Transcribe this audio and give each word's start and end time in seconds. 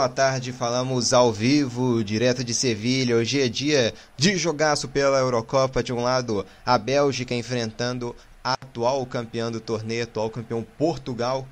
Boa 0.00 0.08
tarde, 0.08 0.50
falamos 0.50 1.12
ao 1.12 1.30
vivo, 1.30 2.02
direto 2.02 2.42
de 2.42 2.54
Sevilha. 2.54 3.16
Hoje 3.16 3.38
é 3.38 3.50
dia 3.50 3.92
de 4.16 4.34
jogaço 4.38 4.88
pela 4.88 5.18
Eurocopa. 5.18 5.82
De 5.82 5.92
um 5.92 6.02
lado, 6.02 6.46
a 6.64 6.78
Bélgica 6.78 7.34
enfrentando 7.34 8.16
a 8.42 8.54
atual 8.54 9.04
campeã 9.04 9.52
do 9.52 9.60
torneio, 9.60 10.04
atual 10.04 10.30
campeão 10.30 10.66
Portugal. 10.78 11.46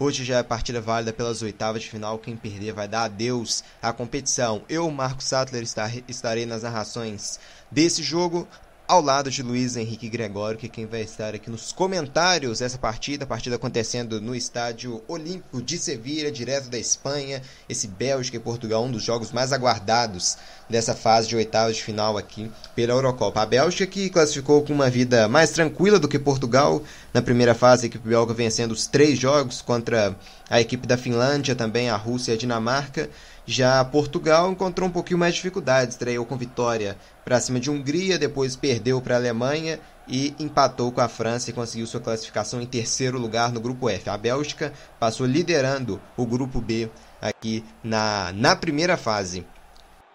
Hoje 0.00 0.24
já 0.24 0.38
é 0.38 0.42
partida 0.42 0.80
válida 0.80 1.12
pelas 1.12 1.42
oitavas 1.42 1.82
de 1.82 1.90
final. 1.90 2.18
Quem 2.18 2.36
perder 2.36 2.72
vai 2.72 2.88
dar 2.88 3.04
adeus 3.04 3.62
à 3.80 3.92
competição. 3.92 4.62
Eu, 4.68 4.90
Marco 4.90 5.22
Sattler, 5.22 5.62
estarei 6.08 6.44
nas 6.44 6.64
narrações 6.64 7.38
desse 7.70 8.02
jogo 8.02 8.48
ao 8.86 9.00
lado 9.00 9.30
de 9.30 9.42
Luiz 9.42 9.76
Henrique 9.76 10.08
Gregório, 10.08 10.58
que 10.58 10.66
é 10.66 10.68
quem 10.68 10.86
vai 10.86 11.02
estar 11.02 11.34
aqui 11.34 11.48
nos 11.48 11.72
comentários 11.72 12.58
dessa 12.58 12.76
partida, 12.76 13.24
a 13.24 13.26
partida 13.26 13.56
acontecendo 13.56 14.20
no 14.20 14.34
Estádio 14.34 15.02
Olímpico 15.08 15.62
de 15.62 15.78
Sevilha, 15.78 16.30
direto 16.30 16.68
da 16.68 16.78
Espanha, 16.78 17.40
esse 17.68 17.86
Bélgica 17.86 18.36
e 18.36 18.40
Portugal, 18.40 18.84
um 18.84 18.90
dos 18.90 19.02
jogos 19.02 19.32
mais 19.32 19.52
aguardados 19.52 20.36
dessa 20.68 20.94
fase 20.94 21.28
de 21.28 21.36
oitavas 21.36 21.76
de 21.76 21.82
final 21.82 22.18
aqui 22.18 22.50
pela 22.74 22.92
Eurocopa. 22.92 23.42
A 23.42 23.46
Bélgica 23.46 23.86
que 23.86 24.10
classificou 24.10 24.62
com 24.62 24.72
uma 24.72 24.90
vida 24.90 25.28
mais 25.28 25.50
tranquila 25.50 25.98
do 25.98 26.08
que 26.08 26.18
Portugal, 26.18 26.82
na 27.14 27.22
primeira 27.22 27.54
fase 27.54 27.84
a 27.84 27.86
equipe 27.86 28.08
belga 28.08 28.34
vencendo 28.34 28.72
os 28.72 28.86
três 28.86 29.18
jogos 29.18 29.62
contra 29.62 30.16
a 30.50 30.60
equipe 30.60 30.86
da 30.86 30.98
Finlândia, 30.98 31.54
também 31.54 31.88
a 31.88 31.96
Rússia 31.96 32.32
e 32.32 32.34
a 32.34 32.38
Dinamarca, 32.38 33.08
já 33.52 33.84
Portugal 33.84 34.50
encontrou 34.50 34.88
um 34.88 34.92
pouquinho 34.92 35.18
mais 35.18 35.34
de 35.34 35.38
dificuldades, 35.40 35.94
estreou 35.94 36.24
com 36.24 36.36
vitória 36.36 36.96
para 37.24 37.40
cima 37.40 37.60
de 37.60 37.70
Hungria, 37.70 38.18
depois 38.18 38.56
perdeu 38.56 39.00
para 39.00 39.14
a 39.14 39.18
Alemanha 39.18 39.78
e 40.08 40.34
empatou 40.38 40.90
com 40.90 41.00
a 41.00 41.08
França 41.08 41.50
e 41.50 41.52
conseguiu 41.52 41.86
sua 41.86 42.00
classificação 42.00 42.60
em 42.60 42.66
terceiro 42.66 43.18
lugar 43.18 43.52
no 43.52 43.60
grupo 43.60 43.88
F. 43.88 44.08
A 44.08 44.16
Bélgica 44.16 44.72
passou 44.98 45.26
liderando 45.26 46.00
o 46.16 46.26
grupo 46.26 46.60
B 46.60 46.90
aqui 47.20 47.64
na, 47.84 48.32
na 48.34 48.56
primeira 48.56 48.96
fase. 48.96 49.46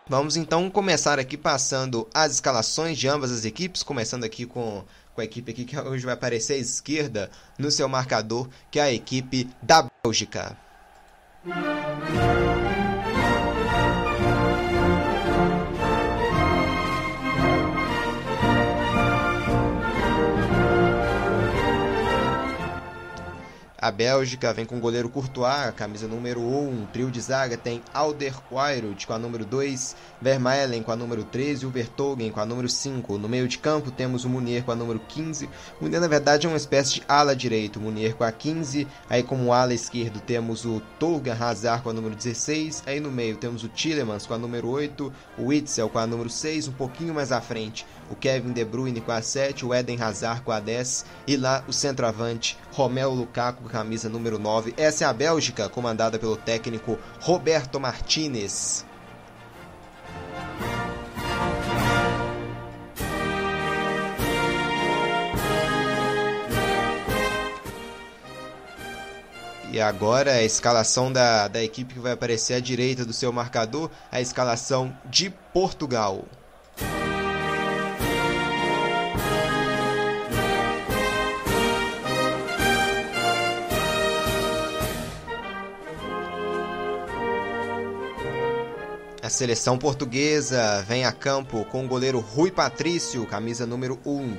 Vamos 0.09 0.35
então 0.35 0.69
começar 0.69 1.19
aqui 1.19 1.37
passando 1.37 2.07
as 2.13 2.33
escalações 2.33 2.97
de 2.97 3.07
ambas 3.07 3.31
as 3.31 3.45
equipes, 3.45 3.83
começando 3.83 4.23
aqui 4.23 4.45
com, 4.45 4.83
com 5.13 5.21
a 5.21 5.23
equipe 5.23 5.51
aqui 5.51 5.63
que 5.63 5.77
hoje 5.79 6.03
vai 6.03 6.15
aparecer 6.15 6.53
à 6.53 6.57
esquerda 6.57 7.29
no 7.57 7.69
seu 7.69 7.87
marcador, 7.87 8.49
que 8.71 8.79
é 8.79 8.83
a 8.83 8.91
equipe 8.91 9.49
da 9.61 9.87
Bélgica. 10.03 10.57
A 23.79 23.91
Bélgica 23.91 24.51
vem 24.53 24.65
com 24.65 24.77
o 24.77 24.79
goleiro 24.79 25.07
Courtois, 25.07 25.71
camisa 25.75 26.07
número 26.07 26.41
1. 26.41 26.87
trio 26.91 27.11
de 27.11 27.21
zaga 27.21 27.55
tem 27.55 27.83
Alderweireld 27.93 29.05
com 29.05 29.13
a 29.13 29.19
número 29.19 29.45
2, 29.45 29.95
Vermaelen 30.19 30.81
com 30.81 30.91
a 30.91 30.95
número 30.95 31.23
13 31.23 31.63
e 31.63 31.67
o 31.67 31.69
Vertogen 31.69 32.31
com 32.31 32.39
a 32.39 32.45
número 32.45 32.67
5. 32.67 33.19
No 33.19 33.29
meio 33.29 33.47
de 33.47 33.59
campo 33.59 33.91
temos 33.91 34.25
o 34.25 34.29
Munier 34.29 34.63
com 34.63 34.71
a 34.71 34.75
número 34.75 34.99
15. 35.07 35.45
O 35.79 35.83
Munier, 35.83 36.01
na 36.01 36.07
verdade, 36.07 36.47
é 36.47 36.49
uma 36.49 36.57
espécie 36.57 36.95
de 36.95 37.03
ala 37.07 37.35
direito. 37.35 37.77
O 37.77 37.81
Munier 37.83 38.15
com 38.15 38.23
a 38.23 38.31
15. 38.31 38.87
Aí, 39.07 39.21
como 39.21 39.53
ala 39.53 39.75
esquerdo, 39.75 40.19
temos 40.21 40.65
o 40.65 40.81
Tolga 40.97 41.37
Hazard 41.39 41.83
com 41.83 41.91
a 41.91 41.93
número 41.93 42.15
16. 42.15 42.81
Aí, 42.87 42.99
no 42.99 43.11
meio, 43.11 43.37
temos 43.37 43.63
o 43.63 43.69
Tillemans 43.69 44.25
com 44.25 44.33
a 44.33 44.39
número 44.39 44.69
8. 44.69 45.13
O 45.37 45.49
Witzel 45.49 45.87
com 45.87 45.99
a 45.99 46.07
número 46.07 46.31
6. 46.31 46.69
Um 46.69 46.73
pouquinho 46.73 47.13
mais 47.13 47.31
à 47.31 47.39
frente, 47.39 47.85
o 48.09 48.15
Kevin 48.15 48.53
De 48.53 48.65
Bruyne 48.65 49.01
com 49.01 49.11
a 49.11 49.21
7. 49.21 49.63
O 49.67 49.71
Eden 49.71 50.01
Hazard 50.01 50.41
com 50.41 50.51
a 50.51 50.59
10. 50.59 51.05
E 51.27 51.37
lá, 51.37 51.63
o 51.67 51.73
centroavante, 51.73 52.57
Romelu 52.71 53.13
Lukaku 53.13 53.66
com 53.67 53.71
camisa 53.71 54.07
número 54.07 54.39
9. 54.39 54.73
Essa 54.77 55.03
é 55.03 55.07
a 55.07 55.13
Bélgica, 55.13 55.67
comandada 55.67 56.17
pelo 56.17 56.37
técnico 56.37 56.97
Roberto 57.19 57.79
Martinez. 57.79 58.85
E 69.69 69.81
agora 69.81 70.31
a 70.31 70.43
escalação 70.43 71.11
da, 71.11 71.47
da 71.47 71.61
equipe 71.61 71.93
que 71.93 71.99
vai 71.99 72.13
aparecer 72.13 72.55
à 72.55 72.59
direita 72.59 73.05
do 73.05 73.13
seu 73.13 73.31
marcador, 73.31 73.91
a 74.11 74.19
escalação 74.19 74.97
de 75.05 75.29
Portugal. 75.29 76.25
A 89.27 89.29
seleção 89.29 89.77
portuguesa 89.77 90.81
vem 90.87 91.03
a 91.03 91.11
campo 91.11 91.65
com 91.65 91.83
o 91.83 91.87
goleiro 91.87 92.21
Rui 92.21 92.49
Patrício, 92.49 93.25
camisa 93.25 93.65
número 93.65 93.99
1. 94.05 94.37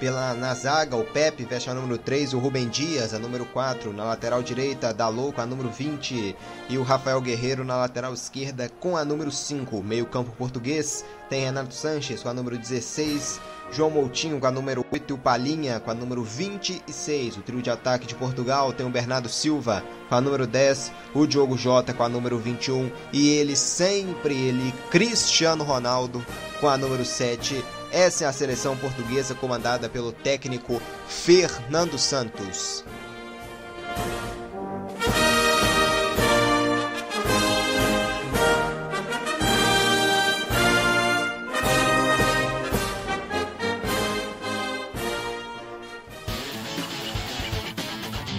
Pela, 0.00 0.34
na 0.34 0.52
zaga, 0.54 0.96
o 0.96 1.04
Pepe 1.04 1.44
veste 1.44 1.70
a 1.70 1.74
número 1.74 1.96
3, 1.96 2.34
o 2.34 2.40
Rubem 2.40 2.68
Dias, 2.68 3.14
a 3.14 3.18
número 3.20 3.46
4. 3.46 3.92
Na 3.92 4.02
lateral 4.02 4.42
direita, 4.42 4.92
Dalou 4.92 5.32
com 5.32 5.40
a 5.40 5.46
número 5.46 5.70
20. 5.70 6.34
E 6.68 6.76
o 6.76 6.82
Rafael 6.82 7.20
Guerreiro 7.20 7.62
na 7.62 7.76
lateral 7.76 8.12
esquerda 8.12 8.68
com 8.80 8.96
a 8.96 9.04
número 9.04 9.30
5. 9.30 9.80
Meio 9.84 10.04
campo 10.04 10.32
português 10.32 11.04
tem 11.30 11.44
Renato 11.44 11.72
Sanches 11.72 12.20
com 12.20 12.28
a 12.28 12.34
número 12.34 12.58
16. 12.58 13.40
João 13.70 13.90
Moutinho 13.90 14.38
com 14.38 14.46
a 14.46 14.50
número 14.50 14.84
8 14.90 15.10
e 15.10 15.12
o 15.12 15.18
Palinha 15.18 15.80
com 15.80 15.90
a 15.90 15.94
número 15.94 16.22
26. 16.22 17.38
O 17.38 17.42
trio 17.42 17.62
de 17.62 17.70
ataque 17.70 18.06
de 18.06 18.14
Portugal 18.14 18.72
tem 18.72 18.86
o 18.86 18.90
Bernardo 18.90 19.28
Silva 19.28 19.82
com 20.08 20.14
a 20.14 20.20
número 20.20 20.46
10, 20.46 20.92
o 21.14 21.26
Diogo 21.26 21.56
Jota 21.56 21.92
com 21.92 22.02
a 22.02 22.08
número 22.08 22.38
21 22.38 22.90
e 23.12 23.30
ele 23.30 23.56
sempre, 23.56 24.34
ele, 24.34 24.72
Cristiano 24.90 25.64
Ronaldo 25.64 26.24
com 26.60 26.68
a 26.68 26.76
número 26.76 27.04
7. 27.04 27.64
Essa 27.90 28.24
é 28.24 28.26
a 28.26 28.32
seleção 28.32 28.76
portuguesa 28.76 29.34
comandada 29.34 29.88
pelo 29.88 30.12
técnico 30.12 30.80
Fernando 31.06 31.98
Santos. 31.98 32.84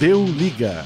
Deu 0.06 0.24
liga. 0.24 0.86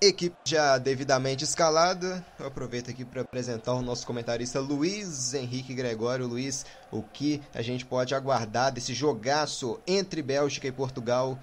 Equipe 0.00 0.34
já 0.42 0.78
devidamente 0.78 1.44
escalada. 1.44 2.24
Eu 2.40 2.46
aproveito 2.46 2.88
aqui 2.88 3.04
para 3.04 3.20
apresentar 3.20 3.74
o 3.74 3.82
nosso 3.82 4.06
comentarista 4.06 4.58
Luiz 4.58 5.34
Henrique 5.34 5.74
Gregório. 5.74 6.26
Luiz, 6.26 6.64
o 6.90 7.02
que 7.02 7.42
a 7.54 7.60
gente 7.60 7.84
pode 7.84 8.14
aguardar 8.14 8.72
desse 8.72 8.94
jogaço 8.94 9.78
entre 9.86 10.22
Bélgica 10.22 10.66
e 10.66 10.72
Portugal 10.72 11.38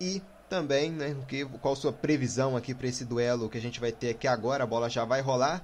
e 0.00 0.22
também, 0.48 0.90
né, 0.90 1.14
que, 1.28 1.44
qual 1.44 1.76
sua 1.76 1.92
previsão 1.92 2.56
aqui 2.56 2.74
para 2.74 2.86
esse 2.86 3.04
duelo 3.04 3.50
que 3.50 3.58
a 3.58 3.60
gente 3.60 3.78
vai 3.80 3.92
ter 3.92 4.08
aqui 4.08 4.26
agora? 4.26 4.64
A 4.64 4.66
bola 4.66 4.88
já 4.88 5.04
vai 5.04 5.20
rolar. 5.20 5.62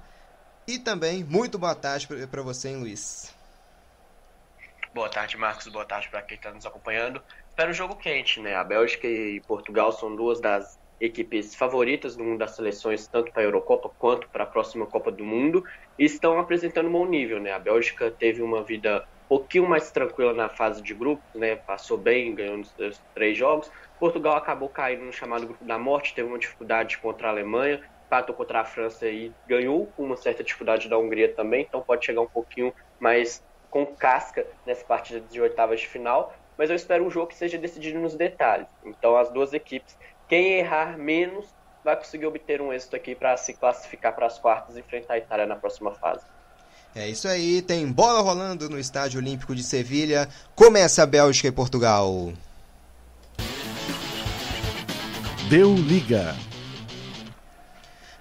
E 0.67 0.77
também, 0.77 1.23
muito 1.23 1.57
boa 1.57 1.73
tarde 1.73 2.07
para 2.27 2.43
você, 2.43 2.69
hein, 2.69 2.77
Luiz. 2.77 3.33
Boa 4.93 5.09
tarde, 5.09 5.35
Marcos. 5.35 5.67
Boa 5.67 5.85
tarde 5.85 6.09
para 6.09 6.21
quem 6.21 6.37
está 6.37 6.51
nos 6.51 6.63
acompanhando 6.63 7.19
espera 7.51 7.69
um 7.69 7.73
jogo 7.73 7.95
quente, 7.95 8.39
né? 8.39 8.55
A 8.55 8.63
Bélgica 8.63 9.07
e 9.07 9.41
Portugal 9.41 9.91
são 9.91 10.15
duas 10.15 10.39
das 10.39 10.79
equipes 10.99 11.53
favoritas 11.53 12.15
no 12.15 12.23
mundo 12.23 12.39
das 12.39 12.55
seleções, 12.55 13.07
tanto 13.07 13.31
para 13.31 13.41
a 13.41 13.45
Eurocopa 13.45 13.89
quanto 13.99 14.29
para 14.29 14.43
a 14.43 14.47
próxima 14.47 14.85
Copa 14.85 15.11
do 15.11 15.25
Mundo, 15.25 15.63
e 15.99 16.05
estão 16.05 16.39
apresentando 16.39 16.87
um 16.87 16.91
bom 16.91 17.05
nível, 17.05 17.39
né? 17.39 17.51
A 17.51 17.59
Bélgica 17.59 18.09
teve 18.09 18.41
uma 18.41 18.63
vida 18.63 19.05
um 19.25 19.37
pouquinho 19.37 19.67
mais 19.67 19.91
tranquila 19.91 20.33
na 20.33 20.47
fase 20.47 20.81
de 20.81 20.93
grupos, 20.93 21.25
né? 21.35 21.57
Passou 21.57 21.97
bem, 21.97 22.33
ganhou 22.33 22.57
nos 22.57 22.73
três 23.13 23.37
jogos. 23.37 23.69
Portugal 23.99 24.37
acabou 24.37 24.69
caindo 24.69 25.03
no 25.03 25.11
chamado 25.11 25.45
grupo 25.45 25.65
da 25.65 25.77
morte, 25.77 26.15
teve 26.15 26.29
uma 26.29 26.39
dificuldade 26.39 26.97
contra 26.99 27.27
a 27.27 27.31
Alemanha, 27.31 27.81
empatou 28.05 28.35
contra 28.35 28.61
a 28.61 28.65
França 28.65 29.07
e 29.07 29.31
ganhou 29.45 29.87
com 29.87 30.03
uma 30.03 30.15
certa 30.15 30.43
dificuldade 30.43 30.87
da 30.87 30.97
Hungria 30.97 31.33
também, 31.33 31.65
então 31.67 31.81
pode 31.81 32.05
chegar 32.05 32.21
um 32.21 32.29
pouquinho 32.29 32.73
mais 32.99 33.43
com 33.69 33.85
casca 33.85 34.45
nessa 34.65 34.83
partida 34.85 35.21
de 35.21 35.39
oitavas 35.41 35.79
de 35.79 35.87
final 35.87 36.33
mas 36.57 36.69
eu 36.69 36.75
espero 36.75 37.05
um 37.05 37.09
jogo 37.09 37.27
que 37.27 37.35
seja 37.35 37.57
decidido 37.57 37.99
nos 37.99 38.15
detalhes. 38.15 38.67
Então, 38.85 39.17
as 39.17 39.31
duas 39.31 39.53
equipes, 39.53 39.95
quem 40.27 40.59
errar 40.59 40.97
menos, 40.97 41.45
vai 41.83 41.95
conseguir 41.95 42.25
obter 42.25 42.61
um 42.61 42.71
êxito 42.71 42.95
aqui 42.95 43.15
para 43.15 43.35
se 43.37 43.53
classificar 43.53 44.13
para 44.13 44.27
as 44.27 44.37
quartas 44.37 44.75
e 44.75 44.79
enfrentar 44.79 45.15
a 45.15 45.17
Itália 45.17 45.45
na 45.45 45.55
próxima 45.55 45.91
fase. 45.91 46.23
É 46.93 47.07
isso 47.07 47.27
aí, 47.27 47.61
tem 47.61 47.89
bola 47.89 48.19
rolando 48.19 48.69
no 48.69 48.77
Estádio 48.77 49.19
Olímpico 49.19 49.55
de 49.55 49.63
Sevilha. 49.63 50.27
Começa 50.53 51.03
a 51.03 51.05
Bélgica 51.05 51.47
e 51.47 51.51
Portugal. 51.51 52.33
Deu 55.49 55.73
liga. 55.73 56.35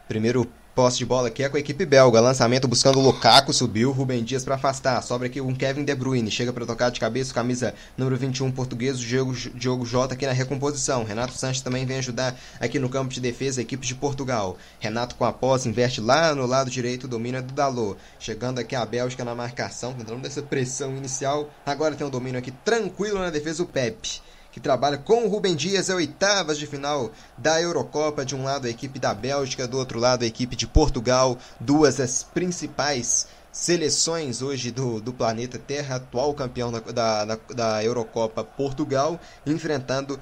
Primeiro 0.07 0.45
Posse 0.81 0.97
de 0.97 1.05
bola 1.05 1.29
aqui 1.29 1.43
é 1.43 1.49
com 1.51 1.59
a 1.59 1.61
equipe 1.61 1.85
belga. 1.85 2.23
Lançamento 2.23 2.67
buscando 2.67 2.99
o 2.99 3.03
Lukaku, 3.03 3.53
subiu. 3.53 3.93
Rubem 3.93 4.25
Dias 4.25 4.45
para 4.45 4.55
afastar. 4.55 5.03
Sobra 5.03 5.27
aqui 5.27 5.39
um 5.39 5.55
Kevin 5.55 5.85
De 5.85 5.95
Bruyne. 5.95 6.31
Chega 6.31 6.55
para 6.55 6.65
tocar 6.65 6.89
de 6.89 6.99
cabeça, 6.99 7.35
camisa 7.35 7.75
número 7.99 8.17
21 8.17 8.51
português, 8.51 8.99
o 8.99 9.05
Diogo, 9.05 9.35
Diogo 9.55 9.85
Jota 9.85 10.15
aqui 10.15 10.25
na 10.25 10.33
recomposição. 10.33 11.05
Renato 11.05 11.35
Sanches 11.35 11.61
também 11.63 11.85
vem 11.85 11.99
ajudar 11.99 12.35
aqui 12.59 12.79
no 12.79 12.89
campo 12.89 13.13
de 13.13 13.21
defesa 13.21 13.61
a 13.61 13.63
equipe 13.63 13.87
de 13.87 13.95
Portugal. 13.95 14.57
Renato 14.79 15.17
com 15.17 15.27
a 15.27 15.35
posse, 15.35 15.69
inverte 15.69 16.01
lá 16.01 16.35
no 16.35 16.47
lado 16.47 16.71
direito, 16.71 17.07
domina 17.07 17.43
do 17.43 17.53
Dalot. 17.53 17.99
Chegando 18.19 18.59
aqui 18.59 18.75
a 18.75 18.87
Bélgica 18.87 19.23
na 19.23 19.35
marcação, 19.35 19.93
tentando 19.93 20.23
dessa 20.23 20.41
pressão 20.41 20.97
inicial. 20.97 21.51
Agora 21.67 21.95
tem 21.95 22.07
um 22.07 22.11
domínio 22.11 22.39
aqui 22.39 22.53
tranquilo 22.53 23.19
na 23.19 23.29
defesa 23.29 23.63
o 23.63 23.67
Pepe 23.67 24.23
que 24.53 24.61
trabalha 24.61 24.99
com 24.99 25.25
o 25.25 25.29
Rubem 25.29 25.55
Dias, 25.55 25.89
é 25.89 25.95
oitavas 25.95 26.59
de 26.59 26.67
final 26.67 27.11
da 27.39 27.61
Eurocopa. 27.61 28.25
De 28.25 28.35
um 28.35 28.45
lado 28.45 28.67
a 28.67 28.71
equipe 28.71 28.99
da 28.99 29.15
Bélgica, 29.15 29.69
do 29.69 29.79
outro 29.79 29.99
lado 29.99 30.23
a 30.23 30.27
equipe 30.27 30.57
de 30.57 30.67
Portugal, 30.67 31.39
duas 31.59 31.97
das 31.97 32.23
principais 32.23 33.29
seleções 33.53 34.43
hoje 34.43 34.71
do, 34.71 35.01
do 35.01 35.13
planeta 35.13 35.59
Terra, 35.59 35.97
atual 35.97 36.33
campeão 36.35 36.71
da, 36.71 37.25
da, 37.25 37.39
da 37.55 37.85
Eurocopa 37.85 38.45
Portugal, 38.45 39.19
enfrentando 39.45 40.19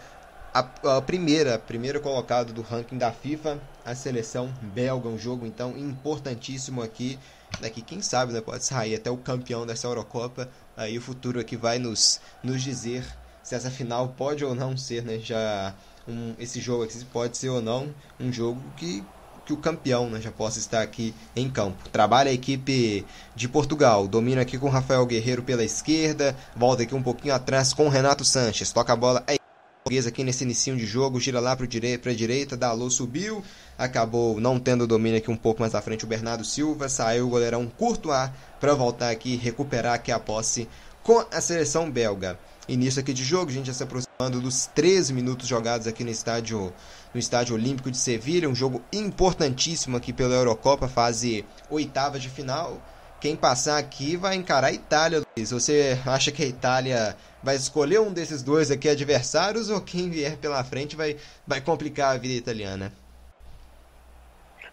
a, 0.52 0.96
a 0.96 1.02
primeira, 1.02 1.58
primeiro 1.58 2.00
colocado 2.00 2.52
do 2.52 2.62
ranking 2.62 2.96
da 2.96 3.12
FIFA, 3.12 3.60
a 3.84 3.94
seleção 3.94 4.52
belga, 4.62 5.08
um 5.08 5.18
jogo 5.18 5.46
então 5.46 5.76
importantíssimo 5.76 6.82
aqui. 6.82 7.18
Daqui, 7.60 7.80
quem 7.80 8.02
sabe, 8.02 8.32
né, 8.32 8.40
pode 8.40 8.64
sair 8.64 8.94
até 8.94 9.10
o 9.10 9.16
campeão 9.16 9.66
dessa 9.66 9.86
Eurocopa. 9.86 10.48
Aí 10.76 10.96
o 10.98 11.02
futuro 11.02 11.40
aqui 11.40 11.56
vai 11.56 11.78
nos, 11.78 12.20
nos 12.42 12.62
dizer 12.62 13.04
se 13.48 13.54
essa 13.54 13.70
final 13.70 14.08
pode 14.08 14.44
ou 14.44 14.54
não 14.54 14.76
ser, 14.76 15.02
né, 15.02 15.18
já 15.18 15.74
um, 16.06 16.34
esse 16.38 16.60
jogo 16.60 16.84
aqui 16.84 17.02
pode 17.06 17.38
ser 17.38 17.48
ou 17.48 17.62
não 17.62 17.88
um 18.20 18.30
jogo 18.30 18.62
que 18.76 19.02
que 19.46 19.52
o 19.54 19.56
campeão 19.56 20.10
né, 20.10 20.20
já 20.20 20.30
possa 20.30 20.58
estar 20.58 20.82
aqui 20.82 21.14
em 21.34 21.48
campo. 21.48 21.88
Trabalha 21.88 22.30
a 22.30 22.34
equipe 22.34 23.06
de 23.34 23.48
Portugal, 23.48 24.06
domina 24.06 24.42
aqui 24.42 24.58
com 24.58 24.68
Rafael 24.68 25.06
Guerreiro 25.06 25.42
pela 25.42 25.64
esquerda, 25.64 26.36
volta 26.54 26.82
aqui 26.82 26.94
um 26.94 27.02
pouquinho 27.02 27.34
atrás 27.34 27.72
com 27.72 27.88
Renato 27.88 28.26
Sanches, 28.26 28.70
toca 28.70 28.92
a 28.92 28.96
bola 28.96 29.24
é 29.26 29.38
portuguesa 29.82 30.10
aqui 30.10 30.22
nesse 30.22 30.44
início 30.44 30.76
de 30.76 30.84
jogo, 30.84 31.18
gira 31.18 31.40
lá 31.40 31.56
para 31.56 31.64
a 31.64 32.14
direita, 32.14 32.58
Dalô 32.58 32.90
subiu, 32.90 33.42
acabou 33.78 34.38
não 34.38 34.60
tendo 34.60 34.86
domínio 34.86 35.16
aqui 35.16 35.30
um 35.30 35.36
pouco 35.36 35.62
mais 35.62 35.74
à 35.74 35.80
frente 35.80 36.04
o 36.04 36.08
Bernardo 36.08 36.44
Silva, 36.44 36.90
saiu 36.90 37.26
o 37.26 37.30
goleirão 37.30 37.66
curto 37.66 38.12
a 38.12 38.30
para 38.60 38.74
voltar 38.74 39.08
aqui 39.08 39.34
recuperar 39.36 39.94
aqui 39.94 40.12
a 40.12 40.18
posse 40.18 40.68
com 41.02 41.24
a 41.32 41.40
seleção 41.40 41.90
belga 41.90 42.38
início 42.68 43.00
aqui 43.00 43.12
de 43.12 43.24
jogo, 43.24 43.50
a 43.50 43.54
gente 43.54 43.66
já 43.66 43.72
se 43.72 43.82
aproximando 43.82 44.40
dos 44.40 44.66
13 44.66 45.12
minutos 45.12 45.48
jogados 45.48 45.86
aqui 45.86 46.04
no 46.04 46.10
estádio 46.10 46.72
no 47.14 47.18
estádio 47.18 47.54
Olímpico 47.54 47.90
de 47.90 47.96
Sevilha, 47.96 48.48
um 48.48 48.54
jogo 48.54 48.82
importantíssimo 48.92 49.96
aqui 49.96 50.12
pela 50.12 50.34
Eurocopa, 50.34 50.86
fase 50.86 51.44
oitava 51.70 52.18
de 52.18 52.28
final. 52.28 52.80
Quem 53.20 53.34
passar 53.34 53.78
aqui 53.78 54.16
vai 54.16 54.36
encarar 54.36 54.68
a 54.68 54.72
Itália, 54.72 55.22
Luiz. 55.36 55.50
Você 55.50 55.98
acha 56.06 56.30
que 56.30 56.42
a 56.42 56.46
Itália 56.46 57.16
vai 57.42 57.56
escolher 57.56 57.98
um 58.00 58.12
desses 58.12 58.42
dois 58.42 58.70
aqui 58.70 58.88
adversários 58.88 59.70
ou 59.70 59.80
quem 59.80 60.10
vier 60.10 60.36
pela 60.36 60.62
frente 60.62 60.94
vai, 60.94 61.16
vai 61.46 61.60
complicar 61.60 62.14
a 62.14 62.18
vida 62.18 62.34
italiana? 62.34 62.92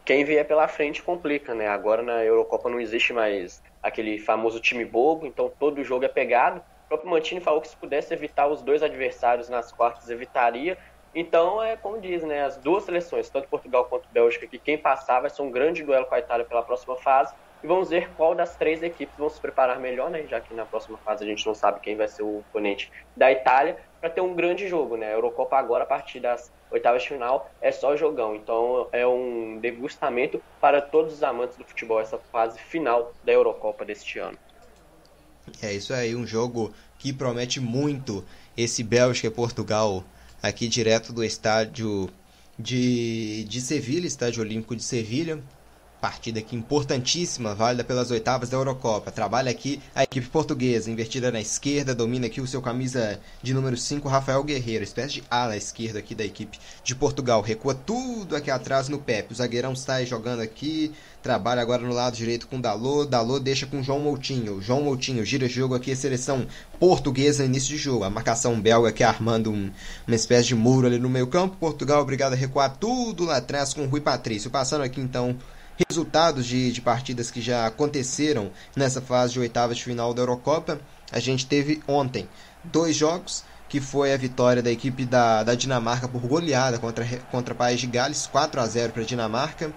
Quem 0.04 0.24
vier 0.24 0.46
pela 0.46 0.68
frente 0.68 1.02
complica, 1.02 1.56
né? 1.56 1.68
Agora 1.68 2.04
na 2.04 2.24
Eurocopa 2.24 2.70
não 2.70 2.80
existe 2.80 3.14
mais 3.14 3.64
aquele 3.82 4.20
famoso 4.20 4.60
time 4.60 4.86
bobo, 4.86 5.26
então 5.26 5.52
todo 5.60 5.84
jogo 5.84 6.06
é 6.06 6.10
pegado. 6.10 6.62
O 6.86 6.88
próprio 6.88 7.10
Mantini 7.10 7.42
falou 7.42 7.62
que 7.62 7.68
se 7.68 7.76
pudesse 7.76 8.14
evitar 8.14 8.48
os 8.48 8.62
dois 8.62 8.84
adversários 8.84 9.50
nas 9.50 9.72
quartas, 9.72 10.08
evitaria. 10.10 10.78
Então, 11.16 11.64
é 11.64 11.76
como 11.76 12.00
diz, 12.00 12.22
né? 12.24 12.44
As 12.44 12.58
duas 12.58 12.84
seleções, 12.84 13.30
tanto 13.30 13.48
Portugal 13.48 13.86
quanto 13.86 14.08
Bélgica, 14.12 14.46
que 14.46 14.60
quem 14.60 14.78
passar 14.78 15.22
vai 15.22 15.30
ser 15.30 15.42
um 15.42 15.50
grande 15.50 15.84
duelo 15.84 16.06
com 16.06 16.14
a 16.14 16.20
Itália 16.20 16.46
pela 16.46 16.62
próxima 16.62 16.96
fase. 16.98 17.34
E 17.64 17.68
vamos 17.68 17.90
ver 17.90 18.12
qual 18.14 18.36
das 18.36 18.56
três 18.56 18.84
equipes 18.84 19.18
vão 19.18 19.30
se 19.30 19.42
preparar 19.42 19.80
melhor, 19.80 20.12
né? 20.12 20.28
Já 20.28 20.40
que 20.40 20.54
na 20.54 20.66
próxima 20.66 21.00
fase 21.00 21.24
a 21.24 21.28
gente 21.28 21.44
não 21.48 21.56
sabe 21.56 21.80
quem 21.80 21.96
vai 21.96 22.08
ser 22.08 22.22
o 22.22 22.40
oponente 22.40 22.92
da 23.18 23.32
Itália, 23.32 23.78
para 24.00 24.10
ter 24.12 24.22
um 24.22 24.36
grande 24.36 24.68
jogo, 24.68 24.96
né? 24.96 25.08
A 25.08 25.14
Eurocopa 25.14 25.58
agora, 25.58 25.84
a 25.84 25.88
partir 25.88 26.20
das 26.20 26.52
oitavas 26.70 27.02
de 27.02 27.08
final, 27.08 27.50
é 27.60 27.72
só 27.72 27.96
jogão. 27.96 28.36
Então 28.36 28.88
é 28.92 29.08
um 29.08 29.58
degustamento 29.58 30.40
para 30.62 30.80
todos 30.80 31.14
os 31.14 31.24
amantes 31.24 31.58
do 31.58 31.66
futebol, 31.66 32.00
essa 32.00 32.20
fase 32.20 32.60
final 32.60 33.12
da 33.24 33.32
Eurocopa 33.32 33.84
deste 33.84 34.20
ano. 34.20 34.38
É 35.62 35.74
isso 35.74 35.94
aí, 35.94 36.16
um 36.16 36.26
jogo 36.26 36.74
que 36.98 37.14
promete 37.14 37.60
muito 37.60 38.24
esse 38.58 38.84
Bélgica 38.84 39.28
e 39.28 39.32
Portugal 39.32 40.04
aqui 40.42 40.68
direto 40.68 41.12
do 41.14 41.24
estádio 41.24 42.10
de, 42.58 43.46
de 43.48 43.62
Sevilha, 43.62 44.08
estádio 44.08 44.42
olímpico 44.42 44.76
de 44.76 44.84
Sevilha. 44.84 45.40
Partida 46.02 46.40
aqui 46.40 46.56
importantíssima, 46.56 47.56
válida 47.56 47.84
pelas 47.84 48.12
oitavas 48.12 48.50
da 48.50 48.58
Eurocopa. 48.58 49.12
Trabalha 49.12 49.50
aqui 49.50 49.82
a 49.96 50.04
equipe 50.04 50.28
portuguesa, 50.28 50.92
invertida 50.92 51.32
na 51.32 51.42
esquerda, 51.42 51.96
domina 51.96 52.28
aqui 52.28 52.40
o 52.40 52.48
seu 52.48 52.62
camisa 52.62 53.20
de 53.42 53.54
número 53.54 53.76
5, 53.76 54.08
Rafael 54.08 54.44
Guerreiro, 54.44 54.84
espécie 54.84 55.16
de 55.16 55.24
ala 55.30 55.58
esquerda 55.58 56.00
aqui 56.00 56.14
da 56.14 56.24
equipe 56.24 56.60
de 56.84 56.96
Portugal. 56.96 57.42
Recua 57.42 57.74
tudo 57.74 58.36
aqui 58.36 58.52
atrás 58.52 58.88
no 58.88 59.00
Pepe. 59.00 59.34
O 59.34 59.36
zagueirão 59.36 59.76
sai 59.76 60.06
jogando 60.06 60.42
aqui, 60.42 60.92
trabalha 61.24 61.62
agora 61.62 61.82
no 61.82 61.94
lado 61.94 62.16
direito 62.16 62.48
com 62.48 62.62
Dalô. 62.62 63.06
Dalô 63.06 63.40
deixa 63.40 63.66
com 63.66 63.82
João 63.82 64.00
Moutinho. 64.00 64.62
João 64.62 64.84
Moutinho 64.84 65.26
gira 65.26 65.48
jogo 65.48 65.74
aqui, 65.74 65.92
a 65.92 65.96
seleção 65.96 66.46
portuguesa 66.80 67.46
início 67.46 67.70
de 67.70 67.78
jogo. 67.78 68.04
A 68.04 68.10
marcação 68.10 68.62
belga 68.62 68.90
aqui 68.90 69.04
armando 69.04 69.52
um, 69.52 69.72
uma 70.06 70.16
espécie 70.16 70.50
de 70.50 70.56
muro 70.56 70.86
ali 70.86 71.00
no 71.00 71.10
meio 71.10 71.28
campo. 71.28 71.58
Portugal 71.58 72.02
obrigado 72.02 72.34
a 72.34 72.36
recuar 72.36 72.78
tudo 72.78 73.26
lá 73.26 73.38
atrás 73.38 73.74
com 73.74 73.86
Rui 73.88 74.02
Patrício. 74.02 74.52
Passando 74.52 74.84
aqui 74.84 75.02
então 75.02 75.36
resultados 75.88 76.46
de, 76.46 76.72
de 76.72 76.82
partidas 76.82 77.30
que 77.30 77.42
já 77.42 77.66
aconteceram 77.66 78.52
nessa 78.76 79.02
fase 79.02 79.34
de 79.34 79.40
oitavas 79.40 79.78
de 79.78 79.84
final 79.84 80.14
da 80.14 80.22
Eurocopa. 80.22 80.80
A 81.12 81.20
gente 81.20 81.46
teve 81.46 81.82
ontem 81.88 82.28
dois 82.64 82.96
jogos, 82.96 83.44
que 83.68 83.80
foi 83.80 84.14
a 84.14 84.18
vitória 84.18 84.62
da 84.62 84.72
equipe 84.72 85.06
da, 85.06 85.44
da 85.44 85.56
Dinamarca 85.56 86.08
por 86.08 86.22
goleada 86.22 86.78
contra, 86.78 87.06
contra 87.32 87.54
o 87.54 87.58
País 87.58 87.80
de 87.80 87.88
Gales, 87.88 88.28
4 88.28 88.62
a 88.62 88.66
0 88.66 88.94
para 88.94 89.02
a 89.02 89.06
Dinamarca. 89.06 89.74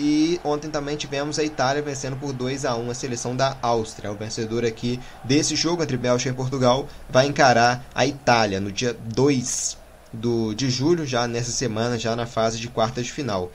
E 0.00 0.40
ontem 0.42 0.70
também 0.70 0.96
tivemos 0.96 1.38
a 1.38 1.44
Itália 1.44 1.82
vencendo 1.82 2.16
por 2.16 2.32
2 2.32 2.64
a 2.64 2.74
1 2.76 2.90
a 2.90 2.94
seleção 2.94 3.36
da 3.36 3.56
Áustria. 3.60 4.10
O 4.10 4.16
vencedor 4.16 4.64
aqui 4.64 4.98
desse 5.22 5.54
jogo 5.54 5.82
entre 5.82 5.96
Bélgica 5.96 6.30
e 6.30 6.34
Portugal 6.34 6.88
vai 7.10 7.26
encarar 7.26 7.84
a 7.94 8.06
Itália 8.06 8.58
no 8.58 8.72
dia 8.72 8.94
2 8.94 9.78
do, 10.12 10.54
de 10.54 10.68
julho, 10.70 11.06
já 11.06 11.26
nessa 11.26 11.50
semana, 11.50 11.98
já 11.98 12.14
na 12.16 12.26
fase 12.26 12.58
de 12.58 12.68
quartas 12.68 13.06
de 13.06 13.12
final. 13.12 13.50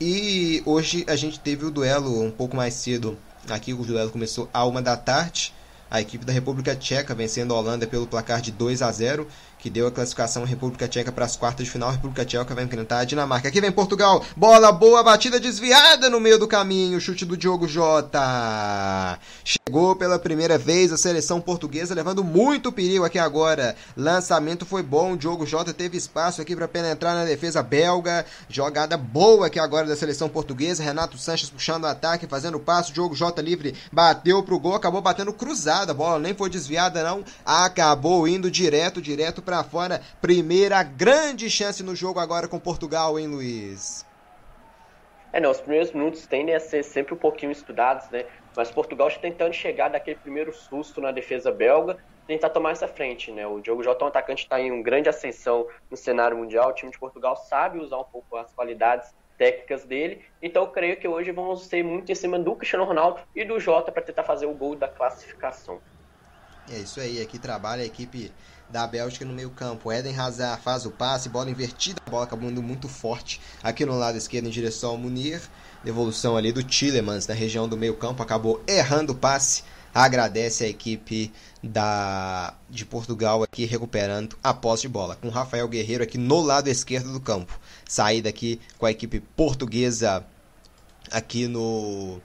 E 0.00 0.62
hoje 0.66 1.04
a 1.08 1.16
gente 1.16 1.38
teve 1.38 1.64
o 1.64 1.70
duelo 1.70 2.22
um 2.22 2.30
pouco 2.30 2.56
mais 2.56 2.74
cedo. 2.74 3.16
Aqui 3.48 3.72
o 3.72 3.84
duelo 3.84 4.10
começou 4.10 4.48
a 4.52 4.64
uma 4.64 4.82
da 4.82 4.96
tarde. 4.96 5.54
A 5.90 6.00
equipe 6.00 6.24
da 6.24 6.32
República 6.32 6.74
Tcheca 6.74 7.14
vencendo 7.14 7.54
a 7.54 7.58
Holanda 7.58 7.86
pelo 7.86 8.06
placar 8.06 8.40
de 8.40 8.50
2 8.50 8.80
a 8.80 8.90
0 8.90 9.28
que 9.62 9.70
deu 9.70 9.86
a 9.86 9.92
classificação 9.92 10.42
República 10.42 10.88
Tcheca 10.88 11.12
para 11.12 11.24
as 11.24 11.36
quartas 11.36 11.64
de 11.64 11.70
final. 11.70 11.92
República 11.92 12.24
Tcheca 12.24 12.52
vai 12.52 12.64
enfrentar 12.64 12.98
a 12.98 13.04
Dinamarca. 13.04 13.46
Aqui 13.46 13.60
vem 13.60 13.70
Portugal. 13.70 14.24
Bola 14.36 14.72
boa, 14.72 15.04
batida 15.04 15.38
desviada 15.38 16.10
no 16.10 16.18
meio 16.18 16.36
do 16.36 16.48
caminho. 16.48 17.00
Chute 17.00 17.24
do 17.24 17.36
Diogo 17.36 17.68
Jota. 17.68 19.20
Chegou 19.44 19.94
pela 19.94 20.18
primeira 20.18 20.58
vez 20.58 20.92
a 20.92 20.96
seleção 20.96 21.40
portuguesa, 21.40 21.94
levando 21.94 22.24
muito 22.24 22.72
perigo 22.72 23.04
aqui 23.04 23.20
agora. 23.20 23.76
Lançamento 23.96 24.66
foi 24.66 24.82
bom. 24.82 25.16
Diogo 25.16 25.46
Jota 25.46 25.72
teve 25.72 25.96
espaço 25.96 26.42
aqui 26.42 26.56
para 26.56 26.66
penetrar 26.66 27.14
na 27.14 27.24
defesa 27.24 27.62
belga. 27.62 28.26
Jogada 28.48 28.96
boa 28.96 29.46
aqui 29.46 29.60
agora 29.60 29.86
da 29.86 29.94
seleção 29.94 30.28
portuguesa. 30.28 30.82
Renato 30.82 31.16
Sanches 31.16 31.50
puxando 31.50 31.84
o 31.84 31.86
ataque, 31.86 32.26
fazendo 32.26 32.56
o 32.56 32.60
passo. 32.60 32.92
Diogo 32.92 33.14
Jota 33.14 33.40
livre, 33.40 33.76
bateu 33.92 34.42
pro 34.42 34.58
gol, 34.58 34.74
acabou 34.74 35.00
batendo 35.00 35.32
cruzada. 35.32 35.92
A 35.92 35.94
bola 35.94 36.18
nem 36.18 36.34
foi 36.34 36.50
desviada, 36.50 37.04
não. 37.04 37.22
Acabou 37.46 38.26
indo 38.26 38.50
direto, 38.50 39.00
direto 39.00 39.40
para 39.40 39.51
para 39.52 39.62
fora. 39.62 40.00
Primeira 40.18 40.82
grande 40.82 41.50
chance 41.50 41.82
no 41.82 41.94
jogo 41.94 42.18
agora 42.18 42.48
com 42.48 42.58
Portugal, 42.58 43.18
hein, 43.18 43.26
Luiz? 43.26 44.06
É, 45.30 45.40
não, 45.40 45.50
os 45.50 45.60
primeiros 45.60 45.92
minutos 45.92 46.26
tendem 46.26 46.54
a 46.54 46.60
ser 46.60 46.82
sempre 46.82 47.12
um 47.12 47.18
pouquinho 47.18 47.52
estudados, 47.52 48.08
né? 48.08 48.24
Mas 48.56 48.70
Portugal 48.70 49.08
está 49.08 49.20
tentando 49.20 49.52
chegar 49.52 49.90
daquele 49.90 50.16
primeiro 50.16 50.54
susto 50.54 51.02
na 51.02 51.12
defesa 51.12 51.52
belga, 51.52 51.98
tentar 52.26 52.48
tomar 52.48 52.70
essa 52.70 52.88
frente, 52.88 53.30
né? 53.30 53.46
O 53.46 53.60
Diogo 53.60 53.82
Jota, 53.82 54.06
um 54.06 54.08
atacante, 54.08 54.44
está 54.44 54.58
em 54.58 54.70
uma 54.70 54.82
grande 54.82 55.10
ascensão 55.10 55.66
no 55.90 55.96
cenário 55.96 56.36
mundial. 56.36 56.70
O 56.70 56.74
time 56.74 56.90
de 56.90 56.98
Portugal 56.98 57.36
sabe 57.36 57.78
usar 57.78 57.98
um 57.98 58.04
pouco 58.04 58.36
as 58.36 58.50
qualidades 58.52 59.10
técnicas 59.36 59.84
dele. 59.84 60.24
Então, 60.40 60.64
eu 60.64 60.70
creio 60.70 60.98
que 60.98 61.08
hoje 61.08 61.30
vamos 61.30 61.66
ser 61.66 61.82
muito 61.82 62.10
em 62.10 62.14
cima 62.14 62.38
do 62.38 62.56
Cristiano 62.56 62.84
Ronaldo 62.84 63.20
e 63.34 63.44
do 63.44 63.60
Jota 63.60 63.92
para 63.92 64.02
tentar 64.02 64.24
fazer 64.24 64.46
o 64.46 64.54
gol 64.54 64.76
da 64.76 64.88
classificação. 64.88 65.80
É 66.70 66.76
isso 66.76 67.00
aí, 67.00 67.20
aqui 67.20 67.38
trabalha 67.38 67.82
a 67.82 67.86
equipe 67.86 68.32
da 68.72 68.86
Bélgica 68.86 69.24
no 69.24 69.34
meio 69.34 69.50
campo. 69.50 69.92
Eden 69.92 70.18
Hazard 70.18 70.62
faz 70.62 70.86
o 70.86 70.90
passe, 70.90 71.28
bola 71.28 71.50
invertida, 71.50 72.00
a 72.04 72.10
bola 72.10 72.24
acabou 72.24 72.50
indo 72.50 72.62
muito 72.62 72.88
forte 72.88 73.40
aqui 73.62 73.84
no 73.84 73.96
lado 73.96 74.16
esquerdo 74.16 74.46
em 74.46 74.50
direção 74.50 74.90
ao 74.90 74.98
Munir. 74.98 75.42
Devolução 75.84 76.36
ali 76.36 76.52
do 76.52 76.62
Tillemans 76.62 77.26
na 77.26 77.34
região 77.34 77.68
do 77.68 77.76
meio 77.76 77.94
campo, 77.94 78.22
acabou 78.22 78.62
errando 78.66 79.12
o 79.12 79.16
passe. 79.16 79.62
Agradece 79.94 80.64
a 80.64 80.68
equipe 80.68 81.30
da 81.62 82.54
de 82.70 82.86
Portugal 82.86 83.42
aqui 83.42 83.66
recuperando 83.66 84.38
a 84.42 84.54
posse 84.54 84.82
de 84.82 84.88
bola, 84.88 85.16
com 85.16 85.28
Rafael 85.28 85.68
Guerreiro 85.68 86.02
aqui 86.02 86.16
no 86.16 86.40
lado 86.40 86.68
esquerdo 86.68 87.12
do 87.12 87.20
campo. 87.20 87.60
Saída 87.86 88.30
aqui 88.30 88.58
com 88.78 88.86
a 88.86 88.90
equipe 88.90 89.20
portuguesa 89.20 90.24
aqui 91.10 91.46
no, 91.46 92.22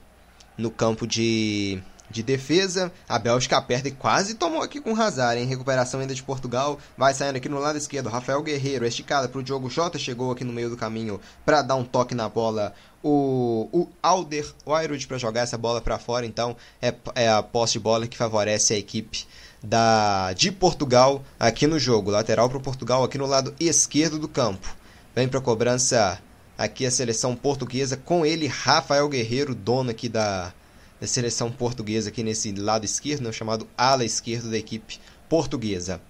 no 0.56 0.70
campo 0.70 1.06
de, 1.06 1.82
de 2.10 2.22
defesa. 2.22 2.92
A 3.08 3.18
Bélgica 3.18 3.56
aperta 3.56 3.88
e 3.88 3.92
quase 3.92 4.34
tomou 4.34 4.62
aqui 4.62 4.80
com 4.80 4.92
o 4.92 5.00
Hazard, 5.00 5.40
em 5.40 5.46
recuperação 5.46 6.00
ainda 6.00 6.14
de 6.14 6.22
Portugal. 6.22 6.78
Vai 6.96 7.14
saindo 7.14 7.36
aqui 7.36 7.48
no 7.48 7.58
lado 7.58 7.78
esquerdo. 7.78 8.08
Rafael 8.08 8.42
Guerreiro, 8.42 8.86
esticada 8.86 9.28
para 9.28 9.38
o 9.38 9.42
Diogo 9.42 9.70
Jota, 9.70 9.98
chegou 9.98 10.30
aqui 10.30 10.44
no 10.44 10.52
meio 10.52 10.70
do 10.70 10.76
caminho 10.76 11.20
para 11.44 11.62
dar 11.62 11.76
um 11.76 11.84
toque 11.84 12.14
na 12.14 12.28
bola. 12.28 12.74
O, 13.02 13.68
o 13.72 13.88
Alder 14.02 14.46
Wairud 14.66 15.06
para 15.06 15.18
jogar 15.18 15.42
essa 15.42 15.56
bola 15.56 15.80
para 15.80 15.98
fora, 15.98 16.26
então 16.26 16.56
é, 16.82 16.92
é 17.14 17.28
a 17.28 17.42
posse 17.42 17.74
de 17.74 17.78
bola 17.78 18.08
que 18.08 18.16
favorece 18.16 18.74
a 18.74 18.78
equipe 18.78 19.24
da 19.62 20.32
de 20.32 20.50
Portugal 20.50 21.22
aqui 21.38 21.66
no 21.66 21.78
jogo. 21.78 22.10
Lateral 22.10 22.48
para 22.48 22.58
Portugal 22.60 23.04
aqui 23.04 23.18
no 23.18 23.26
lado 23.26 23.54
esquerdo 23.60 24.18
do 24.18 24.28
campo. 24.28 24.76
Vem 25.14 25.28
para 25.28 25.40
cobrança 25.40 26.20
aqui 26.56 26.84
a 26.84 26.90
seleção 26.90 27.36
portuguesa 27.36 27.96
com 27.96 28.26
ele 28.26 28.48
Rafael 28.48 29.08
Guerreiro, 29.08 29.54
dono 29.54 29.90
aqui 29.90 30.08
da, 30.08 30.52
da 31.00 31.06
seleção 31.06 31.50
portuguesa 31.50 32.08
aqui 32.08 32.22
nesse 32.22 32.52
lado 32.52 32.84
esquerdo, 32.84 33.22
né, 33.22 33.32
chamado 33.32 33.68
ala 33.76 34.04
esquerdo 34.04 34.50
da 34.50 34.58
equipe 34.58 34.98
portuguesa. 35.28 36.00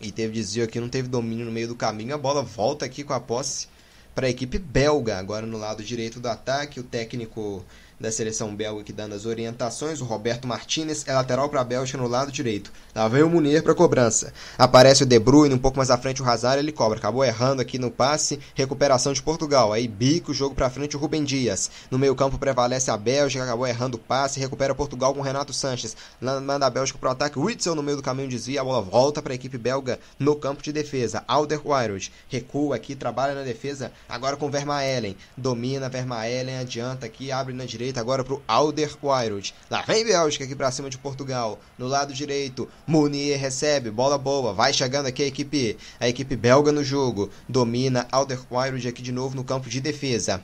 E 0.00 0.12
teve 0.12 0.32
desvio 0.32 0.64
aqui, 0.64 0.78
não 0.78 0.88
teve 0.88 1.08
domínio 1.08 1.44
no 1.44 1.52
meio 1.52 1.68
do 1.68 1.74
caminho. 1.74 2.14
A 2.14 2.18
bola 2.18 2.42
volta 2.42 2.84
aqui 2.84 3.02
com 3.02 3.12
a 3.12 3.20
posse 3.20 3.68
para 4.14 4.26
a 4.26 4.30
equipe 4.30 4.58
belga, 4.58 5.18
agora 5.18 5.46
no 5.46 5.58
lado 5.58 5.82
direito 5.82 6.20
do 6.20 6.28
ataque. 6.28 6.80
O 6.80 6.84
técnico 6.84 7.64
da 8.00 8.12
seleção 8.12 8.54
belga 8.54 8.80
aqui 8.80 8.92
dando 8.92 9.14
as 9.14 9.26
orientações. 9.26 10.00
O 10.00 10.04
Roberto 10.04 10.46
Martinez 10.46 11.04
é 11.06 11.12
lateral 11.12 11.48
para 11.48 11.60
a 11.60 11.64
Bélgica 11.64 11.98
no 11.98 12.06
lado 12.06 12.30
direito. 12.30 12.72
Lá 12.94 13.08
vem 13.08 13.22
o 13.22 13.28
Munier 13.28 13.62
para 13.62 13.74
cobrança. 13.74 14.32
Aparece 14.56 15.02
o 15.02 15.06
De 15.06 15.18
Bruyne, 15.18 15.54
um 15.54 15.58
pouco 15.58 15.76
mais 15.76 15.90
à 15.90 15.98
frente 15.98 16.22
o 16.22 16.28
Hazard, 16.28 16.58
ele 16.58 16.72
cobra. 16.72 16.98
Acabou 16.98 17.24
errando 17.24 17.60
aqui 17.60 17.78
no 17.78 17.90
passe. 17.90 18.38
Recuperação 18.54 19.12
de 19.12 19.22
Portugal. 19.22 19.72
Aí 19.72 19.88
bica 19.88 20.30
o 20.30 20.34
jogo 20.34 20.54
para 20.54 20.70
frente 20.70 20.96
o 20.96 21.00
Rubem 21.00 21.24
Dias. 21.24 21.70
No 21.90 21.98
meio 21.98 22.14
campo 22.14 22.38
prevalece 22.38 22.90
a 22.90 22.96
Bélgica, 22.96 23.44
acabou 23.44 23.66
errando 23.66 23.96
o 23.96 24.00
passe. 24.00 24.40
Recupera 24.40 24.74
Portugal 24.74 25.12
com 25.12 25.20
o 25.20 25.22
Renato 25.22 25.52
Sanches. 25.52 25.96
Manda 26.20 26.66
a 26.66 26.70
Bélgica 26.70 26.98
para 26.98 27.08
o 27.08 27.12
ataque. 27.12 27.38
Witzel 27.38 27.74
no 27.74 27.82
meio 27.82 27.96
do 27.96 28.02
caminho 28.02 28.28
desvia. 28.28 28.60
A 28.60 28.64
bola 28.64 28.82
volta 28.82 29.20
para 29.20 29.32
a 29.32 29.36
equipe 29.36 29.58
belga 29.58 29.98
no 30.18 30.36
campo 30.36 30.62
de 30.62 30.72
defesa. 30.72 31.24
Alderweireld 31.26 32.12
recua 32.28 32.76
aqui, 32.76 32.94
trabalha 32.94 33.34
na 33.34 33.42
defesa. 33.42 33.92
Agora 34.08 34.36
com 34.36 34.50
Vermaelen. 34.50 35.16
Domina 35.36 35.88
Vermaelen, 35.88 36.58
adianta 36.58 37.06
aqui, 37.06 37.32
abre 37.32 37.54
na 37.54 37.64
direita 37.64 37.87
direita 37.88 38.00
agora 38.00 38.22
para 38.22 38.34
o 38.34 38.42
Alderweireld. 38.46 39.54
Lá 39.70 39.82
vem 39.82 40.04
Bélgica 40.04 40.44
aqui 40.44 40.54
para 40.54 40.70
cima 40.70 40.90
de 40.90 40.98
Portugal. 40.98 41.58
No 41.76 41.86
lado 41.86 42.12
direito, 42.12 42.68
Munier 42.86 43.38
recebe, 43.38 43.90
bola 43.90 44.18
boa. 44.18 44.52
Vai 44.52 44.72
chegando 44.72 45.06
aqui 45.06 45.22
a 45.22 45.26
equipe, 45.26 45.76
a 45.98 46.08
equipe 46.08 46.36
belga 46.36 46.70
no 46.70 46.84
jogo. 46.84 47.30
Domina 47.48 48.06
Alderweireld 48.12 48.86
aqui 48.86 49.02
de 49.02 49.12
novo 49.12 49.34
no 49.34 49.44
campo 49.44 49.68
de 49.68 49.80
defesa. 49.80 50.42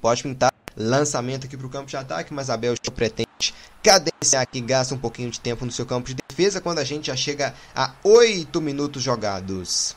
Pode 0.00 0.22
pintar 0.22 0.52
lançamento 0.76 1.46
aqui 1.46 1.56
para 1.56 1.66
o 1.66 1.70
campo 1.70 1.86
de 1.86 1.96
ataque, 1.96 2.32
mas 2.32 2.50
a 2.50 2.56
Bélgica 2.56 2.90
pretende 2.90 3.54
cadenciar 3.82 4.42
aqui, 4.42 4.60
gasta 4.60 4.94
um 4.94 4.98
pouquinho 4.98 5.30
de 5.30 5.40
tempo 5.40 5.64
no 5.64 5.72
seu 5.72 5.86
campo 5.86 6.08
de 6.08 6.16
defesa 6.28 6.60
quando 6.60 6.78
a 6.78 6.84
gente 6.84 7.06
já 7.06 7.16
chega 7.16 7.54
a 7.74 7.92
8 8.02 8.60
minutos 8.60 9.02
jogados. 9.02 9.96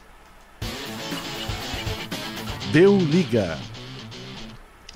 Deu 2.71 2.97
liga. 2.97 3.59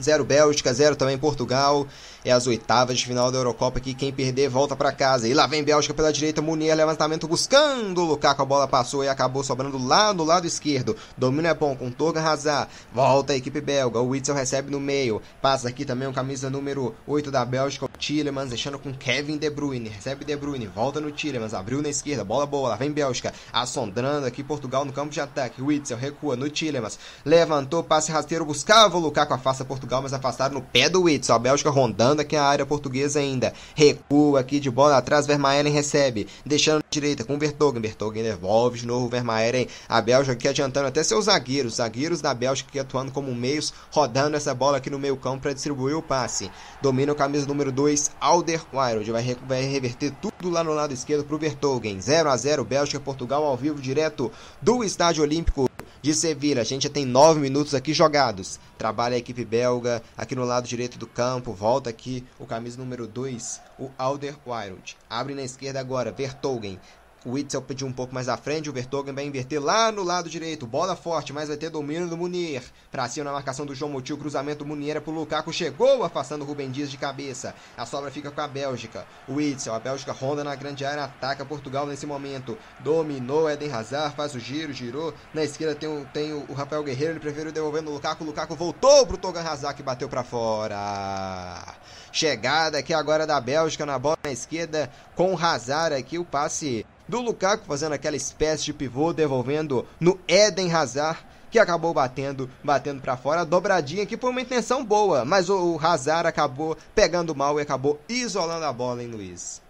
0 0.02 0.24
Bélgica, 0.24 0.74
0 0.74 0.96
também 0.96 1.18
Portugal 1.18 1.88
é 2.28 2.34
as 2.34 2.46
oitavas 2.46 2.98
de 2.98 3.06
final 3.06 3.32
da 3.32 3.38
Eurocopa 3.38 3.78
aqui. 3.78 3.94
Quem 3.94 4.12
perder 4.12 4.50
volta 4.50 4.76
para 4.76 4.92
casa. 4.92 5.30
E 5.30 5.34
lá 5.34 5.48
vem 5.48 5.64
Bélgica 5.64 5.94
pela 5.94 6.12
direita. 6.12 6.42
Munier, 6.42 6.76
levantamento 6.76 7.26
buscando 7.26 8.04
Lukaku. 8.04 8.42
A 8.42 8.46
bola 8.46 8.68
passou 8.68 9.02
e 9.02 9.08
acabou 9.08 9.46
sobrando 9.46 9.78
lá 9.78 10.14
no 10.14 10.26
lado 10.26 10.46
esquerdo. 10.46 10.96
Domínio 11.18 11.50
é 11.50 11.54
bom 11.54 11.74
com 11.74 11.90
Torgan 11.90 12.22
Hazard. 12.22 12.70
Volta 12.94 13.32
a 13.32 13.38
equipe 13.38 13.62
belga. 13.62 14.00
O 14.00 14.10
Witzel 14.10 14.36
recebe 14.36 14.70
no 14.70 14.80
meio. 14.80 15.22
Passa 15.42 15.70
aqui 15.70 15.86
também 15.86 16.06
o 16.06 16.14
camisa 16.14 16.50
número 16.50 16.94
8 17.08 17.32
da 17.32 17.46
Bélgica, 17.46 17.86
o 17.86 17.90
Tillemans, 17.98 18.50
deixando 18.50 18.78
com 18.78 18.94
Kevin 18.94 19.38
De 19.38 19.50
Bruyne. 19.50 19.88
Recebe 19.88 20.26
De 20.26 20.36
Bruyne. 20.36 20.68
Volta 20.68 21.00
no 21.00 21.12
Tillemans. 21.12 21.54
Abriu 21.54 21.82
na 21.82 21.88
esquerda. 21.88 22.26
Bola 22.26 22.46
boa. 22.46 22.70
Lá 22.70 22.76
vem 22.76 22.92
Bélgica. 22.92 23.34
Assombrando 23.54 24.28
aqui 24.28 24.44
Portugal 24.44 24.84
no 24.84 24.92
campo 24.92 25.14
de 25.14 25.22
ataque. 25.22 25.62
Witzel 25.62 25.98
recua 25.98 26.36
no 26.36 26.50
Tillemans. 26.50 27.00
Levantou, 27.24 27.82
passe 27.84 28.12
rasteiro. 28.12 28.46
Buscava 28.46 28.98
o 28.98 29.00
Lukaku. 29.00 29.34
Afasta 29.34 29.64
Portugal, 29.64 30.02
mas 30.02 30.12
afastaram 30.12 30.56
no 30.56 30.62
pé 30.62 30.90
do 30.90 31.04
Witzel. 31.04 31.34
A 31.34 31.40
Bélgica 31.40 31.70
rondando 31.70 32.17
aqui 32.22 32.36
a 32.36 32.44
área 32.44 32.66
portuguesa 32.66 33.20
ainda. 33.20 33.54
Recua 33.76 34.40
aqui 34.40 34.60
de 34.60 34.70
bola 34.70 34.98
atrás, 34.98 35.28
Vermaelen 35.28 35.72
recebe. 35.72 36.28
Deixando 36.46 36.84
direita 36.90 37.24
com 37.24 37.38
Vertogen. 37.38 37.82
Vertogen 37.82 38.24
devolve 38.24 38.80
de 38.80 38.88
novo 38.88 39.08
Vermaelen. 39.08 39.68
A 39.88 40.02
Bélgica 40.02 40.34
aqui 40.34 40.48
adiantando 40.48 40.88
até 40.88 41.04
seus 41.04 41.26
zagueiros. 41.26 41.76
Zagueiros 41.76 42.22
da 42.22 42.34
Bélgica 42.34 42.70
aqui 42.70 42.80
atuando 42.80 43.12
como 43.12 43.34
meios, 43.34 43.74
rodando 43.92 44.38
essa 44.38 44.54
bola 44.54 44.78
aqui 44.78 44.90
no 44.90 45.00
meio 45.00 45.18
campo 45.18 45.44
para 45.44 45.54
distribuir 45.54 45.96
o 45.96 46.02
passe. 46.02 46.52
Domina 46.82 47.12
o 47.12 47.16
camisa 47.16 47.48
número 47.48 47.72
2, 47.72 48.12
Alderweireld. 48.20 49.12
Vai, 49.12 49.38
vai 49.48 49.62
reverter 49.64 50.12
tudo 50.22 50.50
lá 50.50 50.64
no 50.64 50.74
lado 50.74 50.94
esquerdo 50.94 51.24
para 51.24 51.36
o 51.36 51.40
Vertogen. 51.40 52.00
0 52.02 52.30
a 52.30 52.38
0 52.38 52.66
Bélgica 52.66 53.00
Portugal 53.00 53.44
ao 53.44 53.58
vivo 53.58 53.82
direto 53.82 54.32
do 54.62 54.84
Estádio 54.84 55.24
Olímpico 55.24 55.68
de 56.08 56.14
Sevilha. 56.14 56.62
A 56.62 56.66
gente 56.66 56.84
já 56.84 56.90
tem 56.90 57.06
9 57.06 57.42
minutos 57.42 57.76
aqui 57.76 57.94
jogados. 57.94 58.62
Trabalha 58.78 59.16
a 59.16 59.20
equipe 59.20 59.44
belga 59.44 60.02
aqui 60.18 60.36
no 60.36 60.46
lado 60.46 60.66
direito 60.66 60.98
do 60.98 61.06
campo. 61.06 61.52
Volta 61.52 61.90
aqui 61.90 62.24
o 62.40 62.46
camisa 62.46 62.78
número 62.78 63.06
2, 63.06 63.60
o 63.78 63.92
Alderweireld. 63.98 64.96
Abre 65.10 65.36
na 65.36 65.42
esquerda 65.42 65.82
agora, 65.82 66.10
Vertogen. 66.10 66.80
O 67.28 67.32
Witzel 67.32 67.62
pediu 67.62 67.86
um 67.86 67.92
pouco 67.92 68.16
mais 68.16 68.30
à 68.30 68.38
frente. 68.38 68.70
O 68.70 68.74
Vertogen 68.74 69.14
vai 69.14 69.26
inverter 69.26 69.62
lá 69.62 69.92
no 69.92 70.02
lado 70.02 70.30
direito. 70.30 70.66
Bola 70.66 70.96
forte, 70.96 71.34
mas 71.34 71.50
vai 71.50 71.58
ter 71.58 71.70
domínio 71.70 72.08
do 72.08 72.16
Munier. 72.16 72.64
Pra 72.90 73.10
cima 73.10 73.26
na 73.26 73.34
marcação 73.34 73.66
do 73.66 73.76
João 73.76 73.92
Moutinho. 73.92 74.18
Cruzamento 74.18 74.60
do 74.60 74.66
Munier 74.66 74.96
é 74.96 75.00
pro 75.02 75.12
Lukaku. 75.12 75.52
Chegou 75.52 76.06
afastando 76.06 76.46
o 76.46 76.48
Rubem 76.48 76.72
Dias 76.72 76.90
de 76.90 76.98
cabeça. 76.98 77.54
A 77.76 77.86
sobra 77.86 78.10
fica 78.10 78.32
com 78.32 78.40
a 78.40 78.48
Bélgica. 78.48 79.06
O 79.28 79.34
Witzel, 79.34 79.74
a 79.74 79.80
Bélgica 79.80 80.14
ronda 80.14 80.42
na 80.42 80.56
grande 80.56 80.86
área. 80.86 81.04
Ataca 81.04 81.44
Portugal 81.44 81.86
nesse 81.86 82.06
momento. 82.06 82.58
Dominou 82.80 83.50
Eden 83.50 83.74
Hazard. 83.74 84.16
Faz 84.16 84.34
o 84.34 84.40
giro, 84.40 84.72
girou. 84.72 85.14
Na 85.34 85.44
esquerda 85.44 85.76
tem 85.76 85.90
o, 85.90 86.06
tem 86.06 86.32
o 86.32 86.54
Rafael 86.54 86.82
Guerreiro. 86.82 87.12
Ele 87.12 87.20
prefere 87.20 87.52
devolvendo 87.52 87.92
o 87.92 87.94
Lukaku. 87.96 88.24
O 88.24 88.28
Lukaku 88.28 88.56
voltou 88.56 89.06
pro 89.06 89.18
Togan 89.18 89.42
Hazard 89.42 89.76
que 89.76 89.84
bateu 89.84 90.08
para 90.08 90.24
fora. 90.24 91.76
Chegada 92.10 92.78
aqui 92.78 92.94
agora 92.94 93.28
da 93.28 93.42
Bélgica 93.42 93.86
na 93.86 94.00
bola 94.00 94.18
na 94.24 94.32
esquerda 94.32 94.90
com 95.14 95.34
o 95.34 95.38
Hazard 95.38 95.94
aqui. 95.94 96.18
O 96.18 96.24
passe 96.24 96.86
do 97.08 97.22
Lukaku 97.22 97.66
fazendo 97.66 97.94
aquela 97.94 98.16
espécie 98.16 98.66
de 98.66 98.74
pivô, 98.74 99.14
devolvendo 99.14 99.88
no 100.00 100.20
Eden 100.28 100.72
Hazard, 100.72 101.20
que 101.50 101.60
acabou 101.60 101.94
batendo, 101.94 102.50
batendo 102.64 103.02
para 103.02 103.18
fora. 103.18 103.42
A 103.42 103.46
dobradinha 103.46 104.06
que 104.06 104.18
foi 104.18 104.30
uma 104.30 104.42
intenção 104.42 104.84
boa, 104.84 105.24
mas 105.24 105.50
o, 105.50 105.76
o 105.76 105.80
Hazard 105.80 106.28
acabou 106.28 106.78
pegando 106.94 107.36
mal 107.36 107.60
e 107.60 107.64
acabou 107.64 108.00
isolando 108.10 108.66
a 108.66 108.74
bola, 108.74 109.02
hein, 109.02 109.10
Luiz? 109.10 109.62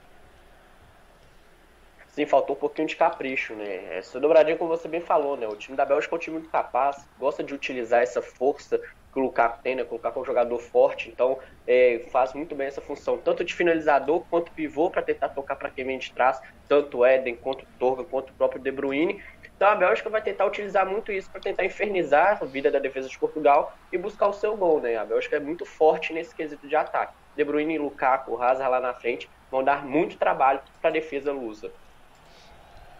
Sim, 2.17 2.25
faltou 2.25 2.55
um 2.55 2.59
pouquinho 2.59 2.87
de 2.87 2.95
capricho, 2.95 3.53
né? 3.53 3.95
Essa 3.95 4.19
dobradinha, 4.19 4.57
como 4.57 4.75
você 4.75 4.87
bem 4.87 5.01
falou, 5.01 5.37
né? 5.37 5.47
O 5.47 5.55
time 5.55 5.77
da 5.77 5.85
Bélgica 5.85 6.15
é 6.15 6.17
um 6.17 6.19
time 6.19 6.37
muito 6.37 6.49
capaz, 6.49 7.05
gosta 7.19 7.43
de 7.43 7.53
utilizar 7.53 8.01
essa 8.01 8.23
força 8.23 8.81
que 9.17 9.19
o 9.19 9.23
Lukaku 9.23 9.63
tem, 9.63 9.75
né? 9.75 9.83
O 9.89 9.93
Lukaku 9.93 10.19
é 10.19 10.21
um 10.21 10.25
jogador 10.25 10.59
forte, 10.59 11.09
então 11.09 11.39
é, 11.65 12.05
faz 12.11 12.33
muito 12.33 12.53
bem 12.53 12.67
essa 12.67 12.79
função, 12.79 13.17
tanto 13.17 13.43
de 13.43 13.53
finalizador 13.53 14.23
quanto 14.29 14.51
pivô, 14.51 14.91
para 14.91 15.01
tentar 15.01 15.29
tocar 15.29 15.55
para 15.55 15.71
quem 15.71 15.85
vem 15.85 15.97
de 15.97 16.11
trás, 16.11 16.39
tanto 16.67 16.99
o 16.99 17.05
Eden, 17.05 17.35
quanto 17.35 17.63
o 17.63 17.67
Torga, 17.79 18.03
quanto 18.03 18.29
o 18.29 18.33
próprio 18.33 18.61
De 18.61 18.71
Bruyne. 18.71 19.21
Então 19.55 19.69
a 19.69 19.75
Bélgica 19.75 20.07
vai 20.07 20.21
tentar 20.21 20.45
utilizar 20.45 20.85
muito 20.85 21.11
isso 21.11 21.29
para 21.31 21.41
tentar 21.41 21.65
infernizar 21.65 22.37
a 22.39 22.45
vida 22.45 22.69
da 22.69 22.77
defesa 22.77 23.09
de 23.09 23.17
Portugal 23.17 23.75
e 23.91 23.97
buscar 23.97 24.27
o 24.27 24.33
seu 24.33 24.55
gol, 24.55 24.79
né? 24.79 24.95
A 24.95 25.03
Bélgica 25.03 25.37
é 25.37 25.39
muito 25.39 25.65
forte 25.65 26.13
nesse 26.13 26.35
quesito 26.35 26.67
de 26.67 26.75
ataque. 26.75 27.13
De 27.35 27.43
Bruyne 27.43 27.73
e 27.73 27.79
Lukaku, 27.79 28.39
Hazard 28.39 28.69
lá 28.69 28.79
na 28.79 28.93
frente, 28.93 29.27
vão 29.49 29.63
dar 29.63 29.83
muito 29.83 30.17
trabalho 30.17 30.59
para 30.79 30.91
a 30.91 30.93
defesa 30.93 31.31
lusa. 31.31 31.71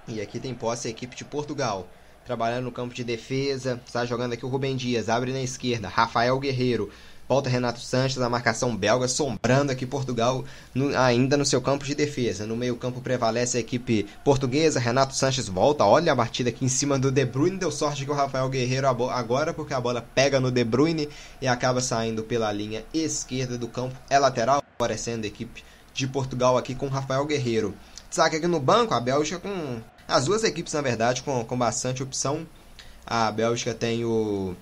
E 0.07 0.19
aqui 0.19 0.39
tem 0.39 0.55
posse 0.55 0.87
a 0.87 0.91
equipe 0.91 1.15
de 1.15 1.25
Portugal 1.25 1.85
trabalhando 2.27 2.65
no 2.65 2.71
campo 2.73 2.93
de 2.93 3.05
defesa. 3.05 3.81
Está 3.85 4.05
jogando 4.05 4.33
aqui 4.33 4.45
o 4.45 4.49
Rubem 4.49 4.75
Dias, 4.75 5.07
abre 5.07 5.31
na 5.31 5.41
esquerda. 5.41 5.87
Rafael 5.87 6.37
Guerreiro. 6.37 6.91
Volta 7.29 7.49
Renato 7.49 7.81
Sanches, 7.81 8.21
a 8.21 8.29
marcação 8.29 8.73
belga, 8.73 9.05
sombrando 9.05 9.69
aqui 9.69 9.85
Portugal 9.85 10.45
no, 10.73 10.97
ainda 10.97 11.35
no 11.35 11.45
seu 11.45 11.61
campo 11.61 11.83
de 11.83 11.93
defesa. 11.93 12.45
No 12.45 12.55
meio-campo 12.55 13.01
prevalece 13.01 13.57
a 13.57 13.59
equipe 13.59 14.05
portuguesa. 14.23 14.79
Renato 14.79 15.13
Sanches 15.13 15.49
volta, 15.49 15.83
olha 15.83 16.13
a 16.13 16.15
batida 16.15 16.49
aqui 16.49 16.63
em 16.63 16.69
cima 16.69 16.97
do 16.97 17.11
De 17.11 17.25
Bruyne. 17.25 17.57
Deu 17.57 17.69
sorte 17.69 18.05
que 18.05 18.11
o 18.11 18.13
Rafael 18.13 18.47
Guerreiro 18.47 18.87
agora, 18.87 19.53
porque 19.53 19.73
a 19.73 19.81
bola 19.81 20.01
pega 20.01 20.39
no 20.39 20.49
De 20.49 20.63
Bruyne 20.63 21.09
e 21.41 21.47
acaba 21.47 21.81
saindo 21.81 22.23
pela 22.23 22.49
linha 22.53 22.85
esquerda 22.93 23.57
do 23.57 23.67
campo. 23.67 23.95
É 24.09 24.17
lateral, 24.17 24.59
aparecendo 24.59 25.25
a 25.25 25.27
equipe 25.27 25.65
de 25.93 26.07
Portugal 26.07 26.57
aqui 26.57 26.75
com 26.75 26.85
o 26.85 26.89
Rafael 26.89 27.25
Guerreiro. 27.25 27.73
Destaque 28.07 28.37
aqui 28.37 28.47
no 28.47 28.61
banco, 28.61 28.93
a 28.93 29.01
Bélgica 29.01 29.39
com 29.39 29.81
as 30.07 30.25
duas 30.25 30.43
equipes, 30.43 30.73
na 30.73 30.81
verdade, 30.81 31.21
com, 31.23 31.43
com 31.43 31.57
bastante 31.57 32.01
opção. 32.01 32.47
A 33.05 33.31
Bélgica 33.31 33.73
tem 33.73 34.05
o 34.05 34.55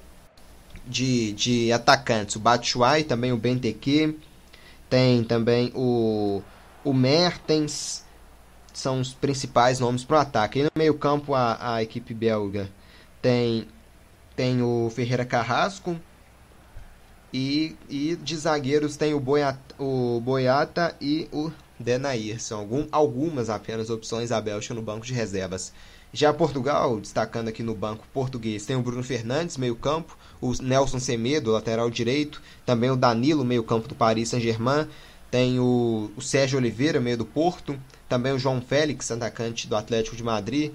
de, 0.85 1.33
de 1.33 1.71
atacantes, 1.71 2.35
o 2.35 2.39
Batshuayi, 2.39 3.03
também 3.03 3.31
o 3.31 3.37
Benteke, 3.37 4.19
tem 4.89 5.23
também 5.23 5.71
o, 5.75 6.41
o 6.83 6.93
Mertens, 6.93 8.03
são 8.73 8.99
os 8.99 9.13
principais 9.13 9.79
nomes 9.79 10.03
para 10.03 10.17
o 10.17 10.19
ataque. 10.19 10.59
E 10.59 10.63
no 10.63 10.71
meio 10.75 10.93
campo 10.95 11.33
a, 11.33 11.75
a 11.75 11.83
equipe 11.83 12.13
belga 12.13 12.69
tem, 13.21 13.67
tem 14.35 14.61
o 14.61 14.91
Ferreira 14.93 15.25
Carrasco, 15.25 15.99
E, 17.33 17.75
e 17.89 18.15
de 18.15 18.37
zagueiros 18.37 18.95
tem 18.95 19.13
o 19.13 19.19
Boiata, 19.19 19.75
o 19.77 20.21
Boiata 20.21 20.95
e 21.01 21.27
o 21.33 21.51
Denair. 21.79 22.41
São 22.41 22.59
algum, 22.59 22.87
algumas 22.91 23.49
apenas 23.49 23.89
opções 23.89 24.29
da 24.29 24.39
Bélgica 24.41 24.73
no 24.73 24.81
banco 24.81 25.05
de 25.05 25.13
reservas. 25.13 25.71
Já 26.13 26.33
Portugal, 26.33 26.99
destacando 26.99 27.49
aqui 27.49 27.61
no 27.61 27.75
banco 27.75 28.05
português, 28.13 28.65
tem 28.65 28.75
o 28.75 28.81
Bruno 28.81 29.03
Fernandes, 29.03 29.57
meio-campo, 29.57 30.17
o 30.39 30.53
Nelson 30.61 30.97
Semedo, 30.97 31.51
lateral 31.51 31.89
direito, 31.89 32.41
também 32.65 32.89
o 32.89 32.95
Danilo, 32.95 33.43
meio-campo 33.43 33.89
do 33.89 33.95
Paris 33.95 34.29
Saint-Germain, 34.29 34.87
tem 35.29 35.59
o, 35.59 36.09
o 36.15 36.21
Sérgio 36.21 36.57
Oliveira, 36.57 37.01
meio 37.01 37.17
do 37.17 37.25
Porto, 37.25 37.77
também 38.07 38.31
o 38.31 38.39
João 38.39 38.61
Félix, 38.61 39.11
atacante 39.11 39.67
do 39.67 39.75
Atlético 39.75 40.15
de 40.15 40.23
Madrid, 40.23 40.71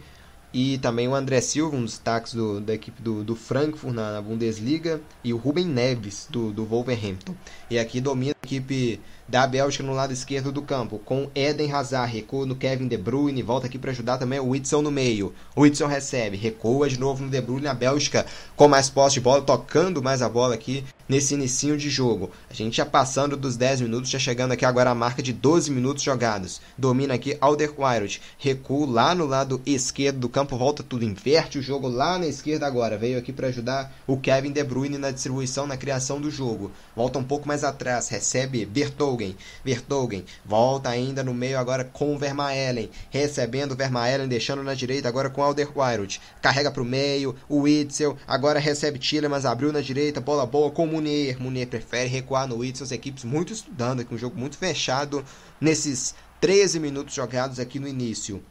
e 0.53 0.79
também 0.79 1.09
o 1.09 1.15
André 1.15 1.41
Silva, 1.41 1.77
um 1.77 1.83
dos 1.83 1.93
destaques 1.93 2.35
do, 2.35 2.61
da 2.61 2.75
equipe 2.75 3.01
do, 3.01 3.23
do 3.23 3.37
Frankfurt 3.37 3.95
na, 3.95 4.13
na, 4.13 4.21
Bundesliga, 4.21 5.01
e 5.23 5.33
o 5.33 5.37
Ruben 5.37 5.67
Neves, 5.67 6.27
do, 6.29 6.53
do 6.53 6.67
Wolverhampton. 6.67 7.35
E 7.71 7.79
aqui 7.79 8.01
domina 8.01 8.35
a 8.43 8.47
equipe 8.47 9.01
da 9.31 9.47
Bélgica 9.47 9.85
no 9.85 9.95
lado 9.95 10.13
esquerdo 10.13 10.51
do 10.51 10.61
campo, 10.61 10.99
com 11.05 11.31
Eden 11.37 11.71
Hazard, 11.71 12.13
recua 12.13 12.45
no 12.45 12.57
Kevin 12.57 12.89
De 12.89 12.97
Bruyne, 12.97 13.45
volta 13.45 13.69
aqui 13.69 13.79
para 13.79 13.93
ajudar 13.93 14.19
também 14.19 14.41
o 14.41 14.49
Whitson 14.49 14.83
no 14.83 14.91
meio. 14.91 15.33
O 15.55 15.61
Whitson 15.61 15.87
recebe, 15.87 16.37
recua 16.37 16.89
de 16.89 16.99
novo 16.99 17.23
no 17.23 17.31
De 17.31 17.41
Bruyne, 17.41 17.69
a 17.69 17.75
Bélgica 17.75 18.27
com 18.57 18.67
mais 18.67 18.91
posse 18.91 19.15
de 19.15 19.21
bola, 19.21 19.41
tocando 19.41 20.03
mais 20.03 20.21
a 20.21 20.29
bola 20.29 20.55
aqui 20.55 20.85
nesse 21.09 21.35
inicinho 21.35 21.77
de 21.77 21.89
jogo. 21.89 22.31
A 22.51 22.55
gente 22.55 22.77
já 22.77 22.85
passando 22.87 23.37
dos 23.37 23.57
10 23.57 23.83
minutos, 23.83 24.11
já 24.11 24.19
chegando 24.19 24.53
aqui 24.53 24.65
agora 24.65 24.91
a 24.91 24.95
marca 24.95 25.23
de 25.23 25.33
12 25.33 25.71
minutos 25.71 26.03
jogados. 26.03 26.61
Domina 26.77 27.15
aqui 27.15 27.37
Alderweireld, 27.41 28.21
recua 28.37 28.91
lá 28.91 29.15
no 29.15 29.27
lado 29.27 29.63
esquerdo 29.65 30.19
do 30.19 30.29
campo, 30.29 30.57
volta 30.57 30.83
tudo, 30.83 31.05
inverte 31.05 31.57
o 31.57 31.63
jogo 31.63 31.87
lá 31.87 32.19
na 32.19 32.27
esquerda 32.27 32.67
agora. 32.67 32.99
Veio 32.99 33.19
aqui 33.19 33.33
para 33.33 33.47
ajudar 33.47 33.93
o 34.09 34.17
Kevin 34.17 34.51
De 34.51 34.65
Bruyne 34.65 34.99
na 34.99 35.13
distribuição, 35.13 35.69
na 35.69 35.77
criação 35.77 36.21
do 36.21 36.31
jogo. 36.31 36.73
Volta 36.97 37.19
um 37.19 37.25
pouco 37.25 37.47
mais 37.47 37.63
atrás, 37.63 38.09
recebe 38.09 38.67
Bertol 38.67 39.20
Vertogen. 39.21 39.37
Vertogen 39.65 40.25
volta 40.45 40.89
ainda 40.89 41.23
no 41.23 41.35
meio 41.35 41.59
agora 41.59 41.85
com 41.85 42.17
Vermaelen. 42.19 42.91
Recebendo 43.11 43.77
Vermaelen, 43.77 44.29
deixando 44.29 44.63
na 44.63 44.75
direita 44.75 45.09
agora 45.09 45.29
com 45.29 45.43
Alderweireld. 45.43 46.21
Carrega 46.41 46.71
para 46.71 46.83
o 46.83 46.87
meio, 46.87 47.37
o 47.49 47.61
Witzel. 47.61 48.17
Agora 48.27 48.59
recebe 48.59 48.99
Tillemans, 48.99 49.45
abriu 49.45 49.73
na 49.73 49.81
direita, 49.81 50.21
bola 50.21 50.47
boa 50.47 50.71
com 50.71 50.87
Munier. 50.87 51.41
Munier 51.41 51.69
prefere 51.69 52.09
recuar 52.09 52.49
no 52.49 52.59
Witzel. 52.59 52.85
As 52.85 52.93
equipes 52.93 53.25
muito 53.25 53.53
estudando 53.53 54.01
aqui, 54.01 54.15
um 54.15 54.19
jogo 54.19 54.39
muito 54.39 54.57
fechado 54.57 55.25
nesses 55.61 56.15
13 56.41 56.81
minutos 56.81 57.15
jogados 57.15 57.59
aqui 57.59 57.79
no 57.79 57.89
início. 57.89 58.43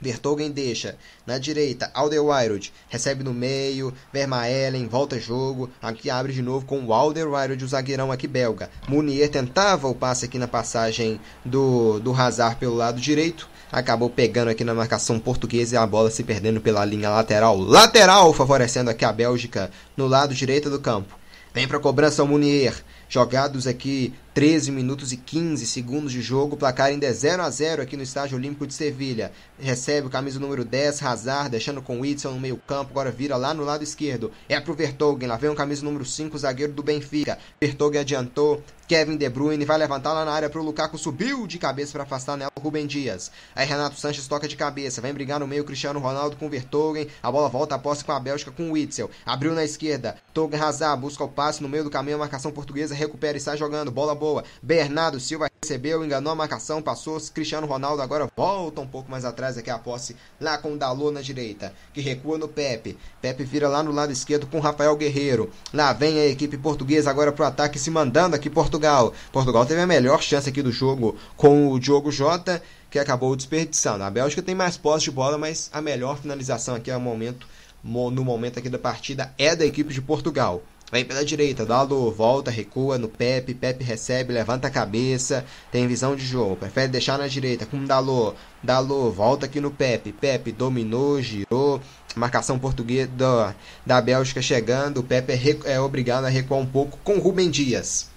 Vertogen 0.00 0.50
deixa 0.50 0.96
na 1.26 1.38
direita, 1.38 1.90
Alderweireld 1.94 2.72
recebe 2.88 3.22
no 3.22 3.32
meio, 3.32 3.94
Vermaelen 4.12 4.86
volta 4.86 5.18
jogo, 5.18 5.70
aqui 5.80 6.10
abre 6.10 6.32
de 6.32 6.42
novo 6.42 6.66
com 6.66 6.84
o 6.84 6.92
Alderweireld, 6.92 7.64
o 7.64 7.68
zagueirão 7.68 8.12
aqui 8.12 8.26
belga. 8.26 8.68
Munier 8.88 9.30
tentava 9.30 9.88
o 9.88 9.94
passe 9.94 10.24
aqui 10.24 10.38
na 10.38 10.48
passagem 10.48 11.20
do, 11.44 12.00
do 12.00 12.12
Hazard 12.12 12.56
pelo 12.56 12.74
lado 12.74 13.00
direito, 13.00 13.48
acabou 13.72 14.10
pegando 14.10 14.48
aqui 14.48 14.64
na 14.64 14.74
marcação 14.74 15.18
portuguesa 15.18 15.76
e 15.76 15.78
a 15.78 15.86
bola 15.86 16.10
se 16.10 16.22
perdendo 16.22 16.60
pela 16.60 16.84
linha 16.84 17.10
lateral. 17.10 17.58
Lateral 17.58 18.32
favorecendo 18.32 18.90
aqui 18.90 19.04
a 19.04 19.12
Bélgica 19.12 19.70
no 19.96 20.06
lado 20.06 20.34
direito 20.34 20.68
do 20.68 20.80
campo. 20.80 21.16
Vem 21.54 21.68
para 21.68 21.76
a 21.76 21.80
cobrança 21.80 22.22
o 22.22 22.26
Munier. 22.26 22.74
Jogados 23.08 23.68
aqui 23.68 24.12
13 24.34 24.72
minutos 24.72 25.12
e 25.12 25.16
15 25.16 25.64
segundos 25.64 26.10
de 26.10 26.20
jogo, 26.20 26.56
placar 26.56 26.86
ainda 26.86 27.06
é 27.06 27.12
0 27.12 27.40
a 27.40 27.48
0 27.48 27.80
aqui 27.80 27.96
no 27.96 28.02
Estádio 28.02 28.36
Olímpico 28.36 28.66
de 28.66 28.74
Sevilha. 28.74 29.30
Recebe 29.60 30.08
o 30.08 30.10
camisa 30.10 30.40
número 30.40 30.64
10, 30.64 31.04
Hazard, 31.04 31.50
deixando 31.50 31.80
com 31.80 32.00
Whitson 32.00 32.32
no 32.32 32.40
meio 32.40 32.56
campo, 32.56 32.90
agora 32.90 33.12
vira 33.12 33.36
lá 33.36 33.54
no 33.54 33.62
lado 33.62 33.84
esquerdo. 33.84 34.32
É 34.48 34.58
pro 34.58 34.74
Vertogen, 34.74 35.28
lá 35.28 35.36
vem 35.36 35.50
o 35.50 35.54
camisa 35.54 35.84
número 35.84 36.04
5, 36.04 36.36
zagueiro 36.36 36.72
do 36.72 36.82
Benfica. 36.82 37.38
Vertogen 37.60 38.00
adiantou, 38.00 38.60
Kevin 38.86 39.16
De 39.16 39.28
Bruyne 39.30 39.64
vai 39.64 39.78
levantar 39.78 40.12
lá 40.12 40.26
na 40.26 40.32
área 40.32 40.50
pro 40.50 40.62
Lukaku, 40.62 40.98
subiu 40.98 41.46
de 41.46 41.56
cabeça 41.56 41.92
para 41.92 42.02
afastar 42.02 42.36
nela 42.36 42.52
o 42.54 42.60
Rubem 42.60 42.86
Dias. 42.86 43.30
Aí 43.54 43.66
Renato 43.66 43.98
Sanches 43.98 44.28
toca 44.28 44.46
de 44.46 44.56
cabeça, 44.56 45.00
vem 45.00 45.14
brigar 45.14 45.40
no 45.40 45.46
meio 45.46 45.64
Cristiano 45.64 46.00
Ronaldo 46.00 46.36
com 46.36 46.50
Vertogen, 46.50 47.06
a 47.22 47.32
bola 47.32 47.48
volta 47.48 47.76
a 47.76 47.78
posse 47.78 48.04
com 48.04 48.12
a 48.12 48.20
Bélgica 48.20 48.50
com 48.50 48.72
Witzel. 48.72 49.10
Abriu 49.24 49.54
na 49.54 49.64
esquerda, 49.64 50.16
Togen 50.34 50.60
Hazard 50.60 51.00
busca 51.00 51.24
o 51.24 51.28
passe 51.28 51.62
no 51.62 51.68
meio 51.68 51.84
do 51.84 51.90
caminho, 51.90 52.16
a 52.16 52.20
marcação 52.20 52.52
portuguesa 52.52 52.94
recupera 52.94 53.38
e 53.38 53.40
sai 53.40 53.56
jogando, 53.56 53.90
bola 53.90 54.14
boa. 54.24 54.42
Bernardo 54.62 55.20
Silva 55.20 55.50
recebeu, 55.62 56.02
enganou 56.02 56.32
a 56.32 56.34
marcação, 56.34 56.80
passou. 56.80 57.20
Cristiano 57.34 57.66
Ronaldo 57.66 58.00
agora 58.00 58.26
volta 58.34 58.80
um 58.80 58.86
pouco 58.86 59.10
mais 59.10 59.22
atrás 59.22 59.58
aqui 59.58 59.68
a 59.68 59.78
posse, 59.78 60.16
lá 60.40 60.56
com 60.56 60.72
o 60.72 60.78
Dalô 60.78 61.10
na 61.10 61.20
direita, 61.20 61.74
que 61.92 62.00
recua 62.00 62.38
no 62.38 62.48
Pepe. 62.48 62.96
Pepe 63.20 63.44
vira 63.44 63.68
lá 63.68 63.82
no 63.82 63.92
lado 63.92 64.14
esquerdo 64.14 64.46
com 64.46 64.60
Rafael 64.60 64.96
Guerreiro. 64.96 65.50
Lá 65.74 65.92
vem 65.92 66.18
a 66.18 66.26
equipe 66.26 66.56
portuguesa 66.56 67.10
agora 67.10 67.32
pro 67.32 67.44
ataque, 67.44 67.78
se 67.78 67.90
mandando 67.90 68.34
aqui 68.34 68.48
Portugal. 68.48 69.12
Portugal 69.30 69.66
teve 69.66 69.82
a 69.82 69.86
melhor 69.86 70.22
chance 70.22 70.48
aqui 70.48 70.62
do 70.62 70.72
jogo 70.72 71.14
com 71.36 71.70
o 71.70 71.78
Diogo 71.78 72.10
Jota, 72.10 72.62
que 72.90 72.98
acabou 72.98 73.36
desperdiçando. 73.36 74.04
A 74.04 74.10
Bélgica 74.10 74.40
tem 74.40 74.54
mais 74.54 74.78
posse 74.78 75.04
de 75.04 75.10
bola, 75.10 75.36
mas 75.36 75.68
a 75.70 75.82
melhor 75.82 76.16
finalização 76.16 76.76
aqui 76.76 76.90
é 76.90 76.96
o 76.96 77.00
momento, 77.00 77.46
no 77.82 78.24
momento 78.24 78.58
aqui 78.58 78.70
da 78.70 78.78
partida 78.78 79.34
é 79.36 79.54
da 79.54 79.66
equipe 79.66 79.92
de 79.92 80.00
Portugal. 80.00 80.62
Vem 80.94 81.04
pela 81.04 81.24
direita, 81.24 81.66
Dalo 81.66 82.08
volta, 82.12 82.52
recua 82.52 82.96
no 82.96 83.08
Pepe, 83.08 83.52
Pepe 83.52 83.82
recebe, 83.82 84.32
levanta 84.32 84.68
a 84.68 84.70
cabeça, 84.70 85.44
tem 85.72 85.88
visão 85.88 86.14
de 86.14 86.24
jogo, 86.24 86.54
prefere 86.54 86.86
deixar 86.86 87.18
na 87.18 87.26
direita 87.26 87.66
com 87.66 87.84
Dalô, 87.84 88.32
Dalô 88.62 89.10
volta 89.10 89.46
aqui 89.46 89.60
no 89.60 89.72
Pepe, 89.72 90.12
Pepe 90.12 90.52
dominou, 90.52 91.20
girou, 91.20 91.80
marcação 92.14 92.60
portuguesa 92.60 93.10
da, 93.10 93.56
da 93.84 94.00
Bélgica 94.00 94.40
chegando, 94.40 94.98
o 94.98 95.02
Pepe 95.02 95.32
é, 95.32 95.72
é 95.72 95.80
obrigado 95.80 96.26
a 96.26 96.28
recuar 96.28 96.60
um 96.60 96.66
pouco 96.66 96.96
com 97.02 97.18
Rubem 97.18 97.50
Dias. 97.50 98.08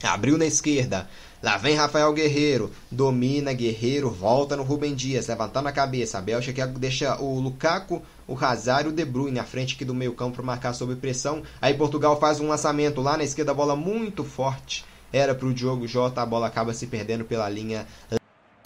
Abriu 0.00 0.38
na 0.38 0.46
esquerda, 0.46 1.08
Lá 1.42 1.58
vem 1.58 1.76
Rafael 1.76 2.12
Guerreiro, 2.12 2.72
domina 2.90 3.52
Guerreiro, 3.52 4.10
volta 4.10 4.56
no 4.56 4.62
Rubem 4.62 4.94
Dias, 4.94 5.26
levantando 5.26 5.68
a 5.68 5.72
cabeça. 5.72 6.18
A 6.18 6.22
Bélgica 6.22 6.66
deixa 6.66 7.20
o 7.20 7.38
Lukaku, 7.38 8.02
o 8.26 8.36
Hazard 8.36 8.88
e 8.88 8.92
o 8.92 8.94
De 8.94 9.04
Bruyne 9.04 9.38
à 9.38 9.44
frente 9.44 9.74
aqui 9.74 9.84
do 9.84 9.94
meio 9.94 10.14
campo 10.14 10.36
para 10.36 10.44
marcar 10.44 10.72
sob 10.72 10.94
pressão. 10.96 11.42
Aí 11.60 11.74
Portugal 11.74 12.18
faz 12.18 12.40
um 12.40 12.48
lançamento 12.48 13.00
lá 13.00 13.16
na 13.16 13.24
esquerda, 13.24 13.52
a 13.52 13.54
bola 13.54 13.76
muito 13.76 14.24
forte. 14.24 14.84
Era 15.12 15.34
para 15.34 15.46
o 15.46 15.54
Diogo 15.54 15.86
Jota, 15.86 16.20
a 16.20 16.26
bola 16.26 16.46
acaba 16.46 16.74
se 16.74 16.86
perdendo 16.86 17.24
pela 17.24 17.48
linha 17.48 17.86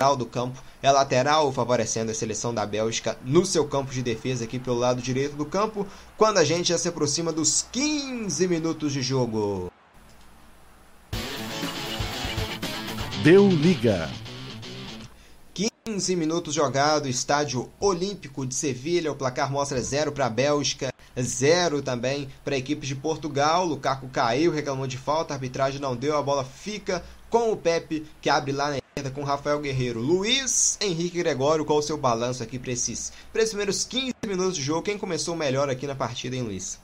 lateral 0.01 0.17
do 0.17 0.25
campo. 0.25 0.63
É 0.83 0.91
lateral, 0.91 1.53
favorecendo 1.53 2.11
a 2.11 2.15
seleção 2.15 2.55
da 2.55 2.65
Bélgica 2.65 3.19
no 3.25 3.45
seu 3.45 3.67
campo 3.67 3.93
de 3.93 4.03
defesa 4.03 4.45
aqui 4.45 4.59
pelo 4.59 4.79
lado 4.79 5.03
direito 5.03 5.37
do 5.37 5.45
campo. 5.45 5.87
Quando 6.17 6.39
a 6.39 6.45
gente 6.45 6.71
já 6.71 6.79
se 6.79 6.89
aproxima 6.89 7.33
dos 7.33 7.67
15 7.71 8.49
minutos 8.49 8.93
de 8.93 9.03
jogo. 9.03 9.71
Deu 13.23 13.47
liga. 13.49 14.09
15 15.87 16.15
minutos 16.15 16.55
jogado, 16.55 17.09
estádio 17.09 17.71
Olímpico 17.81 18.47
de 18.47 18.55
Sevilha. 18.55 19.11
O 19.11 19.17
placar 19.17 19.51
mostra 19.51 19.81
0 19.81 20.13
para 20.13 20.27
a 20.27 20.31
Bélgica, 20.31 20.93
0 21.19 21.81
também 21.81 22.29
para 22.45 22.55
a 22.55 22.59
equipe 22.59 22.87
de 22.87 22.95
Portugal. 22.95 23.65
Lukaku 23.65 24.09
caiu, 24.09 24.53
reclamou 24.53 24.87
de 24.87 24.99
falta, 24.99 25.33
a 25.33 25.37
arbitragem 25.37 25.81
não 25.81 25.97
deu, 25.97 26.19
a 26.19 26.23
bola 26.23 26.45
fica 26.45 27.03
com 27.31 27.51
o 27.51 27.57
Pepe, 27.57 28.07
que 28.21 28.29
abre 28.29 28.53
lá 28.53 28.69
na 28.69 28.77
esquerda 28.77 29.11
com 29.11 29.25
Rafael 29.25 29.61
Guerreiro. 29.61 30.01
Luiz 30.01 30.77
Henrique 30.83 31.19
Gregório, 31.19 31.65
qual 31.65 31.79
o 31.79 31.83
seu 31.83 31.97
balanço 31.97 32.43
aqui 32.43 32.59
para 32.59 32.73
esses, 32.73 33.11
esses 33.35 33.51
primeiros 33.51 33.85
15 33.85 34.15
minutos 34.27 34.57
de 34.57 34.63
jogo? 34.63 34.83
Quem 34.83 34.99
começou 34.99 35.35
melhor 35.35 35.71
aqui 35.71 35.87
na 35.87 35.95
partida, 35.95 36.37
hein, 36.37 36.43
Luiz? 36.43 36.79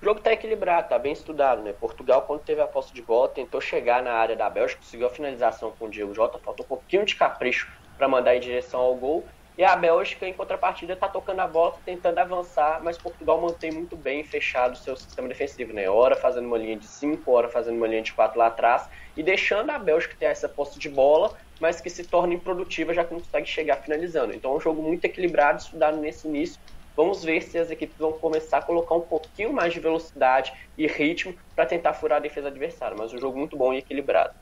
O 0.00 0.04
jogo 0.04 0.20
está 0.20 0.32
equilibrado, 0.32 0.84
está 0.84 0.98
bem 0.98 1.12
estudado, 1.12 1.62
né? 1.62 1.74
Portugal, 1.74 2.22
quando 2.22 2.40
teve 2.40 2.62
a 2.62 2.66
posse 2.66 2.90
de 2.90 3.02
bola, 3.02 3.28
tentou 3.28 3.60
chegar 3.60 4.02
na 4.02 4.12
área 4.12 4.34
da 4.34 4.48
Bélgica, 4.48 4.80
conseguiu 4.80 5.06
a 5.06 5.10
finalização 5.10 5.72
com 5.78 5.84
o 5.84 5.90
Diego 5.90 6.14
Jota, 6.14 6.38
faltou 6.38 6.64
um 6.64 6.68
pouquinho 6.68 7.04
de 7.04 7.14
capricho 7.14 7.70
para 7.98 8.08
mandar 8.08 8.34
em 8.34 8.40
direção 8.40 8.80
ao 8.80 8.94
gol. 8.94 9.26
E 9.58 9.62
a 9.62 9.76
Bélgica, 9.76 10.26
em 10.26 10.32
contrapartida, 10.32 10.94
está 10.94 11.06
tocando 11.06 11.40
a 11.40 11.46
bola, 11.46 11.74
tentando 11.84 12.18
avançar, 12.18 12.82
mas 12.82 12.96
Portugal 12.96 13.38
mantém 13.42 13.70
muito 13.72 13.94
bem 13.94 14.24
fechado 14.24 14.72
o 14.72 14.76
seu 14.76 14.96
sistema 14.96 15.28
defensivo, 15.28 15.74
né? 15.74 15.90
Hora 15.90 16.16
fazendo 16.16 16.46
uma 16.46 16.56
linha 16.56 16.76
de 16.76 16.86
5, 16.86 17.30
hora 17.30 17.50
fazendo 17.50 17.76
uma 17.76 17.86
linha 17.86 18.00
de 18.00 18.14
4 18.14 18.38
lá 18.38 18.46
atrás, 18.46 18.88
e 19.14 19.22
deixando 19.22 19.68
a 19.68 19.78
Bélgica 19.78 20.16
ter 20.18 20.24
essa 20.24 20.48
posse 20.48 20.78
de 20.78 20.88
bola, 20.88 21.36
mas 21.60 21.78
que 21.78 21.90
se 21.90 22.04
torna 22.04 22.32
improdutiva 22.32 22.94
já 22.94 23.04
que 23.04 23.12
não 23.12 23.20
consegue 23.20 23.46
chegar 23.46 23.76
finalizando. 23.76 24.34
Então 24.34 24.54
é 24.54 24.56
um 24.56 24.60
jogo 24.60 24.80
muito 24.80 25.04
equilibrado, 25.04 25.60
estudado 25.60 25.98
nesse 25.98 26.26
início, 26.26 26.58
Vamos 27.00 27.24
ver 27.24 27.42
se 27.42 27.56
as 27.56 27.70
equipes 27.70 27.96
vão 27.96 28.12
começar 28.12 28.58
a 28.58 28.62
colocar 28.62 28.94
um 28.94 29.00
pouquinho 29.00 29.54
mais 29.54 29.72
de 29.72 29.80
velocidade 29.80 30.52
e 30.76 30.86
ritmo 30.86 31.34
para 31.56 31.64
tentar 31.64 31.94
furar 31.94 32.18
a 32.18 32.20
defesa 32.20 32.48
adversária. 32.48 32.94
Mas 32.94 33.10
um 33.10 33.18
jogo 33.18 33.38
muito 33.38 33.56
bom 33.56 33.72
e 33.72 33.78
equilibrado. 33.78 34.34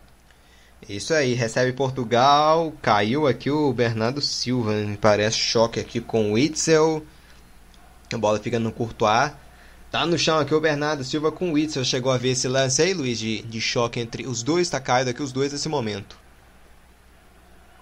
Isso 0.88 1.14
aí, 1.14 1.34
recebe 1.34 1.72
Portugal. 1.72 2.72
Caiu 2.82 3.28
aqui 3.28 3.48
o 3.48 3.72
Bernardo 3.72 4.20
Silva. 4.20 4.72
Me 4.72 4.96
parece 4.96 5.38
choque 5.38 5.78
aqui 5.78 6.00
com 6.00 6.32
o 6.32 6.32
Witzel. 6.32 7.06
A 8.12 8.18
bola 8.18 8.40
fica 8.40 8.58
no 8.58 8.72
Courtois. 8.72 9.30
Tá 9.88 10.04
no 10.04 10.18
chão 10.18 10.40
aqui 10.40 10.52
o 10.52 10.60
Bernardo 10.60 11.04
Silva 11.04 11.30
com 11.30 11.50
o 11.50 11.52
Witzel. 11.52 11.84
Chegou 11.84 12.10
a 12.10 12.18
ver 12.18 12.30
esse 12.30 12.48
lance 12.48 12.82
aí, 12.82 12.92
Luiz, 12.92 13.20
de, 13.20 13.40
de 13.42 13.60
choque 13.60 14.00
entre 14.00 14.26
os 14.26 14.42
dois. 14.42 14.68
Tá 14.68 14.80
caído 14.80 15.10
aqui 15.10 15.22
os 15.22 15.30
dois 15.30 15.52
nesse 15.52 15.68
momento 15.68 16.18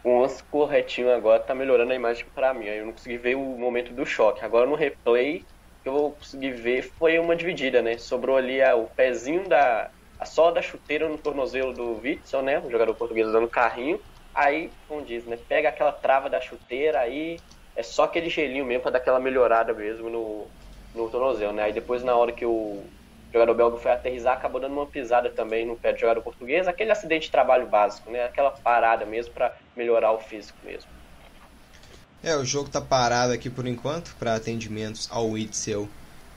o 0.09 0.29
corretinho 0.51 1.11
agora 1.13 1.43
tá 1.43 1.55
melhorando 1.55 1.93
a 1.93 1.97
imagem 1.97 2.27
para 2.35 2.55
mim. 2.55 2.69
Aí 2.69 2.79
eu 2.79 2.87
não 2.87 2.93
consegui 2.93 3.19
ver 3.19 3.35
o 3.37 3.59
momento 3.59 3.95
do 3.95 4.05
choque. 4.07 4.45
Agora 4.45 4.67
no 4.69 4.75
replay 4.77 5.47
que 5.83 5.89
eu 5.89 6.13
consegui 6.13 6.53
ver 6.53 6.83
foi 6.99 7.19
uma 7.19 7.37
dividida, 7.37 7.83
né? 7.83 7.99
Sobrou 7.99 8.37
ali 8.37 8.63
a, 8.63 8.75
o 8.77 8.89
pezinho 8.91 9.49
da. 9.49 9.91
a 10.19 10.25
só 10.25 10.51
da 10.51 10.63
chuteira 10.63 11.09
no 11.09 11.19
tornozelo 11.19 11.73
do 11.75 11.99
Witzel, 12.01 12.43
né? 12.43 12.59
O 12.61 12.71
jogador 12.71 12.95
português 12.95 13.27
usando 13.29 13.49
carrinho. 13.51 14.01
Aí, 14.35 14.75
como 14.87 15.05
diz, 15.05 15.25
né? 15.27 15.37
Pega 15.49 15.69
aquela 15.71 15.93
trava 15.93 16.29
da 16.31 16.41
chuteira, 16.41 17.01
aí 17.01 17.43
é 17.75 17.83
só 17.83 18.05
aquele 18.05 18.29
gelinho 18.29 18.65
mesmo 18.67 18.83
pra 18.83 18.91
dar 18.91 18.99
aquela 18.99 19.19
melhorada 19.21 19.73
mesmo 19.75 20.11
no, 20.11 20.53
no 20.95 21.11
tornozelo, 21.11 21.53
né? 21.53 21.65
Aí 21.65 21.73
depois, 21.73 22.03
na 22.05 22.17
hora 22.17 22.33
que 22.33 22.45
o 22.45 22.93
jogador 23.37 23.55
belga 23.55 23.77
foi 23.77 23.93
aterrizar, 23.93 24.35
acabou 24.35 24.61
dando 24.61 24.73
uma 24.73 24.87
pisada 24.87 25.29
também 25.29 25.67
no 25.67 25.77
pé 25.77 25.93
do 25.93 26.01
jogador 26.01 26.23
português. 26.23 26.67
Aquele 26.67 26.91
acidente 26.91 27.27
de 27.27 27.31
trabalho 27.31 27.67
básico, 27.67 28.11
né? 28.11 28.25
Aquela 28.25 28.51
parada 28.51 29.05
mesmo 29.05 29.35
para 29.35 29.55
melhorar 29.77 30.13
o 30.13 30.19
físico 30.19 30.59
mesmo. 30.65 30.91
É, 32.23 32.35
o 32.35 32.45
jogo 32.45 32.71
tá 32.71 32.81
parado 32.81 33.33
aqui 33.33 33.51
por 33.51 33.67
enquanto 33.67 34.17
para 34.19 34.35
atendimentos 34.35 35.09
ao 35.13 35.29
Witzel 35.31 35.89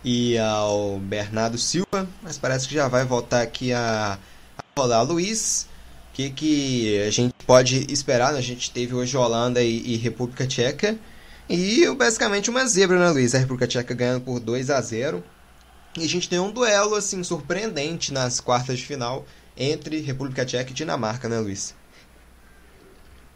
e 0.03 0.37
ao 0.37 0.97
Bernardo 0.99 1.57
Silva, 1.57 2.07
mas 2.21 2.37
parece 2.37 2.67
que 2.67 2.73
já 2.73 2.87
vai 2.87 3.05
voltar 3.05 3.41
aqui 3.41 3.73
a, 3.73 4.19
a 4.57 4.63
rolar. 4.77 5.01
Luiz, 5.01 5.67
o 6.11 6.13
que, 6.13 6.29
que 6.29 7.01
a 7.03 7.09
gente 7.09 7.33
pode 7.45 7.91
esperar? 7.91 8.35
A 8.35 8.41
gente 8.41 8.71
teve 8.71 8.93
hoje 8.93 9.15
Holanda 9.15 9.63
e, 9.63 9.93
e 9.93 9.95
República 9.95 10.45
Tcheca 10.45 10.97
e 11.49 11.89
basicamente 11.95 12.49
uma 12.49 12.65
zebra, 12.65 12.99
né, 12.99 13.09
Luiz? 13.09 13.33
A 13.33 13.39
República 13.39 13.67
Tcheca 13.67 13.93
ganhando 13.93 14.21
por 14.21 14.39
2 14.39 14.69
a 14.69 14.81
0 14.81 15.23
e 15.97 16.03
a 16.03 16.07
gente 16.07 16.29
tem 16.29 16.39
um 16.39 16.51
duelo 16.51 16.95
assim 16.95 17.23
surpreendente 17.23 18.13
nas 18.13 18.39
quartas 18.39 18.77
de 18.77 18.85
final 18.85 19.25
entre 19.57 19.99
República 19.99 20.45
Tcheca 20.45 20.71
e 20.71 20.73
Dinamarca, 20.73 21.27
né, 21.27 21.39
Luiz? 21.39 21.75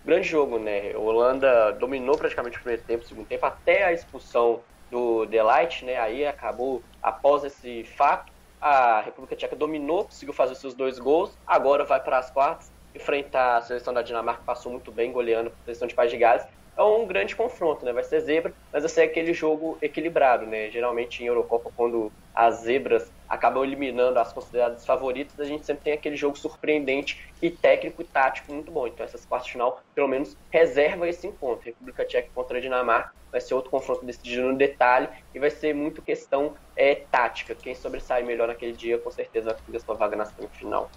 Grande 0.05 0.27
jogo, 0.27 0.59
né? 0.59 0.91
A 0.93 0.99
Holanda 0.99 1.71
dominou 1.73 2.17
praticamente 2.17 2.57
o 2.57 2.61
primeiro 2.61 2.83
tempo, 2.83 3.03
o 3.03 3.07
segundo 3.07 3.25
tempo, 3.25 3.45
até 3.45 3.85
a 3.85 3.93
expulsão 3.93 4.63
do 4.91 5.25
Delight, 5.25 5.85
né? 5.85 5.97
Aí 5.97 6.25
acabou, 6.25 6.83
após 7.01 7.43
esse 7.43 7.83
fato, 7.97 8.31
a 8.59 9.01
República 9.01 9.35
Tcheca 9.35 9.55
dominou, 9.55 10.05
conseguiu 10.05 10.33
fazer 10.33 10.55
seus 10.55 10.73
dois 10.73 10.99
gols, 10.99 11.37
agora 11.47 11.83
vai 11.83 12.01
para 12.01 12.17
as 12.17 12.29
quartas, 12.31 12.71
enfrentar 12.93 13.57
a 13.57 13.61
seleção 13.61 13.93
da 13.93 14.01
Dinamarca, 14.01 14.43
passou 14.45 14.71
muito 14.71 14.91
bem, 14.91 15.11
goleando 15.11 15.49
a 15.49 15.65
seleção 15.65 15.87
de 15.87 15.95
País 15.95 16.11
de 16.11 16.17
Gales, 16.17 16.45
é 16.75 16.83
um 16.83 17.05
grande 17.05 17.35
confronto, 17.35 17.85
né? 17.85 17.93
Vai 17.93 18.03
ser 18.03 18.19
zebra, 18.21 18.53
mas 18.71 18.83
vai 18.83 18.89
ser 18.89 19.01
aquele 19.01 19.33
jogo 19.33 19.77
equilibrado, 19.81 20.45
né? 20.45 20.69
Geralmente 20.71 21.23
em 21.23 21.27
Eurocopa, 21.27 21.71
quando 21.75 22.11
as 22.33 22.61
zebras 22.61 23.11
acabam 23.29 23.63
eliminando 23.63 24.19
as 24.19 24.33
consideradas 24.33 24.85
favoritas, 24.85 25.39
a 25.39 25.45
gente 25.45 25.65
sempre 25.65 25.83
tem 25.83 25.93
aquele 25.93 26.15
jogo 26.15 26.37
surpreendente 26.37 27.17
e 27.41 27.49
técnico 27.49 28.01
e 28.01 28.05
tático 28.05 28.53
muito 28.53 28.71
bom. 28.71 28.87
Então 28.87 29.05
essas 29.05 29.25
quartas 29.25 29.47
de 29.47 29.51
final, 29.53 29.79
pelo 29.93 30.07
menos, 30.07 30.35
reserva 30.51 31.07
esse 31.07 31.27
encontro. 31.27 31.65
República 31.65 32.05
Tcheca 32.05 32.29
contra 32.33 32.57
a 32.57 32.61
Dinamarca 32.61 33.11
vai 33.31 33.41
ser 33.41 33.55
outro 33.55 33.71
confronto 33.71 34.05
decidido 34.05 34.43
no 34.43 34.57
detalhe 34.57 35.09
e 35.33 35.39
vai 35.39 35.49
ser 35.49 35.73
muito 35.73 36.01
questão 36.03 36.55
é, 36.75 36.95
tática. 36.95 37.55
Quem 37.55 37.73
sobressai 37.73 38.23
melhor 38.23 38.47
naquele 38.47 38.73
dia, 38.73 38.99
com 38.99 39.09
certeza 39.09 39.47
vai 39.47 39.55
conseguir 39.55 39.83
sua 39.83 39.95
vaga 39.95 40.15
na 40.15 40.25
semifinal. 40.25 40.89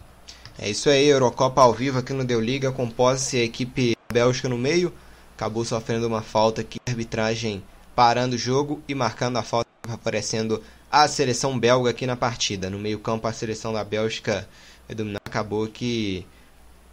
É 0.58 0.68
isso 0.68 0.88
aí, 0.90 1.08
Eurocopa 1.08 1.62
ao 1.62 1.72
vivo 1.72 1.98
aqui 1.98 2.12
no 2.12 2.24
Deu 2.24 2.40
Liga, 2.40 2.72
compôs-se 2.72 3.38
a 3.38 3.44
equipe 3.44 3.94
Bélgica 4.12 4.48
no 4.48 4.56
meio, 4.56 4.92
acabou 5.36 5.66
sofrendo 5.66 6.06
uma 6.06 6.22
falta 6.22 6.62
aqui, 6.62 6.80
arbitragem 6.88 7.62
parando 7.94 8.36
o 8.36 8.38
jogo 8.38 8.82
e 8.88 8.94
marcando 8.94 9.36
a 9.36 9.42
falta, 9.42 9.68
aparecendo 9.88 10.62
a 10.90 11.06
seleção 11.06 11.58
belga 11.58 11.90
aqui 11.90 12.06
na 12.06 12.16
partida. 12.16 12.70
No 12.70 12.78
meio-campo, 12.78 13.28
a 13.28 13.32
seleção 13.32 13.72
da 13.72 13.84
Bélgica 13.84 14.48
acabou 15.24 15.66
que 15.66 16.26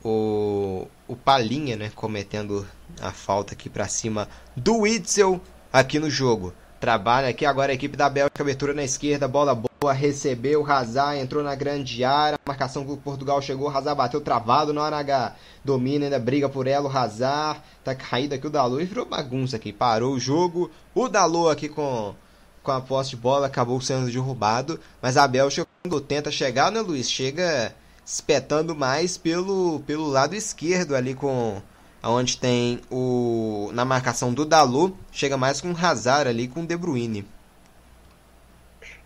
o, 0.03 0.87
o 1.07 1.15
Palinha, 1.15 1.77
né, 1.77 1.89
cometendo 1.95 2.67
a 3.01 3.11
falta 3.11 3.53
aqui 3.53 3.69
para 3.69 3.87
cima 3.87 4.27
do 4.57 4.79
Witzel 4.79 5.39
aqui 5.71 5.97
no 5.97 6.09
jogo. 6.09 6.53
Trabalha 6.81 7.29
aqui 7.29 7.45
agora 7.45 7.71
a 7.71 7.75
equipe 7.75 7.95
da 7.95 8.09
Bélgica, 8.09 8.43
abertura 8.43 8.73
na 8.73 8.83
esquerda, 8.83 9.25
bola 9.25 9.55
boa, 9.55 9.71
recebeu, 9.91 10.65
Hazard 10.65 11.19
entrou 11.19 11.43
na 11.43 11.55
grande 11.55 12.03
área, 12.03 12.39
marcação 12.45 12.85
que 12.85 12.95
Portugal 12.97 13.41
chegou, 13.41 13.67
Hazard 13.67 13.97
bateu 13.97 14.21
travado 14.21 14.71
na 14.71 14.81
hora 14.81 14.97
H, 14.97 15.35
domina, 15.65 16.05
ainda 16.05 16.19
briga 16.19 16.47
por 16.47 16.67
ela, 16.67 16.87
o 16.87 16.97
Hazard, 16.97 17.59
tá 17.83 17.93
caído 17.93 18.35
aqui 18.35 18.47
o 18.47 18.49
Dalot 18.49 18.81
e 18.81 18.85
virou 18.85 19.05
bagunça 19.05 19.55
aqui, 19.57 19.73
parou 19.73 20.13
o 20.13 20.19
jogo, 20.19 20.71
o 20.93 21.09
Dalot 21.09 21.51
aqui 21.51 21.67
com, 21.67 22.15
com 22.61 22.71
a 22.71 22.79
posse 22.79 23.11
de 23.11 23.17
bola 23.17 23.47
acabou 23.47 23.81
sendo 23.81 24.09
derrubado, 24.09 24.79
mas 25.01 25.17
a 25.17 25.27
Bélgica 25.27 25.67
tenta 26.07 26.31
chegar, 26.31 26.71
né 26.71 26.79
Luiz, 26.79 27.09
chega 27.09 27.75
espetando 28.05 28.75
mais 28.75 29.17
pelo, 29.17 29.81
pelo 29.81 30.07
lado 30.07 30.35
esquerdo 30.35 30.95
ali 30.95 31.15
com 31.15 31.61
onde 32.03 32.37
tem 32.37 32.81
o 32.91 33.71
na 33.73 33.85
marcação 33.85 34.33
do 34.33 34.45
Dalot, 34.45 34.93
chega 35.11 35.37
mais 35.37 35.61
com 35.61 35.71
o 35.71 35.77
Hazard 35.77 36.29
ali 36.29 36.47
com 36.47 36.61
o 36.61 36.65
De 36.65 36.75
Bruyne. 36.75 37.25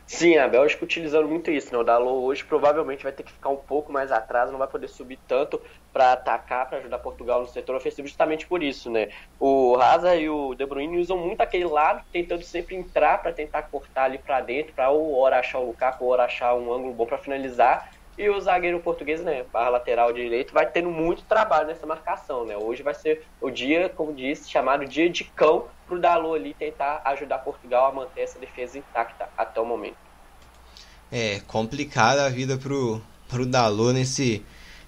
Sim, 0.09 0.37
a 0.37 0.47
Bélgica 0.47 0.85
utilizando 0.85 1.27
muito 1.27 1.51
isso, 1.51 1.69
né? 1.73 1.77
O 1.77 1.83
Dalot 1.83 2.25
hoje 2.25 2.45
provavelmente 2.45 3.03
vai 3.03 3.11
ter 3.11 3.23
que 3.23 3.31
ficar 3.33 3.49
um 3.49 3.57
pouco 3.57 3.91
mais 3.91 4.09
atrás, 4.09 4.49
não 4.49 4.57
vai 4.57 4.67
poder 4.67 4.87
subir 4.87 5.21
tanto 5.27 5.61
para 5.91 6.13
atacar, 6.13 6.65
para 6.69 6.77
ajudar 6.77 6.99
Portugal 6.99 7.41
no 7.41 7.47
setor 7.47 7.75
ofensivo, 7.75 8.07
justamente 8.07 8.47
por 8.47 8.63
isso, 8.63 8.89
né? 8.89 9.09
O 9.37 9.75
Hazard 9.75 10.21
e 10.23 10.29
o 10.29 10.55
De 10.55 10.65
Bruyne 10.65 10.97
usam 10.97 11.17
muito 11.17 11.41
aquele 11.41 11.65
lado, 11.65 12.01
tentando 12.09 12.41
sempre 12.41 12.73
entrar 12.75 13.17
para 13.21 13.33
tentar 13.33 13.63
cortar 13.63 14.05
ali 14.05 14.17
para 14.23 14.39
dentro, 14.39 14.73
para 14.73 14.89
ou 14.91 15.13
hora 15.19 15.39
achar 15.39 15.59
o 15.59 15.65
Lukaku, 15.67 16.05
ou 16.05 16.11
hora 16.11 16.23
achar 16.23 16.55
um 16.55 16.71
ângulo 16.71 16.93
bom 16.93 17.05
para 17.05 17.17
finalizar. 17.17 17.85
E 18.17 18.27
o 18.29 18.41
zagueiro 18.41 18.79
português, 18.79 19.21
né, 19.21 19.45
barra 19.53 19.69
lateral 19.69 20.11
direito, 20.11 20.51
vai 20.51 20.65
tendo 20.65 20.89
muito 20.89 21.21
trabalho 21.23 21.67
nessa 21.67 21.85
marcação, 21.85 22.45
né? 22.45 22.57
Hoje 22.57 22.81
vai 22.81 22.95
ser 22.95 23.23
o 23.39 23.51
dia, 23.51 23.89
como 23.89 24.11
disse, 24.11 24.49
chamado 24.49 24.85
dia 24.87 25.07
de 25.07 25.23
cão 25.23 25.65
pro 25.85 25.99
Dalot 25.99 26.35
ali 26.35 26.55
tentar 26.55 27.01
ajudar 27.05 27.37
Portugal 27.39 27.91
a 27.91 27.93
manter 27.93 28.21
essa 28.21 28.39
defesa 28.39 28.79
intacta 28.79 29.29
até 29.37 29.61
o 29.61 29.65
momento. 29.65 29.97
É, 31.11 31.41
complicada 31.47 32.25
a 32.25 32.29
vida 32.29 32.57
pro, 32.57 32.99
pro 33.29 33.45
Dalot 33.45 33.93
nesse, 33.93 34.43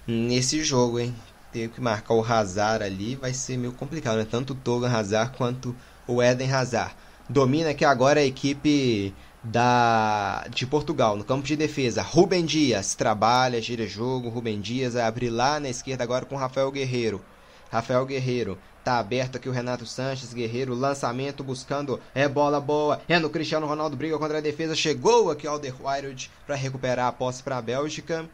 nesse 0.06 0.64
jogo, 0.64 0.98
hein? 0.98 1.14
Ter 1.52 1.68
que 1.68 1.80
marcar 1.80 2.14
o 2.14 2.24
Hazard 2.24 2.82
ali 2.82 3.14
vai 3.14 3.32
ser 3.32 3.56
meio 3.56 3.72
complicado, 3.72 4.16
né? 4.16 4.26
Tanto 4.28 4.54
o 4.54 4.56
Togan 4.56 4.90
Hazard 4.90 5.36
quanto 5.36 5.74
o 6.04 6.20
Eden 6.20 6.52
Hazard. 6.52 6.94
Domina 7.28 7.70
aqui 7.70 7.84
agora 7.84 8.18
a 8.18 8.24
equipe 8.24 9.14
da 9.42 10.46
de 10.50 10.66
Portugal 10.66 11.16
no 11.16 11.24
campo 11.24 11.46
de 11.46 11.56
defesa. 11.56 12.02
Rubem 12.02 12.44
Dias 12.44 12.94
trabalha, 12.94 13.60
gira 13.60 13.86
jogo. 13.86 14.28
Rubem 14.28 14.60
Dias 14.60 14.94
vai 14.94 15.02
abrir 15.02 15.30
lá 15.30 15.58
na 15.58 15.68
esquerda 15.68 16.04
agora 16.04 16.24
com 16.24 16.36
Rafael 16.36 16.70
Guerreiro. 16.70 17.24
Rafael 17.70 18.04
Guerreiro 18.04 18.58
tá 18.84 18.98
aberto 18.98 19.36
aqui 19.36 19.48
o 19.48 19.52
Renato 19.52 19.86
Sanches, 19.86 20.32
Guerreiro, 20.32 20.74
lançamento 20.74 21.44
buscando, 21.44 22.00
é 22.14 22.26
bola 22.26 22.60
boa, 22.60 23.00
é 23.08 23.18
no 23.18 23.30
Cristiano 23.30 23.66
Ronaldo, 23.66 23.96
briga 23.96 24.18
contra 24.18 24.38
a 24.38 24.40
defesa, 24.40 24.74
chegou 24.74 25.30
aqui 25.30 25.46
o 25.46 25.50
Alderweireld 25.50 26.30
para 26.46 26.56
recuperar 26.56 27.06
a 27.06 27.12
posse 27.12 27.42
para 27.42 27.58
a 27.58 27.62
Bélgica. 27.62 28.28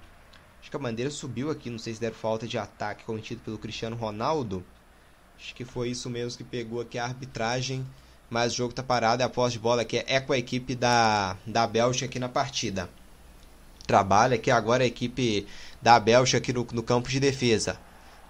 Acho 0.61 0.71
que 0.71 0.77
a 0.77 0.81
bandeira 0.81 1.11
subiu 1.11 1.51
aqui, 1.51 1.69
não 1.69 1.79
sei 1.79 1.95
se 1.95 2.01
deram 2.01 2.15
falta 2.15 2.47
de 2.47 2.57
ataque 2.57 3.05
cometido 3.05 3.41
pelo 3.45 3.59
Cristiano 3.59 3.97
Ronaldo. 3.97 4.65
Acho 5.39 5.55
que 5.55 5.65
foi 5.65 5.91
isso 5.91 6.09
mesmo 6.09 6.39
que 6.39 6.45
pegou 6.45 6.81
aqui 6.81 6.99
a 6.99 7.05
arbitragem 7.05 7.87
mas 8.29 8.53
o 8.53 8.57
jogo 8.57 8.71
está 8.71 8.83
parado 8.83 9.23
e 9.23 9.25
a 9.25 9.29
posse 9.29 9.55
de 9.55 9.59
bola 9.59 9.83
aqui 9.83 10.03
é 10.07 10.21
com 10.21 10.33
a 10.33 10.39
equipe 10.39 10.75
da, 10.75 11.37
da 11.47 11.67
Bélgica 11.67 12.07
aqui 12.07 12.19
na 12.19 12.29
partida. 12.29 12.89
Trabalha 13.87 14.35
aqui 14.35 14.51
agora 14.51 14.83
a 14.83 14.87
equipe 14.87 15.47
da 15.81 15.99
Bélgica 16.01 16.39
aqui 16.39 16.53
no, 16.53 16.67
no 16.73 16.83
campo 16.83 17.09
de 17.09 17.21
defesa. 17.21 17.79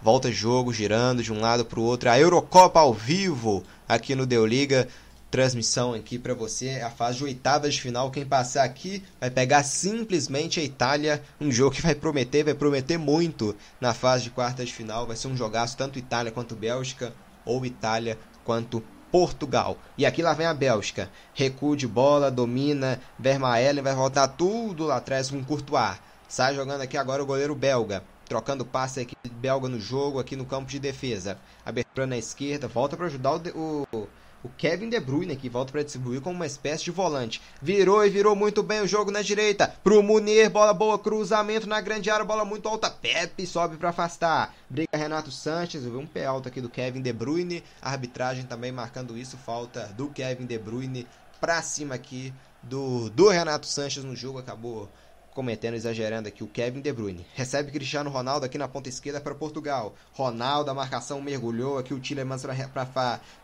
Volta 0.02 0.30
jogo, 0.30 0.72
girando 0.72 1.22
de 1.22 1.32
um 1.32 1.40
lado 1.40 1.64
para 1.64 1.80
o 1.80 1.82
outro. 1.82 2.11
A 2.11 2.18
Eurocopa 2.18 2.80
ao 2.80 2.92
vivo 2.92 3.64
aqui 3.88 4.14
no 4.14 4.26
Deu 4.26 4.46
Liga. 4.46 4.87
Transmissão 5.30 5.94
aqui 5.94 6.18
para 6.18 6.35
você. 6.35 6.66
É 6.66 6.82
a 6.82 6.90
fase 6.90 7.18
de 7.18 7.24
oitavas 7.24 7.74
de 7.74 7.80
final. 7.80 8.11
Quem 8.11 8.24
passar 8.24 8.64
aqui 8.64 9.02
vai 9.18 9.30
pegar 9.30 9.62
simplesmente 9.64 10.61
a 10.61 10.62
Itália. 10.62 11.22
Um 11.40 11.50
jogo 11.50 11.74
que 11.74 11.82
vai 11.82 11.94
prometer, 11.94 12.44
vai 12.44 12.54
prometer 12.54 12.98
muito 12.98 13.56
na 13.80 13.94
fase 13.94 14.24
de 14.24 14.30
quartas 14.30 14.68
de 14.68 14.74
final. 14.74 15.06
Vai 15.06 15.16
ser 15.16 15.28
um 15.28 15.37
jogaço 15.37 15.76
tanto 15.76 15.98
Itália 15.98 16.30
quanto 16.30 16.54
Bélgica. 16.54 17.14
Ou 17.44 17.64
Itália 17.64 18.18
quanto 18.44 18.82
Portugal. 19.11 19.77
E 19.97 20.05
aqui 20.05 20.23
lá 20.23 20.33
vem 20.33 20.47
a 20.47 20.55
Bélgica. 20.55 21.11
Recuo 21.35 21.77
de 21.77 21.87
bola, 21.87 22.31
domina. 22.31 23.01
Vermaelen 23.19 23.83
vai 23.83 23.95
voltar 23.95 24.29
tudo 24.29 24.87
lá 24.87 24.97
atrás 24.97 25.31
com 25.31 25.42
Courtois. 25.45 25.99
Sai 26.29 26.55
jogando 26.55 26.81
aqui 26.81 26.97
agora 26.97 27.23
o 27.23 27.27
goleiro 27.27 27.55
belga. 27.55 28.03
Trocando 28.29 28.64
passe 28.64 29.01
aqui 29.01 29.14
belga 29.31 29.69
no 29.69 29.79
jogo, 29.79 30.19
aqui 30.19 30.35
no 30.35 30.45
campo 30.45 30.69
de 30.69 30.81
defesa. 30.81 31.38
Abertura 31.64 32.07
na 32.07 32.16
esquerda, 32.16 32.66
volta 32.66 32.97
para 32.97 33.07
ajudar 33.07 33.37
o, 33.55 33.87
o, 33.92 34.09
o 34.46 34.50
Kevin 34.56 34.88
De 34.88 35.00
Bruyne 35.00 35.35
que 35.35 35.48
volta 35.48 35.72
para 35.72 35.82
distribuir 35.82 36.20
como 36.20 36.37
uma 36.37 36.46
espécie 36.46 36.85
de 36.85 36.92
volante. 36.92 37.42
Virou 37.61 38.06
e 38.06 38.11
virou 38.11 38.37
muito 38.37 38.62
bem 38.62 38.80
o 38.80 38.87
jogo 38.87 39.11
na 39.11 39.20
direita. 39.20 39.74
Pro 39.82 40.02
Munir, 40.02 40.48
bola 40.50 40.72
boa, 40.72 40.98
cruzamento 40.98 41.68
na 41.68 41.80
grande 41.80 42.09
área, 42.11 42.24
bola 42.24 42.44
muito 42.44 42.68
alta. 42.68 42.88
Pepe 42.88 43.44
sobe 43.44 43.76
para 43.76 43.90
afastar. 43.90 44.54
Briga 44.70 44.96
Renato 44.96 45.32
Sanches, 45.32 45.85
um 45.85 46.06
pé 46.06 46.26
alto 46.26 46.48
aqui 46.48 46.61
do 46.61 46.70
Kevin 46.70 47.02
De 47.02 47.12
Bruyne. 47.12 47.64
Arbitragem 47.82 48.44
também 48.44 48.70
marcando 48.70 49.18
isso, 49.18 49.37
falta 49.37 49.92
do 49.96 50.09
Kevin 50.11 50.46
De 50.46 50.59
Bruyne 50.59 51.06
para 51.40 51.61
cima 51.61 51.96
aqui 51.96 52.32
do, 52.62 53.11
do 53.11 53.28
Renato 53.28 53.66
Sanches 53.66 54.04
no 54.04 54.14
jogo. 54.14 54.38
Acabou 54.38 54.88
cometendo, 55.37 55.75
exagerando 55.75 56.29
aqui, 56.29 56.42
o 56.42 56.46
Kevin 56.46 56.81
De 56.81 56.90
Bruyne. 56.90 57.27
Recebe 57.35 57.70
Cristiano 57.70 58.09
Ronaldo 58.09 58.46
aqui 58.46 58.57
na 58.57 58.66
ponta 58.66 58.88
esquerda 58.88 59.20
para 59.20 59.35
Portugal. 59.35 59.94
Ronaldo, 60.14 60.70
a 60.70 60.75
marcação 60.75 61.20
mergulhou 61.20 61.77
aqui, 61.77 61.92
o 61.92 62.01
Tillemans 62.01 62.42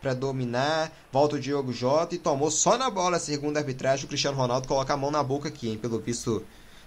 para 0.01 0.15
dominar. 0.15 0.91
Volta 1.13 1.37
o 1.37 1.39
Diogo 1.39 1.71
Jota 1.71 2.15
e 2.15 2.19
tomou 2.19 2.51
só 2.51 2.79
na 2.79 2.89
bola, 2.89 3.19
segundo 3.19 3.59
a 3.59 3.61
arbitragem. 3.61 4.07
O 4.07 4.09
Cristiano 4.09 4.39
Ronaldo 4.39 4.67
coloca 4.67 4.95
a 4.95 4.97
mão 4.97 5.11
na 5.11 5.23
boca 5.23 5.49
aqui, 5.49 5.69
hein? 5.69 5.77
Pelo 5.77 6.01
visto, 6.01 6.43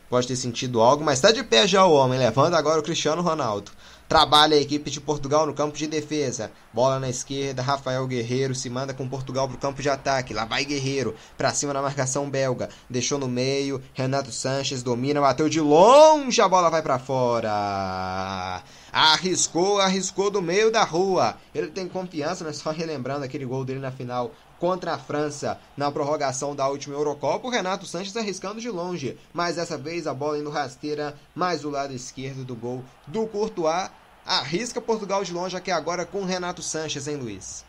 pode 0.10 0.28
ter 0.28 0.36
sentido 0.36 0.82
algo, 0.82 1.04
mas 1.04 1.20
está 1.20 1.32
de 1.32 1.44
pé 1.44 1.68
já 1.68 1.86
o 1.86 1.94
homem, 1.94 2.18
levando 2.18 2.56
agora 2.56 2.80
o 2.80 2.84
Cristiano 2.84 3.22
Ronaldo. 3.22 3.72
Trabalha 4.08 4.56
a 4.56 4.62
equipe 4.62 4.91
de 4.91 5.02
Portugal 5.02 5.48
no 5.48 5.54
campo 5.54 5.76
de 5.76 5.88
defesa. 5.88 6.52
Bola 6.72 7.00
na 7.00 7.10
esquerda, 7.10 7.63
Rafael 7.63 8.06
Guerreiro 8.06 8.54
se 8.54 8.70
manda 8.70 8.94
com 8.94 9.10
Portugal 9.10 9.48
para 9.48 9.56
o 9.56 9.60
campo 9.60 9.82
de 9.82 9.89
ataque. 9.89 10.34
Lá 10.34 10.46
vai 10.46 10.63
Guerreiro, 10.63 11.15
para 11.36 11.52
cima 11.52 11.74
na 11.74 11.82
marcação 11.82 12.30
belga. 12.30 12.70
Deixou 12.88 13.18
no 13.18 13.28
meio, 13.28 13.82
Renato 13.96 14.32
Sanches 14.32 14.84
domina, 14.84 15.20
bateu 15.20 15.50
de 15.50 15.60
longe, 15.60 16.39
a 16.39 16.48
bola 16.48 16.70
vai 16.70 16.84
para 16.84 17.00
fora. 17.00 18.62
Arriscou, 18.91 19.82
arriscou 19.82 20.30
do 20.30 20.41
meio 20.41 20.72
da 20.72 20.84
rua. 20.84 21.36
Ele 21.54 21.68
tem 21.68 21.88
confiança, 21.88 22.44
mas 22.44 22.58
só 22.58 22.70
relembrando 22.70 23.26
aquele 23.26 23.46
gol 23.46 23.65
dele 23.65 23.80
na 23.80 23.91
final 23.91 24.32
contra 24.60 24.94
a 24.94 24.98
França 24.98 25.60
na 25.76 25.91
prorrogação 25.91 26.56
da 26.56 26.68
última 26.68 26.96
Eurocopa, 26.96 27.48
o 27.48 27.52
Renato 27.52 27.86
Sanches 27.86 28.15
arriscando 28.15 28.62
de 28.62 28.70
longe, 28.70 29.18
mas 29.34 29.56
dessa 29.56 29.78
vez 29.78 30.08
a 30.08 30.13
bola 30.13 30.38
indo 30.38 30.50
rasteira 30.50 31.15
mais 31.34 31.62
do 31.62 31.70
lado 31.70 31.94
esquerdo 31.94 32.44
do 32.44 32.56
gol 32.56 32.84
do 33.08 33.28
Courtois. 33.28 33.89
Arrisca 34.26 34.82
Portugal 34.82 35.24
de 35.24 35.32
longe 35.32 35.56
aqui 35.56 35.70
agora 35.70 36.04
com 36.04 36.22
o 36.22 36.26
Renato 36.26 36.63
Sanches, 36.63 37.08
hein, 37.08 37.15
Luiz? 37.15 37.63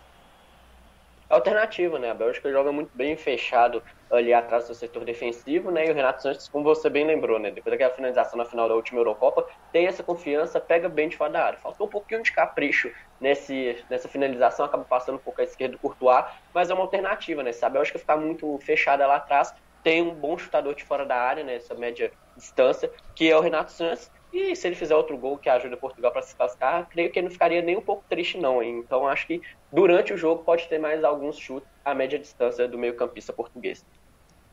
Alternativa, 1.29 1.99
né? 1.99 2.11
A 2.11 2.15
Bélgica 2.15 2.51
joga 2.51 2.73
muito 2.73 2.91
bem 2.95 3.17
fechado 3.17 3.83
ali 4.11 4.33
atrás 4.33 4.69
do 4.69 4.75
setor 4.75 5.05
defensivo, 5.05 5.71
né? 5.71 5.87
E 5.87 5.91
o 5.91 5.95
Renato 5.95 6.23
Sanches, 6.23 6.49
como 6.49 6.65
você 6.65 6.89
bem 6.89 7.07
lembrou, 7.07 7.39
né? 7.39 7.51
Depois 7.51 7.73
daquela 7.73 7.95
finalização 7.95 8.39
na 8.39 8.45
final 8.45 8.69
da 8.69 8.75
última 8.75 9.01
Eurocopa, 9.01 9.45
tem 9.73 9.87
essa 9.87 10.03
confiança, 10.03 10.61
pega 10.61 10.89
bem 10.89 11.09
de 11.09 11.17
fora 11.17 11.33
da 11.33 11.45
área. 11.45 11.59
Faltou 11.59 11.87
um 11.87 11.91
pouquinho 11.91 12.23
de 12.23 12.33
capricho 12.33 12.91
nesse, 13.21 13.85
nessa 13.91 14.09
finalização, 14.09 14.67
acaba 14.67 14.85
passando 14.85 15.17
um 15.17 15.23
pouco 15.23 15.41
à 15.41 15.45
esquerda 15.45 15.73
do 15.73 15.81
Courtois, 15.81 16.25
mas 16.55 16.71
é 16.71 16.75
uma 16.75 16.83
alternativa, 16.83 17.43
né? 17.43 17.53
Se 17.53 17.65
a 17.65 17.69
Bélgica 17.71 17.99
ficar 17.99 18.17
muito 18.17 18.59
fechada 18.61 19.07
lá 19.07 19.17
atrás, 19.17 19.53
tem 19.83 20.03
um 20.03 20.15
bom 20.15 20.37
chutador 20.37 20.75
de 20.75 20.85
fora 20.85 21.05
da 21.07 21.17
área, 21.17 21.45
né? 21.45 21.57
Essa 21.57 21.75
média 21.75 22.13
distância, 22.37 22.91
que 23.15 23.31
é 23.31 23.37
o 23.37 23.41
Renato 23.41 23.73
Sanches. 23.73 24.11
E 24.39 24.55
se 24.55 24.69
ele 24.69 24.75
fizer 24.77 24.95
outro 24.95 25.17
gol 25.17 25.39
que 25.39 25.49
ajuda 25.49 25.79
Portugal 25.79 26.13
para 26.13 26.21
se 26.21 26.37
classificar, 26.37 26.87
creio 26.91 27.11
que 27.11 27.19
ele 27.19 27.25
não 27.25 27.33
ficaria 27.33 27.63
nem 27.63 27.75
um 27.75 27.81
pouco 27.81 28.05
triste, 28.07 28.37
não. 28.37 28.63
Hein? 28.63 28.81
Então 28.85 29.09
acho 29.09 29.27
que 29.27 29.41
durante 29.73 30.13
o 30.13 30.19
jogo 30.19 30.45
pode 30.45 30.69
ter 30.69 30.79
mais 30.79 31.03
alguns 31.03 31.39
chutes 31.39 31.67
à 31.83 31.95
média 31.95 32.19
distância 32.19 32.69
do 32.69 32.77
meio-campista 32.77 33.33
português. 33.33 33.83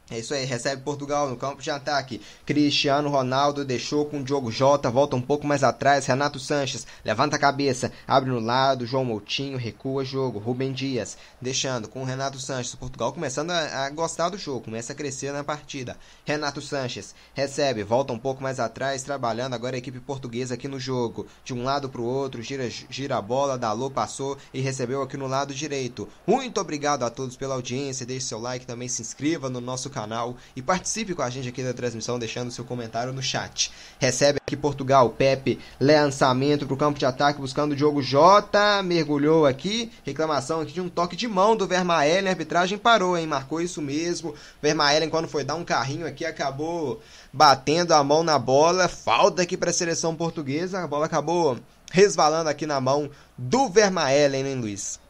É 0.09 0.19
isso 0.19 0.33
aí, 0.33 0.43
recebe 0.43 0.81
Portugal 0.81 1.29
no 1.29 1.37
campo 1.37 1.61
de 1.61 1.71
ataque. 1.71 2.19
Cristiano 2.45 3.09
Ronaldo 3.09 3.63
deixou 3.63 4.05
com 4.05 4.19
o 4.19 4.23
Diogo 4.23 4.51
Jota, 4.51 4.91
volta 4.91 5.15
um 5.15 5.21
pouco 5.21 5.47
mais 5.47 5.63
atrás. 5.63 6.05
Renato 6.05 6.39
Sanches 6.39 6.85
levanta 7.05 7.37
a 7.37 7.39
cabeça, 7.39 7.89
abre 8.05 8.29
no 8.29 8.39
lado. 8.39 8.85
João 8.85 9.05
Moutinho 9.05 9.57
recua 9.57 10.03
jogo. 10.03 10.39
Rubem 10.39 10.73
Dias 10.73 11.17
deixando 11.39 11.87
com 11.87 12.01
o 12.01 12.05
Renato 12.05 12.37
Sanches. 12.37 12.75
Portugal 12.75 13.13
começando 13.13 13.51
a, 13.51 13.85
a, 13.85 13.89
gostar 13.91 14.27
do 14.27 14.37
jogo, 14.37 14.65
começa 14.65 14.91
a 14.91 14.95
crescer 14.95 15.31
na 15.31 15.41
partida. 15.41 15.97
Renato 16.25 16.61
Sanches 16.61 17.15
recebe, 17.33 17.81
volta 17.81 18.11
um 18.11 18.19
pouco 18.19 18.43
mais 18.43 18.59
atrás, 18.59 19.03
trabalhando 19.03 19.53
agora 19.53 19.77
a 19.77 19.79
equipe 19.79 20.01
portuguesa 20.01 20.55
aqui 20.55 20.67
no 20.67 20.81
jogo. 20.81 21.27
De 21.45 21.53
um 21.53 21.63
lado 21.63 21.87
para 21.87 22.01
o 22.01 22.05
outro, 22.05 22.41
gira, 22.41 22.69
gira 22.69 23.17
a 23.17 23.21
bola. 23.21 23.57
Dalô 23.57 23.89
passou 23.89 24.37
e 24.53 24.59
recebeu 24.59 25.01
aqui 25.01 25.15
no 25.15 25.27
lado 25.27 25.53
direito. 25.53 26.09
Muito 26.27 26.59
obrigado 26.59 27.03
a 27.03 27.09
todos 27.09 27.37
pela 27.37 27.55
audiência. 27.55 28.05
Deixe 28.05 28.25
seu 28.25 28.39
like, 28.39 28.67
também 28.67 28.89
se 28.89 29.01
inscreva 29.01 29.49
no 29.49 29.61
nosso 29.61 29.92
canal 29.93 30.35
e 30.55 30.61
participe 30.61 31.13
com 31.13 31.21
a 31.21 31.29
gente 31.29 31.47
aqui 31.47 31.63
da 31.63 31.73
transmissão 31.73 32.17
deixando 32.17 32.51
seu 32.51 32.65
comentário 32.65 33.13
no 33.13 33.21
chat. 33.21 33.71
Recebe 33.99 34.39
aqui 34.45 34.57
Portugal, 34.57 35.09
Pepe, 35.11 35.59
lançamento 35.79 36.65
para 36.65 36.73
o 36.73 36.77
campo 36.77 36.97
de 36.97 37.05
ataque 37.05 37.39
buscando 37.39 37.73
o 37.73 37.75
Diogo 37.75 38.01
Jota, 38.01 38.81
mergulhou 38.83 39.45
aqui, 39.45 39.91
reclamação 40.03 40.61
aqui 40.61 40.73
de 40.73 40.81
um 40.81 40.89
toque 40.89 41.15
de 41.15 41.27
mão 41.27 41.55
do 41.55 41.67
Vermaelen, 41.67 42.27
a 42.27 42.31
arbitragem 42.31 42.77
parou, 42.77 43.17
hein, 43.17 43.27
marcou 43.27 43.61
isso 43.61 43.81
mesmo. 43.81 44.33
Vermaelen 44.61 45.09
quando 45.09 45.27
foi 45.27 45.43
dar 45.43 45.55
um 45.55 45.63
carrinho 45.63 46.07
aqui 46.07 46.25
acabou 46.25 46.99
batendo 47.31 47.93
a 47.93 48.03
mão 48.03 48.23
na 48.23 48.39
bola, 48.39 48.87
falta 48.87 49.43
aqui 49.43 49.55
para 49.55 49.69
a 49.69 49.73
seleção 49.73 50.15
portuguesa, 50.15 50.81
a 50.81 50.87
bola 50.87 51.05
acabou 51.05 51.57
resvalando 51.91 52.49
aqui 52.49 52.65
na 52.65 52.81
mão 52.81 53.09
do 53.37 53.69
Vermaelen, 53.69 54.47
hein, 54.47 54.55
Luiz? 54.55 55.02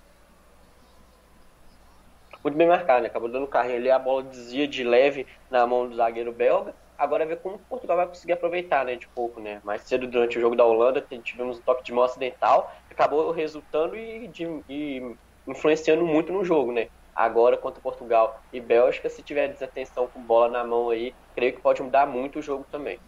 Muito 2.44 2.58
bem 2.58 2.68
marcado, 2.68 3.02
né? 3.02 3.08
Acabou 3.08 3.30
dando 3.30 3.48
carrinho 3.48 3.78
ali, 3.78 3.90
a 3.90 3.98
bola 3.98 4.24
desvia 4.24 4.68
de 4.68 4.84
leve 4.84 5.26
na 5.50 5.66
mão 5.66 5.88
do 5.88 5.96
zagueiro 5.96 6.32
belga. 6.32 6.76
Agora 6.98 7.26
ver 7.26 7.38
como 7.38 7.58
Portugal 7.58 7.98
vai 7.98 8.08
conseguir 8.08 8.34
aproveitar, 8.34 8.86
né, 8.86 8.96
de 8.96 9.08
pouco, 9.08 9.40
né? 9.40 9.62
Mais 9.64 9.82
cedo 9.82 10.08
durante 10.08 10.38
o 10.38 10.42
jogo 10.42 10.56
da 10.56 10.66
Holanda 10.66 11.06
tivemos 11.24 11.58
um 11.58 11.62
toque 11.62 11.84
de 11.84 11.92
mão 11.92 12.04
acidental, 12.04 12.74
acabou 12.90 13.32
resultando 13.32 13.96
e, 13.96 14.28
de, 14.28 14.46
e 14.70 15.16
influenciando 15.48 16.06
muito 16.06 16.32
no 16.32 16.44
jogo, 16.44 16.72
né? 16.72 16.88
Agora 17.16 17.58
contra 17.58 17.82
Portugal 17.82 18.42
e 18.52 18.60
Bélgica, 18.60 19.10
se 19.10 19.22
tiver 19.22 19.48
desatenção 19.48 20.08
com 20.08 20.22
bola 20.22 20.50
na 20.50 20.64
mão 20.64 20.90
aí, 20.90 21.14
creio 21.36 21.54
que 21.54 21.62
pode 21.62 21.82
mudar 21.82 22.06
muito 22.06 22.40
o 22.40 22.42
jogo 22.42 22.66
também. 22.72 23.00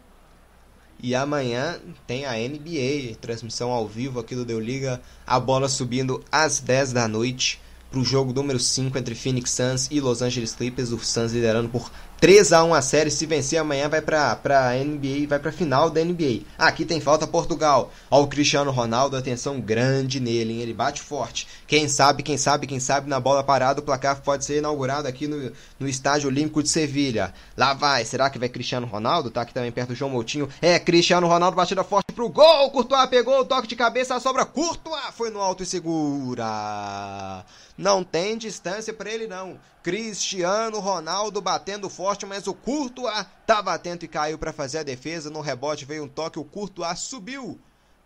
E 1.02 1.13
amanhã 1.13 1.80
tem 2.08 2.26
a 2.26 2.34
NBA, 2.34 3.15
transmissão 3.19 3.71
ao 3.71 3.86
vivo 3.86 4.19
aqui 4.19 4.34
do 4.34 4.45
Deu 4.45 4.60
Liga, 4.60 5.02
a 5.28 5.39
bola 5.39 5.67
subindo 5.67 6.24
às 6.32 6.60
10 6.60 6.93
da 6.93 7.08
noite 7.08 7.62
para 7.89 8.00
o 8.00 8.04
jogo 8.04 8.34
número 8.34 8.60
5 8.60 8.98
entre 8.98 9.15
Phoenix 9.15 9.52
Suns 9.52 9.88
e 9.91 10.00
Los 10.00 10.21
Angeles 10.21 10.54
Clippers, 10.54 10.91
o 10.91 11.00
Suns 11.00 11.32
liderando 11.32 11.69
por 11.69 11.91
3 12.19 12.54
a 12.54 12.63
1 12.63 12.73
a 12.73 12.82
série. 12.82 13.12
Se 13.12 13.25
vencer 13.25 13.60
amanhã 13.60 13.89
vai 13.89 14.01
para 14.01 14.36
para 14.36 14.73
NBA, 14.73 15.28
vai 15.28 15.38
para 15.38 15.51
final 15.51 15.89
da 15.89 16.04
NBA. 16.04 16.41
Aqui 16.58 16.86
tem 16.86 17.01
falta 17.01 17.28
Portugal. 17.28 17.91
Ó 18.10 18.21
o 18.21 18.28
Cristiano 18.28 18.71
Ronaldo, 18.71 19.17
atenção 19.17 19.60
grande 19.60 20.19
nele, 20.19 20.54
hein? 20.54 20.62
ele 20.62 20.73
bate 20.73 21.01
forte. 21.01 21.47
Quem 21.67 21.88
sabe, 21.88 22.23
quem 22.23 22.38
sabe, 22.38 22.67
quem 22.67 22.80
sabe 22.80 23.10
na 23.10 23.19
bola 23.19 23.43
parada 23.43 23.82
o 23.82 23.84
placar 23.84 24.21
pode 24.21 24.45
ser 24.45 24.60
inaugurado 24.60 25.08
aqui 25.08 25.28
no, 25.28 25.51
no 25.80 25.88
Estádio 25.88 26.30
Olímpico 26.30 26.63
de 26.63 26.69
Sevilha. 26.69 27.34
Lá 27.58 27.73
vai, 27.73 28.06
será 28.06 28.30
que 28.30 28.39
vai 28.39 28.47
Cristiano 28.47 28.88
Ronaldo? 28.88 29.30
Tá 29.30 29.41
aqui 29.41 29.54
também 29.54 29.71
perto 29.71 29.89
do 29.89 29.95
João 29.95 30.12
Moutinho. 30.12 30.49
É, 30.62 30.80
Cristiano 30.80 31.28
Ronaldo 31.28 31.58
batida 31.58 31.84
forte 31.84 32.13
pro 32.13 32.30
gol. 32.30 32.71
Courtois 32.71 33.10
pegou 33.10 33.41
o 33.41 33.45
toque 33.45 33.67
de 33.67 33.75
cabeça, 33.75 34.15
a 34.15 34.19
sobra 34.19 34.45
Courtois 34.45 35.13
foi 35.13 35.30
no 35.30 35.41
alto 35.41 35.63
e 35.63 35.65
segura. 35.65 37.43
Não 37.78 38.04
tem 38.04 38.38
distância 38.38 38.93
para 38.93 39.12
ele 39.12 39.28
não. 39.28 39.60
Cristiano 39.86 40.80
Ronaldo 40.80 41.39
batendo 41.39 41.91
forte, 41.91 42.26
mas 42.26 42.48
o 42.48 42.56
Courtois 42.56 43.24
estava 43.39 43.71
atento 43.71 44.04
e 44.04 44.08
caiu 44.08 44.36
para 44.36 44.52
fazer 44.52 44.80
a 44.80 44.84
defesa. 44.84 45.30
No 45.30 45.41
rebote 45.41 45.86
veio 45.86 46.06
um 46.06 46.08
toque, 46.08 46.39
o 46.39 46.43
Courtois 46.43 46.98
subiu 46.98 47.60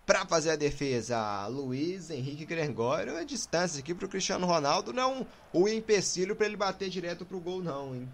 para 0.06 0.26
fazer 0.26 0.52
a 0.52 0.56
defesa. 0.58 1.48
Luiz 1.48 2.10
Henrique 2.10 2.44
Gregório, 2.44 3.16
a 3.16 3.24
distância 3.24 3.80
aqui 3.80 3.94
para 3.94 4.06
o 4.06 4.10
Cristiano 4.10 4.46
Ronaldo 4.46 4.92
não 4.92 5.26
o 5.54 5.70
empecilho 5.70 6.36
para 6.36 6.48
ele 6.48 6.58
bater 6.58 6.90
direto 6.90 7.26
pro 7.26 7.40
gol 7.40 7.64
não, 7.64 7.96
hein? 7.96 8.10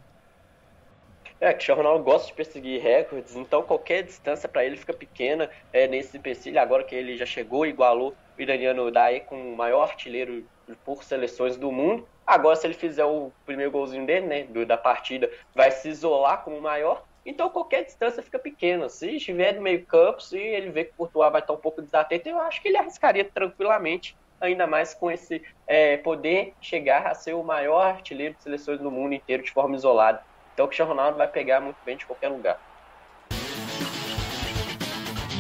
É, 1.41 1.49
o 1.49 1.53
Cristiano 1.55 1.81
Ronaldo 1.81 2.03
gosta 2.03 2.27
de 2.27 2.33
perseguir 2.33 2.79
recordes, 2.79 3.35
então 3.35 3.63
qualquer 3.63 4.03
distância 4.03 4.47
para 4.47 4.63
ele 4.63 4.77
fica 4.77 4.93
pequena 4.93 5.49
é, 5.73 5.87
nesse 5.87 6.15
empecilho. 6.15 6.59
Agora 6.59 6.83
que 6.83 6.93
ele 6.93 7.17
já 7.17 7.25
chegou, 7.25 7.65
igualou 7.65 8.13
o 8.37 8.41
iraniano 8.41 8.91
Dae 8.91 9.21
com 9.21 9.53
o 9.53 9.57
maior 9.57 9.89
artilheiro 9.89 10.45
por 10.83 11.03
seleções 11.03 11.57
do 11.57 11.71
mundo. 11.71 12.07
Agora, 12.25 12.55
se 12.55 12.65
ele 12.65 12.73
fizer 12.73 13.05
o 13.05 13.31
primeiro 13.45 13.71
golzinho 13.71 14.05
dele, 14.05 14.25
né, 14.25 14.65
da 14.65 14.77
partida, 14.77 15.29
vai 15.53 15.71
se 15.71 15.89
isolar 15.89 16.43
como 16.43 16.59
maior. 16.59 17.03
Então, 17.25 17.49
qualquer 17.49 17.83
distância 17.83 18.21
fica 18.21 18.37
pequena. 18.37 18.87
Se 18.87 19.15
estiver 19.15 19.53
no 19.53 19.61
meio 19.61 19.85
campo, 19.85 20.21
se 20.21 20.37
ele 20.37 20.69
vê 20.69 20.85
que 20.85 20.91
o 20.91 20.97
Courtois 20.97 21.31
vai 21.31 21.41
estar 21.41 21.53
um 21.53 21.57
pouco 21.57 21.81
desatento, 21.81 22.29
eu 22.29 22.39
acho 22.39 22.61
que 22.61 22.67
ele 22.67 22.77
arriscaria 22.77 23.25
tranquilamente, 23.25 24.15
ainda 24.39 24.67
mais 24.67 24.93
com 24.93 25.09
esse 25.09 25.41
é, 25.65 25.97
poder 25.97 26.53
chegar 26.61 27.07
a 27.07 27.15
ser 27.15 27.33
o 27.33 27.43
maior 27.43 27.81
artilheiro 27.81 28.35
de 28.35 28.43
seleções 28.43 28.79
do 28.79 28.91
mundo 28.91 29.13
inteiro 29.13 29.43
de 29.43 29.51
forma 29.51 29.75
isolada. 29.75 30.23
Então, 30.53 30.65
o 30.65 30.67
Cristiano 30.67 30.91
Ronaldo 30.91 31.17
vai 31.17 31.27
pegar 31.27 31.59
muito 31.59 31.77
bem 31.83 31.97
de 31.97 32.05
qualquer 32.05 32.29
lugar. 32.29 32.59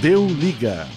Deu 0.01 0.25
liga. 0.27 0.87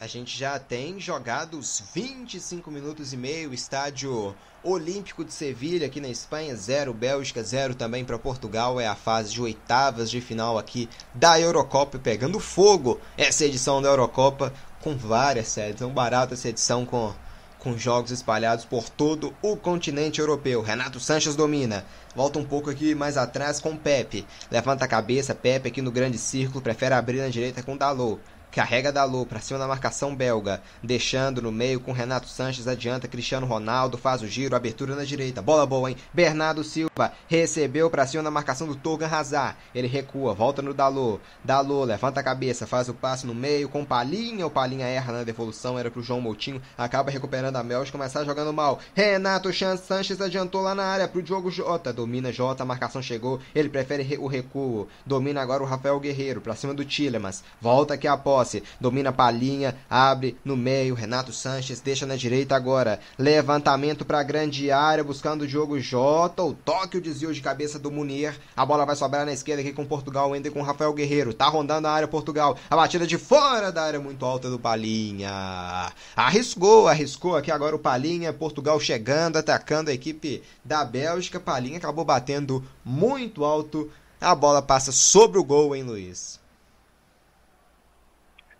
A 0.00 0.06
gente 0.06 0.38
já 0.38 0.60
tem 0.60 1.00
jogado 1.00 1.58
os 1.58 1.82
25 1.92 2.70
minutos 2.70 3.12
e 3.12 3.16
meio, 3.16 3.52
estádio 3.52 4.32
Olímpico 4.62 5.24
de 5.24 5.32
Sevilha 5.32 5.88
aqui 5.88 6.00
na 6.00 6.06
Espanha, 6.06 6.54
0 6.54 6.94
Bélgica, 6.94 7.42
0 7.42 7.74
também 7.74 8.04
para 8.04 8.16
Portugal. 8.16 8.80
É 8.80 8.86
a 8.86 8.94
fase 8.94 9.32
de 9.32 9.42
oitavas 9.42 10.08
de 10.08 10.20
final 10.20 10.56
aqui 10.56 10.88
da 11.12 11.40
Eurocopa, 11.40 11.98
pegando 11.98 12.38
fogo 12.38 13.00
essa 13.16 13.44
edição 13.44 13.82
da 13.82 13.88
Eurocopa 13.88 14.52
com 14.80 14.96
várias 14.96 15.48
sedes. 15.48 15.82
É 15.82 15.86
um 15.86 15.92
barato 15.92 16.32
essa 16.32 16.48
edição 16.48 16.86
com, 16.86 17.12
com 17.58 17.76
jogos 17.76 18.12
espalhados 18.12 18.64
por 18.64 18.88
todo 18.88 19.34
o 19.42 19.56
continente 19.56 20.20
europeu. 20.20 20.62
Renato 20.62 21.00
Sanches 21.00 21.34
domina. 21.34 21.84
Volta 22.14 22.38
um 22.38 22.44
pouco 22.44 22.70
aqui 22.70 22.94
mais 22.94 23.16
atrás 23.16 23.58
com 23.58 23.76
Pepe. 23.76 24.24
Levanta 24.48 24.84
a 24.84 24.88
cabeça, 24.88 25.34
Pepe 25.34 25.66
aqui 25.66 25.82
no 25.82 25.90
grande 25.90 26.18
círculo, 26.18 26.62
prefere 26.62 26.94
abrir 26.94 27.18
na 27.18 27.28
direita 27.28 27.64
com 27.64 27.76
Dalot. 27.76 28.20
Carrega 28.50 28.90
Dalô 28.90 29.26
para 29.26 29.40
cima 29.40 29.58
da 29.58 29.68
marcação 29.68 30.14
belga. 30.14 30.62
Deixando 30.82 31.42
no 31.42 31.52
meio 31.52 31.80
com 31.80 31.92
Renato 31.92 32.28
Sanches. 32.28 32.66
Adianta 32.66 33.06
Cristiano 33.06 33.46
Ronaldo. 33.46 33.98
Faz 33.98 34.22
o 34.22 34.26
giro. 34.26 34.56
Abertura 34.56 34.96
na 34.96 35.04
direita. 35.04 35.42
Bola 35.42 35.66
boa, 35.66 35.90
hein? 35.90 35.96
Bernardo 36.12 36.64
Silva 36.64 37.12
recebeu 37.28 37.90
para 37.90 38.06
cima 38.06 38.22
da 38.22 38.30
marcação 38.30 38.66
do 38.66 38.74
Torgan 38.74 39.08
Hazard. 39.08 39.56
Ele 39.74 39.86
recua. 39.86 40.34
Volta 40.34 40.62
no 40.62 40.72
Dalô. 40.72 41.20
Dalô 41.44 41.84
levanta 41.84 42.20
a 42.20 42.22
cabeça. 42.22 42.66
Faz 42.66 42.88
o 42.88 42.94
passe 42.94 43.26
no 43.26 43.34
meio 43.34 43.68
com 43.68 43.84
Palinha. 43.84 44.46
O 44.46 44.50
Palinha 44.50 44.86
erra 44.86 45.12
na 45.12 45.24
devolução. 45.24 45.78
Era 45.78 45.90
pro 45.90 46.02
João 46.02 46.20
Moutinho. 46.20 46.62
Acaba 46.76 47.10
recuperando 47.10 47.56
a 47.56 47.62
Bélgica. 47.62 47.98
Começar 47.98 48.24
jogando 48.24 48.52
mal. 48.52 48.80
Renato 48.94 49.50
Sanches 49.52 50.20
adiantou 50.20 50.62
lá 50.62 50.74
na 50.74 50.84
área 50.84 51.06
pro 51.06 51.22
Diogo 51.22 51.50
Jota. 51.50 51.92
Domina 51.92 52.32
Jota. 52.32 52.62
A 52.62 52.66
marcação 52.66 53.02
chegou. 53.02 53.40
Ele 53.54 53.68
prefere 53.68 54.16
o 54.18 54.26
recuo. 54.26 54.88
Domina 55.04 55.42
agora 55.42 55.62
o 55.62 55.66
Rafael 55.66 56.00
Guerreiro 56.00 56.40
para 56.40 56.56
cima 56.56 56.74
do 56.74 56.84
Tillemans. 56.84 57.44
Volta 57.60 57.94
aqui 57.94 58.08
a 58.08 58.16
posse. 58.38 58.62
Domina 58.80 59.12
Palinha. 59.12 59.76
Abre 59.90 60.36
no 60.44 60.56
meio. 60.56 60.94
Renato 60.94 61.32
Sanches 61.32 61.80
deixa 61.80 62.06
na 62.06 62.14
direita 62.14 62.54
agora. 62.54 63.00
Levantamento 63.18 64.04
para 64.04 64.22
grande 64.22 64.70
área. 64.70 65.02
Buscando 65.02 65.42
o 65.42 65.46
Diogo 65.46 65.80
Jota. 65.80 66.42
O 66.42 66.52
toque, 66.52 66.98
o 66.98 67.00
desvio 67.00 67.32
de 67.32 67.40
cabeça 67.40 67.78
do 67.78 67.90
Munier. 67.90 68.38
A 68.56 68.64
bola 68.64 68.86
vai 68.86 68.94
sobrar 68.94 69.26
na 69.26 69.32
esquerda 69.32 69.62
aqui 69.62 69.72
com 69.72 69.84
Portugal. 69.84 70.32
Ainda 70.32 70.50
com 70.50 70.62
Rafael 70.62 70.92
Guerreiro. 70.92 71.34
Tá 71.34 71.48
rondando 71.48 71.88
a 71.88 71.92
área 71.92 72.06
Portugal. 72.06 72.56
A 72.70 72.76
batida 72.76 73.06
de 73.06 73.18
fora 73.18 73.72
da 73.72 73.82
área 73.82 74.00
muito 74.00 74.24
alta 74.24 74.48
do 74.48 74.58
Palinha. 74.58 75.92
Arriscou, 76.14 76.86
arriscou 76.86 77.36
aqui 77.36 77.50
agora 77.50 77.74
o 77.74 77.78
Palinha. 77.78 78.32
Portugal 78.32 78.78
chegando, 78.78 79.36
atacando 79.36 79.90
a 79.90 79.94
equipe 79.94 80.42
da 80.64 80.84
Bélgica. 80.84 81.40
Palinha 81.40 81.78
acabou 81.78 82.04
batendo 82.04 82.64
muito 82.84 83.44
alto 83.44 83.90
a 84.20 84.34
bola 84.34 84.60
passa 84.60 84.90
sobre 84.90 85.38
o 85.38 85.44
gol, 85.44 85.76
hein, 85.76 85.84
Luiz? 85.84 86.40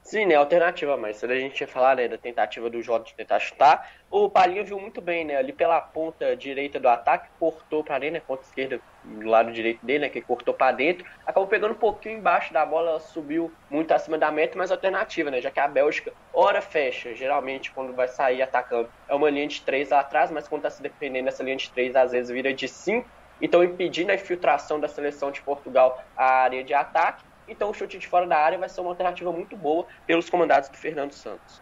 Sim, 0.08 0.24
né? 0.24 0.36
Alternativa, 0.36 0.96
mas 0.96 1.22
a 1.22 1.34
gente 1.34 1.54
tinha 1.56 1.68
falado 1.68 1.98
né, 1.98 2.08
da 2.08 2.16
tentativa 2.16 2.70
do 2.70 2.80
Jota 2.80 3.04
de 3.04 3.14
tentar 3.14 3.38
chutar. 3.40 3.86
O 4.10 4.30
Palinho 4.30 4.64
viu 4.64 4.80
muito 4.80 5.02
bem, 5.02 5.22
né? 5.22 5.36
Ali 5.36 5.52
pela 5.52 5.82
ponta 5.82 6.34
direita 6.34 6.80
do 6.80 6.88
ataque, 6.88 7.28
cortou 7.38 7.84
para 7.84 7.98
dentro, 7.98 8.14
né? 8.14 8.22
Ponta 8.26 8.42
esquerda 8.42 8.80
do 9.04 9.28
lado 9.28 9.52
direito 9.52 9.84
dele, 9.84 9.98
né? 9.98 10.08
Que 10.08 10.22
cortou 10.22 10.54
para 10.54 10.72
dentro. 10.72 11.04
Acabou 11.26 11.46
pegando 11.46 11.72
um 11.72 11.78
pouquinho 11.78 12.16
embaixo 12.16 12.54
da 12.54 12.64
bola, 12.64 12.98
subiu 13.00 13.52
muito 13.68 13.92
acima 13.92 14.16
da 14.16 14.32
meta, 14.32 14.56
mas 14.56 14.70
alternativa, 14.70 15.30
né? 15.30 15.42
Já 15.42 15.50
que 15.50 15.60
a 15.60 15.68
Bélgica, 15.68 16.10
hora 16.32 16.62
fecha, 16.62 17.14
geralmente 17.14 17.70
quando 17.70 17.92
vai 17.92 18.08
sair 18.08 18.40
atacando, 18.40 18.88
é 19.06 19.14
uma 19.14 19.28
linha 19.28 19.46
de 19.46 19.60
três 19.60 19.90
lá 19.90 20.00
atrás, 20.00 20.30
mas 20.30 20.48
quando 20.48 20.62
tá 20.62 20.70
se 20.70 20.80
defendendo 20.80 21.28
essa 21.28 21.42
linha 21.42 21.56
de 21.56 21.70
três, 21.70 21.94
às 21.94 22.12
vezes 22.12 22.30
vira 22.30 22.54
de 22.54 22.66
cinco 22.66 23.06
então 23.40 23.62
impedindo 23.62 24.10
a 24.10 24.14
infiltração 24.14 24.80
da 24.80 24.88
seleção 24.88 25.30
de 25.30 25.42
Portugal 25.42 26.02
à 26.16 26.42
área 26.42 26.64
de 26.64 26.74
ataque. 26.74 27.24
Então 27.48 27.70
o 27.70 27.74
chute 27.74 27.98
de 27.98 28.06
fora 28.06 28.26
da 28.26 28.36
área 28.36 28.58
vai 28.58 28.68
ser 28.68 28.80
uma 28.80 28.90
alternativa 28.90 29.32
muito 29.32 29.56
boa 29.56 29.86
pelos 30.06 30.28
comandados 30.28 30.68
do 30.68 30.76
Fernando 30.76 31.12
Santos. 31.12 31.60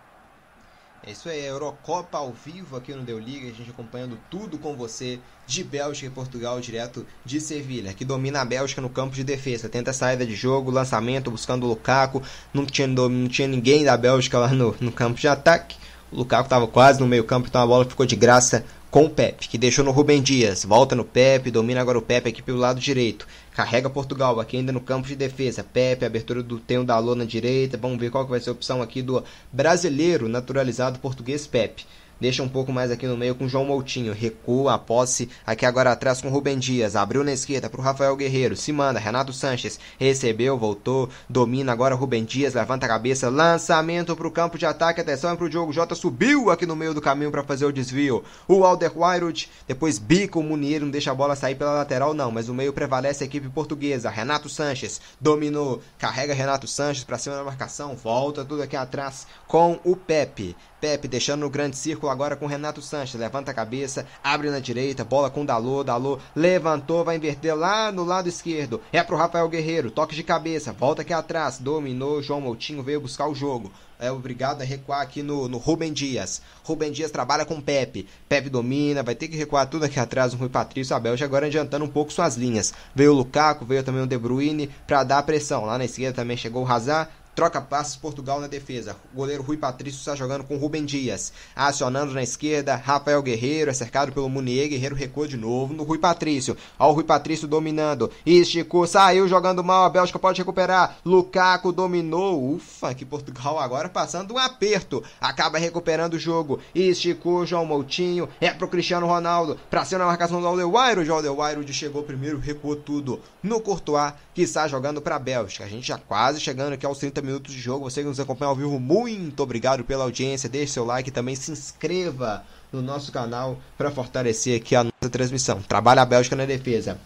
É 1.06 1.12
isso 1.12 1.28
aí, 1.28 1.44
Eurocopa 1.46 2.18
ao 2.18 2.32
vivo 2.32 2.76
aqui 2.76 2.92
no 2.92 3.02
Deu 3.02 3.16
Liga, 3.16 3.48
a 3.48 3.52
gente 3.52 3.70
acompanhando 3.70 4.18
tudo 4.28 4.58
com 4.58 4.74
você 4.74 5.20
de 5.46 5.62
Bélgica 5.62 6.08
e 6.08 6.10
Portugal, 6.10 6.58
direto 6.60 7.06
de 7.24 7.40
Sevilha, 7.40 7.94
que 7.94 8.04
domina 8.04 8.40
a 8.40 8.44
Bélgica 8.44 8.80
no 8.80 8.90
campo 8.90 9.14
de 9.14 9.22
defesa, 9.22 9.68
tenta 9.68 9.92
saída 9.92 10.26
de 10.26 10.34
jogo, 10.34 10.68
lançamento, 10.68 11.30
buscando 11.30 11.64
o 11.64 11.68
Lukaku, 11.68 12.20
não 12.52 12.66
tinha, 12.66 12.88
não 12.88 13.28
tinha 13.28 13.46
ninguém 13.46 13.84
da 13.84 13.96
Bélgica 13.96 14.36
lá 14.36 14.48
no, 14.48 14.74
no 14.80 14.90
campo 14.90 15.20
de 15.20 15.28
ataque, 15.28 15.76
o 16.10 16.16
Lukaku 16.16 16.46
estava 16.46 16.66
quase 16.66 16.98
no 16.98 17.06
meio 17.06 17.22
campo, 17.22 17.46
então 17.46 17.62
a 17.62 17.66
bola 17.66 17.84
ficou 17.84 18.04
de 18.04 18.16
graça 18.16 18.64
com 18.96 19.04
o 19.04 19.10
Pepe, 19.10 19.46
que 19.46 19.58
deixou 19.58 19.84
no 19.84 19.90
Rubem 19.90 20.22
Dias, 20.22 20.64
volta 20.64 20.96
no 20.96 21.04
Pepe, 21.04 21.50
domina 21.50 21.82
agora 21.82 21.98
o 21.98 22.02
Pepe 22.02 22.30
aqui 22.30 22.40
pelo 22.40 22.56
lado 22.56 22.80
direito, 22.80 23.28
carrega 23.52 23.90
Portugal 23.90 24.40
aqui 24.40 24.56
ainda 24.56 24.72
no 24.72 24.80
campo 24.80 25.06
de 25.06 25.14
defesa, 25.14 25.62
Pepe, 25.62 26.06
abertura 26.06 26.42
do 26.42 26.58
Tenho 26.58 26.82
da 26.82 26.98
Lona 26.98 27.26
direita, 27.26 27.76
vamos 27.76 27.98
ver 27.98 28.10
qual 28.10 28.24
que 28.24 28.30
vai 28.30 28.40
ser 28.40 28.48
a 28.48 28.54
opção 28.54 28.80
aqui 28.80 29.02
do 29.02 29.22
brasileiro 29.52 30.30
naturalizado 30.30 30.98
português 30.98 31.46
Pepe. 31.46 31.84
Deixa 32.18 32.42
um 32.42 32.48
pouco 32.48 32.72
mais 32.72 32.90
aqui 32.90 33.06
no 33.06 33.14
meio 33.14 33.34
com 33.34 33.46
João 33.46 33.66
Moutinho. 33.66 34.14
Recua 34.14 34.74
a 34.74 34.78
posse 34.78 35.28
aqui 35.46 35.66
agora 35.66 35.92
atrás 35.92 36.22
com 36.22 36.30
Rubem 36.30 36.58
Dias. 36.58 36.96
Abriu 36.96 37.22
na 37.22 37.32
esquerda 37.32 37.68
para 37.68 37.78
o 37.78 37.84
Rafael 37.84 38.16
Guerreiro. 38.16 38.56
Se 38.56 38.72
manda. 38.72 38.98
Renato 38.98 39.34
Sanches 39.34 39.78
recebeu, 39.98 40.56
voltou. 40.56 41.10
Domina 41.28 41.72
agora 41.72 41.94
Rubem 41.94 42.24
Dias. 42.24 42.54
Levanta 42.54 42.86
a 42.86 42.88
cabeça. 42.88 43.28
Lançamento 43.28 44.16
para 44.16 44.26
o 44.26 44.30
campo 44.30 44.56
de 44.56 44.64
ataque. 44.64 45.02
Atenção 45.02 45.30
é 45.30 45.36
para 45.36 45.44
o 45.44 45.50
Diogo 45.50 45.74
Jota. 45.74 45.94
Subiu 45.94 46.50
aqui 46.50 46.64
no 46.64 46.74
meio 46.74 46.94
do 46.94 47.02
caminho 47.02 47.30
para 47.30 47.44
fazer 47.44 47.66
o 47.66 47.72
desvio. 47.72 48.24
O 48.48 48.64
Alderweireld. 48.64 49.50
Depois 49.68 49.98
bica 49.98 50.38
o 50.38 50.42
Munier. 50.42 50.80
Não 50.80 50.88
deixa 50.88 51.10
a 51.10 51.14
bola 51.14 51.36
sair 51.36 51.54
pela 51.54 51.72
lateral, 51.72 52.14
não. 52.14 52.30
Mas 52.30 52.48
no 52.48 52.54
meio 52.54 52.72
prevalece 52.72 53.24
a 53.24 53.26
equipe 53.26 53.50
portuguesa. 53.50 54.08
Renato 54.08 54.48
Sanches 54.48 55.02
dominou. 55.20 55.82
Carrega 55.98 56.32
Renato 56.32 56.66
Sanches 56.66 57.04
para 57.04 57.18
cima 57.18 57.36
da 57.36 57.44
marcação. 57.44 57.94
Volta 57.94 58.42
tudo 58.42 58.62
aqui 58.62 58.74
atrás 58.74 59.26
com 59.46 59.78
o 59.84 59.94
Pepe. 59.94 60.56
Pepe 60.86 61.08
deixando 61.08 61.40
no 61.40 61.50
grande 61.50 61.76
círculo 61.76 62.12
agora 62.12 62.36
com 62.36 62.46
Renato 62.46 62.80
Sanches. 62.80 63.18
Levanta 63.18 63.50
a 63.50 63.54
cabeça, 63.54 64.06
abre 64.22 64.50
na 64.50 64.60
direita, 64.60 65.02
bola 65.04 65.28
com 65.28 65.44
Dalô. 65.44 65.82
Dalô 65.82 66.20
levantou, 66.32 67.04
vai 67.04 67.16
inverter 67.16 67.56
lá 67.56 67.90
no 67.90 68.04
lado 68.04 68.28
esquerdo. 68.28 68.80
É 68.92 69.02
pro 69.02 69.16
Rafael 69.16 69.48
Guerreiro, 69.48 69.90
toque 69.90 70.14
de 70.14 70.22
cabeça, 70.22 70.72
volta 70.72 71.02
aqui 71.02 71.12
atrás, 71.12 71.58
dominou. 71.58 72.22
João 72.22 72.40
Moutinho 72.40 72.84
veio 72.84 73.00
buscar 73.00 73.26
o 73.26 73.34
jogo. 73.34 73.72
É 73.98 74.12
obrigado 74.12 74.62
a 74.62 74.64
recuar 74.64 75.00
aqui 75.00 75.24
no, 75.24 75.48
no 75.48 75.58
Rubem 75.58 75.92
Dias. 75.92 76.40
Rubem 76.62 76.92
Dias 76.92 77.10
trabalha 77.10 77.44
com 77.44 77.60
Pepe. 77.60 78.06
Pepe 78.28 78.48
domina, 78.48 79.02
vai 79.02 79.16
ter 79.16 79.26
que 79.26 79.36
recuar 79.36 79.66
tudo 79.66 79.86
aqui 79.86 79.98
atrás 79.98 80.32
no 80.32 80.38
Rui 80.38 80.48
Patrício 80.48 80.94
Abel, 80.94 81.16
já 81.16 81.24
agora 81.24 81.46
adiantando 81.46 81.84
um 81.84 81.88
pouco 81.88 82.12
suas 82.12 82.36
linhas. 82.36 82.72
Veio 82.94 83.10
o 83.10 83.16
Lukaku, 83.16 83.64
veio 83.64 83.82
também 83.82 84.02
o 84.02 84.06
De 84.06 84.16
Bruyne 84.16 84.70
para 84.86 85.02
dar 85.02 85.24
pressão. 85.24 85.64
Lá 85.64 85.78
na 85.78 85.84
esquerda 85.84 86.14
também 86.14 86.36
chegou 86.36 86.62
o 86.62 86.70
Hazard, 86.70 87.10
Troca 87.36 87.60
passes 87.60 87.96
Portugal 87.96 88.40
na 88.40 88.46
defesa. 88.46 88.96
Goleiro 89.14 89.42
Rui 89.42 89.58
Patrício 89.58 89.98
está 89.98 90.16
jogando 90.16 90.42
com 90.42 90.56
Rubem 90.56 90.86
Dias. 90.86 91.34
Acionando 91.54 92.14
na 92.14 92.22
esquerda, 92.22 92.76
Rafael 92.76 93.20
Guerreiro 93.20 93.70
é 93.70 93.74
cercado 93.74 94.10
pelo 94.10 94.26
Munier. 94.26 94.70
Guerreiro 94.70 94.94
recua 94.94 95.28
de 95.28 95.36
novo 95.36 95.74
no 95.74 95.82
Rui 95.82 95.98
Patrício. 95.98 96.56
Olha 96.78 96.88
o 96.88 96.94
Rui 96.94 97.04
Patrício 97.04 97.46
dominando. 97.46 98.10
Esticou, 98.24 98.86
saiu 98.86 99.28
jogando 99.28 99.62
mal. 99.62 99.84
A 99.84 99.90
Bélgica 99.90 100.18
pode 100.18 100.38
recuperar. 100.38 100.96
Lukaku 101.04 101.72
dominou. 101.72 102.54
Ufa, 102.54 102.94
que 102.94 103.04
Portugal 103.04 103.58
agora 103.58 103.90
passando 103.90 104.32
um 104.32 104.38
aperto. 104.38 105.04
Acaba 105.20 105.58
recuperando 105.58 106.14
o 106.14 106.18
jogo. 106.18 106.58
Esticou 106.74 107.44
João 107.44 107.66
Moutinho. 107.66 108.30
É 108.40 108.48
pro 108.48 108.66
Cristiano 108.66 109.06
Ronaldo. 109.06 109.60
Pra 109.68 109.84
cima 109.84 109.98
na 109.98 110.06
marcação 110.06 110.40
do 110.40 110.46
Aldewairo. 110.46 111.04
O 111.04 111.12
Aldewairo 111.12 111.70
chegou 111.70 112.02
primeiro, 112.02 112.38
recuou 112.38 112.76
tudo 112.76 113.20
no 113.42 113.60
Courtois, 113.60 114.14
que 114.36 114.42
está 114.42 114.68
jogando 114.68 115.00
para 115.00 115.16
a 115.16 115.18
Bélgica. 115.18 115.64
A 115.64 115.66
gente 115.66 115.88
já 115.88 115.96
quase 115.96 116.38
chegando 116.40 116.74
aqui 116.74 116.84
aos 116.84 116.98
30 116.98 117.22
minutos 117.22 117.54
de 117.54 117.58
jogo. 117.58 117.88
Você 117.88 118.02
que 118.02 118.06
nos 118.06 118.20
acompanha 118.20 118.50
ao 118.50 118.54
vivo, 118.54 118.78
muito 118.78 119.42
obrigado 119.42 119.82
pela 119.82 120.04
audiência. 120.04 120.46
Deixe 120.46 120.74
seu 120.74 120.84
like 120.84 121.08
e 121.08 121.12
também 121.12 121.34
se 121.34 121.50
inscreva 121.50 122.44
no 122.70 122.82
nosso 122.82 123.10
canal 123.10 123.58
para 123.78 123.90
fortalecer 123.90 124.60
aqui 124.60 124.76
a 124.76 124.84
nossa 124.84 125.08
transmissão. 125.10 125.62
Trabalha 125.62 126.02
a 126.02 126.04
Bélgica 126.04 126.36
na 126.36 126.44
defesa. 126.44 126.98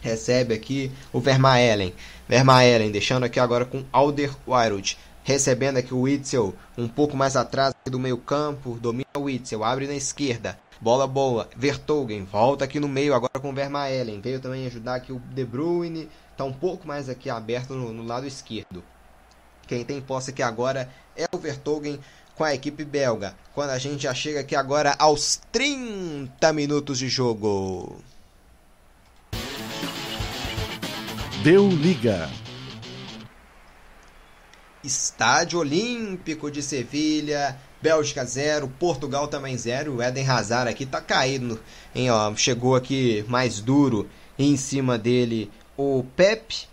Recebe 0.00 0.52
aqui 0.52 0.90
o 1.12 1.20
Vermaelen. 1.20 1.94
Vermaelen 2.28 2.90
deixando 2.90 3.22
aqui 3.22 3.38
agora 3.38 3.64
com 3.64 3.84
Alder. 3.92 4.34
Recebendo 5.22 5.76
aqui 5.76 5.94
o 5.94 6.00
Witzel 6.00 6.52
um 6.76 6.88
pouco 6.88 7.16
mais 7.16 7.36
atrás 7.36 7.72
do 7.84 8.00
meio 8.00 8.18
campo. 8.18 8.76
Domina 8.82 9.06
o 9.16 9.20
Witzel, 9.20 9.62
abre 9.62 9.86
na 9.86 9.94
esquerda. 9.94 10.58
Bola 10.80 11.06
boa. 11.06 11.46
Vertogen 11.54 12.24
volta 12.24 12.64
aqui 12.64 12.80
no 12.80 12.88
meio 12.88 13.14
agora 13.14 13.38
com 13.38 13.50
o 13.50 13.54
Vermaelen. 13.54 14.20
Veio 14.20 14.40
também 14.40 14.66
ajudar 14.66 14.96
aqui 14.96 15.12
o 15.12 15.20
De 15.20 15.44
Bruyne. 15.44 16.08
Está 16.40 16.48
um 16.48 16.54
pouco 16.54 16.88
mais 16.88 17.06
aqui 17.10 17.28
aberto 17.28 17.74
no, 17.74 17.92
no 17.92 18.02
lado 18.02 18.26
esquerdo. 18.26 18.82
Quem 19.68 19.84
tem 19.84 20.00
posse 20.00 20.30
aqui 20.30 20.42
agora 20.42 20.90
é 21.14 21.26
o 21.30 21.36
Vertogen 21.36 22.00
com 22.34 22.42
a 22.42 22.54
equipe 22.54 22.82
belga. 22.82 23.36
Quando 23.52 23.68
a 23.68 23.78
gente 23.78 24.04
já 24.04 24.14
chega 24.14 24.40
aqui 24.40 24.56
agora 24.56 24.96
aos 24.98 25.38
30 25.52 26.50
minutos 26.54 26.98
de 26.98 27.10
jogo. 27.10 28.02
Deu 31.44 31.68
liga. 31.68 32.30
Estádio 34.82 35.58
Olímpico 35.58 36.50
de 36.50 36.62
Sevilha. 36.62 37.54
Bélgica 37.82 38.24
0, 38.24 38.66
Portugal 38.78 39.28
também 39.28 39.58
0. 39.58 39.96
O 39.96 40.02
Eden 40.02 40.26
Hazard 40.26 40.70
aqui 40.70 40.86
tá 40.86 41.02
caído, 41.02 41.60
hein, 41.94 42.10
ó, 42.10 42.34
chegou 42.34 42.76
aqui 42.76 43.24
mais 43.28 43.60
duro 43.60 44.08
em 44.38 44.56
cima 44.56 44.96
dele 44.96 45.50
o 45.80 46.04
Pepe 46.16 46.68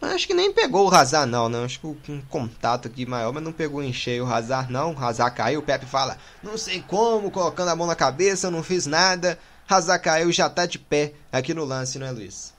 Acho 0.00 0.28
que 0.28 0.34
nem 0.34 0.52
pegou 0.52 0.88
o 0.88 0.94
Hazard 0.94 1.28
não, 1.28 1.48
né? 1.48 1.64
Acho 1.64 1.80
que 1.80 2.12
um 2.12 2.22
contato 2.22 2.86
aqui 2.86 3.04
maior, 3.04 3.32
mas 3.32 3.42
não 3.42 3.52
pegou 3.52 3.82
em 3.82 3.92
cheio 3.92 4.24
o 4.24 4.32
Hazard 4.32 4.72
não. 4.72 4.92
O 4.92 4.98
Hazard 4.98 5.36
caiu, 5.36 5.58
o 5.58 5.62
Pepe 5.62 5.86
fala, 5.86 6.16
não 6.40 6.56
sei 6.56 6.80
como, 6.80 7.32
colocando 7.32 7.70
a 7.70 7.76
mão 7.76 7.86
na 7.86 7.96
cabeça, 7.96 8.48
não 8.48 8.62
fiz 8.62 8.86
nada. 8.86 9.36
Hazard 9.68 10.02
caiu 10.02 10.30
já 10.30 10.48
tá 10.48 10.66
de 10.66 10.78
pé 10.78 11.14
aqui 11.32 11.52
no 11.52 11.64
lance, 11.64 11.98
né, 11.98 12.12
Luiz? 12.12 12.56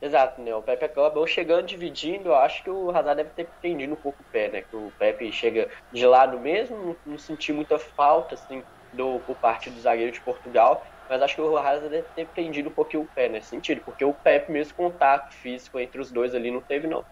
Exato, 0.00 0.40
né? 0.40 0.54
O 0.54 0.62
Pepe 0.62 0.84
acabou 0.84 1.26
chegando, 1.26 1.66
dividindo. 1.66 2.28
Eu 2.28 2.36
acho 2.36 2.62
que 2.62 2.70
o 2.70 2.90
Hazard 2.90 3.16
deve 3.16 3.30
ter 3.30 3.48
prendido 3.60 3.92
um 3.92 3.96
pouco 3.96 4.22
o 4.22 4.32
pé, 4.32 4.48
né? 4.48 4.62
Que 4.62 4.76
o 4.76 4.92
Pepe 4.98 5.32
chega 5.32 5.68
de 5.92 6.06
lado 6.06 6.38
mesmo, 6.38 6.76
não, 6.76 6.96
não 7.06 7.18
senti 7.18 7.52
muita 7.52 7.76
falta, 7.78 8.36
assim, 8.36 8.62
do, 8.92 9.18
por 9.26 9.36
parte 9.36 9.68
do 9.68 9.80
zagueiro 9.80 10.12
de 10.12 10.20
Portugal. 10.20 10.86
Mas 11.08 11.20
acho 11.20 11.34
que 11.34 11.40
o 11.40 11.56
Hazard 11.56 11.88
deve 11.88 12.08
ter 12.14 12.26
prendido 12.26 12.68
um 12.68 12.72
pouquinho 12.72 13.02
o 13.02 13.06
pé 13.06 13.28
nesse 13.28 13.48
sentido, 13.48 13.82
porque 13.84 14.04
o 14.04 14.14
Pepe, 14.14 14.50
mesmo 14.50 14.74
contato 14.74 15.34
físico 15.34 15.78
entre 15.78 16.00
os 16.00 16.10
dois 16.10 16.34
ali, 16.34 16.50
não 16.50 16.60
teve, 16.60 16.86
não. 16.86 17.04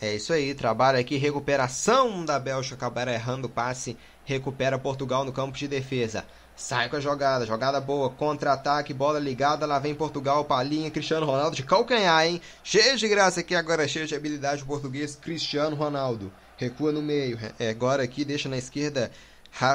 É 0.00 0.14
isso 0.14 0.32
aí, 0.32 0.54
trabalho 0.54 0.98
aqui, 0.98 1.16
recuperação 1.16 2.22
da 2.22 2.38
Bélgica, 2.38 2.74
acabaram 2.74 3.12
errando 3.12 3.46
o 3.46 3.50
passe, 3.50 3.96
recupera 4.24 4.78
Portugal 4.78 5.24
no 5.24 5.32
campo 5.32 5.56
de 5.56 5.66
defesa. 5.66 6.26
Sai 6.54 6.88
com 6.88 6.96
a 6.96 7.00
jogada, 7.00 7.46
jogada 7.46 7.80
boa, 7.80 8.10
contra-ataque, 8.10 8.92
bola 8.92 9.18
ligada, 9.18 9.64
lá 9.64 9.78
vem 9.78 9.94
Portugal, 9.94 10.44
palinha, 10.44 10.90
Cristiano 10.90 11.24
Ronaldo 11.24 11.56
de 11.56 11.62
calcanhar, 11.62 12.26
hein? 12.26 12.40
Cheio 12.62 12.96
de 12.96 13.08
graça 13.08 13.40
aqui 13.40 13.54
agora, 13.54 13.88
cheio 13.88 14.06
de 14.06 14.14
habilidade 14.14 14.62
o 14.62 14.66
português, 14.66 15.16
Cristiano 15.16 15.76
Ronaldo. 15.76 16.32
Recua 16.58 16.92
no 16.92 17.02
meio, 17.02 17.38
é, 17.58 17.70
agora 17.70 18.02
aqui 18.02 18.24
deixa 18.24 18.48
na 18.48 18.56
esquerda 18.56 19.10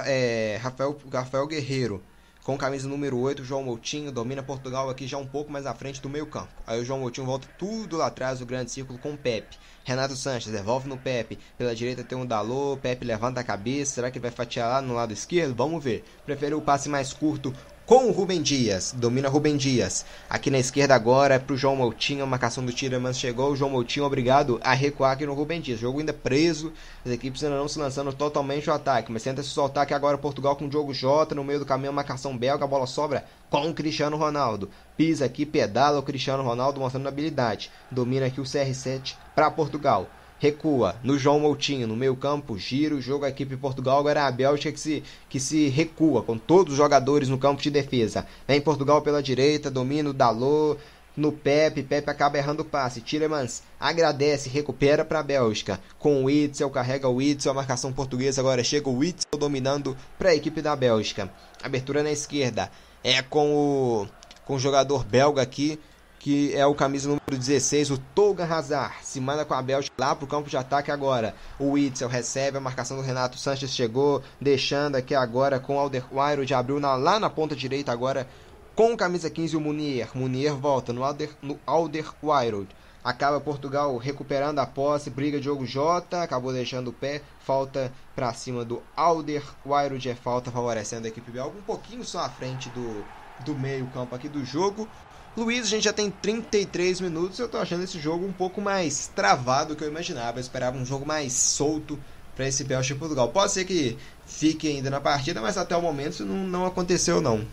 é, 0.06 0.60
Rafael, 0.62 0.98
Rafael 1.12 1.48
Guerreiro. 1.48 2.04
Com 2.44 2.58
camisa 2.58 2.88
número 2.88 3.20
8, 3.20 3.44
João 3.44 3.62
Moutinho 3.62 4.12
domina 4.12 4.42
Portugal 4.42 4.90
aqui 4.90 5.06
já 5.06 5.16
um 5.16 5.28
pouco 5.28 5.52
mais 5.52 5.68
à 5.68 5.76
frente 5.76 6.02
do 6.02 6.10
meio 6.10 6.26
campo. 6.26 6.50
Aí 6.66 6.82
o 6.82 6.84
João 6.84 7.00
Moutinho 7.00 7.28
volta 7.28 7.48
tudo 7.60 7.98
lá 7.98 8.08
atrás 8.08 8.40
do 8.40 8.48
grande 8.48 8.72
círculo 8.72 8.98
com 8.98 9.12
o 9.12 9.18
Pepe. 9.18 9.60
Renato 9.84 10.16
Sanches 10.16 10.52
devolve 10.52 10.90
no 10.90 10.98
Pepe. 10.98 11.38
Pela 11.56 11.76
direita 11.76 12.04
tem 12.04 12.18
um 12.18 12.26
Dalô. 12.26 12.78
Pepe 12.78 13.06
levanta 13.06 13.40
a 13.42 13.44
cabeça. 13.44 13.94
Será 13.94 14.10
que 14.10 14.20
vai 14.20 14.32
fatiar 14.32 14.68
lá 14.70 14.82
no 14.82 14.96
lado 14.96 15.14
esquerdo? 15.14 15.54
Vamos 15.54 15.84
ver. 15.84 16.04
Preferiu 16.26 16.58
o 16.58 16.62
passe 16.64 16.90
mais 16.90 17.14
curto 17.14 17.54
com 17.86 18.08
o 18.08 18.12
Rubem 18.12 18.42
Dias. 18.42 18.94
Domina 18.98 19.28
Rubem 19.28 19.58
Dias. 19.58 20.06
Aqui 20.30 20.50
na 20.50 20.60
esquerda 20.60 20.96
agora 20.96 21.36
é 21.36 21.40
pro 21.40 21.58
João 21.58 21.76
Moutinho. 21.76 22.24
A 22.24 22.28
marcação 22.28 22.66
do 22.66 22.72
Tiramans 22.72 23.18
chegou. 23.18 23.52
O 23.52 23.56
João 23.56 23.72
Moutinho 23.72 24.06
obrigado 24.06 24.60
a 24.64 24.74
recuar 24.74 25.12
aqui 25.12 25.26
no 25.26 25.34
Rubem 25.34 25.60
Dias. 25.60 25.80
jogo 25.80 26.00
ainda 26.00 26.14
preso. 26.14 26.72
As 27.06 27.12
equipes 27.12 27.44
ainda 27.44 27.58
não 27.58 27.68
se 27.68 27.80
lançando 27.80 28.14
totalmente 28.14 28.70
o 28.70 28.74
ataque. 28.74 29.12
Mas 29.12 29.24
tenta 29.24 29.44
se 29.44 29.50
soltar 29.50 29.84
aqui 29.84 29.94
agora 29.94 30.18
Portugal 30.18 30.56
com 30.56 30.66
o 30.66 30.70
Diogo 30.70 30.94
Jota. 30.94 31.36
No 31.36 31.44
meio 31.44 31.60
do 31.60 31.66
caminho, 31.66 31.90
a 31.90 31.94
marcação 31.94 32.38
belga. 32.38 32.64
A 32.64 32.68
bola 32.68 32.88
sobra 32.88 33.26
com 33.50 33.70
o 33.70 33.74
Cristiano 33.74 34.18
Ronaldo. 34.18 34.70
Pisa 34.96 35.26
aqui, 35.26 35.46
pedala 35.46 36.00
o 36.00 36.04
Cristiano 36.04 36.44
Ronaldo 36.44 36.80
mostrando 36.80 37.08
habilidade. 37.08 37.72
Domina 37.90 38.28
aqui 38.28 38.40
o 38.40 38.46
CR7 38.46 39.16
para 39.36 39.52
Portugal 39.52 40.08
recua 40.42 40.96
no 41.04 41.20
João 41.20 41.40
Moutinho, 41.40 41.86
no 41.86 41.96
meio 41.96 42.16
campo, 42.16 42.58
gira 42.58 42.96
o 42.96 43.02
jogo 43.02 43.26
a 43.26 43.30
equipe 43.30 43.56
Portugal, 43.56 44.00
agora 44.00 44.22
é 44.22 44.24
a 44.24 44.32
Bélgica 44.32 44.72
que 44.72 44.80
se, 44.80 45.04
que 45.30 45.40
se 45.40 45.68
recua, 45.68 46.24
com 46.24 46.36
todos 46.36 46.74
os 46.74 46.78
jogadores 46.78 47.30
no 47.30 47.38
campo 47.38 47.62
de 47.62 47.70
defesa. 47.70 48.26
Vem 48.48 48.60
Portugal 48.60 49.04
pela 49.04 49.22
direita, 49.22 49.70
domina 49.70 50.10
o 50.10 50.14
Dalot, 50.14 50.80
no 51.16 51.32
Pepe, 51.32 51.84
Pepe 51.84 52.10
acaba 52.10 52.40
errando 52.40 52.64
o 52.64 52.66
passe. 52.66 53.02
Tillemans 53.02 53.62
agradece, 53.80 54.50
recupera 54.50 55.06
para 55.06 55.20
a 55.20 55.24
Bélgica. 55.24 55.80
Com 56.00 56.24
o 56.24 56.26
Witzel, 56.26 56.72
carrega 56.72 57.08
o 57.08 57.18
Witzel, 57.18 57.52
a 57.52 57.56
marcação 57.56 57.94
portuguesa 57.94 58.42
agora 58.42 58.64
chega 58.64 58.90
o 58.90 58.98
Witzel 58.98 59.38
dominando 59.38 59.96
para 60.18 60.32
a 60.32 60.36
equipe 60.36 60.60
da 60.60 60.76
Bélgica. 60.76 61.32
Abertura 61.62 62.02
na 62.02 62.12
esquerda 62.12 62.72
é 63.04 63.22
com 63.22 63.54
o 63.54 64.08
com 64.44 64.56
o 64.56 64.60
jogador 64.60 65.06
belga 65.06 65.42
aqui, 65.42 65.80
que 66.22 66.56
é 66.56 66.64
o 66.68 66.76
camisa 66.76 67.08
número 67.08 67.26
16, 67.28 67.90
o 67.90 67.98
Tolga 67.98 68.46
Hazard, 68.46 68.94
se 69.02 69.20
manda 69.20 69.44
com 69.44 69.56
a 69.56 69.62
Bélgica 69.62 69.96
lá 69.98 70.16
pro 70.16 70.28
campo 70.28 70.48
de 70.48 70.56
ataque 70.56 70.92
agora. 70.92 71.34
O 71.58 71.72
Witzel 71.72 72.08
recebe, 72.08 72.58
a 72.58 72.62
marcação 72.62 72.96
do 72.96 73.02
Renato 73.02 73.40
Sanches 73.40 73.72
chegou, 73.72 74.22
deixando 74.40 74.98
aqui 74.98 75.16
agora 75.16 75.60
com 75.60 75.78
o 75.78 75.80
Alderweireld, 75.80 76.54
abriu 76.54 76.80
na, 76.80 76.94
lá 76.94 77.20
na 77.20 77.28
ponta 77.28 77.56
direita 77.56 77.92
agora 77.92 78.28
com 78.76 78.96
camisa 78.96 79.32
15 79.32 79.58
o 79.58 79.60
Munier. 79.60 80.10
Munier 80.14 80.54
volta 80.54 80.94
no, 80.94 81.04
Alder, 81.04 81.32
no 81.42 81.60
Alderweireld. 81.66 82.70
Acaba 83.04 83.42
Portugal 83.42 83.98
recuperando 83.98 84.60
a 84.60 84.68
posse, 84.68 85.10
briga 85.10 85.42
Diogo 85.42 85.66
Jota, 85.66 86.22
acabou 86.22 86.54
deixando 86.54 86.90
o 86.90 86.94
pé, 86.94 87.24
falta 87.40 87.92
para 88.16 88.32
cima 88.32 88.64
do 88.64 88.80
Alderweireld, 88.96 90.08
é 90.08 90.14
falta 90.14 90.52
favorecendo 90.52 91.08
a 91.08 91.10
equipe 91.10 91.32
belga, 91.32 91.58
um 91.58 91.64
pouquinho 91.64 92.06
só 92.06 92.20
à 92.20 92.30
frente 92.30 92.70
do, 92.70 93.04
do 93.44 93.56
meio 93.56 93.88
campo 93.88 94.14
aqui 94.14 94.30
do 94.30 94.46
jogo. 94.46 94.88
Luiz, 95.36 95.66
a 95.66 95.70
gente 95.70 95.84
já 95.84 95.94
tem 95.94 96.12
33 96.12 97.00
minutos. 97.00 97.40
Eu 97.40 97.48
tô 97.48 97.58
achando 97.58 97.84
esse 97.84 97.98
jogo 97.98 98.26
um 98.26 98.34
pouco 98.34 98.60
mais 98.60 99.08
travado 99.08 99.70
do 99.70 99.78
que 99.78 99.84
eu 99.84 99.88
imaginava. 99.88 100.38
Eu 100.38 100.42
esperava 100.42 100.78
um 100.78 100.86
jogo 100.86 101.06
mais 101.06 101.32
solto 101.32 101.98
para 102.36 102.48
esse 102.48 102.66
Bélgica 102.66 102.96
e 102.96 103.00
Portugal. 103.00 103.30
Pode 103.30 103.54
ser 103.54 103.64
que 103.64 103.98
fique 104.26 104.68
ainda 104.68 104.90
na 104.90 105.00
partida, 105.00 105.40
mas 105.42 105.58
até 105.58 105.76
o 105.76 105.82
momento 105.82 106.26
não, 106.26 106.36
não 106.36 106.66
aconteceu 106.66 107.22
não. 107.22 107.46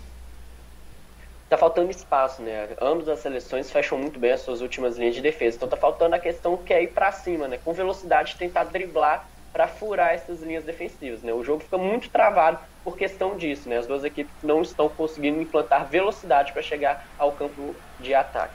Tá 1.48 1.56
faltando 1.56 1.90
espaço, 1.90 2.42
né? 2.42 2.68
Ambas 2.80 3.08
as 3.08 3.20
seleções 3.20 3.70
fecham 3.70 3.96
muito 3.96 4.18
bem 4.18 4.32
as 4.32 4.40
suas 4.40 4.60
últimas 4.60 4.98
linhas 4.98 5.14
de 5.14 5.22
defesa. 5.22 5.56
Então 5.56 5.68
tá 5.68 5.76
faltando 5.76 6.16
a 6.16 6.18
questão 6.18 6.56
que 6.56 6.74
é 6.74 6.82
ir 6.82 6.88
para 6.88 7.12
cima, 7.12 7.46
né? 7.46 7.58
Com 7.64 7.72
velocidade 7.72 8.36
tentar 8.36 8.64
driblar 8.64 9.26
para 9.52 9.66
furar 9.66 10.10
essas 10.10 10.40
linhas 10.40 10.64
defensivas. 10.64 11.22
Né? 11.22 11.32
O 11.32 11.42
jogo 11.42 11.62
fica 11.62 11.78
muito 11.78 12.08
travado 12.10 12.58
por 12.84 12.96
questão 12.96 13.36
disso. 13.36 13.68
Né? 13.68 13.78
As 13.78 13.86
duas 13.86 14.04
equipes 14.04 14.32
não 14.42 14.62
estão 14.62 14.88
conseguindo 14.88 15.40
implantar 15.40 15.86
velocidade 15.88 16.52
para 16.52 16.62
chegar 16.62 17.06
ao 17.18 17.32
campo 17.32 17.74
de 18.00 18.14
ataque. 18.14 18.54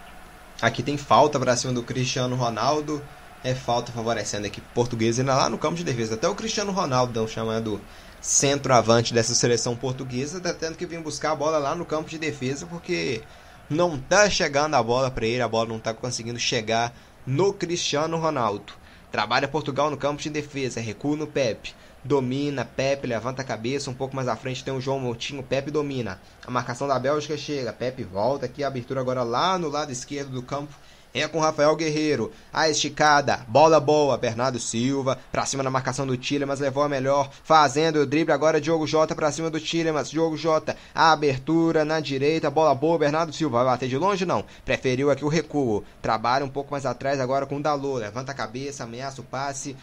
Aqui 0.62 0.84
tem 0.84 0.98
falta 0.98 1.40
para 1.40 1.56
cima 1.56 1.74
do 1.74 1.84
Cristiano 1.84 2.36
Ronaldo. 2.36 3.04
É 3.44 3.54
falta 3.54 3.92
favorecendo 3.92 4.46
a 4.46 4.48
equipe 4.48 4.66
portuguesa 4.74 5.22
ainda 5.22 5.36
lá 5.36 5.50
no 5.50 5.58
campo 5.58 5.76
de 5.76 5.84
defesa. 5.84 6.16
Até 6.16 6.28
o 6.30 6.36
Cristiano 6.36 6.72
Ronaldo, 6.72 7.28
chamado 7.28 7.82
centroavante 8.22 9.14
dessa 9.14 9.36
seleção 9.36 9.76
portuguesa, 9.76 10.38
está 10.38 10.54
tendo 10.54 10.78
que 10.78 10.86
vir 10.86 11.02
buscar 11.02 11.32
a 11.32 11.36
bola 11.36 11.58
lá 11.58 11.76
no 11.76 11.86
campo 11.86 12.10
de 12.10 12.18
defesa 12.18 12.66
porque 12.66 13.22
não 13.70 13.96
está 13.96 14.30
chegando 14.30 14.76
a 14.76 14.84
bola 14.84 15.12
para 15.12 15.26
ele, 15.26 15.42
a 15.42 15.48
bola 15.48 15.68
não 15.68 15.78
está 15.78 15.94
conseguindo 15.94 16.40
chegar 16.40 16.94
no 17.28 17.54
Cristiano 17.54 18.18
Ronaldo. 18.18 18.74
Trabalha 19.14 19.48
Portugal 19.48 19.92
no 19.92 19.96
campo 19.96 20.24
de 20.24 20.28
defesa, 20.28 20.82
recua 20.82 21.16
no 21.16 21.28
Pepe. 21.28 21.76
Domina, 22.04 22.66
Pepe 22.66 23.06
levanta 23.06 23.44
a 23.44 23.46
cabeça, 23.46 23.92
um 23.92 23.94
pouco 23.94 24.16
mais 24.16 24.28
à 24.28 24.36
frente 24.36 24.64
tem 24.64 24.74
o 24.74 24.82
João 24.82 25.00
Moutinho, 25.00 25.44
Pepe 25.44 25.70
domina. 25.70 26.20
A 26.44 26.50
marcação 26.50 26.88
da 26.88 26.98
Bélgica 26.98 27.38
chega, 27.38 27.72
Pepe 27.72 28.02
volta 28.04 28.48
aqui, 28.48 28.64
a 28.64 28.68
abertura 28.68 29.02
agora 29.02 29.22
lá 29.22 29.60
no 29.60 29.70
lado 29.70 29.92
esquerdo 29.92 30.32
do 30.32 30.42
campo 30.42 30.74
é 31.14 31.28
com 31.28 31.40
Rafael 31.40 31.76
Guerreiro. 31.76 32.32
A 32.52 32.70
esticada, 32.70 33.46
bola 33.48 33.80
boa, 33.80 34.18
Bernardo 34.18 34.60
Silva, 34.60 35.20
pra 35.32 35.46
cima 35.46 35.64
da 35.64 35.70
marcação 35.70 36.08
do 36.08 36.18
Tillemans, 36.18 36.60
levou 36.60 36.84
a 36.84 36.90
melhor, 36.90 37.30
fazendo 37.44 37.98
o 37.98 38.06
drible 38.06 38.34
agora 38.34 38.60
Diogo 38.60 38.88
Jota 38.88 39.16
pra 39.16 39.32
cima 39.32 39.50
do 39.50 39.60
Tillemans. 39.60 40.10
Diogo 40.10 40.36
Jota, 40.36 40.76
a 40.94 41.12
abertura 41.12 41.86
na 41.86 42.00
direita, 42.00 42.50
bola 42.50 42.74
boa, 42.74 42.98
Bernardo 42.98 43.34
Silva, 43.34 43.64
vai 43.64 43.74
bater 43.74 43.90
de 43.90 43.98
longe? 43.98 44.26
Não, 44.26 44.44
preferiu 44.66 45.12
aqui 45.12 45.24
o 45.24 45.30
recuo. 45.30 45.84
Trabalha 46.02 46.46
um 46.46 46.50
pouco 46.50 46.72
mais 46.72 46.86
atrás 46.86 47.20
agora 47.20 47.46
com 47.46 47.58
o 47.58 47.62
Dalô, 47.62 47.96
levanta 47.98 48.32
a 48.32 48.36
cabeça, 48.36 48.84
ameaça 48.84 49.22
o 49.22 49.24
passe, 49.24 49.76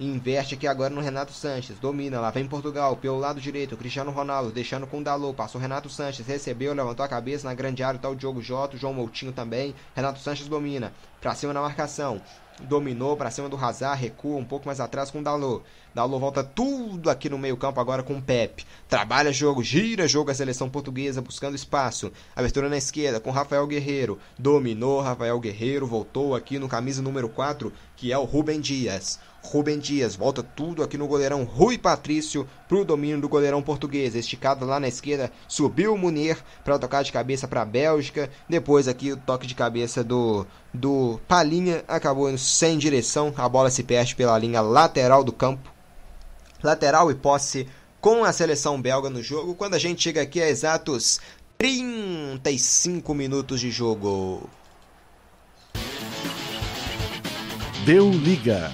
inverte 0.00 0.54
aqui 0.54 0.66
agora 0.66 0.94
no 0.94 1.00
Renato 1.00 1.32
Sanches. 1.32 1.78
Domina, 1.78 2.20
lá 2.20 2.30
vem 2.30 2.46
Portugal, 2.46 2.96
pelo 2.96 3.18
lado 3.18 3.40
direito, 3.40 3.76
Cristiano 3.76 4.10
Ronaldo, 4.10 4.50
deixando 4.50 4.86
com 4.86 4.98
o 4.98 5.04
Dalô. 5.04 5.34
Passou 5.34 5.60
Renato 5.60 5.90
Sanches, 5.90 6.26
recebeu, 6.26 6.72
levantou 6.72 7.04
a 7.04 7.08
cabeça 7.08 7.46
na 7.46 7.54
grande 7.54 7.82
área, 7.82 8.00
tá 8.00 8.08
o 8.08 8.16
Diogo 8.16 8.40
Jota, 8.40 8.76
o 8.76 8.78
João 8.78 8.94
Moutinho 8.94 9.32
também. 9.32 9.74
Renato 9.94 10.18
Sanches 10.18 10.48
domina, 10.48 10.92
pra 11.20 11.34
cima 11.34 11.52
na 11.52 11.60
marcação 11.60 12.20
dominou 12.60 13.16
para 13.16 13.30
cima 13.30 13.48
do 13.48 13.56
Hazard, 13.56 14.00
recua 14.00 14.36
um 14.36 14.44
pouco 14.44 14.66
mais 14.66 14.80
atrás 14.80 15.10
com 15.10 15.20
o 15.20 15.22
Dalot. 15.22 15.64
Dalot 15.94 16.20
volta 16.20 16.44
tudo 16.44 17.10
aqui 17.10 17.28
no 17.28 17.38
meio-campo 17.38 17.80
agora 17.80 18.02
com 18.02 18.16
o 18.16 18.22
Pepe. 18.22 18.64
Trabalha 18.88 19.32
jogo, 19.32 19.62
gira 19.62 20.06
jogo 20.06 20.30
a 20.30 20.34
seleção 20.34 20.68
portuguesa 20.68 21.20
buscando 21.20 21.56
espaço. 21.56 22.12
Abertura 22.34 22.68
na 22.68 22.76
esquerda 22.76 23.18
com 23.18 23.30
Rafael 23.30 23.66
Guerreiro. 23.66 24.18
Dominou 24.38 25.00
Rafael 25.00 25.38
Guerreiro, 25.40 25.86
voltou 25.86 26.34
aqui 26.34 26.58
no 26.58 26.68
camisa 26.68 27.02
número 27.02 27.28
4, 27.28 27.72
que 28.00 28.10
é 28.10 28.16
o 28.16 28.24
Rubem 28.24 28.58
Dias. 28.58 29.20
Rubem 29.42 29.78
Dias 29.78 30.16
volta 30.16 30.42
tudo 30.42 30.82
aqui 30.82 30.96
no 30.96 31.06
goleirão 31.06 31.44
Rui 31.44 31.76
Patrício 31.76 32.48
pro 32.66 32.82
domínio 32.82 33.20
do 33.20 33.28
goleirão 33.28 33.60
português. 33.62 34.14
Esticado 34.14 34.64
lá 34.64 34.80
na 34.80 34.88
esquerda, 34.88 35.30
subiu 35.46 35.92
o 35.92 35.98
Munir 35.98 36.38
para 36.64 36.78
tocar 36.78 37.02
de 37.02 37.12
cabeça 37.12 37.46
para 37.46 37.60
a 37.60 37.64
Bélgica. 37.66 38.30
Depois 38.48 38.88
aqui 38.88 39.12
o 39.12 39.18
toque 39.18 39.46
de 39.46 39.54
cabeça 39.54 40.02
do 40.02 40.46
do 40.72 41.20
Palinha 41.28 41.84
acabou 41.86 42.36
sem 42.38 42.78
direção. 42.78 43.34
A 43.36 43.46
bola 43.46 43.68
se 43.68 43.82
perde 43.82 44.16
pela 44.16 44.38
linha 44.38 44.62
lateral 44.62 45.22
do 45.22 45.32
campo. 45.32 45.70
Lateral 46.62 47.10
e 47.10 47.14
posse 47.14 47.68
com 48.00 48.24
a 48.24 48.32
seleção 48.32 48.80
belga 48.80 49.10
no 49.10 49.22
jogo. 49.22 49.54
Quando 49.54 49.74
a 49.74 49.78
gente 49.78 50.02
chega 50.02 50.22
aqui 50.22 50.40
a 50.40 50.48
exatos 50.48 51.20
35 51.58 53.12
minutos 53.12 53.60
de 53.60 53.70
jogo. 53.70 54.48
Deu 57.84 58.10
liga. 58.10 58.70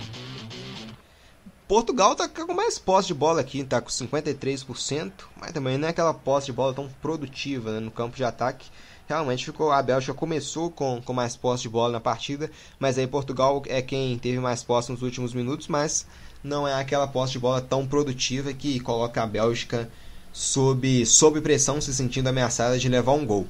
Portugal 1.69 2.17
tá 2.17 2.29
com 2.29 2.53
mais 2.53 2.77
posse 2.77 3.07
de 3.07 3.15
bola 3.15 3.41
aqui, 3.41 3.63
tá 3.63 3.81
com 3.81 3.89
53%, 3.89 5.13
mas 5.41 5.53
também 5.53 5.79
não 5.79 5.87
é 5.87 5.91
aquela 5.93 6.13
posse 6.13 6.47
de 6.47 6.53
bola 6.53 6.75
tão 6.75 6.89
produtiva 7.01 7.71
né, 7.71 7.79
no 7.79 7.91
campo 7.93 8.17
de 8.17 8.25
ataque. 8.25 8.69
Realmente 9.09 9.45
ficou 9.45 9.71
a 9.71 9.81
Bélgica 9.81 10.13
começou 10.13 10.73
com, 10.73 11.01
com 11.01 11.13
mais 11.13 11.37
posse 11.37 11.63
de 11.63 11.69
bola 11.69 11.93
na 11.93 12.01
partida, 12.01 12.51
mas 12.81 12.99
aí 12.99 13.07
Portugal 13.07 13.63
é 13.67 13.81
quem 13.81 14.19
teve 14.19 14.41
mais 14.41 14.65
posse 14.65 14.91
nos 14.91 15.03
últimos 15.03 15.33
minutos, 15.33 15.69
mas 15.69 16.05
não 16.43 16.67
é 16.67 16.75
aquela 16.75 17.07
posse 17.07 17.33
de 17.33 17.39
bola 17.39 17.61
tão 17.61 17.87
produtiva 17.87 18.53
que 18.53 18.81
coloca 18.81 19.23
a 19.23 19.27
Bélgica 19.27 19.89
sob, 20.33 21.07
sob 21.07 21.41
pressão, 21.41 21.81
se 21.81 21.95
sentindo 21.95 22.29
ameaçada 22.29 22.77
de 22.77 22.89
levar 22.89 23.13
um 23.13 23.25
gol. 23.25 23.47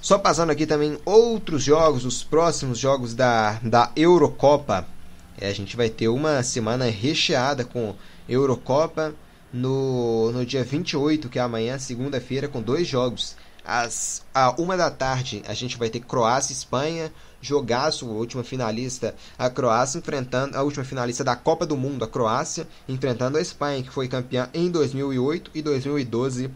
Só 0.00 0.18
passando 0.18 0.50
aqui 0.50 0.66
também 0.66 0.98
outros 1.04 1.62
jogos, 1.62 2.04
os 2.04 2.24
próximos 2.24 2.78
jogos 2.78 3.14
da, 3.14 3.60
da 3.62 3.92
Eurocopa 3.94 4.86
é, 5.38 5.48
a 5.48 5.52
gente 5.52 5.76
vai 5.76 5.88
ter 5.88 6.08
uma 6.08 6.42
semana 6.42 6.84
recheada 6.86 7.64
com 7.64 7.94
Eurocopa 8.28 9.14
no, 9.52 10.32
no 10.32 10.46
dia 10.46 10.64
28, 10.64 11.28
que 11.28 11.38
é 11.38 11.42
amanhã, 11.42 11.78
segunda-feira, 11.78 12.48
com 12.48 12.62
dois 12.62 12.86
jogos. 12.86 13.36
Às 13.64 14.24
a 14.34 14.50
uma 14.60 14.76
da 14.76 14.90
tarde 14.90 15.42
a 15.46 15.54
gente 15.54 15.78
vai 15.78 15.88
ter 15.88 16.00
Croácia 16.00 16.52
e 16.52 16.56
Espanha. 16.56 17.12
jogaço, 17.40 18.08
a 18.08 18.12
última 18.12 18.44
finalista, 18.44 19.14
a 19.38 19.50
Croácia, 19.50 19.98
enfrentando 19.98 20.56
a 20.56 20.62
última 20.62 20.84
finalista 20.84 21.24
da 21.24 21.34
Copa 21.34 21.66
do 21.66 21.76
Mundo, 21.76 22.04
a 22.04 22.08
Croácia, 22.08 22.68
enfrentando 22.88 23.38
a 23.38 23.40
Espanha, 23.40 23.82
que 23.82 23.90
foi 23.90 24.08
campeã 24.08 24.48
em 24.54 24.70
2008 24.70 25.50
e 25.54 25.62
2012 25.62 26.50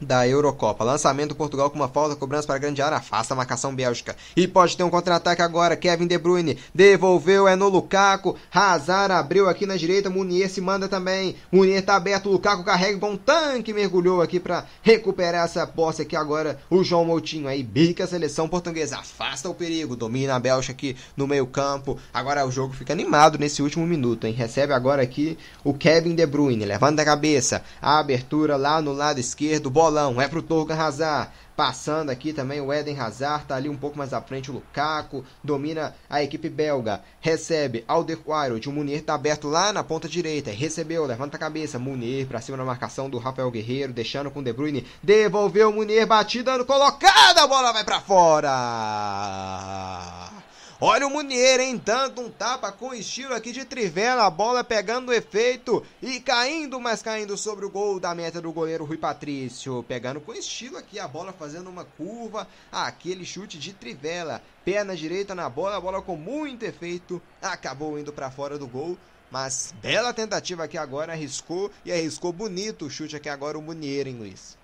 da 0.00 0.26
Eurocopa. 0.26 0.84
Lançamento 0.84 1.30
do 1.30 1.36
Portugal 1.36 1.70
com 1.70 1.76
uma 1.76 1.88
falta, 1.88 2.16
cobrança 2.16 2.46
para 2.46 2.56
a 2.56 2.58
grande 2.58 2.82
área, 2.82 2.98
afasta 2.98 3.34
a 3.34 3.36
marcação 3.36 3.74
Bélgica. 3.74 4.16
E 4.36 4.48
pode 4.48 4.76
ter 4.76 4.82
um 4.82 4.90
contra-ataque 4.90 5.42
agora. 5.42 5.76
Kevin 5.76 6.06
De 6.06 6.18
Bruyne 6.18 6.58
devolveu, 6.74 7.46
é 7.46 7.56
no 7.56 7.68
Lukaku. 7.68 8.36
Hazard 8.52 9.12
abriu 9.12 9.48
aqui 9.48 9.66
na 9.66 9.76
direita, 9.76 10.10
Munier 10.10 10.50
se 10.50 10.60
manda 10.60 10.88
também. 10.88 11.36
Munier 11.50 11.84
tá 11.84 11.96
aberto, 11.96 12.28
Lukaku 12.28 12.64
carrega 12.64 12.98
com 12.98 13.12
um 13.12 13.16
tanque, 13.16 13.72
mergulhou 13.72 14.20
aqui 14.20 14.40
para 14.40 14.66
recuperar 14.82 15.44
essa 15.44 15.66
posse 15.66 16.02
aqui 16.02 16.16
agora. 16.16 16.58
O 16.68 16.82
João 16.82 17.04
Moutinho 17.04 17.48
aí 17.48 17.62
bica 17.62 18.04
a 18.04 18.06
seleção 18.06 18.48
portuguesa, 18.48 18.98
afasta 18.98 19.48
o 19.48 19.54
perigo, 19.54 19.96
domina 19.96 20.34
a 20.34 20.40
Bélgica 20.40 20.72
aqui 20.72 20.96
no 21.16 21.26
meio-campo. 21.26 21.98
Agora 22.12 22.46
o 22.46 22.50
jogo 22.50 22.74
fica 22.74 22.92
animado 22.92 23.38
nesse 23.38 23.62
último 23.62 23.86
minuto, 23.86 24.26
hein? 24.26 24.32
Recebe 24.32 24.72
agora 24.72 25.02
aqui 25.02 25.38
o 25.62 25.72
Kevin 25.72 26.14
De 26.14 26.26
Bruyne, 26.26 26.64
levanta 26.64 27.02
a 27.02 27.04
cabeça, 27.04 27.62
a 27.80 27.98
abertura 27.98 28.56
lá 28.56 28.80
no 28.80 28.92
lado 28.92 29.20
esquerdo, 29.20 29.70
bola 29.70 29.91
bolão, 29.92 30.18
é 30.20 30.26
pro 30.26 30.42
Torgan 30.42 30.74
Hazard. 30.74 31.30
Passando 31.54 32.08
aqui 32.08 32.32
também 32.32 32.62
o 32.62 32.72
Eden 32.72 32.98
Hazard, 32.98 33.44
tá 33.44 33.54
ali 33.56 33.68
um 33.68 33.76
pouco 33.76 33.98
mais 33.98 34.14
à 34.14 34.22
frente 34.22 34.50
o 34.50 34.54
Lukaku, 34.54 35.22
domina 35.44 35.94
a 36.08 36.22
equipe 36.22 36.48
belga, 36.48 37.02
recebe 37.20 37.84
Alderweireld, 37.86 38.70
o 38.70 38.72
Munir 38.72 39.04
tá 39.04 39.12
aberto 39.12 39.48
lá 39.48 39.70
na 39.70 39.84
ponta 39.84 40.08
direita, 40.08 40.50
recebeu, 40.50 41.04
levanta 41.04 41.36
a 41.36 41.40
cabeça, 41.40 41.78
Munir 41.78 42.26
pra 42.26 42.40
cima 42.40 42.56
na 42.56 42.64
marcação 42.64 43.10
do 43.10 43.18
Rafael 43.18 43.50
Guerreiro, 43.50 43.92
deixando 43.92 44.30
com 44.30 44.42
De 44.42 44.50
Bruyne, 44.50 44.86
devolveu 45.02 45.68
o 45.68 45.74
Munir, 45.74 46.06
batida, 46.06 46.64
colocada, 46.64 47.42
a 47.42 47.46
bola 47.46 47.70
vai 47.70 47.84
para 47.84 48.00
fora! 48.00 48.48
Olha 50.84 51.06
o 51.06 51.10
Munier, 51.10 51.60
hein? 51.60 51.80
Dando 51.84 52.22
um 52.22 52.28
tapa 52.28 52.72
com 52.72 52.92
estilo 52.92 53.34
aqui 53.34 53.52
de 53.52 53.64
trivela. 53.64 54.26
A 54.26 54.30
bola 54.30 54.64
pegando 54.64 55.12
efeito 55.12 55.86
e 56.02 56.18
caindo, 56.18 56.80
mas 56.80 57.00
caindo 57.00 57.36
sobre 57.36 57.64
o 57.64 57.70
gol 57.70 58.00
da 58.00 58.12
meta 58.16 58.40
do 58.40 58.50
goleiro 58.50 58.84
Rui 58.84 58.96
Patrício. 58.96 59.84
Pegando 59.84 60.20
com 60.20 60.34
estilo 60.34 60.76
aqui 60.76 60.98
a 60.98 61.06
bola, 61.06 61.32
fazendo 61.32 61.70
uma 61.70 61.84
curva. 61.84 62.48
Aquele 62.72 63.24
chute 63.24 63.60
de 63.60 63.72
trivela. 63.72 64.42
Perna 64.64 64.96
direita 64.96 65.36
na 65.36 65.48
bola, 65.48 65.76
a 65.76 65.80
bola 65.80 66.02
com 66.02 66.16
muito 66.16 66.64
efeito. 66.64 67.22
Acabou 67.40 67.96
indo 67.96 68.12
para 68.12 68.32
fora 68.32 68.58
do 68.58 68.66
gol. 68.66 68.98
Mas 69.30 69.72
bela 69.80 70.12
tentativa 70.12 70.64
aqui 70.64 70.76
agora, 70.76 71.12
arriscou 71.12 71.70
e 71.84 71.92
arriscou 71.92 72.32
bonito 72.32 72.86
o 72.86 72.90
chute 72.90 73.14
aqui 73.14 73.28
agora 73.28 73.56
o 73.56 73.62
Munier, 73.62 74.08
hein, 74.08 74.16
Luiz? 74.18 74.58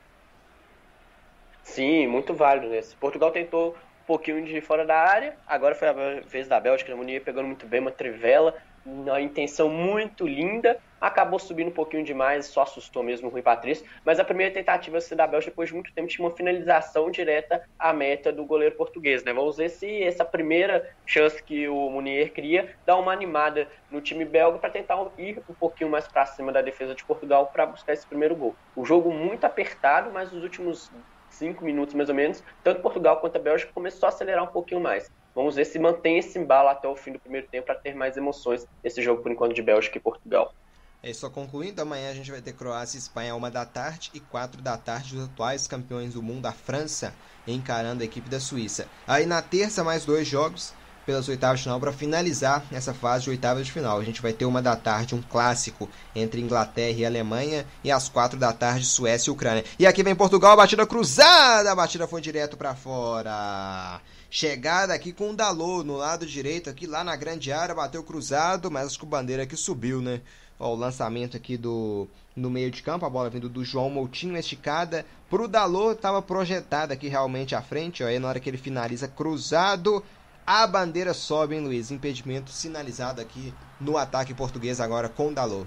Sim, 1.62 2.08
muito 2.08 2.34
válido 2.34 2.68
nesse. 2.68 2.96
Portugal 2.96 3.30
tentou 3.30 3.76
pouquinho 4.08 4.42
de 4.42 4.58
fora 4.62 4.86
da 4.86 4.96
área. 4.96 5.36
Agora 5.46 5.74
foi 5.74 5.86
a 5.86 5.92
vez 6.26 6.48
da 6.48 6.58
Bélgica, 6.58 6.90
a 6.90 6.96
Munier 6.96 7.22
pegando 7.22 7.46
muito 7.46 7.66
bem 7.66 7.78
uma 7.78 7.90
trivela, 7.90 8.54
uma 8.86 9.20
intenção 9.20 9.68
muito 9.68 10.26
linda. 10.26 10.78
Acabou 10.98 11.38
subindo 11.38 11.68
um 11.68 11.72
pouquinho 11.72 12.02
demais, 12.02 12.46
só 12.46 12.62
assustou 12.62 13.02
mesmo 13.02 13.28
o 13.28 13.30
Rui 13.30 13.42
Patrício. 13.42 13.84
Mas 14.02 14.18
a 14.18 14.24
primeira 14.24 14.52
tentativa 14.52 14.98
da 15.14 15.26
Bélgica, 15.26 15.50
depois 15.50 15.68
de 15.68 15.74
muito 15.74 15.92
tempo, 15.92 16.08
tinha 16.08 16.26
uma 16.26 16.34
finalização 16.34 17.10
direta 17.10 17.62
à 17.78 17.92
meta 17.92 18.32
do 18.32 18.46
goleiro 18.46 18.74
português. 18.76 19.22
Né? 19.22 19.32
Vamos 19.34 19.58
ver 19.58 19.68
se 19.68 20.02
essa 20.02 20.24
primeira 20.24 20.90
chance 21.04 21.42
que 21.42 21.68
o 21.68 21.90
Munier 21.90 22.32
cria 22.32 22.74
dá 22.86 22.96
uma 22.96 23.12
animada 23.12 23.68
no 23.90 24.00
time 24.00 24.24
belga 24.24 24.58
para 24.58 24.70
tentar 24.70 24.96
ir 25.18 25.38
um 25.50 25.54
pouquinho 25.54 25.90
mais 25.90 26.08
para 26.08 26.24
cima 26.24 26.50
da 26.50 26.62
defesa 26.62 26.94
de 26.94 27.04
Portugal 27.04 27.50
para 27.52 27.66
buscar 27.66 27.92
esse 27.92 28.06
primeiro 28.06 28.34
gol. 28.34 28.56
O 28.74 28.86
jogo 28.86 29.12
muito 29.12 29.44
apertado, 29.44 30.10
mas 30.10 30.32
os 30.32 30.42
últimos 30.42 30.90
cinco 31.30 31.64
minutos 31.64 31.94
mais 31.94 32.08
ou 32.08 32.14
menos, 32.14 32.42
tanto 32.62 32.82
Portugal 32.82 33.20
quanto 33.20 33.36
a 33.36 33.40
Bélgica 33.40 33.72
começou 33.72 34.06
a 34.06 34.10
acelerar 34.10 34.44
um 34.44 34.52
pouquinho 34.52 34.80
mais. 34.80 35.10
Vamos 35.34 35.54
ver 35.54 35.64
se 35.64 35.78
mantém 35.78 36.18
esse 36.18 36.38
embalo 36.38 36.68
até 36.68 36.88
o 36.88 36.96
fim 36.96 37.12
do 37.12 37.18
primeiro 37.18 37.46
tempo 37.46 37.66
para 37.66 37.76
ter 37.76 37.94
mais 37.94 38.16
emoções 38.16 38.66
nesse 38.82 39.00
jogo, 39.00 39.22
por 39.22 39.30
enquanto, 39.30 39.54
de 39.54 39.62
Bélgica 39.62 39.96
e 39.96 40.00
Portugal. 40.00 40.52
É 41.00 41.12
só 41.12 41.30
concluindo, 41.30 41.80
amanhã 41.80 42.10
a 42.10 42.14
gente 42.14 42.30
vai 42.30 42.40
ter 42.40 42.52
Croácia 42.54 42.96
e 42.96 43.00
Espanha 43.00 43.36
uma 43.36 43.48
da 43.48 43.64
tarde 43.64 44.10
e 44.12 44.18
quatro 44.18 44.60
da 44.60 44.76
tarde 44.76 45.16
os 45.16 45.24
atuais 45.24 45.68
campeões 45.68 46.14
do 46.14 46.22
mundo, 46.22 46.46
a 46.46 46.52
França, 46.52 47.14
encarando 47.46 48.02
a 48.02 48.04
equipe 48.04 48.28
da 48.28 48.40
Suíça. 48.40 48.88
Aí 49.06 49.24
na 49.24 49.40
terça 49.40 49.84
mais 49.84 50.04
dois 50.04 50.26
jogos, 50.26 50.74
pelas 51.08 51.26
oitavas 51.26 51.60
de 51.60 51.62
final 51.62 51.80
para 51.80 51.90
finalizar 51.90 52.62
essa 52.70 52.92
fase 52.92 53.24
de 53.24 53.30
oitavas 53.30 53.64
de 53.64 53.72
final. 53.72 53.98
A 53.98 54.04
gente 54.04 54.20
vai 54.20 54.30
ter 54.30 54.44
uma 54.44 54.60
da 54.60 54.76
tarde, 54.76 55.14
um 55.14 55.22
clássico 55.22 55.88
entre 56.14 56.38
Inglaterra 56.38 56.98
e 56.98 57.06
Alemanha, 57.06 57.64
e 57.82 57.90
às 57.90 58.10
quatro 58.10 58.38
da 58.38 58.52
tarde, 58.52 58.84
Suécia 58.84 59.30
e 59.30 59.32
Ucrânia. 59.32 59.64
E 59.78 59.86
aqui 59.86 60.02
vem 60.02 60.14
Portugal, 60.14 60.54
batida 60.54 60.86
cruzada, 60.86 61.72
a 61.72 61.74
batida 61.74 62.06
foi 62.06 62.20
direto 62.20 62.58
para 62.58 62.74
fora. 62.74 64.02
Chegada 64.28 64.92
aqui 64.92 65.10
com 65.10 65.30
o 65.30 65.34
Dalot 65.34 65.82
no 65.82 65.96
lado 65.96 66.26
direito, 66.26 66.68
aqui 66.68 66.86
lá 66.86 67.02
na 67.02 67.16
grande 67.16 67.50
área, 67.50 67.74
bateu 67.74 68.02
cruzado, 68.02 68.70
mas 68.70 68.88
acho 68.88 68.98
que 68.98 69.04
o 69.04 69.08
bandeira 69.08 69.44
aqui 69.44 69.56
subiu, 69.56 70.02
né? 70.02 70.20
Ó, 70.60 70.74
o 70.74 70.76
lançamento 70.76 71.38
aqui 71.38 71.56
do 71.56 72.06
no 72.36 72.50
meio 72.50 72.70
de 72.70 72.82
campo, 72.82 73.04
a 73.04 73.10
bola 73.10 73.30
vindo 73.30 73.48
do 73.48 73.64
João 73.64 73.90
Moutinho 73.90 74.36
esticada 74.36 75.04
pro 75.28 75.48
Dalot, 75.48 75.96
estava 75.96 76.22
projetada 76.22 76.94
aqui 76.94 77.08
realmente 77.08 77.54
à 77.54 77.62
frente, 77.62 78.04
ó, 78.04 78.06
aí 78.06 78.18
na 78.18 78.28
hora 78.28 78.38
que 78.38 78.48
ele 78.48 78.58
finaliza 78.58 79.08
cruzado, 79.08 80.04
a 80.50 80.66
bandeira 80.66 81.12
sobe, 81.12 81.54
hein, 81.54 81.60
Luiz? 81.60 81.90
Impedimento 81.90 82.50
sinalizado 82.50 83.20
aqui 83.20 83.52
no 83.78 83.98
ataque 83.98 84.32
português 84.32 84.80
agora 84.80 85.06
com 85.06 85.28
o 85.28 85.34
Dalot. 85.34 85.66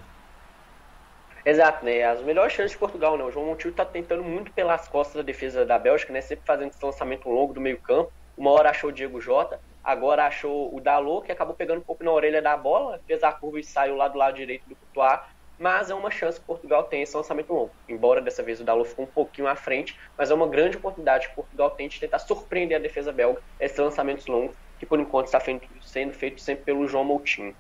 Exato, 1.46 1.86
né? 1.86 2.04
As 2.04 2.20
melhores 2.24 2.52
chances 2.52 2.72
de 2.72 2.80
Portugal, 2.80 3.16
né? 3.16 3.24
O 3.24 3.30
João 3.30 3.46
Montijo 3.46 3.76
tá 3.76 3.86
tentando 3.86 4.24
muito 4.24 4.52
pelas 4.52 4.88
costas 4.88 5.18
da 5.18 5.22
defesa 5.22 5.64
da 5.64 5.78
Bélgica, 5.78 6.12
né? 6.12 6.20
Sempre 6.20 6.48
fazendo 6.48 6.72
esse 6.72 6.84
lançamento 6.84 7.30
longo 7.30 7.54
do 7.54 7.62
meio 7.62 7.80
campo. 7.80 8.12
Uma 8.36 8.50
hora 8.50 8.72
achou 8.72 8.90
o 8.90 8.94
Diego 8.94 9.22
Jota, 9.22 9.60
agora 9.84 10.26
achou 10.26 10.76
o 10.76 10.82
Dalot, 10.82 11.28
que 11.28 11.32
acabou 11.32 11.54
pegando 11.54 11.78
um 11.78 11.84
pouco 11.84 12.04
na 12.04 12.12
orelha 12.12 12.42
da 12.42 12.58
bola, 12.58 13.00
fez 13.06 13.22
a 13.22 13.32
curva 13.32 13.60
e 13.60 13.64
saiu 13.64 13.96
lá 13.96 14.08
do 14.08 14.18
lado 14.18 14.36
direito 14.36 14.68
do 14.68 14.76
Courtois. 14.76 15.20
Mas 15.60 15.92
é 15.92 15.94
uma 15.94 16.10
chance 16.10 16.40
que 16.40 16.46
Portugal 16.48 16.86
tem 16.86 17.04
esse 17.04 17.16
lançamento 17.16 17.54
longo. 17.54 17.70
Embora 17.88 18.20
dessa 18.20 18.42
vez 18.42 18.60
o 18.60 18.64
Dalot 18.64 18.90
ficou 18.90 19.06
um 19.06 19.08
pouquinho 19.08 19.48
à 19.48 19.56
frente, 19.56 19.96
mas 20.18 20.32
é 20.32 20.34
uma 20.34 20.48
grande 20.48 20.78
oportunidade 20.78 21.30
que 21.30 21.36
Portugal 21.36 21.70
tem 21.70 21.88
de 21.88 22.00
tentar 22.00 22.18
surpreender 22.18 22.76
a 22.76 22.82
defesa 22.82 23.12
belga, 23.12 23.40
esses 23.60 23.78
lançamentos 23.78 24.26
longos 24.26 24.56
que 24.82 24.86
por 24.88 25.00
enquanto 25.00 25.28
está 25.28 25.40
sendo 25.84 26.12
feito 26.12 26.42
sempre 26.42 26.66
pelo 26.66 26.88
João 26.88 27.06
Moutinho. 27.06 27.56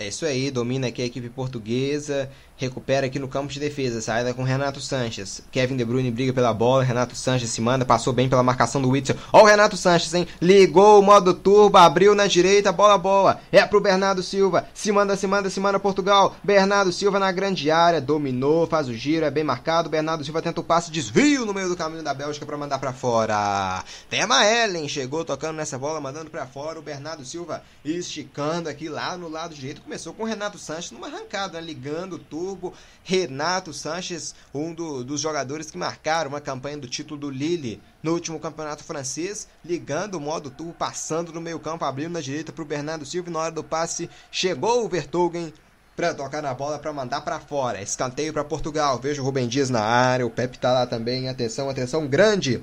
É 0.00 0.06
isso 0.06 0.24
aí, 0.24 0.48
domina 0.48 0.86
aqui 0.86 1.02
a 1.02 1.06
equipe 1.06 1.28
portuguesa, 1.28 2.30
recupera 2.56 3.06
aqui 3.06 3.18
no 3.18 3.26
campo 3.26 3.52
de 3.52 3.58
defesa, 3.58 4.00
saída 4.00 4.32
com 4.32 4.44
Renato 4.44 4.80
Sanches. 4.80 5.42
Kevin 5.50 5.76
De 5.76 5.84
Bruyne 5.84 6.08
briga 6.08 6.32
pela 6.32 6.54
bola, 6.54 6.84
Renato 6.84 7.16
Sanches 7.16 7.50
se 7.50 7.60
manda, 7.60 7.84
passou 7.84 8.12
bem 8.12 8.28
pela 8.28 8.44
marcação 8.44 8.80
do 8.80 8.90
Witzel. 8.90 9.16
Ó 9.32 9.42
o 9.42 9.44
Renato 9.44 9.76
Sanches, 9.76 10.14
hein? 10.14 10.24
Ligou 10.40 11.00
o 11.00 11.02
modo 11.02 11.34
turbo, 11.34 11.78
abriu 11.78 12.14
na 12.14 12.28
direita, 12.28 12.70
bola 12.70 12.96
boa. 12.96 13.40
É 13.50 13.66
pro 13.66 13.80
Bernardo 13.80 14.22
Silva, 14.22 14.68
se 14.72 14.92
manda, 14.92 15.16
se 15.16 15.26
manda, 15.26 15.50
se 15.50 15.58
manda 15.58 15.80
Portugal. 15.80 16.36
Bernardo 16.44 16.92
Silva 16.92 17.18
na 17.18 17.32
grande 17.32 17.68
área, 17.68 18.00
dominou, 18.00 18.68
faz 18.68 18.86
o 18.86 18.94
giro, 18.94 19.26
é 19.26 19.32
bem 19.32 19.42
marcado. 19.42 19.90
Bernardo 19.90 20.22
Silva 20.22 20.40
tenta 20.40 20.60
o 20.60 20.64
passe, 20.64 20.92
desvio 20.92 21.44
no 21.44 21.52
meio 21.52 21.68
do 21.68 21.76
caminho 21.76 22.04
da 22.04 22.14
Bélgica 22.14 22.46
para 22.46 22.56
mandar 22.56 22.78
para 22.78 22.92
fora. 22.92 23.82
Tema 24.08 24.46
Ellen 24.46 24.88
chegou 24.88 25.24
tocando 25.24 25.56
nessa 25.56 25.76
bola, 25.76 26.00
mandando 26.00 26.30
para 26.30 26.46
fora. 26.46 26.78
O 26.78 26.82
Bernardo 26.82 27.24
Silva 27.24 27.64
esticando 27.84 28.68
aqui 28.68 28.88
lá 28.88 29.16
no 29.16 29.28
lado 29.28 29.56
direito. 29.56 29.87
Começou 29.88 30.12
com 30.12 30.22
o 30.22 30.26
Renato 30.26 30.58
Sanches 30.58 30.90
numa 30.90 31.06
arrancada, 31.06 31.58
né? 31.58 31.66
ligando 31.66 32.18
tudo 32.18 32.38
Turbo, 32.38 32.74
Renato 33.02 33.72
Sanches, 33.72 34.34
um 34.52 34.74
do, 34.74 35.02
dos 35.02 35.18
jogadores 35.18 35.70
que 35.70 35.78
marcaram 35.78 36.28
uma 36.28 36.42
campanha 36.42 36.76
do 36.76 36.86
título 36.86 37.18
do 37.18 37.30
Lille 37.30 37.80
no 38.02 38.12
último 38.12 38.38
campeonato 38.38 38.84
francês, 38.84 39.48
ligando 39.64 40.16
o 40.16 40.20
modo 40.20 40.50
turbo, 40.50 40.74
passando 40.74 41.32
no 41.32 41.40
meio 41.40 41.58
campo, 41.58 41.86
abrindo 41.86 42.12
na 42.12 42.20
direita 42.20 42.52
para 42.52 42.62
o 42.62 42.66
Bernardo 42.66 43.06
Silva 43.06 43.30
e 43.30 43.32
na 43.32 43.38
hora 43.38 43.50
do 43.50 43.64
passe 43.64 44.10
chegou 44.30 44.84
o 44.84 44.88
Vertogen 44.90 45.54
para 45.96 46.12
tocar 46.12 46.42
na 46.42 46.52
bola 46.52 46.78
para 46.78 46.92
mandar 46.92 47.22
para 47.22 47.40
fora. 47.40 47.80
Escanteio 47.80 48.34
para 48.34 48.44
Portugal. 48.44 48.98
Veja 48.98 49.22
o 49.22 49.24
Rubem 49.24 49.48
Dias 49.48 49.70
na 49.70 49.80
área, 49.80 50.26
o 50.26 50.30
Pepe 50.30 50.58
tá 50.58 50.70
lá 50.70 50.86
também. 50.86 51.30
Atenção, 51.30 51.70
atenção 51.70 52.06
grande 52.06 52.62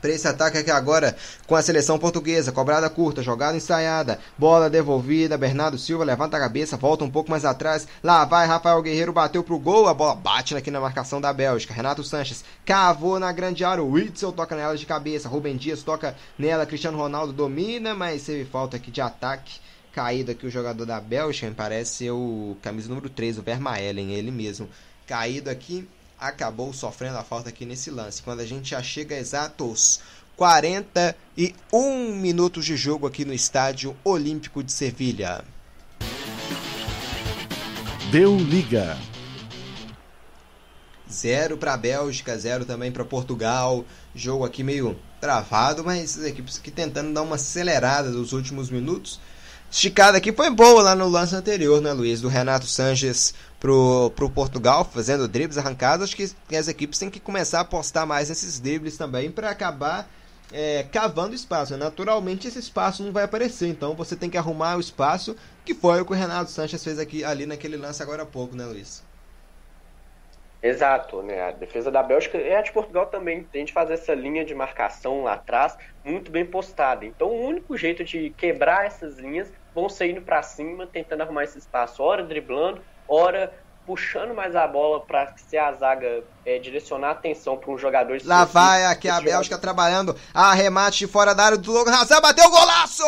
para 0.00 0.10
esse 0.10 0.26
ataque 0.26 0.58
aqui 0.58 0.70
agora 0.70 1.16
com 1.46 1.54
a 1.54 1.62
seleção 1.62 1.98
portuguesa. 1.98 2.52
Cobrada 2.52 2.88
curta, 2.88 3.22
jogada 3.22 3.56
ensaiada, 3.56 4.18
bola 4.38 4.70
devolvida. 4.70 5.36
Bernardo 5.36 5.78
Silva 5.78 6.04
levanta 6.04 6.36
a 6.36 6.40
cabeça, 6.40 6.76
volta 6.76 7.04
um 7.04 7.10
pouco 7.10 7.30
mais 7.30 7.44
atrás. 7.44 7.86
Lá 8.02 8.24
vai 8.24 8.46
Rafael 8.46 8.82
Guerreiro, 8.82 9.12
bateu 9.12 9.42
pro 9.42 9.58
gol. 9.58 9.88
A 9.88 9.94
bola 9.94 10.14
bate 10.14 10.56
aqui 10.56 10.70
na 10.70 10.80
marcação 10.80 11.20
da 11.20 11.32
Bélgica. 11.32 11.74
Renato 11.74 12.04
Sanches 12.04 12.44
cavou 12.64 13.18
na 13.18 13.32
grande 13.32 13.64
área. 13.64 13.82
O 13.82 13.92
Witzel 13.92 14.32
toca 14.32 14.56
nela 14.56 14.76
de 14.76 14.86
cabeça. 14.86 15.28
Rubem 15.28 15.56
Dias 15.56 15.82
toca 15.82 16.14
nela. 16.38 16.66
Cristiano 16.66 16.98
Ronaldo 16.98 17.32
domina, 17.32 17.94
mas 17.94 18.24
teve 18.24 18.44
falta 18.44 18.76
aqui 18.76 18.90
de 18.90 19.00
ataque 19.00 19.60
caído 19.92 20.30
aqui 20.30 20.46
o 20.46 20.50
jogador 20.50 20.86
da 20.86 21.00
Bélgica, 21.00 21.48
me 21.48 21.54
parece 21.54 21.96
ser 21.96 22.10
o 22.10 22.56
camisa 22.62 22.88
número 22.88 23.08
3, 23.08 23.38
o 23.38 23.42
Vermaelen, 23.42 24.12
ele 24.12 24.30
mesmo. 24.30 24.68
Caído 25.06 25.50
aqui, 25.50 25.88
acabou 26.20 26.72
sofrendo 26.72 27.16
a 27.16 27.24
falta 27.24 27.48
aqui 27.48 27.64
nesse 27.64 27.90
lance. 27.90 28.22
Quando 28.22 28.40
a 28.40 28.46
gente 28.46 28.70
já 28.70 28.82
chega 28.82 29.14
a 29.14 29.18
exatos 29.18 30.00
41 30.36 32.14
minutos 32.14 32.64
de 32.64 32.76
jogo 32.76 33.06
aqui 33.06 33.24
no 33.24 33.32
Estádio 33.32 33.96
Olímpico 34.04 34.62
de 34.62 34.70
Sevilha. 34.70 35.42
Deu 38.12 38.36
liga. 38.36 38.98
Zero 41.10 41.56
para 41.56 41.74
a 41.74 41.76
Bélgica, 41.76 42.38
zero 42.38 42.64
também 42.64 42.92
para 42.92 43.04
Portugal. 43.04 43.84
Jogo 44.14 44.44
aqui 44.44 44.62
meio 44.62 44.96
travado, 45.20 45.84
mas 45.84 46.18
as 46.18 46.24
equipes 46.24 46.58
aqui 46.58 46.70
tentando 46.70 47.12
dar 47.12 47.22
uma 47.22 47.34
acelerada 47.36 48.10
nos 48.10 48.32
últimos 48.32 48.70
minutos. 48.70 49.20
Esticada 49.70 50.18
aqui 50.18 50.32
foi 50.32 50.50
boa 50.50 50.82
lá 50.82 50.96
no 50.96 51.08
lance 51.08 51.34
anterior, 51.34 51.80
né, 51.80 51.92
Luiz? 51.92 52.20
Do 52.20 52.28
Renato 52.28 52.66
Sanches 52.66 53.34
pro, 53.60 54.10
pro 54.16 54.30
Portugal, 54.30 54.84
fazendo 54.84 55.28
dribles 55.28 55.58
arrancados. 55.58 56.04
Acho 56.04 56.16
que 56.16 56.56
as 56.56 56.66
equipes 56.66 56.98
têm 56.98 57.10
que 57.10 57.20
começar 57.20 57.58
a 57.58 57.62
apostar 57.62 58.06
mais 58.06 58.30
nesses 58.30 58.58
dribles 58.58 58.96
também 58.96 59.30
para 59.30 59.50
acabar 59.50 60.08
é, 60.52 60.84
cavando 60.90 61.34
espaço. 61.34 61.76
Naturalmente 61.76 62.48
esse 62.48 62.58
espaço 62.58 63.04
não 63.04 63.12
vai 63.12 63.24
aparecer, 63.24 63.68
então 63.68 63.94
você 63.94 64.16
tem 64.16 64.30
que 64.30 64.38
arrumar 64.38 64.76
o 64.76 64.80
espaço, 64.80 65.36
que 65.64 65.74
foi 65.74 66.00
o 66.00 66.04
que 66.04 66.12
o 66.12 66.16
Renato 66.16 66.50
Sanches 66.50 66.82
fez 66.82 66.98
aqui 66.98 67.22
ali 67.22 67.46
naquele 67.46 67.76
lance 67.76 68.02
agora 68.02 68.22
há 68.22 68.26
pouco, 68.26 68.56
né, 68.56 68.64
Luiz? 68.64 69.08
Exato, 70.62 71.22
né? 71.22 71.40
A 71.40 71.52
defesa 71.52 71.90
da 71.90 72.02
Bélgica 72.02 72.36
e 72.36 72.54
a 72.54 72.60
de 72.60 72.70
Portugal 72.70 73.06
também 73.06 73.44
tem 73.44 73.64
de 73.64 73.72
fazer 73.72 73.94
essa 73.94 74.12
linha 74.14 74.44
de 74.44 74.54
marcação 74.54 75.22
lá 75.22 75.32
atrás 75.32 75.76
muito 76.04 76.30
bem 76.30 76.44
postada. 76.44 77.06
Então, 77.06 77.28
o 77.28 77.46
único 77.46 77.78
jeito 77.78 78.04
de 78.04 78.28
quebrar 78.30 78.84
essas 78.84 79.16
linhas 79.18 79.50
vão 79.74 79.88
ser 79.88 80.10
indo 80.10 80.20
para 80.20 80.42
cima, 80.42 80.86
tentando 80.86 81.22
arrumar 81.22 81.44
esse 81.44 81.58
espaço, 81.58 82.02
ora 82.02 82.22
driblando, 82.22 82.82
ora 83.10 83.52
puxando 83.84 84.32
mais 84.32 84.54
a 84.54 84.68
bola 84.68 85.00
para 85.00 85.34
se 85.36 85.58
a 85.58 85.72
zaga 85.72 86.22
é, 86.46 86.58
direcionar 86.60 87.08
a 87.08 87.12
atenção 87.12 87.56
para 87.56 87.72
um 87.72 87.76
jogador 87.76 88.18
Lá 88.24 88.44
vai 88.44 88.84
aqui 88.84 89.08
a 89.08 89.20
Bélgica 89.20 89.58
trabalhando. 89.58 90.14
Arremate 90.32 90.98
de 90.98 91.06
fora 91.08 91.34
da 91.34 91.46
área 91.46 91.58
do 91.58 91.72
Logan 91.72 91.92
Hazard. 91.92 92.22
Bateu 92.22 92.48
golaço! 92.48 93.02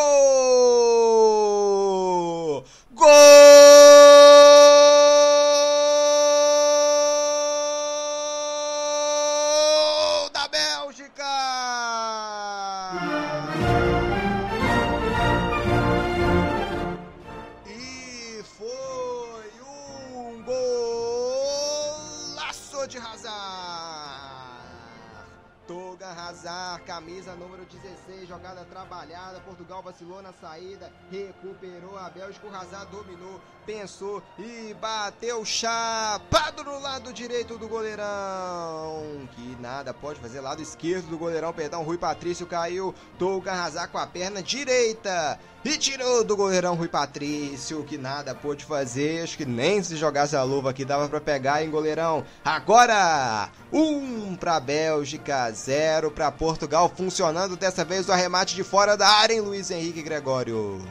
Pensou 33.64 34.22
e 34.38 34.74
bateu 34.80 35.44
chapado 35.44 36.64
no 36.64 36.80
lado 36.80 37.12
direito 37.12 37.56
do 37.56 37.68
goleirão. 37.68 39.28
Que 39.34 39.56
nada 39.60 39.94
pode 39.94 40.20
fazer, 40.20 40.40
lado 40.40 40.62
esquerdo 40.62 41.08
do 41.08 41.18
goleirão, 41.18 41.52
perdão. 41.52 41.82
Rui 41.82 41.98
Patrício 41.98 42.46
caiu, 42.46 42.94
Tolga 43.18 43.52
Hazard 43.52 43.92
com 43.92 43.98
a 43.98 44.06
perna 44.06 44.42
direita 44.42 45.38
e 45.64 45.78
tirou 45.78 46.24
do 46.24 46.36
goleirão 46.36 46.74
Rui 46.74 46.88
Patrício, 46.88 47.84
que 47.84 47.96
nada 47.96 48.34
pôde 48.34 48.64
fazer. 48.64 49.22
Acho 49.22 49.36
que 49.36 49.46
nem 49.46 49.82
se 49.82 49.96
jogasse 49.96 50.34
a 50.34 50.42
luva 50.42 50.70
aqui 50.70 50.84
dava 50.84 51.08
para 51.08 51.20
pegar, 51.20 51.62
hein, 51.62 51.70
goleirão. 51.70 52.24
Agora, 52.44 53.48
um 53.72 54.34
para 54.34 54.58
Bélgica, 54.58 55.50
zero 55.52 56.10
para 56.10 56.32
Portugal, 56.32 56.92
funcionando 56.94 57.56
dessa 57.56 57.84
vez 57.84 58.08
o 58.08 58.12
arremate 58.12 58.54
de 58.54 58.64
fora 58.64 58.96
da 58.96 59.08
área, 59.08 59.34
hein, 59.34 59.40
Luiz 59.40 59.70
Henrique 59.70 60.02
Gregório. 60.02 60.82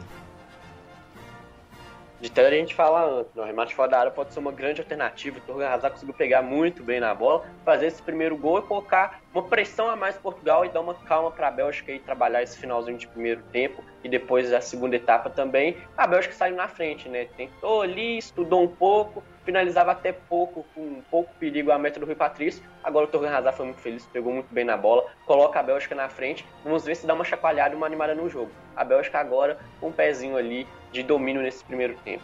De 2.22 2.30
tanto 2.30 2.50
a 2.50 2.52
gente 2.52 2.76
fala 2.76 3.04
antes, 3.04 3.36
o 3.36 3.44
remate 3.44 3.74
fora 3.74 3.90
da 3.90 4.00
área 4.00 4.12
pode 4.12 4.32
ser 4.32 4.40
uma 4.40 4.52
grande 4.52 4.80
alternativa. 4.80 5.40
O 5.40 5.42
Torgan 5.42 5.70
Hazard 5.70 5.96
conseguiu 5.96 6.14
pegar 6.14 6.44
muito 6.44 6.84
bem 6.84 7.00
na 7.00 7.16
bola, 7.16 7.44
fazer 7.66 7.88
esse 7.88 8.00
primeiro 8.00 8.38
gol 8.38 8.60
e 8.60 8.62
colocar 8.62 9.22
uma 9.34 9.42
pressão 9.42 9.90
a 9.90 9.96
mais 9.96 10.20
Portugal 10.20 10.64
e 10.64 10.70
dar 10.70 10.82
uma 10.82 10.94
calma 10.94 11.32
para 11.32 11.48
a 11.48 11.52
Bélgica 11.52 11.92
e 11.92 11.98
trabalhar 11.98 12.44
esse 12.44 12.60
finalzinho 12.60 13.00
de 13.00 13.08
primeiro 13.08 13.42
tempo 13.52 13.84
e 14.04 14.10
depois 14.10 14.54
a 14.54 14.62
segunda 14.62 14.96
etapa 14.96 15.32
também. 15.32 15.76
A 15.98 16.06
Bélgica 16.06 16.36
saiu 16.36 16.56
na 16.56 16.68
frente, 16.68 17.10
né? 17.10 17.26
Tentou 17.36 17.82
ali, 17.82 18.20
estudou 18.20 18.62
um 18.62 18.68
pouco, 18.68 19.24
finalizava 19.44 19.92
até 19.92 20.12
pouco, 20.12 20.64
com 20.76 21.02
pouco 21.10 21.34
perigo 21.40 21.72
a 21.72 21.80
meta 21.80 22.00
do 22.00 22.06
Rui 22.06 22.14
Patrício. 22.14 22.64
Agora 22.84 23.06
o 23.06 23.08
Torgan 23.08 23.36
Hazard 23.36 23.58
foi 23.58 23.66
muito 23.66 23.82
feliz, 23.82 24.06
pegou 24.06 24.32
muito 24.32 24.54
bem 24.54 24.64
na 24.64 24.78
bola, 24.78 25.08
coloca 25.26 25.60
a 25.60 25.64
Bélgica 25.64 25.96
na 25.96 26.08
frente. 26.08 26.46
Vamos 26.64 26.86
ver 26.86 26.96
se 26.96 27.08
dá 27.08 27.16
uma 27.16 27.24
chacoalhada 27.24 27.74
e 27.74 27.78
uma 27.78 27.88
animada 27.88 28.14
no 28.14 28.30
jogo. 28.30 28.52
A 28.76 28.84
Bélgica 28.84 29.18
agora 29.18 29.58
com 29.80 29.88
um 29.88 29.92
pezinho 29.92 30.38
ali 30.38 30.68
de 30.92 31.04
domínio 31.04 31.42
nesse 31.42 31.64
primeiro 31.64 31.96
tempo. 32.04 32.24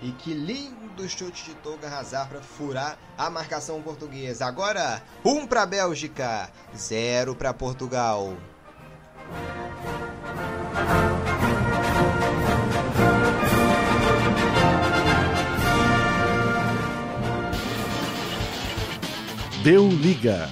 E 0.00 0.10
que 0.12 0.34
lindo 0.34 1.08
chute 1.08 1.44
de 1.44 1.54
Toga 1.56 1.88
Hazard 1.88 2.28
para 2.28 2.40
furar 2.40 2.98
a 3.16 3.30
marcação 3.30 3.80
portuguesa. 3.80 4.46
Agora, 4.46 5.02
um 5.24 5.46
para 5.46 5.62
a 5.62 5.66
Bélgica, 5.66 6.50
zero 6.76 7.34
para 7.36 7.54
Portugal. 7.54 8.36
Deu 19.62 19.86
liga. 19.88 20.50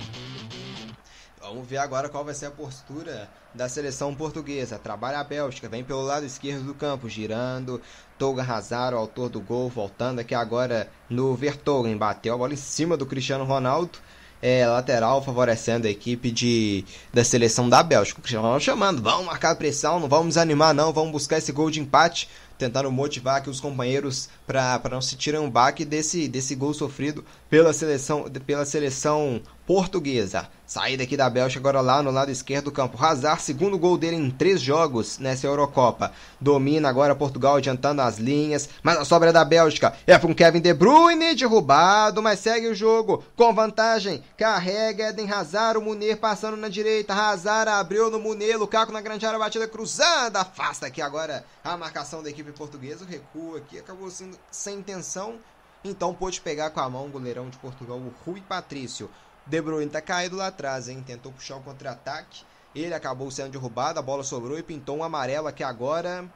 Vamos 1.41 1.67
ver 1.67 1.79
agora 1.79 2.09
qual 2.09 2.25
vai 2.25 2.33
ser 2.33 2.47
a 2.47 2.51
postura 2.53 3.29
da 3.55 3.69
seleção 3.69 4.15
portuguesa. 4.15 4.79
Trabalha 4.79 5.19
a 5.19 5.25
Bélgica, 5.25 5.69
vem 5.69 5.85
pelo 5.85 6.03
lado 6.03 6.25
esquerdo 6.25 6.65
do 6.65 6.75
campo, 6.75 7.09
girando. 7.09 7.81
Toga 8.19 8.43
Hazard, 8.43 8.95
autor 8.95 9.29
do 9.29 9.41
gol, 9.41 9.69
voltando 9.69 10.19
aqui 10.19 10.35
agora 10.35 10.89
no 11.09 11.35
Vertogen. 11.35 11.97
Bateu 11.97 12.35
a 12.35 12.39
bola 12.39 12.53
em 12.53 12.57
cima 12.57 12.97
do 12.97 13.07
Cristiano 13.07 13.45
Ronaldo. 13.45 13.99
É, 14.43 14.67
lateral 14.67 15.23
favorecendo 15.23 15.87
a 15.87 15.91
equipe 15.91 16.31
de, 16.31 16.85
da 17.13 17.23
seleção 17.23 17.69
da 17.69 17.83
Bélgica. 17.83 18.21
O 18.21 18.23
Cristiano 18.23 18.45
Ronaldo 18.45 18.65
chamando, 18.65 19.03
vamos 19.03 19.27
marcar 19.27 19.55
pressão, 19.55 20.01
não 20.01 20.09
vamos 20.09 20.29
desanimar 20.29 20.73
não, 20.73 20.95
vamos 20.95 21.13
buscar 21.13 21.37
esse 21.37 21.53
gol 21.53 21.71
de 21.71 21.79
empate 21.79 22.27
tentando 22.61 22.93
motivar 22.93 23.37
aqui 23.37 23.49
os 23.49 23.59
companheiros 23.59 24.29
para 24.47 24.81
não 24.91 25.01
se 25.01 25.17
tirem 25.17 25.41
um 25.41 25.51
baque 25.51 25.83
desse, 25.83 26.29
desse 26.29 26.55
gol 26.55 26.75
sofrido 26.75 27.25
pela 27.51 27.73
seleção, 27.73 28.31
pela 28.47 28.65
seleção 28.65 29.43
portuguesa. 29.67 30.49
Saída 30.65 31.03
aqui 31.03 31.17
da 31.17 31.29
Bélgica 31.29 31.61
agora 31.61 31.81
lá 31.81 32.01
no 32.01 32.13
lado 32.13 32.31
esquerdo 32.31 32.67
do 32.67 32.73
campo. 32.73 32.97
Hazard, 33.05 33.43
segundo 33.43 33.77
gol 33.77 33.99
dele 33.99 34.15
em 34.15 34.31
três 34.31 34.61
jogos 34.61 35.19
nessa 35.19 35.49
Eurocopa. 35.49 36.13
Domina 36.41 36.89
agora 36.89 37.15
Portugal 37.15 37.57
adiantando 37.57 38.03
as 38.03 38.19
linhas, 38.19 38.69
mas 38.81 38.97
a 38.97 39.05
sobra 39.05 39.33
da 39.33 39.45
Bélgica 39.45 39.93
é 40.07 40.17
com 40.17 40.33
Kevin 40.33 40.61
De 40.61 40.73
Bruyne, 40.73 41.35
derrubado, 41.35 42.23
mas 42.23 42.39
segue 42.39 42.69
o 42.69 42.75
jogo 42.75 43.25
com 43.35 43.53
vantagem. 43.53 44.23
Carrega 44.37 45.09
Eden 45.09 45.31
Hazard, 45.31 45.79
o 45.79 45.83
Munir 45.83 46.19
passando 46.19 46.57
na 46.57 46.69
direita. 46.69 47.13
Hazard 47.13 47.71
abriu 47.71 48.11
no 48.11 48.21
Munir, 48.21 48.59
Lukaku 48.59 48.93
na 48.93 49.01
grande 49.01 49.27
área, 49.27 49.41
batida 49.41 49.67
cruzada. 49.67 50.41
Afasta 50.41 50.87
aqui 50.87 51.03
agora 51.03 51.45
a 51.65 51.77
marcação 51.77 52.23
da 52.23 52.31
equipe 52.31 52.53
portuguesa. 52.53 53.05
O 53.05 53.09
recuo 53.09 53.57
aqui 53.57 53.79
acabou 53.79 54.09
sendo 54.09 54.39
sem 54.53 54.79
intenção. 54.79 55.35
Então 55.83 56.15
pôde 56.15 56.41
pegar 56.41 56.71
com 56.71 56.81
a 56.81 56.91
mão 56.91 57.07
o 57.07 57.11
goleirão 57.11 57.49
de 57.49 57.59
Portugal, 57.59 57.97
o 57.97 58.13
Rui 58.25 58.43
Patrício. 58.43 59.11
De 59.47 59.61
Bruyne 59.61 59.91
tá 59.91 60.01
caído 60.01 60.37
lá 60.37 60.49
atrás, 60.49 60.89
hein? 60.89 61.03
Tentou 61.07 61.33
puxar 61.33 61.57
o 61.57 61.63
contra-ataque. 61.63 62.45
Ele 62.75 62.95
acabou 62.95 63.31
sendo 63.31 63.51
derrubado, 63.51 63.99
a 63.99 64.03
bola 64.03 64.23
sobrou 64.23 64.59
e 64.59 64.63
pintou 64.63 64.99
um 64.99 65.03
amarelo 65.03 65.49
aqui 65.49 65.65
agora 65.65 66.29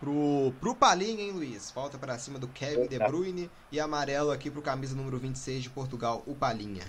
pro, 0.00 0.52
pro 0.60 0.74
Palinha, 0.74 1.22
hein, 1.22 1.32
Luiz? 1.32 1.70
Falta 1.70 1.98
para 1.98 2.18
cima 2.18 2.38
do 2.38 2.48
Kevin 2.48 2.86
De 2.86 2.98
Bruyne 2.98 3.50
e 3.70 3.80
amarelo 3.80 4.30
aqui 4.30 4.50
pro 4.50 4.62
camisa 4.62 4.94
número 4.94 5.18
26 5.18 5.62
de 5.62 5.70
Portugal, 5.70 6.22
o 6.26 6.34
Palinha. 6.34 6.84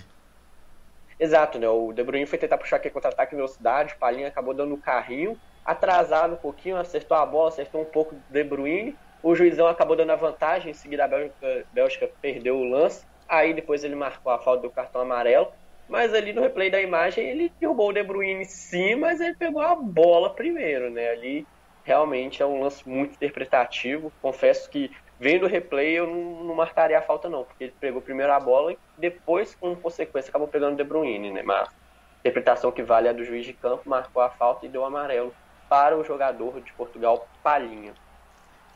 Exato, 1.18 1.58
né? 1.58 1.68
O 1.68 1.92
De 1.92 2.02
Bruyne 2.02 2.26
foi 2.26 2.38
tentar 2.38 2.58
puxar 2.58 2.76
aqui 2.76 2.90
contra-ataque 2.90 3.34
em 3.34 3.36
velocidade, 3.36 3.94
o 3.94 3.98
Palinha 3.98 4.28
acabou 4.28 4.54
dando 4.54 4.74
o 4.74 4.78
carrinho, 4.78 5.38
atrasado 5.64 6.34
um 6.34 6.38
pouquinho, 6.38 6.76
acertou 6.76 7.16
a 7.16 7.26
bola, 7.26 7.48
acertou 7.48 7.82
um 7.82 7.86
pouco 7.86 8.14
do 8.14 8.22
De 8.28 8.44
Bruyne. 8.44 8.96
O 9.22 9.34
juizão 9.34 9.66
acabou 9.66 9.96
dando 9.96 10.10
a 10.10 10.16
vantagem, 10.16 10.70
em 10.70 10.74
seguida 10.74 11.04
a 11.04 11.08
Bélgica, 11.08 11.66
Bélgica 11.72 12.10
perdeu 12.20 12.56
o 12.56 12.64
lance. 12.64 13.04
Aí 13.28 13.52
depois 13.52 13.84
ele 13.84 13.94
marcou 13.94 14.32
a 14.32 14.38
falta 14.38 14.62
do 14.62 14.70
cartão 14.70 15.00
amarelo. 15.00 15.48
Mas 15.88 16.14
ali 16.14 16.32
no 16.32 16.40
replay 16.40 16.70
da 16.70 16.80
imagem 16.80 17.28
ele 17.28 17.52
derrubou 17.60 17.88
o 17.88 17.92
De 17.92 18.02
Bruyne 18.02 18.44
sim, 18.44 18.94
mas 18.94 19.20
ele 19.20 19.34
pegou 19.34 19.60
a 19.60 19.74
bola 19.74 20.30
primeiro, 20.30 20.88
né? 20.88 21.10
Ali 21.10 21.46
realmente 21.84 22.42
é 22.42 22.46
um 22.46 22.60
lance 22.62 22.88
muito 22.88 23.14
interpretativo. 23.14 24.12
Confesso 24.22 24.70
que 24.70 24.90
vendo 25.18 25.46
o 25.46 25.48
replay 25.48 25.98
eu 25.98 26.06
não, 26.06 26.44
não 26.44 26.54
marcaria 26.54 26.98
a 26.98 27.02
falta 27.02 27.28
não, 27.28 27.44
porque 27.44 27.64
ele 27.64 27.74
pegou 27.80 28.00
primeiro 28.00 28.32
a 28.32 28.38
bola 28.38 28.72
e 28.72 28.78
depois, 28.96 29.54
como 29.54 29.76
consequência, 29.76 30.30
acabou 30.30 30.46
pegando 30.46 30.74
o 30.74 30.76
De 30.76 30.84
Bruyne, 30.84 31.32
né? 31.32 31.42
Mas 31.42 31.68
a 31.68 31.72
interpretação 32.20 32.70
que 32.70 32.82
vale 32.82 33.08
é 33.08 33.12
do 33.12 33.24
juiz 33.24 33.44
de 33.44 33.52
campo, 33.52 33.88
marcou 33.88 34.22
a 34.22 34.30
falta 34.30 34.66
e 34.66 34.68
deu 34.68 34.84
amarelo 34.84 35.34
para 35.68 35.96
o 35.98 36.04
jogador 36.04 36.60
de 36.60 36.72
Portugal, 36.72 37.28
Palhinha. 37.42 37.94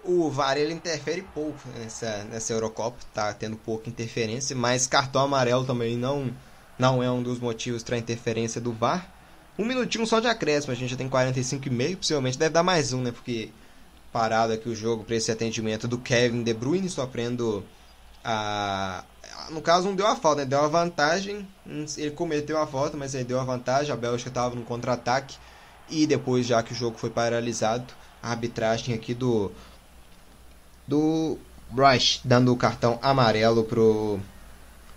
O 0.04 0.30
VAR 0.30 0.58
ele 0.58 0.74
interfere 0.74 1.22
pouco 1.22 1.58
nessa, 1.78 2.24
nessa 2.24 2.52
Eurocopa, 2.52 2.98
tá 3.12 3.32
tendo 3.32 3.56
pouca 3.56 3.88
interferência, 3.88 4.54
mas 4.54 4.86
cartão 4.86 5.22
amarelo 5.22 5.64
também 5.64 5.96
não, 5.96 6.30
não 6.78 7.02
é 7.02 7.10
um 7.10 7.22
dos 7.22 7.38
motivos 7.38 7.82
para 7.82 7.96
interferência 7.96 8.60
do 8.60 8.72
VAR. 8.72 9.10
Um 9.58 9.64
minutinho 9.64 10.06
só 10.06 10.20
de 10.20 10.26
acréscimo, 10.26 10.72
a 10.72 10.76
gente 10.76 10.90
já 10.90 10.96
tem 10.96 11.08
45,5, 11.08 11.96
possivelmente 11.96 12.38
deve 12.38 12.52
dar 12.52 12.62
mais 12.62 12.92
um, 12.92 13.02
né? 13.02 13.12
Porque 13.12 13.50
parado 14.12 14.52
aqui 14.52 14.68
o 14.68 14.74
jogo 14.74 15.04
para 15.04 15.16
esse 15.16 15.30
atendimento 15.32 15.88
do 15.88 15.98
Kevin 15.98 16.42
De 16.42 16.52
Bruyne, 16.52 16.88
sofrendo 16.88 17.64
a, 18.24 19.04
no 19.50 19.60
caso 19.60 19.88
não 19.88 19.94
deu 19.94 20.06
a 20.06 20.16
falta, 20.16 20.42
né? 20.42 20.46
deu 20.46 20.60
a 20.60 20.68
vantagem, 20.68 21.46
ele 21.96 22.10
cometeu 22.12 22.58
a 22.58 22.66
falta, 22.66 22.96
mas 22.96 23.14
ele 23.14 23.24
deu 23.24 23.38
a 23.38 23.44
vantagem, 23.44 23.92
a 23.92 23.96
Bélgica 23.96 24.30
estava 24.30 24.54
no 24.54 24.62
contra-ataque 24.62 25.36
e 25.88 26.06
depois 26.06 26.46
já 26.46 26.62
que 26.62 26.72
o 26.72 26.76
jogo 26.76 26.96
foi 26.98 27.10
paralisado, 27.10 27.92
a 28.22 28.30
arbitragem 28.30 28.94
aqui 28.94 29.12
do 29.12 29.52
do 30.86 31.38
Rush 31.74 32.20
dando 32.24 32.52
o 32.52 32.56
cartão 32.56 32.98
amarelo 33.02 33.64
pro 33.64 34.20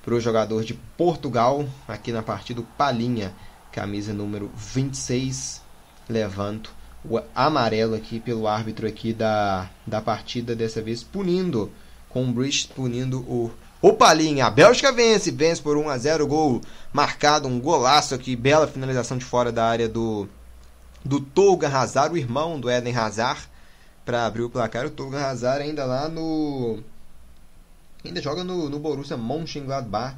pro 0.07 0.21
jogador 0.21 0.63
de 0.63 0.73
Portugal 0.95 1.65
aqui 1.85 2.13
na 2.13 2.23
partida, 2.23 2.63
Palinha, 2.77 3.33
camisa 3.73 4.13
número 4.13 4.49
26, 4.55 5.61
levando 6.07 6.69
o 7.03 7.19
amarelo 7.35 7.93
aqui 7.93 8.17
pelo 8.17 8.47
árbitro 8.47 8.87
aqui 8.87 9.11
da, 9.11 9.69
da 9.85 9.99
partida, 9.99 10.55
dessa 10.55 10.81
vez 10.81 11.03
punindo, 11.03 11.69
com 12.07 12.23
o 12.23 12.31
Bruce 12.31 12.69
punindo 12.69 13.19
o, 13.19 13.51
o 13.81 13.93
Palinha. 13.93 14.45
A 14.45 14.49
Bélgica 14.49 14.93
vence, 14.93 15.29
vence 15.29 15.61
por 15.61 15.75
1 15.75 15.89
a 15.89 15.97
0 15.97 16.25
gol 16.25 16.61
marcado, 16.93 17.49
um 17.49 17.59
golaço 17.59 18.15
aqui, 18.15 18.33
bela 18.33 18.65
finalização 18.65 19.17
de 19.17 19.25
fora 19.25 19.51
da 19.51 19.65
área 19.65 19.89
do, 19.89 20.25
do 21.03 21.19
Tolga 21.19 21.67
Hazard, 21.67 22.13
o 22.13 22.17
irmão 22.17 22.57
do 22.57 22.71
Eden 22.71 22.95
Hazard, 22.95 23.41
para 24.07 24.25
abrir 24.25 24.43
o 24.43 24.49
placar. 24.49 24.85
O 24.85 24.89
Tolga 24.89 25.27
Hazard 25.27 25.61
ainda 25.61 25.83
lá 25.83 26.07
no 26.07 26.79
ainda 28.05 28.21
joga 28.21 28.41
no, 28.41 28.69
no 28.69 28.79
Borussia 28.79 29.17
Mönchengladbach. 29.17 30.15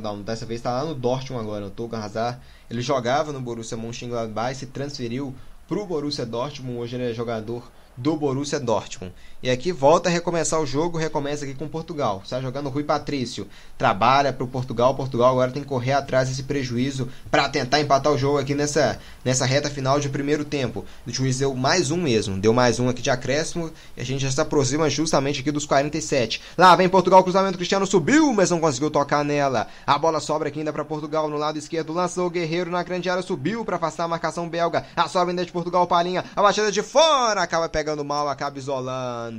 Não, 0.00 0.22
dessa 0.22 0.46
vez 0.46 0.60
está 0.60 0.72
lá 0.72 0.88
no 0.88 0.94
Dortmund 0.94 1.44
agora. 1.44 1.66
O 1.66 1.70
Tolga 1.70 1.98
Hazard, 1.98 2.40
ele 2.70 2.80
jogava 2.80 3.30
no 3.30 3.42
Borussia 3.42 3.76
Mönchengladbach 3.76 4.52
e 4.52 4.54
se 4.54 4.66
transferiu 4.68 5.34
para 5.68 5.78
o 5.78 5.86
Borussia 5.86 6.24
Dortmund. 6.24 6.78
Hoje 6.78 6.96
ele 6.96 7.10
é 7.10 7.12
jogador 7.12 7.70
do 7.94 8.16
Borussia 8.16 8.58
Dortmund. 8.58 9.12
E 9.42 9.48
aqui 9.48 9.72
volta 9.72 10.10
a 10.10 10.12
recomeçar 10.12 10.60
o 10.60 10.66
jogo, 10.66 10.98
recomeça 10.98 11.46
aqui 11.46 11.54
com 11.54 11.66
Portugal. 11.66 12.20
Está 12.22 12.42
jogando 12.42 12.68
Rui 12.68 12.84
Patrício. 12.84 13.48
Trabalha 13.78 14.34
para 14.34 14.44
o 14.44 14.46
Portugal. 14.46 14.94
Portugal 14.94 15.30
agora 15.30 15.50
tem 15.50 15.62
que 15.62 15.68
correr 15.68 15.94
atrás 15.94 16.28
desse 16.28 16.42
prejuízo 16.42 17.08
para 17.30 17.48
tentar 17.48 17.80
empatar 17.80 18.12
o 18.12 18.18
jogo 18.18 18.36
aqui 18.36 18.54
nessa, 18.54 18.98
nessa 19.24 19.46
reta 19.46 19.70
final 19.70 19.98
de 19.98 20.10
primeiro 20.10 20.44
tempo. 20.44 20.84
O 21.06 21.10
juiz 21.10 21.38
deu 21.38 21.54
mais 21.54 21.90
um 21.90 21.96
mesmo. 21.96 22.38
Deu 22.38 22.52
mais 22.52 22.78
um 22.78 22.90
aqui 22.90 23.00
de 23.00 23.08
acréscimo. 23.08 23.70
E 23.96 24.02
a 24.02 24.04
gente 24.04 24.20
já 24.20 24.30
se 24.30 24.38
aproxima 24.38 24.90
justamente 24.90 25.40
aqui 25.40 25.50
dos 25.50 25.64
47. 25.64 26.42
Lá 26.58 26.76
vem 26.76 26.86
Portugal, 26.86 27.22
cruzamento. 27.22 27.56
Cristiano 27.56 27.86
subiu, 27.86 28.34
mas 28.34 28.50
não 28.50 28.60
conseguiu 28.60 28.90
tocar 28.90 29.24
nela. 29.24 29.68
A 29.86 29.96
bola 29.96 30.20
sobra 30.20 30.48
aqui 30.48 30.58
ainda 30.58 30.72
para 30.72 30.84
Portugal 30.84 31.30
no 31.30 31.38
lado 31.38 31.58
esquerdo. 31.58 31.94
Lançou 31.94 32.26
o 32.26 32.30
Guerreiro 32.30 32.70
na 32.70 32.82
grande 32.82 33.08
área. 33.08 33.22
Subiu 33.22 33.64
para 33.64 33.76
afastar 33.76 34.04
a 34.04 34.08
marcação 34.08 34.50
belga. 34.50 34.84
A 34.94 35.08
sobra 35.08 35.30
ainda 35.30 35.46
de 35.46 35.50
Portugal, 35.50 35.86
Palinha. 35.86 36.26
A 36.36 36.42
batida 36.42 36.70
de 36.70 36.82
fora 36.82 37.40
acaba 37.40 37.70
pegando 37.70 38.04
mal, 38.04 38.28
acaba 38.28 38.58
isolando. 38.58 39.29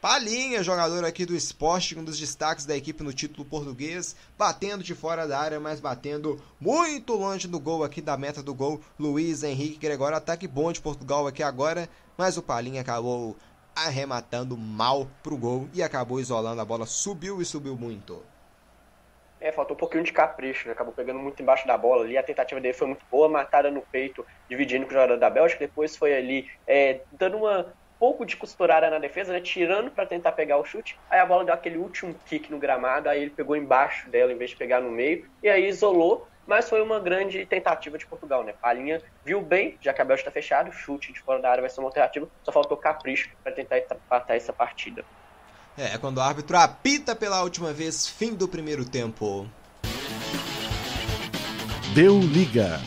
Palinha, 0.00 0.62
jogador 0.62 1.02
aqui 1.02 1.24
do 1.24 1.34
esporte, 1.34 1.98
um 1.98 2.04
dos 2.04 2.18
destaques 2.18 2.66
da 2.66 2.76
equipe 2.76 3.02
no 3.02 3.10
título 3.10 3.42
português, 3.42 4.14
batendo 4.36 4.84
de 4.84 4.94
fora 4.94 5.26
da 5.26 5.38
área, 5.38 5.58
mas 5.58 5.80
batendo 5.80 6.38
muito 6.60 7.14
longe 7.14 7.48
do 7.48 7.58
gol 7.58 7.82
aqui 7.82 8.02
da 8.02 8.14
meta 8.14 8.42
do 8.42 8.54
gol. 8.54 8.82
Luiz 9.00 9.42
Henrique 9.42 9.78
Gregório, 9.78 10.18
ataque 10.18 10.46
bom 10.46 10.70
de 10.70 10.80
Portugal 10.82 11.26
aqui 11.26 11.42
agora, 11.42 11.88
mas 12.18 12.36
o 12.36 12.42
Palinha 12.42 12.82
acabou 12.82 13.34
arrematando 13.74 14.56
mal 14.56 15.08
pro 15.22 15.38
gol 15.38 15.68
e 15.72 15.82
acabou 15.82 16.20
isolando 16.20 16.60
a 16.60 16.64
bola, 16.66 16.84
subiu 16.84 17.40
e 17.40 17.44
subiu 17.46 17.74
muito. 17.74 18.22
É, 19.40 19.52
faltou 19.52 19.74
um 19.76 19.78
pouquinho 19.78 20.04
de 20.04 20.12
capricho, 20.12 20.66
né? 20.66 20.72
Acabou 20.72 20.94
pegando 20.94 21.18
muito 21.18 21.42
embaixo 21.42 21.66
da 21.66 21.76
bola 21.76 22.04
ali. 22.04 22.16
A 22.16 22.22
tentativa 22.22 22.60
dele 22.60 22.72
foi 22.72 22.86
muito 22.86 23.04
boa, 23.10 23.28
matada 23.28 23.70
no 23.70 23.82
peito, 23.82 24.24
dividindo 24.48 24.86
com 24.86 24.90
o 24.90 24.94
jogador 24.94 25.18
da 25.18 25.28
Bélgica. 25.28 25.66
Depois 25.66 25.96
foi 25.96 26.16
ali 26.16 26.50
é, 26.66 27.00
dando 27.12 27.36
uma 27.36 27.72
pouco 27.98 28.24
de 28.24 28.36
costurada 28.36 28.90
na 28.90 28.98
defesa, 28.98 29.32
né? 29.32 29.40
Tirando 29.40 29.90
para 29.90 30.06
tentar 30.06 30.32
pegar 30.32 30.58
o 30.58 30.64
chute. 30.64 30.98
Aí 31.10 31.18
a 31.18 31.26
bola 31.26 31.44
deu 31.44 31.54
aquele 31.54 31.76
último 31.76 32.14
kick 32.26 32.50
no 32.50 32.58
gramado. 32.58 33.08
Aí 33.08 33.22
ele 33.22 33.30
pegou 33.30 33.56
embaixo 33.56 34.08
dela 34.10 34.32
em 34.32 34.36
vez 34.36 34.50
de 34.50 34.56
pegar 34.56 34.80
no 34.80 34.90
meio. 34.90 35.28
E 35.42 35.48
aí 35.48 35.68
isolou. 35.68 36.28
Mas 36.46 36.68
foi 36.68 36.82
uma 36.82 37.00
grande 37.00 37.46
tentativa 37.46 37.96
de 37.96 38.04
Portugal, 38.04 38.44
né? 38.44 38.52
Palinha 38.60 39.00
viu 39.24 39.40
bem, 39.40 39.78
já 39.80 39.94
que 39.94 40.02
a 40.02 40.04
Bélgica 40.04 40.28
está 40.28 40.40
fechado, 40.40 40.70
chute 40.70 41.10
de 41.10 41.20
fora 41.20 41.40
da 41.40 41.50
área 41.50 41.62
vai 41.62 41.70
ser 41.70 41.80
uma 41.80 41.88
alternativa. 41.88 42.28
Só 42.42 42.52
faltou 42.52 42.76
capricho 42.76 43.30
para 43.42 43.52
tentar 43.52 43.78
empatar 43.78 44.36
essa 44.36 44.52
partida. 44.52 45.02
É, 45.76 45.96
quando 45.96 46.18
o 46.18 46.20
árbitro 46.20 46.56
apita 46.56 47.16
pela 47.16 47.42
última 47.42 47.72
vez, 47.72 48.06
fim 48.06 48.34
do 48.34 48.46
primeiro 48.46 48.84
tempo. 48.84 49.48
Deu 51.94 52.18
liga. 52.20 52.80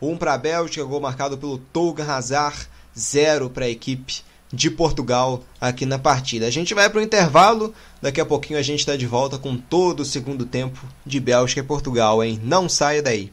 Um 0.00 0.16
para 0.16 0.34
a 0.34 0.38
Bélgica, 0.38 0.84
gol 0.84 1.00
marcado 1.00 1.36
pelo 1.36 1.58
Tolga 1.58 2.04
Hazard, 2.04 2.68
zero 2.96 3.50
para 3.50 3.64
a 3.64 3.70
equipe 3.70 4.22
de 4.52 4.70
Portugal 4.70 5.42
aqui 5.60 5.86
na 5.86 5.98
partida. 5.98 6.46
A 6.46 6.50
gente 6.50 6.74
vai 6.74 6.90
para 6.90 7.00
o 7.00 7.02
intervalo, 7.02 7.74
daqui 8.00 8.20
a 8.20 8.26
pouquinho 8.26 8.58
a 8.58 8.62
gente 8.62 8.80
está 8.80 8.96
de 8.96 9.06
volta 9.06 9.38
com 9.38 9.56
todo 9.56 10.00
o 10.00 10.04
segundo 10.04 10.44
tempo 10.44 10.86
de 11.06 11.18
Bélgica 11.18 11.60
e 11.60 11.64
Portugal, 11.64 12.22
hein? 12.22 12.38
Não 12.42 12.68
saia 12.68 13.02
daí. 13.02 13.32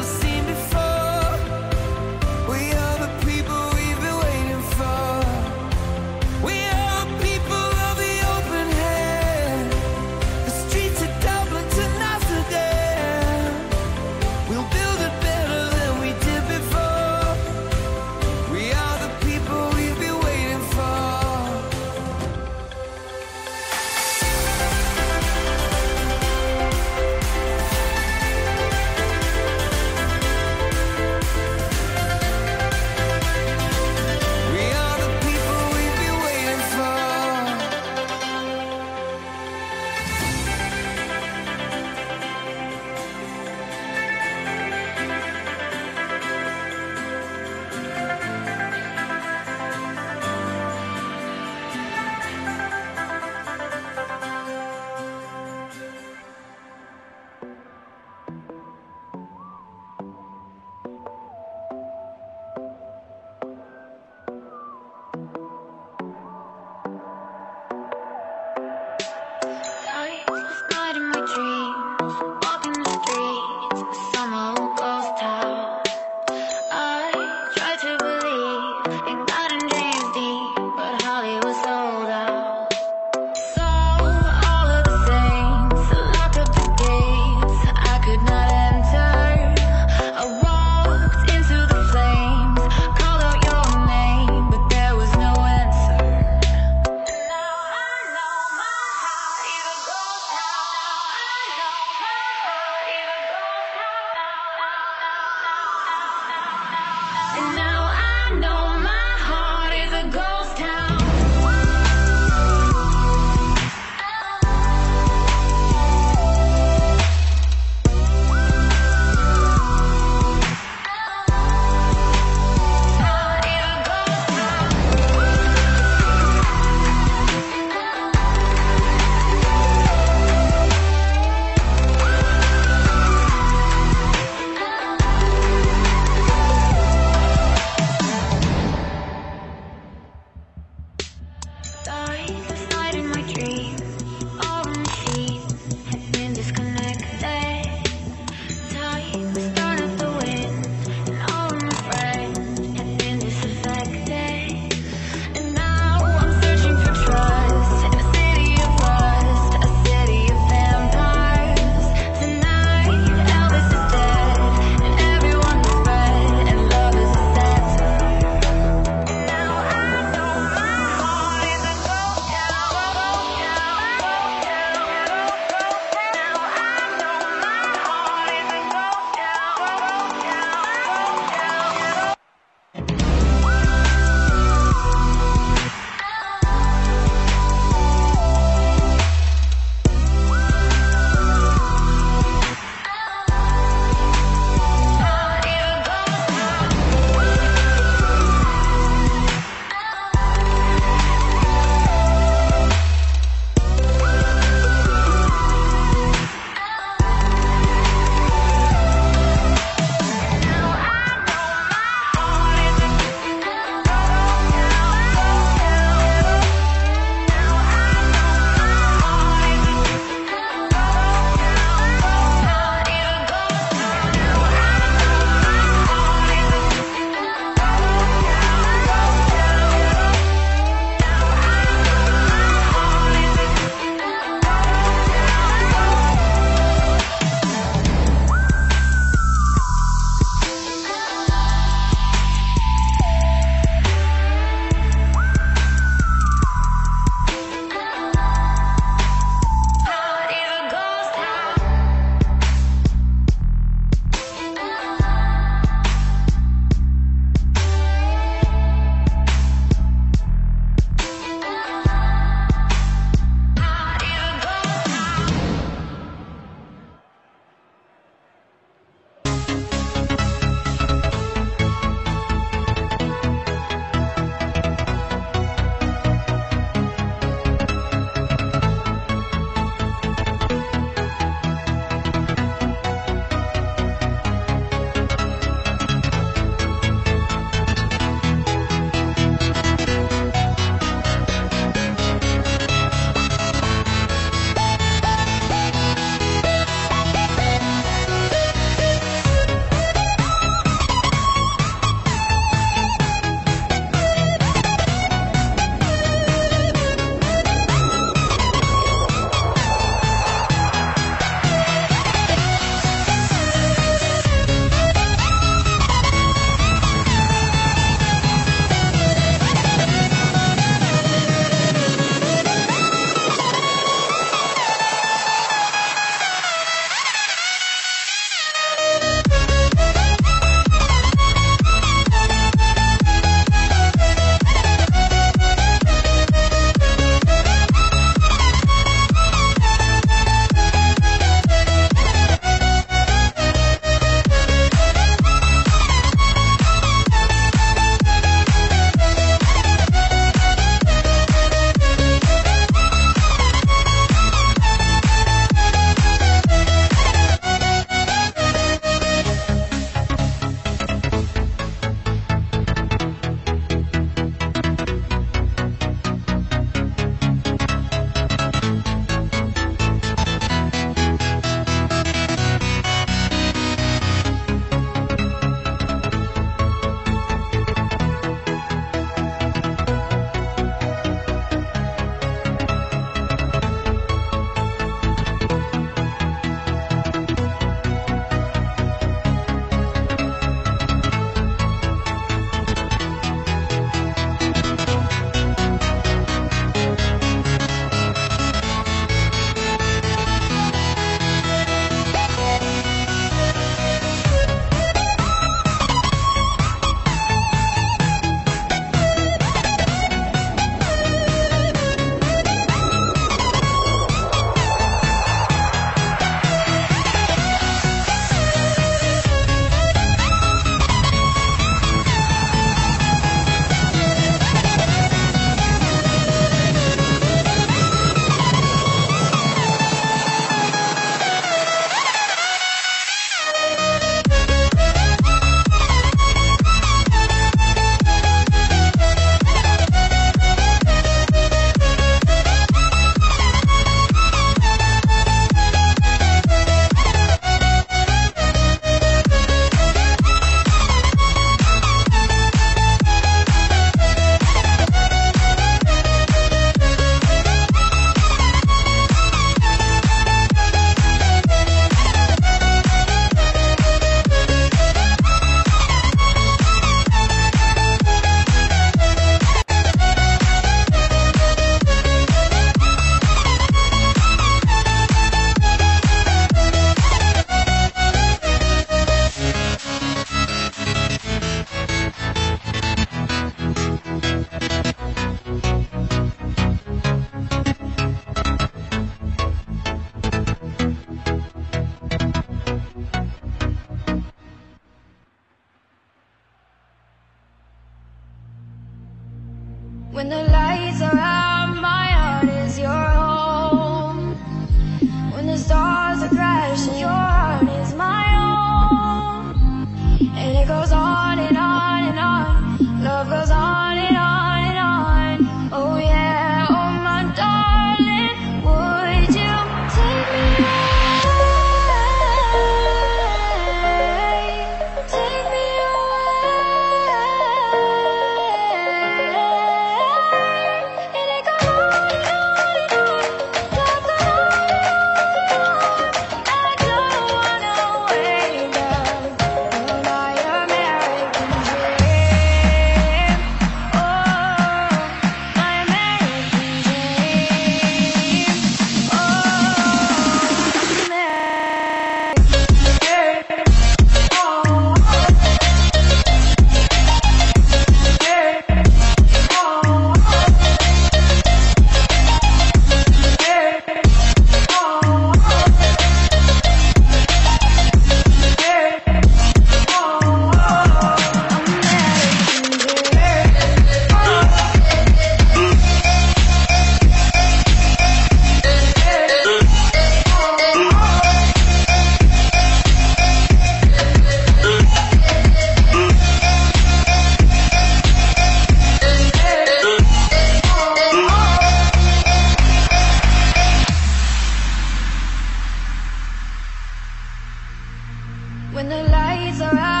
When 598.73 598.87
the 598.87 599.03
lights 599.03 599.59
are 599.59 599.75
out. 599.75 600.00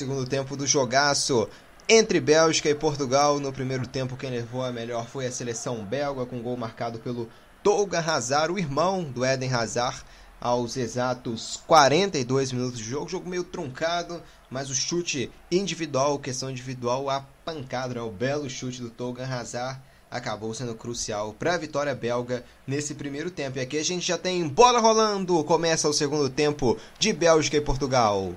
Segundo 0.00 0.26
tempo 0.26 0.56
do 0.56 0.66
jogaço 0.66 1.46
entre 1.86 2.20
Bélgica 2.20 2.70
e 2.70 2.74
Portugal. 2.74 3.38
No 3.38 3.52
primeiro 3.52 3.86
tempo, 3.86 4.16
quem 4.16 4.30
levou 4.30 4.64
a 4.64 4.72
melhor 4.72 5.06
foi 5.06 5.26
a 5.26 5.30
seleção 5.30 5.84
belga, 5.84 6.24
com 6.24 6.40
gol 6.40 6.56
marcado 6.56 6.98
pelo 6.98 7.28
Tolga 7.62 7.98
Hazard, 7.98 8.50
o 8.50 8.58
irmão 8.58 9.04
do 9.04 9.26
Eden 9.26 9.52
Hazard, 9.52 10.02
aos 10.40 10.78
exatos 10.78 11.62
42 11.66 12.50
minutos 12.52 12.78
de 12.78 12.84
jogo. 12.84 13.10
Jogo 13.10 13.28
meio 13.28 13.44
truncado, 13.44 14.22
mas 14.48 14.70
o 14.70 14.74
chute 14.74 15.30
individual, 15.52 16.18
questão 16.18 16.50
individual, 16.50 17.10
a 17.10 17.20
pancada, 17.44 18.02
o 18.02 18.10
belo 18.10 18.48
chute 18.48 18.80
do 18.80 18.88
Tolga 18.88 19.26
Hazard 19.26 19.78
acabou 20.10 20.54
sendo 20.54 20.74
crucial 20.74 21.34
para 21.34 21.52
a 21.52 21.58
vitória 21.58 21.94
belga 21.94 22.42
nesse 22.66 22.94
primeiro 22.94 23.30
tempo. 23.30 23.58
E 23.58 23.60
aqui 23.60 23.76
a 23.76 23.84
gente 23.84 24.06
já 24.06 24.16
tem 24.16 24.48
bola 24.48 24.80
rolando. 24.80 25.44
Começa 25.44 25.90
o 25.90 25.92
segundo 25.92 26.30
tempo 26.30 26.78
de 26.98 27.12
Bélgica 27.12 27.58
e 27.58 27.60
Portugal. 27.60 28.34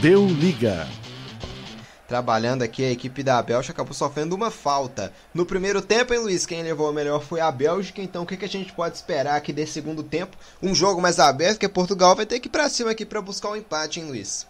Deu 0.00 0.24
liga. 0.26 0.86
Trabalhando 2.06 2.62
aqui, 2.62 2.84
a 2.84 2.90
equipe 2.92 3.20
da 3.20 3.42
Bélgica 3.42 3.72
acabou 3.72 3.92
sofrendo 3.92 4.36
uma 4.36 4.48
falta. 4.48 5.12
No 5.34 5.44
primeiro 5.44 5.82
tempo, 5.82 6.14
hein, 6.14 6.20
Luiz? 6.20 6.46
Quem 6.46 6.62
levou 6.62 6.88
a 6.88 6.92
melhor 6.92 7.20
foi 7.20 7.40
a 7.40 7.50
Bélgica. 7.50 8.00
Então, 8.00 8.22
o 8.22 8.26
que, 8.26 8.36
que 8.36 8.44
a 8.44 8.48
gente 8.48 8.72
pode 8.72 8.94
esperar 8.94 9.34
aqui 9.34 9.52
desse 9.52 9.72
segundo 9.72 10.04
tempo? 10.04 10.36
Um 10.62 10.72
jogo 10.72 11.02
mais 11.02 11.18
aberto, 11.18 11.58
que 11.58 11.68
Portugal 11.68 12.14
vai 12.14 12.26
ter 12.26 12.38
que 12.38 12.46
ir 12.46 12.50
pra 12.50 12.68
cima 12.68 12.92
aqui 12.92 13.04
para 13.04 13.20
buscar 13.20 13.48
o 13.48 13.52
um 13.54 13.56
empate, 13.56 13.98
hein, 13.98 14.06
Luiz? 14.06 14.48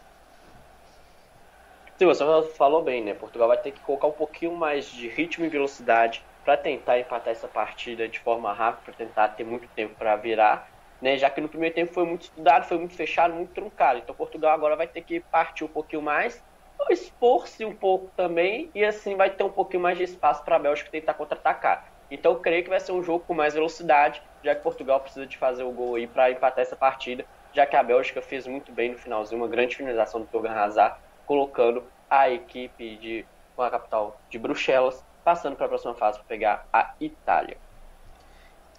Sim, 1.99 2.05
você 2.05 2.25
falou 2.55 2.83
bem, 2.83 3.03
né? 3.03 3.15
Portugal 3.15 3.49
vai 3.49 3.57
ter 3.57 3.73
que 3.73 3.81
colocar 3.81 4.09
um 4.09 4.12
pouquinho 4.12 4.55
mais 4.55 4.85
de 4.85 5.09
ritmo 5.09 5.47
e 5.47 5.49
velocidade 5.49 6.23
para 6.45 6.59
tentar 6.59 7.01
empatar 7.01 7.33
essa 7.33 7.49
partida 7.49 8.07
de 8.07 8.19
forma 8.19 8.53
rápida, 8.53 8.83
para 8.85 9.07
tentar 9.07 9.29
ter 9.29 9.45
muito 9.45 9.66
tempo 9.69 9.95
para 9.99 10.15
virar, 10.15 10.70
né? 11.01 11.16
Já 11.16 11.31
que 11.31 11.41
no 11.41 11.49
primeiro 11.49 11.75
tempo 11.75 11.93
foi 11.93 12.05
muito 12.05 12.23
estudado, 12.23 12.66
foi 12.66 12.79
muito 12.79 12.95
fechado, 12.95 13.35
muito 13.35 13.53
truncado. 13.53 13.99
Então 13.99 14.15
Portugal 14.15 14.53
agora 14.53 14.77
vai 14.77 14.87
ter 14.87 15.03
que 15.03 15.20
partir 15.20 15.65
um 15.65 15.69
pouquinho 15.69 16.03
mais, 16.03 16.43
expor-se 16.91 17.65
um 17.65 17.75
pouco 17.75 18.11
também 18.16 18.70
e 18.75 18.85
assim 18.85 19.16
vai 19.16 19.31
ter 19.31 19.45
um 19.45 19.51
pouquinho 19.51 19.83
mais 19.83 19.99
de 19.99 20.05
espaço 20.05 20.45
para 20.45 20.57
a 20.57 20.59
Bélgica 20.59 20.91
tentar 20.91 21.15
contra-atacar. 21.15 21.93
Então 22.11 22.33
eu 22.33 22.41
creio 22.41 22.62
que 22.62 22.70
vai 22.70 22.81
ser 22.81 22.93
um 22.93 23.03
jogo 23.03 23.25
com 23.27 23.35
mais 23.35 23.55
velocidade, 23.55 24.23
já 24.43 24.55
que 24.55 24.62
Portugal 24.62 25.01
precisa 25.01 25.27
de 25.27 25.37
fazer 25.37 25.62
o 25.62 25.73
gol 25.73 25.97
aí 25.97 26.07
para 26.07 26.31
empatar 26.31 26.62
essa 26.62 26.77
partida, 26.77 27.25
já 27.53 27.66
que 27.66 27.77
a 27.77 27.83
Bélgica 27.83 28.23
fez 28.23 28.47
muito 28.47 28.73
bem 28.73 28.93
no 28.93 28.99
finalzinho, 28.99 29.41
uma 29.41 29.49
grande 29.49 29.77
finalização 29.77 30.20
do 30.20 30.27
Torgan 30.27 30.53
Hazard 30.53 30.97
colocando 31.27 31.85
a 32.09 32.31
equipe 32.31 32.97
de 32.97 33.27
com 33.55 33.62
a 33.62 33.70
capital 33.70 34.23
de 34.31 34.39
Bruxelas, 34.39 35.05
passando 35.25 35.57
para 35.57 35.66
a 35.66 35.69
próxima 35.69 35.95
fase 35.95 36.19
para 36.19 36.27
pegar 36.27 36.69
a 36.73 36.95
Itália. 37.01 37.59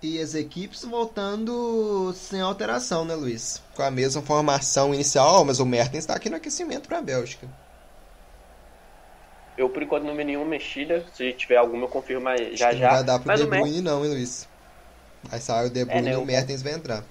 E 0.01 0.21
as 0.21 0.33
equipes 0.33 0.83
voltando 0.85 2.13
sem 2.15 2.39
alteração, 2.39 3.03
né, 3.03 3.13
Luiz? 3.15 3.61
Com 3.75 3.83
a 3.83 3.91
mesma 3.91 4.21
formação 4.21 4.93
inicial, 4.93 5.43
mas 5.43 5.59
o 5.59 5.65
Mertens 5.65 6.03
está 6.03 6.15
aqui 6.15 6.29
no 6.29 6.37
aquecimento 6.37 6.87
para 6.87 6.99
a 6.99 7.01
Bélgica. 7.01 7.47
Eu, 9.57 9.69
por 9.69 9.83
enquanto, 9.83 10.05
não 10.05 10.15
vi 10.15 10.23
nenhuma 10.23 10.45
mexida. 10.45 11.05
Se 11.13 11.33
tiver 11.33 11.57
alguma, 11.57 11.83
eu 11.83 11.89
confirmo 11.89 12.29
já 12.53 12.73
já. 12.73 12.87
Não 12.87 12.95
vai 12.95 13.03
dar 13.03 13.19
pro 13.19 13.35
De 13.35 13.45
Bruyne, 13.45 13.81
não, 13.81 14.05
hein, 14.05 14.11
Luiz? 14.11 14.47
Aí 15.29 15.41
sai 15.41 15.67
o 15.67 15.69
De 15.69 15.83
Bruyne 15.83 16.07
é, 16.07 16.11
né, 16.11 16.13
e 16.13 16.15
o 16.15 16.25
Mertens 16.25 16.61
vai 16.61 16.73
entrar. 16.73 17.03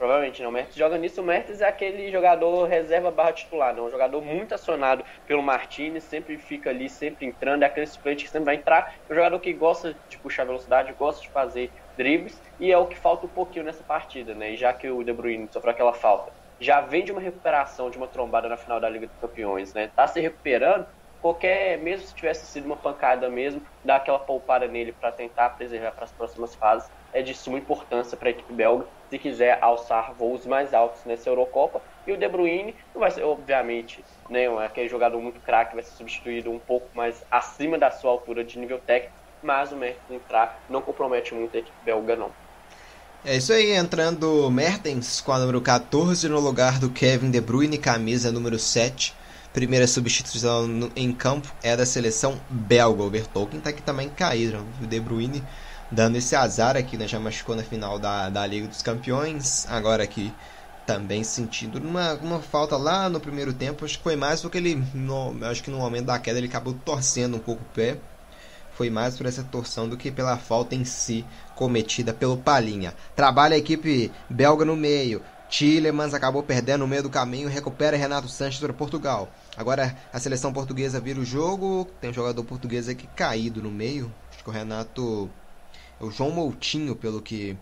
Provavelmente 0.00 0.42
não. 0.42 0.48
O 0.48 0.52
Mertens 0.52 0.76
joga 0.76 0.96
nisso. 0.96 1.20
O 1.20 1.24
Mertens 1.24 1.60
é 1.60 1.68
aquele 1.68 2.10
jogador 2.10 2.64
reserva 2.64 3.10
barra 3.10 3.34
titular, 3.34 3.76
não. 3.76 3.84
Um 3.84 3.90
jogador 3.90 4.22
muito 4.22 4.54
acionado 4.54 5.04
pelo 5.26 5.42
Martinez, 5.42 6.04
sempre 6.04 6.38
fica 6.38 6.70
ali, 6.70 6.88
sempre 6.88 7.26
entrando. 7.26 7.64
É 7.64 7.66
aquele 7.66 7.86
suplente 7.86 8.24
que 8.24 8.30
sempre 8.30 8.46
vai 8.46 8.54
entrar. 8.54 8.94
É 9.06 9.12
um 9.12 9.14
jogador 9.14 9.38
que 9.38 9.52
gosta 9.52 9.94
de 10.08 10.16
puxar 10.16 10.46
velocidade, 10.46 10.94
gosta 10.94 11.20
de 11.20 11.28
fazer 11.28 11.70
dribles. 11.98 12.40
E 12.58 12.72
é 12.72 12.78
o 12.78 12.86
que 12.86 12.96
falta 12.96 13.26
um 13.26 13.28
pouquinho 13.28 13.62
nessa 13.62 13.84
partida, 13.84 14.34
né? 14.34 14.56
Já 14.56 14.72
que 14.72 14.88
o 14.88 15.04
De 15.04 15.12
Bruyne 15.12 15.46
sofreu 15.52 15.72
aquela 15.72 15.92
falta, 15.92 16.32
já 16.58 16.80
vem 16.80 17.04
de 17.04 17.12
uma 17.12 17.20
recuperação, 17.20 17.90
de 17.90 17.98
uma 17.98 18.08
trombada 18.08 18.48
na 18.48 18.56
final 18.56 18.80
da 18.80 18.88
Liga 18.88 19.06
dos 19.06 19.18
Campeões, 19.20 19.74
né? 19.74 19.90
Tá 19.94 20.06
se 20.06 20.18
recuperando. 20.18 20.86
Qualquer, 21.20 21.76
mesmo 21.76 22.06
se 22.06 22.14
tivesse 22.14 22.46
sido 22.46 22.64
uma 22.64 22.76
pancada 22.76 23.28
mesmo, 23.28 23.60
dá 23.84 23.96
aquela 23.96 24.18
poupada 24.18 24.66
nele 24.66 24.92
para 24.92 25.12
tentar 25.12 25.50
preservar 25.50 25.92
para 25.92 26.04
as 26.04 26.12
próximas 26.12 26.54
fases 26.54 26.90
é 27.12 27.22
de 27.22 27.34
suma 27.34 27.58
importância 27.58 28.16
para 28.16 28.28
a 28.28 28.30
equipe 28.30 28.52
belga 28.52 28.86
se 29.10 29.18
quiser 29.18 29.58
alçar 29.60 30.14
voos 30.16 30.46
mais 30.46 30.72
altos 30.72 31.04
nessa 31.04 31.28
Eurocopa. 31.28 31.82
E 32.06 32.12
o 32.12 32.16
De 32.16 32.28
Bruyne 32.28 32.74
não 32.94 33.00
vai 33.00 33.10
ser, 33.10 33.22
obviamente, 33.24 34.04
né, 34.28 34.46
aquele 34.64 34.88
jogador 34.88 35.20
muito 35.20 35.40
craque, 35.40 35.74
vai 35.74 35.82
ser 35.82 35.96
substituído 35.96 36.50
um 36.50 36.58
pouco 36.58 36.86
mais 36.94 37.22
acima 37.30 37.76
da 37.76 37.90
sua 37.90 38.12
altura 38.12 38.44
de 38.44 38.58
nível 38.58 38.78
técnico, 38.78 39.14
mas 39.42 39.72
o 39.72 39.76
Mertens 39.76 40.10
entrar 40.10 40.62
não 40.70 40.80
compromete 40.80 41.34
muito 41.34 41.56
a 41.56 41.60
equipe 41.60 41.76
belga, 41.84 42.14
não. 42.14 42.30
É 43.22 43.36
isso 43.36 43.52
aí, 43.52 43.72
entrando 43.72 44.48
Mertens 44.50 45.20
com 45.20 45.32
a 45.32 45.38
número 45.38 45.60
14 45.60 46.26
no 46.28 46.40
lugar 46.40 46.78
do 46.78 46.88
Kevin 46.88 47.30
De 47.30 47.40
Bruyne, 47.40 47.76
camisa 47.76 48.32
número 48.32 48.58
7. 48.58 49.14
Primeira 49.52 49.86
substituição 49.86 50.90
em 50.94 51.12
campo 51.12 51.52
é 51.62 51.76
da 51.76 51.84
seleção 51.84 52.40
belga. 52.48 53.02
O 53.02 53.10
Vertonghen 53.10 53.60
tá 53.60 53.70
aqui 53.70 53.82
também 53.82 54.08
caído. 54.08 54.64
O 54.80 54.86
De 54.86 54.98
Bruyne 55.00 55.42
dando 55.90 56.16
esse 56.16 56.36
azar 56.36 56.76
aqui, 56.76 56.96
né? 56.96 57.08
Já 57.08 57.18
machucou 57.18 57.56
na 57.56 57.62
final 57.62 57.98
da, 57.98 58.30
da 58.30 58.46
Liga 58.46 58.68
dos 58.68 58.82
Campeões, 58.82 59.66
agora 59.68 60.02
aqui 60.02 60.32
também 60.86 61.22
sentindo 61.22 61.78
uma, 61.78 62.14
uma 62.14 62.40
falta 62.40 62.76
lá 62.76 63.08
no 63.08 63.20
primeiro 63.20 63.52
tempo, 63.52 63.84
acho 63.84 63.98
que 63.98 64.02
foi 64.02 64.16
mais 64.16 64.40
porque 64.40 64.58
ele, 64.58 64.82
no, 64.92 65.36
acho 65.44 65.62
que 65.62 65.70
no 65.70 65.78
momento 65.78 66.06
da 66.06 66.18
queda 66.18 66.38
ele 66.38 66.48
acabou 66.48 66.74
torcendo 66.74 67.36
um 67.36 67.40
pouco 67.40 67.62
o 67.62 67.74
pé, 67.74 67.98
foi 68.72 68.90
mais 68.90 69.16
por 69.16 69.26
essa 69.26 69.44
torção 69.44 69.88
do 69.88 69.96
que 69.96 70.10
pela 70.10 70.36
falta 70.36 70.74
em 70.74 70.84
si 70.84 71.24
cometida 71.54 72.12
pelo 72.12 72.38
Palinha. 72.38 72.94
Trabalha 73.14 73.54
a 73.54 73.58
equipe 73.58 74.10
belga 74.28 74.64
no 74.64 74.74
meio, 74.74 75.22
Tillemans 75.48 76.14
acabou 76.14 76.42
perdendo 76.42 76.80
no 76.80 76.88
meio 76.88 77.02
do 77.02 77.10
caminho, 77.10 77.48
recupera 77.48 77.96
Renato 77.96 78.28
Sanches 78.28 78.60
para 78.60 78.72
Portugal. 78.72 79.28
Agora 79.56 79.96
a 80.12 80.18
seleção 80.18 80.52
portuguesa 80.52 81.00
vira 81.00 81.20
o 81.20 81.24
jogo, 81.24 81.86
tem 82.00 82.10
um 82.10 82.14
jogador 82.14 82.42
português 82.44 82.88
aqui 82.88 83.06
caído 83.14 83.62
no 83.62 83.70
meio, 83.70 84.12
acho 84.32 84.42
que 84.42 84.48
o 84.48 84.52
Renato 84.52 85.28
o 86.00 86.10
João 86.10 86.30
Moutinho, 86.30 86.96
pelo 86.96 87.20
que, 87.20 87.56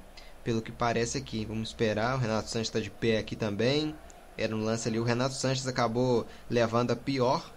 pelo 0.45 0.63
que 0.63 0.73
parece 0.73 1.19
aqui. 1.19 1.45
Vamos 1.45 1.71
esperar. 1.71 2.15
O 2.15 2.19
Renato 2.19 2.49
Sanches 2.49 2.69
está 2.69 2.81
de 2.81 2.91
pé 2.91 3.19
aqui 3.19 3.35
também. 3.35 3.95
Era 4.37 4.55
um 4.55 4.63
lance 4.63 4.89
ali. 4.89 4.99
O 4.99 5.05
Renato 5.05 5.35
Sanches 5.35 5.67
acabou 5.67 6.27
levando 6.49 6.93
a 6.93 6.97
pior. 6.97 7.53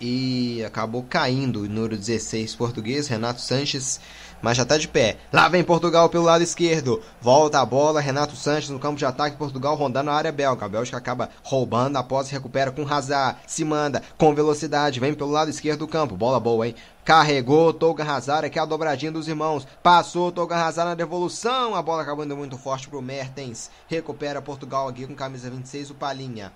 E 0.00 0.62
acabou 0.64 1.02
caindo 1.02 1.62
o 1.62 1.68
número 1.68 1.96
16 1.96 2.54
português. 2.54 3.08
Renato 3.08 3.40
Sanches 3.40 4.00
mas 4.40 4.56
já 4.56 4.62
está 4.62 4.78
de 4.78 4.88
pé. 4.88 5.16
Lá 5.32 5.48
vem 5.48 5.64
Portugal 5.64 6.08
pelo 6.08 6.24
lado 6.24 6.42
esquerdo. 6.42 7.02
Volta 7.20 7.60
a 7.60 7.66
bola, 7.66 8.00
Renato 8.00 8.36
Sanches 8.36 8.70
no 8.70 8.78
campo 8.78 8.96
de 8.96 9.04
ataque. 9.04 9.36
Portugal 9.36 9.74
rondando 9.74 10.10
a 10.10 10.14
área 10.14 10.32
belga. 10.32 10.64
A 10.64 10.68
Bélgica 10.68 10.96
acaba 10.96 11.28
roubando 11.42 11.96
a 11.96 12.02
posse, 12.02 12.32
recupera 12.32 12.70
com 12.70 12.86
Hazard. 12.86 13.38
Se 13.46 13.64
manda 13.64 14.02
com 14.16 14.34
velocidade, 14.34 15.00
vem 15.00 15.14
pelo 15.14 15.30
lado 15.30 15.50
esquerdo 15.50 15.80
do 15.80 15.88
campo. 15.88 16.16
Bola 16.16 16.38
boa, 16.38 16.66
hein? 16.66 16.74
Carregou 17.08 17.72
Toga 17.72 18.04
Hazard, 18.04 18.48
aqui 18.48 18.58
a 18.58 18.66
dobradinha 18.66 19.10
dos 19.10 19.28
irmãos. 19.28 19.66
Passou 19.82 20.30
Toga 20.30 20.56
Hazard 20.56 20.90
na 20.90 20.94
devolução. 20.94 21.74
A 21.74 21.80
bola 21.80 22.02
acabando 22.02 22.36
muito 22.36 22.58
forte 22.58 22.86
pro 22.86 23.00
Mertens. 23.00 23.70
Recupera 23.86 24.42
Portugal 24.42 24.86
aqui 24.88 25.06
com 25.06 25.14
camisa 25.14 25.48
26, 25.48 25.92
o 25.92 25.94
Palinha. 25.94 26.52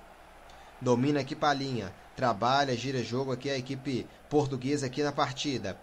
Domina 0.79 1.21
aqui 1.21 1.35
Palinha. 1.35 1.91
Trabalha, 2.15 2.77
gira 2.77 3.03
jogo 3.03 3.33
aqui 3.33 3.49
a 3.49 3.57
equipe 3.57 4.07
portuguesa 4.29 4.85
aqui 4.85 5.03
na 5.03 5.11
partida 5.11 5.79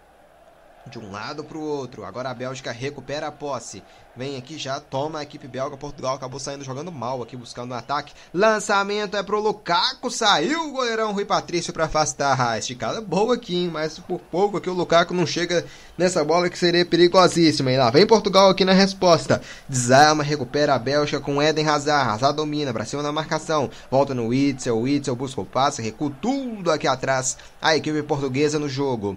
de 0.86 0.98
um 0.98 1.10
lado 1.10 1.44
para 1.44 1.58
o 1.58 1.62
outro. 1.62 2.04
Agora 2.04 2.30
a 2.30 2.34
Bélgica 2.34 2.72
recupera 2.72 3.26
a 3.26 3.32
posse. 3.32 3.82
Vem 4.16 4.36
aqui 4.36 4.58
já, 4.58 4.80
toma 4.80 5.20
a 5.20 5.22
equipe 5.22 5.46
belga. 5.46 5.76
Portugal 5.76 6.16
acabou 6.16 6.40
saindo 6.40 6.64
jogando 6.64 6.90
mal 6.90 7.22
aqui, 7.22 7.36
buscando 7.36 7.72
um 7.72 7.76
ataque. 7.76 8.12
Lançamento 8.34 9.16
é 9.16 9.22
pro 9.22 9.40
Lukaku. 9.40 10.10
Saiu 10.10 10.68
o 10.68 10.72
goleirão 10.72 11.12
Rui 11.12 11.24
Patrício 11.24 11.72
para 11.72 11.84
afastar. 11.84 12.38
Ah, 12.40 12.58
esticada 12.58 13.00
boa 13.00 13.34
aqui, 13.34 13.56
hein? 13.56 13.70
Mas 13.72 13.98
por 13.98 14.18
pouco 14.18 14.56
aqui 14.56 14.68
o 14.68 14.74
Lukaku 14.74 15.14
não 15.14 15.26
chega 15.26 15.64
nessa 15.96 16.24
bola 16.24 16.50
que 16.50 16.58
seria 16.58 16.84
perigosíssima. 16.84 17.70
E 17.70 17.76
lá 17.76 17.90
vem 17.90 18.06
Portugal 18.06 18.50
aqui 18.50 18.64
na 18.64 18.72
resposta. 18.72 19.40
Desarma, 19.68 20.24
recupera 20.24 20.74
a 20.74 20.78
Bélgica 20.78 21.20
com 21.20 21.40
Eden 21.40 21.68
Hazard. 21.68 22.10
Hazard 22.10 22.36
domina, 22.36 22.72
pra 22.72 22.84
cima 22.84 23.02
na 23.02 23.12
marcação. 23.12 23.70
Volta 23.90 24.12
no 24.12 24.26
Witzel. 24.28 24.80
Witzel 24.80 25.14
busca 25.14 25.40
o 25.40 25.46
passe, 25.46 25.82
recua 25.82 26.12
tudo 26.20 26.70
aqui 26.70 26.88
atrás. 26.88 27.38
A 27.62 27.76
equipe 27.76 28.02
portuguesa 28.02 28.58
no 28.58 28.68
jogo. 28.68 29.16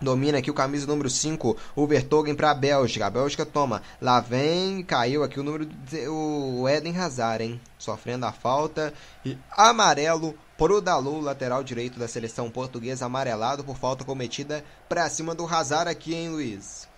Domina 0.00 0.38
aqui 0.38 0.50
o 0.50 0.54
camisa 0.54 0.86
número 0.86 1.08
5, 1.08 1.56
o 1.74 1.86
Vertogen 1.86 2.34
para 2.34 2.50
a 2.50 2.54
Bélgica. 2.54 3.06
A 3.06 3.10
Bélgica 3.10 3.46
toma. 3.46 3.82
Lá 4.00 4.20
vem, 4.20 4.82
caiu 4.82 5.22
aqui 5.22 5.38
o 5.38 5.42
número 5.42 5.68
o 6.08 6.68
Eden 6.68 6.96
Hazard, 6.98 7.44
hein? 7.44 7.60
Sofrendo 7.78 8.26
a 8.26 8.32
falta. 8.32 8.92
E 9.24 9.38
amarelo 9.50 10.36
pro 10.58 10.80
Dalu, 10.80 11.20
lateral 11.20 11.62
direito 11.62 11.98
da 11.98 12.08
seleção 12.08 12.50
portuguesa, 12.50 13.06
amarelado 13.06 13.64
por 13.64 13.76
falta 13.76 14.04
cometida 14.04 14.64
para 14.88 15.08
cima 15.08 15.34
do 15.34 15.46
Hazard 15.46 15.88
aqui, 15.90 16.14
hein, 16.14 16.28
Luiz? 16.28 16.88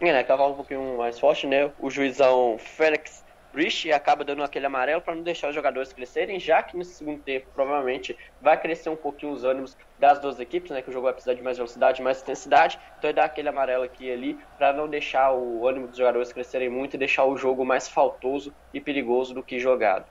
É, 0.00 0.12
né? 0.12 0.24
Cavalo 0.24 0.52
um 0.52 0.56
pouquinho 0.56 0.96
mais 0.96 1.18
forte, 1.18 1.46
né? 1.46 1.70
O 1.78 1.90
juizão 1.90 2.56
Félix 2.58 3.19
Rich 3.54 3.90
acaba 3.92 4.24
dando 4.24 4.42
aquele 4.42 4.66
amarelo 4.66 5.02
para 5.02 5.14
não 5.14 5.22
deixar 5.22 5.48
os 5.48 5.54
jogadores 5.54 5.92
crescerem, 5.92 6.38
já 6.38 6.62
que 6.62 6.76
nesse 6.76 6.94
segundo 6.94 7.20
tempo 7.22 7.48
provavelmente 7.54 8.16
vai 8.40 8.60
crescer 8.60 8.88
um 8.90 8.96
pouquinho 8.96 9.32
os 9.32 9.44
ânimos 9.44 9.76
das 9.98 10.20
duas 10.20 10.38
equipes, 10.38 10.70
né, 10.70 10.82
que 10.82 10.88
o 10.88 10.92
jogo 10.92 11.04
vai 11.04 11.12
precisar 11.12 11.34
de 11.34 11.42
mais 11.42 11.56
velocidade, 11.56 12.00
mais 12.00 12.22
intensidade, 12.22 12.78
então 12.98 13.10
ele 13.10 13.16
dá 13.16 13.24
aquele 13.24 13.48
amarelo 13.48 13.84
aqui 13.84 14.06
e 14.06 14.12
ali 14.12 14.38
para 14.56 14.72
não 14.72 14.88
deixar 14.88 15.32
o 15.32 15.66
ânimo 15.66 15.88
dos 15.88 15.96
jogadores 15.96 16.32
crescerem 16.32 16.70
muito 16.70 16.94
e 16.94 16.98
deixar 16.98 17.24
o 17.24 17.36
jogo 17.36 17.64
mais 17.64 17.88
faltoso 17.88 18.52
e 18.72 18.80
perigoso 18.80 19.34
do 19.34 19.42
que 19.42 19.58
jogado. 19.58 20.06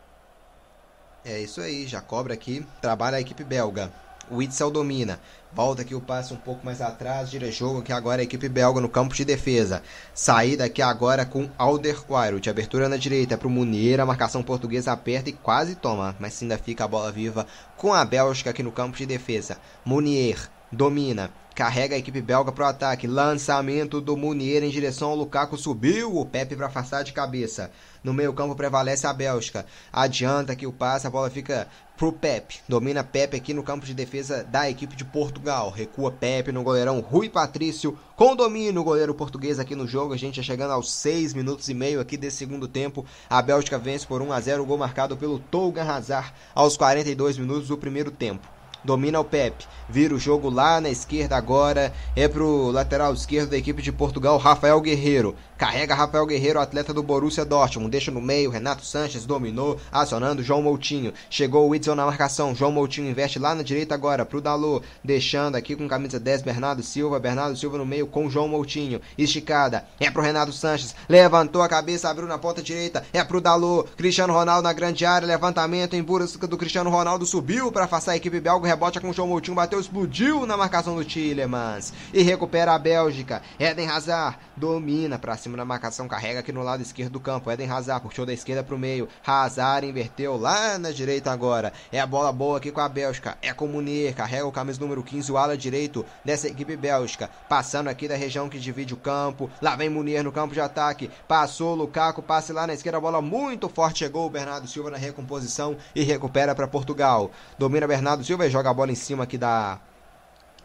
É 1.24 1.40
isso 1.40 1.62
aí, 1.62 1.86
já 1.86 2.02
cobra 2.02 2.34
aqui, 2.34 2.66
trabalha 2.82 3.18
a 3.18 3.22
equipe 3.22 3.44
belga. 3.44 3.92
O 4.30 4.38
Witzel 4.38 4.70
domina. 4.70 5.20
Volta 5.52 5.82
aqui 5.82 5.96
o 5.96 6.02
passe 6.02 6.32
um 6.32 6.38
pouco 6.38 6.64
mais 6.64 6.80
atrás, 6.80 7.30
gira 7.30 7.52
jogo 7.52 7.82
que 7.82 7.92
agora 7.92 8.22
a 8.22 8.24
equipe 8.24 8.48
belga 8.48 8.80
no 8.80 8.88
campo 8.88 9.16
de 9.16 9.26
defesa. 9.26 9.82
Saída 10.14 10.66
aqui 10.66 10.80
agora 10.80 11.26
com 11.26 11.50
Alderweireld. 11.58 12.48
Abertura 12.48 12.88
na 12.88 12.98
direita 12.98 13.36
para 13.36 13.48
o 13.48 13.52
Munier. 13.52 14.00
A 14.00 14.06
marcação 14.06 14.44
portuguesa 14.44 14.92
aperta 14.92 15.30
e 15.30 15.34
quase 15.34 15.74
toma. 15.74 16.16
Mas 16.20 16.40
ainda 16.42 16.58
fica 16.58 16.86
a 16.86 16.88
bola 16.88 17.12
viva 17.12 17.48
com 17.76 17.92
a 17.92 18.06
Bélgica 18.06 18.52
aqui 18.52 18.62
no 18.62 18.72
campo 18.72 18.96
de 18.96 19.08
defesa. 19.08 19.58
Munier 19.84 20.50
domina. 20.72 21.32
Carrega 21.56 21.96
a 21.96 21.98
equipe 21.98 22.22
belga 22.22 22.52
para 22.52 22.66
o 22.66 22.68
ataque. 22.70 23.06
Lançamento 23.06 24.00
do 24.00 24.16
Munier 24.16 24.64
em 24.64 24.70
direção 24.70 25.10
ao 25.10 25.16
Lukaku. 25.16 25.58
Subiu 25.58 26.18
o 26.18 26.26
Pepe 26.26 26.56
para 26.56 26.68
afastar 26.68 27.04
de 27.04 27.12
cabeça. 27.12 27.70
No 28.04 28.14
meio 28.14 28.32
campo 28.34 28.56
prevalece 28.56 29.06
a 29.06 29.12
Bélgica. 29.12 29.66
Adianta 29.92 30.56
que 30.56 30.66
o 30.66 30.72
passe, 30.72 31.06
a 31.06 31.10
bola 31.10 31.30
fica 31.30 31.68
pro 31.98 32.14
Pepe. 32.14 32.62
Domina 32.68 33.04
Pepe 33.04 33.36
aqui 33.36 33.54
no 33.54 33.62
campo 33.62 33.86
de 33.86 33.94
defesa 33.94 34.42
da 34.42 34.70
equipe 34.70 34.96
de 34.96 35.04
Portugal. 35.04 35.70
Recua 35.70 36.12
Pepe 36.12 36.54
no 36.54 36.64
goleirão 36.64 37.02
Rui 37.02 37.28
Patrício. 37.28 37.98
Com 38.16 38.38
domínio 38.38 38.80
o 38.80 38.86
goleiro 38.86 39.14
português 39.14 39.60
aqui 39.60 39.76
no 39.76 39.86
jogo. 39.86 40.14
A 40.14 40.18
gente 40.18 40.38
já 40.38 40.44
chegando 40.44 40.72
aos 40.72 40.92
6 40.94 41.34
minutos 41.34 41.68
e 41.68 41.74
meio 41.74 42.00
aqui 42.00 42.16
desse 42.16 42.38
segundo 42.38 42.70
tempo. 42.70 43.06
A 43.30 43.42
Bélgica 43.42 43.78
vence 43.78 44.08
por 44.08 44.22
1 44.22 44.32
a 44.32 44.40
0 44.40 44.64
o 44.64 44.66
gol 44.66 44.78
marcado 44.78 45.18
pelo 45.18 45.40
Tolga 45.40 45.84
Hazard 45.84 46.32
aos 46.56 46.78
42 46.78 47.38
minutos 47.38 47.68
do 47.68 47.78
primeiro 47.78 48.12
tempo 48.12 48.59
domina 48.84 49.20
o 49.20 49.24
Pepe, 49.24 49.66
vira 49.88 50.14
o 50.14 50.20
jogo 50.20 50.50
lá 50.50 50.80
na 50.80 50.90
esquerda 50.90 51.36
agora, 51.36 51.94
é 52.16 52.28
pro 52.28 52.72
lateral 52.72 53.14
esquerdo 53.14 53.52
da 53.52 53.58
equipe 53.58 53.82
de 53.82 53.92
Portugal, 53.92 54.38
Rafael 54.38 54.80
Guerreiro. 54.82 55.36
Carrega 55.60 55.94
Rafael 55.94 56.26
Guerreiro, 56.26 56.58
atleta 56.58 56.94
do 56.94 57.04
Borussia 57.04 57.44
Dortmund, 57.44 57.92
deixa 57.92 58.10
no 58.10 58.22
meio, 58.22 58.50
Renato 58.50 58.86
Sanches 58.86 59.26
dominou, 59.26 59.78
acionando 59.92 60.42
João 60.42 60.62
Moutinho. 60.62 61.14
Chegou 61.30 61.66
o 61.66 61.72
Whitson 61.72 61.96
na 61.96 62.06
marcação, 62.06 62.56
João 62.56 62.72
Moutinho 62.72 63.10
investe 63.10 63.38
lá 63.40 63.54
na 63.54 63.62
direita 63.62 63.94
agora 63.94 64.26
pro 64.26 64.40
Dalô, 64.40 64.82
deixando 65.04 65.58
aqui 65.58 65.76
com 65.76 65.86
camisa 65.86 66.18
10 66.18 66.44
Bernardo 66.44 66.82
Silva, 66.82 67.20
Bernardo 67.20 67.58
Silva 67.58 67.78
no 67.78 67.86
meio 67.86 68.08
com 68.08 68.30
João 68.30 68.48
Moutinho. 68.48 69.02
Esticada, 69.18 69.84
é 70.00 70.10
pro 70.10 70.22
Renato 70.22 70.54
Sanches, 70.54 70.96
levantou 71.10 71.62
a 71.62 71.68
cabeça, 71.68 72.10
abriu 72.10 72.26
na 72.26 72.38
ponta 72.38 72.62
direita, 72.62 73.06
é 73.12 73.22
pro 73.22 73.42
Dalô, 73.42 73.84
Cristiano 73.98 74.32
Ronaldo 74.32 74.64
na 74.64 74.72
grande 74.72 75.06
área, 75.06 75.28
levantamento 75.28 75.94
em 75.94 76.02
busca 76.02 76.48
do 76.48 76.58
Cristiano 76.58 76.90
Ronaldo, 76.90 77.26
subiu 77.26 77.70
para 77.70 77.84
afastar 77.84 78.14
a 78.14 78.16
equipe 78.16 78.40
belga, 78.40 78.66
rebote 78.66 79.02
com 79.02 79.12
João 79.12 79.28
Moutinho, 79.28 79.56
bateu, 79.56 79.82
explodiu 79.82 80.46
na 80.46 80.56
marcação 80.56 80.96
do 80.96 81.04
Tillemans 81.04 81.92
e 82.14 82.22
recupera 82.24 82.74
a 82.74 82.80
Bélgica. 82.80 83.42
Eden 83.60 83.90
Hazard 83.90 84.38
domina 84.56 85.20
para 85.20 85.36
cima 85.36 85.49
da 85.58 85.66
marcação, 85.66 86.08
carrega 86.08 86.40
aqui 86.40 86.52
no 86.52 86.64
lado 86.64 86.82
esquerdo 86.82 87.14
do 87.14 87.20
campo. 87.20 87.52
Eden 87.52 87.70
Hazard 87.70 88.04
puxou 88.04 88.26
da 88.26 88.34
esquerda 88.34 88.64
para 88.64 88.76
o 88.76 88.80
meio. 88.80 89.08
Hazard 89.26 89.88
inverteu 89.88 90.38
lá 90.38 90.78
na 90.78 90.92
direita 90.92 91.32
agora. 91.32 91.74
É 91.92 92.00
a 92.00 92.06
bola 92.06 92.32
boa 92.32 92.58
aqui 92.58 92.72
com 92.72 92.82
a 92.82 92.90
Bélgica. 92.90 93.38
É 93.42 93.54
com 93.54 93.68
Munir, 93.68 94.16
carrega 94.16 94.46
o 94.46 94.52
camisa 94.52 94.80
número 94.80 95.04
15, 95.04 95.32
o 95.32 95.38
ala 95.38 95.58
direito 95.58 96.06
dessa 96.24 96.48
equipe 96.48 96.76
bélgica. 96.76 97.30
Passando 97.48 97.88
aqui 97.88 98.08
da 98.08 98.16
região 98.16 98.50
que 98.50 98.60
divide 98.60 98.94
o 98.94 98.98
campo. 98.98 99.50
Lá 99.62 99.76
vem 99.76 99.90
Munir 99.90 100.24
no 100.24 100.32
campo 100.32 100.54
de 100.54 100.62
ataque. 100.62 101.10
Passou 101.28 101.74
o 101.74 101.76
Lukaku, 101.76 102.22
passe 102.22 102.54
lá 102.54 102.66
na 102.66 102.74
esquerda, 102.74 102.98
a 102.98 103.02
bola 103.02 103.22
muito 103.22 103.70
forte. 103.70 104.00
Chegou 104.00 104.26
o 104.26 104.30
Bernardo 104.30 104.68
Silva 104.68 104.92
na 104.92 104.98
recomposição 104.98 105.76
e 105.96 106.04
recupera 106.04 106.56
para 106.56 106.68
Portugal. 106.68 107.32
Domina 107.58 107.88
Bernardo 107.88 108.24
Silva 108.24 108.48
e 108.48 108.50
joga 108.50 108.70
a 108.70 108.74
bola 108.74 108.92
em 108.92 108.96
cima 108.96 109.24
aqui 109.24 109.38
da 109.38 109.80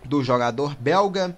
do 0.04 0.22
jogador 0.22 0.76
belga. 0.76 1.36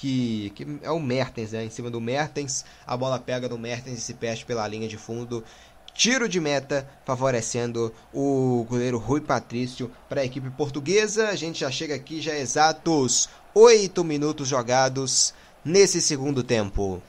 Que, 0.00 0.50
que 0.54 0.66
é 0.82 0.90
o 0.90 0.98
Mertens, 0.98 1.52
né? 1.52 1.64
Em 1.64 1.68
cima 1.68 1.90
do 1.90 2.00
Mertens, 2.00 2.64
a 2.86 2.96
bola 2.96 3.18
pega 3.18 3.48
no 3.48 3.58
Mertens 3.58 3.98
e 3.98 4.00
se 4.00 4.14
perde 4.14 4.46
pela 4.46 4.66
linha 4.66 4.88
de 4.88 4.96
fundo. 4.96 5.44
Tiro 5.92 6.26
de 6.26 6.40
meta 6.40 6.88
favorecendo 7.04 7.92
o 8.14 8.64
goleiro 8.66 8.96
Rui 8.96 9.20
Patrício 9.20 9.90
para 10.08 10.22
a 10.22 10.24
equipe 10.24 10.48
portuguesa. 10.50 11.28
A 11.28 11.36
gente 11.36 11.60
já 11.60 11.70
chega 11.70 11.94
aqui 11.94 12.22
já 12.22 12.34
exatos 12.34 13.28
8 13.54 14.02
minutos 14.02 14.48
jogados 14.48 15.34
nesse 15.62 16.00
segundo 16.00 16.42
tempo. 16.42 17.02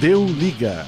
Deu 0.00 0.26
liga. 0.26 0.84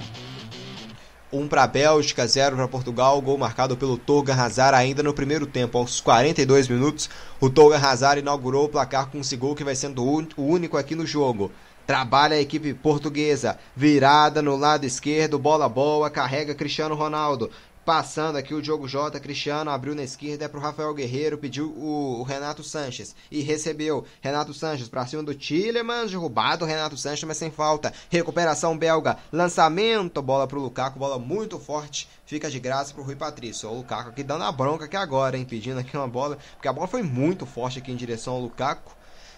1 1.33 1.49
para 1.49 1.65
a 1.65 1.67
Bélgica, 1.67 2.27
0 2.27 2.57
para 2.57 2.69
Portugal, 2.69 3.21
gol 3.21 3.37
marcado 3.37 3.77
pelo 3.77 3.99
Toga 3.99 4.33
Hazard 4.33 4.77
ainda 4.77 5.03
no 5.03 5.13
primeiro 5.13 5.47
tempo. 5.47 5.77
Aos 5.77 6.01
42 6.01 6.69
minutos, 6.69 7.11
o 7.41 7.51
Toga 7.51 7.77
Hazard 7.77 8.21
inaugurou 8.21 8.67
o 8.67 8.69
placar 8.69 9.09
com 9.11 9.19
esse 9.19 9.37
gol 9.37 9.55
que 9.55 9.65
vai 9.65 9.75
sendo 9.75 10.05
o 10.05 10.47
único 10.47 10.77
aqui 10.77 10.95
no 10.95 11.07
jogo. 11.07 11.51
Trabalha 11.87 12.37
a 12.37 12.41
equipe 12.41 12.75
portuguesa, 12.75 13.59
virada 13.75 14.41
no 14.43 14.57
lado 14.57 14.85
esquerdo, 14.85 15.39
bola 15.39 15.69
boa, 15.69 16.11
carrega 16.11 16.55
Cristiano 16.55 16.95
Ronaldo. 16.95 17.51
Passando 17.87 18.35
aqui 18.35 18.53
o 18.53 18.61
Diogo 18.61 18.89
Jota, 18.89 19.21
Cristiano 19.21 19.71
abriu 19.71 19.95
na 19.95 20.03
esquerda 20.03 20.45
é 20.45 20.49
para 20.49 20.59
o 20.59 20.61
Rafael 20.61 20.93
Guerreiro, 20.93 21.39
pediu 21.39 21.69
o, 21.69 22.19
o, 22.19 22.25
Renato 22.25 22.65
Sanches 22.65 23.15
e 23.31 23.43
recebeu 23.43 24.05
Renato 24.21 24.53
Sanches 24.53 24.89
para 24.89 25.07
cima 25.07 25.23
do 25.23 25.33
Tillemans, 25.33 26.11
derrubado 26.11 26.65
Renato 26.65 26.97
Sanches, 26.97 27.23
mas 27.23 27.37
sem 27.37 27.49
falta. 27.49 27.93
Recuperação 28.11 28.77
belga, 28.77 29.17
lançamento, 29.31 30.21
bola 30.21 30.49
para 30.49 30.59
o 30.59 30.63
Lukaku, 30.63 30.99
bola 30.99 31.17
muito 31.17 31.61
forte, 31.61 32.09
fica 32.25 32.51
de 32.51 32.59
graça 32.59 32.93
para 32.93 33.03
o 33.03 33.05
Rui 33.05 33.15
Patrício. 33.15 33.71
O 33.71 33.77
Lukaku 33.77 34.09
aqui 34.09 34.25
dando 34.25 34.43
a 34.43 34.51
bronca 34.51 34.87
aqui 34.87 34.97
agora, 34.97 35.39
hein, 35.39 35.45
pedindo 35.45 35.79
aqui 35.79 35.97
uma 35.97 36.09
bola, 36.09 36.39
porque 36.55 36.67
a 36.67 36.73
bola 36.73 36.89
foi 36.89 37.05
muito 37.05 37.47
forte 37.47 37.79
aqui 37.79 37.93
em 37.93 37.97
direção 37.97 38.35
ao 38.35 38.41
Lukaku 38.41 38.96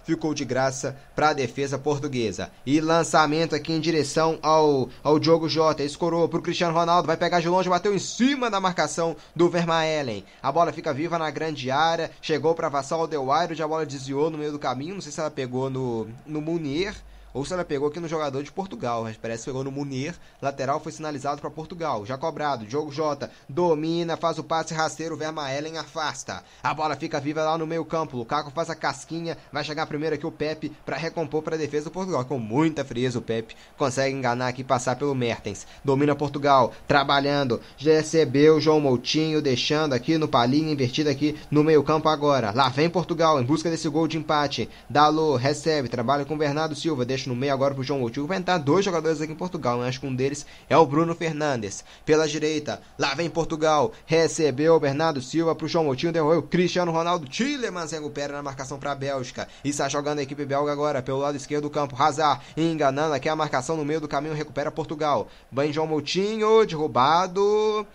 ficou 0.08 0.32
de 0.32 0.42
graça 0.42 0.96
para 1.14 1.28
a 1.28 1.32
defesa 1.34 1.78
portuguesa. 1.78 2.50
E 2.64 2.80
lançamento 2.80 3.54
aqui 3.54 3.74
em 3.74 3.80
direção 3.80 4.38
ao, 4.40 4.88
ao 5.04 5.18
Diogo 5.18 5.50
Jota. 5.50 5.84
Escorou 5.84 6.26
para 6.26 6.38
o 6.38 6.42
Cristiano 6.42 6.72
Ronaldo. 6.72 7.06
Vai 7.06 7.16
pegar 7.18 7.40
de 7.40 7.48
longe, 7.48 7.68
bateu 7.68 7.94
em 7.94 7.98
cima 7.98 8.50
da 8.50 8.58
marcação 8.58 9.14
do 9.36 9.50
Vermaelen. 9.50 10.24
A 10.42 10.50
bola 10.50 10.72
fica 10.72 10.94
viva 10.94 11.18
na 11.18 11.30
grande 11.30 11.70
área. 11.70 12.10
Chegou 12.22 12.54
para 12.54 12.70
Vassal 12.70 13.02
Aldewairo. 13.02 13.62
A 13.62 13.68
bola 13.68 13.84
desviou 13.84 14.30
no 14.30 14.38
meio 14.38 14.52
do 14.52 14.58
caminho. 14.58 14.94
Não 14.94 15.02
sei 15.02 15.12
se 15.12 15.20
ela 15.20 15.30
pegou 15.30 15.68
no, 15.68 16.08
no 16.24 16.40
Munier 16.40 16.94
ou 17.32 17.44
se 17.44 17.52
ela 17.52 17.64
pegou 17.64 17.88
aqui 17.88 18.00
no 18.00 18.08
jogador 18.08 18.42
de 18.42 18.50
Portugal, 18.50 19.04
mas 19.04 19.16
parece 19.16 19.44
que 19.44 19.50
pegou 19.50 19.64
no 19.64 19.70
Munir, 19.70 20.14
lateral 20.40 20.80
foi 20.80 20.92
sinalizado 20.92 21.40
para 21.40 21.50
Portugal, 21.50 22.04
já 22.06 22.16
cobrado, 22.16 22.66
Diogo 22.66 22.90
Jota, 22.90 23.30
domina, 23.48 24.16
faz 24.16 24.38
o 24.38 24.44
passe 24.44 24.74
rasteiro, 24.74 25.16
Vermaelen 25.16 25.78
afasta, 25.78 26.42
a 26.62 26.74
bola 26.74 26.96
fica 26.96 27.20
viva 27.20 27.42
lá 27.42 27.58
no 27.58 27.66
meio 27.66 27.84
campo, 27.84 28.16
Lukaku 28.16 28.50
faz 28.50 28.70
a 28.70 28.74
casquinha, 28.74 29.36
vai 29.52 29.62
chegar 29.64 29.86
primeiro 29.86 30.14
aqui 30.14 30.26
o 30.26 30.32
Pepe 30.32 30.72
para 30.84 30.96
recompor 30.96 31.42
para 31.42 31.54
a 31.54 31.58
defesa 31.58 31.84
do 31.84 31.90
Portugal, 31.90 32.24
com 32.24 32.38
muita 32.38 32.84
frieza 32.84 33.18
o 33.18 33.22
Pepe, 33.22 33.56
consegue 33.76 34.14
enganar 34.14 34.48
aqui 34.48 34.64
passar 34.64 34.96
pelo 34.96 35.14
Mertens, 35.14 35.66
domina 35.84 36.14
Portugal, 36.14 36.72
trabalhando, 36.86 37.60
já 37.76 37.92
recebeu 37.92 38.60
João 38.60 38.80
Moutinho, 38.80 39.42
deixando 39.42 39.92
aqui 39.92 40.16
no 40.18 40.28
palinho, 40.28 40.72
invertido 40.72 41.10
aqui 41.10 41.38
no 41.50 41.62
meio 41.62 41.82
campo 41.82 42.08
agora, 42.08 42.52
lá 42.54 42.68
vem 42.68 42.88
Portugal 42.88 43.40
em 43.40 43.44
busca 43.44 43.70
desse 43.70 43.88
gol 43.88 44.08
de 44.08 44.18
empate, 44.18 44.68
Dalô 44.88 45.36
recebe, 45.36 45.88
trabalha 45.88 46.24
com 46.24 46.36
Bernardo 46.36 46.74
Silva, 46.74 47.04
deixa 47.04 47.17
no 47.26 47.34
meio 47.34 47.52
agora 47.52 47.74
pro 47.74 47.82
João 47.82 48.00
Moutinho. 48.00 48.26
Vai 48.26 48.38
entrar 48.38 48.58
dois 48.58 48.84
jogadores 48.84 49.20
aqui 49.20 49.32
em 49.32 49.36
Portugal. 49.36 49.78
Né? 49.80 49.88
Acho 49.88 50.00
que 50.00 50.06
um 50.06 50.14
deles 50.14 50.44
é 50.68 50.76
o 50.76 50.84
Bruno 50.84 51.14
Fernandes. 51.14 51.84
Pela 52.04 52.28
direita, 52.28 52.80
lá 52.98 53.14
vem 53.14 53.30
Portugal. 53.30 53.92
Recebeu 54.06 54.74
o 54.74 54.80
Bernardo 54.80 55.22
Silva 55.22 55.54
pro 55.54 55.68
João 55.68 55.84
Moutinho. 55.84 56.12
Derrubou 56.12 56.38
o 56.38 56.42
Cristiano 56.42 56.92
Ronaldo. 56.92 57.26
Tillemans 57.26 57.92
recupera 57.92 58.32
na 58.32 58.42
marcação 58.42 58.78
para 58.78 58.92
a 58.92 58.94
Bélgica. 58.94 59.48
E 59.64 59.70
está 59.70 59.88
jogando 59.88 60.18
a 60.18 60.22
equipe 60.22 60.44
belga 60.44 60.70
agora 60.70 61.02
pelo 61.02 61.18
lado 61.18 61.36
esquerdo 61.36 61.62
do 61.62 61.70
campo. 61.70 62.00
Hazard 62.00 62.42
enganando 62.56 63.14
aqui 63.14 63.28
a 63.28 63.36
marcação 63.36 63.76
no 63.76 63.84
meio 63.84 64.00
do 64.00 64.08
caminho. 64.08 64.34
Recupera 64.34 64.70
Portugal. 64.70 65.28
Bem 65.50 65.72
João 65.72 65.86
Moutinho, 65.86 66.64
derrubado. 66.66 67.86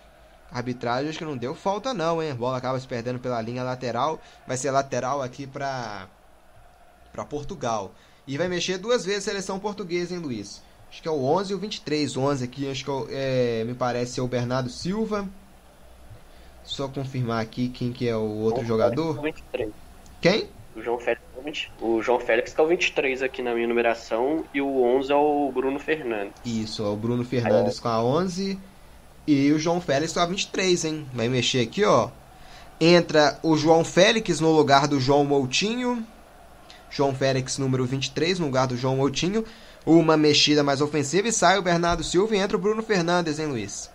Arbitragem 0.51 1.09
acho 1.09 1.17
que 1.17 1.25
não 1.25 1.35
deu 1.35 1.55
falta 1.55 1.95
não, 1.95 2.21
hein? 2.21 2.35
Bola 2.35 2.57
acaba 2.57 2.79
se 2.79 2.87
perdendo 2.87 3.17
pela 3.19 3.41
linha 3.41 3.63
lateral. 3.63 4.21
Vai 4.45 4.55
ser 4.55 4.69
lateral 4.69 5.21
aqui 5.21 5.47
para 5.47 6.07
para 7.11 7.23
Portugal. 7.23 7.91
E 8.25 8.37
vai 8.37 8.47
mexer 8.47 8.77
duas 8.77 9.05
vezes 9.05 9.27
a 9.27 9.31
seleção 9.31 9.59
portuguesa, 9.59 10.13
hein, 10.13 10.19
Luiz? 10.19 10.61
Acho 10.89 11.01
que 11.01 11.07
é 11.07 11.11
o 11.11 11.23
11 11.23 11.51
e 11.51 11.55
o 11.55 11.59
23. 11.59 12.15
O 12.17 12.21
11 12.21 12.43
aqui, 12.43 12.69
acho 12.69 12.85
que 12.85 12.91
é, 13.13 13.61
é, 13.61 13.63
me 13.63 13.73
parece 13.73 14.13
ser 14.13 14.21
o 14.21 14.27
Bernardo 14.27 14.69
Silva. 14.69 15.27
Só 16.63 16.87
confirmar 16.87 17.41
aqui 17.41 17.67
quem 17.67 17.91
que 17.91 18.07
é 18.07 18.15
o 18.15 18.21
outro 18.21 18.63
jogador. 18.65 19.21
23. 19.21 19.71
Quem? 20.21 20.47
O 20.75 20.81
João 20.81 20.99
Félix. 20.99 21.67
O 21.81 22.01
João 22.01 22.19
Félix 22.19 22.53
que 22.53 22.61
é 22.61 22.63
o 22.63 22.67
23 22.67 23.21
aqui 23.21 23.41
na 23.41 23.53
minha 23.53 23.67
numeração 23.67 24.45
e 24.53 24.61
o 24.61 24.81
11 24.81 25.11
é 25.11 25.15
o 25.15 25.51
Bruno 25.51 25.79
Fernandes. 25.79 26.33
Isso, 26.45 26.83
é 26.83 26.87
o 26.87 26.95
Bruno 26.95 27.25
Fernandes 27.25 27.79
com 27.79 27.89
a 27.89 28.01
11 28.01 28.57
e 29.27 29.51
o 29.51 29.59
João 29.59 29.81
Félix 29.81 30.13
com 30.13 30.19
a 30.19 30.25
23, 30.25 30.85
hein? 30.85 31.07
Vai 31.13 31.27
mexer 31.27 31.61
aqui, 31.61 31.83
ó. 31.83 32.09
Entra 32.79 33.39
o 33.43 33.57
João 33.57 33.83
Félix 33.83 34.39
no 34.39 34.51
lugar 34.51 34.87
do 34.87 34.99
João 34.99 35.25
Moutinho. 35.25 36.05
João 36.93 37.13
Félix, 37.15 37.57
número 37.57 37.85
23, 37.85 38.37
no 38.37 38.45
lugar 38.45 38.67
do 38.67 38.77
João 38.77 38.97
Moutinho. 38.97 39.43
uma 39.83 40.15
mexida 40.15 40.63
mais 40.63 40.79
ofensiva 40.79 41.27
e 41.27 41.31
sai 41.31 41.57
o 41.57 41.61
Bernardo 41.61 42.03
Silva 42.03 42.35
e 42.35 42.39
entra 42.39 42.55
o 42.55 42.59
Bruno 42.59 42.83
Fernandes, 42.83 43.39
hein, 43.39 43.47
Luiz? 43.47 43.91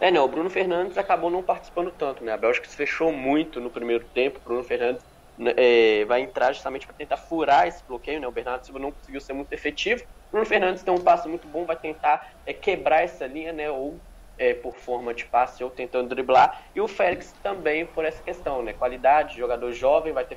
É, 0.00 0.10
não, 0.10 0.24
o 0.24 0.28
Bruno 0.28 0.48
Fernandes 0.48 0.96
acabou 0.96 1.30
não 1.30 1.42
participando 1.42 1.90
tanto, 1.90 2.24
né? 2.24 2.32
A 2.32 2.36
Bélgica 2.38 2.66
se 2.68 2.74
fechou 2.74 3.12
muito 3.12 3.60
no 3.60 3.70
primeiro 3.70 4.04
tempo, 4.06 4.38
o 4.38 4.48
Bruno 4.48 4.64
Fernandes 4.64 5.04
né, 5.38 5.52
é, 5.56 6.04
vai 6.06 6.22
entrar 6.22 6.52
justamente 6.52 6.86
para 6.86 6.96
tentar 6.96 7.18
furar 7.18 7.68
esse 7.68 7.84
bloqueio, 7.84 8.18
né? 8.18 8.26
O 8.26 8.32
Bernardo 8.32 8.64
Silva 8.64 8.78
não 8.78 8.90
conseguiu 8.90 9.20
ser 9.20 9.34
muito 9.34 9.52
efetivo. 9.52 10.02
O 10.28 10.32
Bruno 10.32 10.46
Fernandes 10.46 10.82
tem 10.82 10.92
um 10.92 11.00
passo 11.00 11.28
muito 11.28 11.46
bom, 11.46 11.66
vai 11.66 11.76
tentar 11.76 12.32
é, 12.46 12.54
quebrar 12.54 13.02
essa 13.02 13.26
linha, 13.26 13.52
né? 13.52 13.70
Ou 13.70 14.00
é, 14.38 14.54
por 14.54 14.74
forma 14.74 15.14
de 15.14 15.24
passe 15.26 15.62
ou 15.62 15.70
tentando 15.70 16.08
driblar. 16.08 16.62
E 16.74 16.80
o 16.80 16.88
Félix 16.88 17.34
também 17.42 17.86
por 17.86 18.04
essa 18.04 18.22
questão, 18.22 18.62
né? 18.62 18.72
Qualidade, 18.72 19.36
jogador 19.36 19.72
jovem, 19.72 20.12
vai 20.12 20.24
ter 20.24 20.36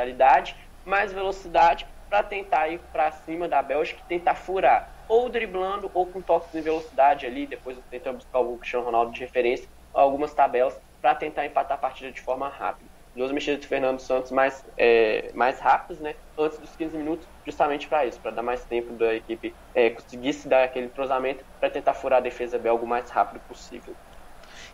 vitalidade, 0.00 0.56
mais 0.84 1.12
velocidade 1.12 1.86
para 2.08 2.22
tentar 2.22 2.68
ir 2.68 2.80
para 2.90 3.10
cima 3.12 3.48
da 3.48 3.62
Bélgica 3.62 4.00
e 4.00 4.06
tentar 4.18 4.34
furar. 4.34 4.90
Ou 5.06 5.28
driblando 5.28 5.90
ou 5.92 6.10
com 6.10 6.22
toques 6.22 6.50
de 6.52 6.60
velocidade 6.60 7.26
ali, 7.26 7.46
depois 7.46 7.78
tentando 7.90 8.18
buscar 8.18 8.40
o 8.40 8.58
Cristiano 8.58 8.84
Ronaldo 8.84 9.12
de 9.12 9.20
referência, 9.20 9.68
algumas 9.92 10.32
tabelas 10.34 10.78
para 11.00 11.14
tentar 11.14 11.46
empatar 11.46 11.76
a 11.76 11.80
partida 11.80 12.12
de 12.12 12.20
forma 12.20 12.48
rápida 12.48 12.90
duas 13.14 13.32
mexidas 13.32 13.60
de 13.60 13.66
Fernando 13.66 13.98
Santos 14.00 14.30
mais, 14.30 14.62
é, 14.78 15.32
mais 15.34 15.58
rápidas, 15.58 16.00
né? 16.00 16.14
Antes 16.38 16.58
dos 16.60 16.76
15 16.76 16.96
minutos, 16.96 17.28
justamente 17.44 17.88
para 17.88 18.06
isso, 18.06 18.20
para 18.20 18.30
dar 18.30 18.42
mais 18.42 18.64
tempo 18.66 18.96
da 18.96 19.14
equipe 19.14 19.56
é, 19.74 19.90
conseguir 19.90 20.32
se 20.32 20.48
dar 20.48 20.62
aquele 20.64 20.88
cruzamento 20.90 21.44
para 21.58 21.70
tentar 21.70 21.94
furar 21.94 22.18
a 22.18 22.22
defesa 22.22 22.58
belga 22.58 22.84
o 22.84 22.88
mais 22.88 23.10
rápido 23.10 23.42
possível. 23.46 23.96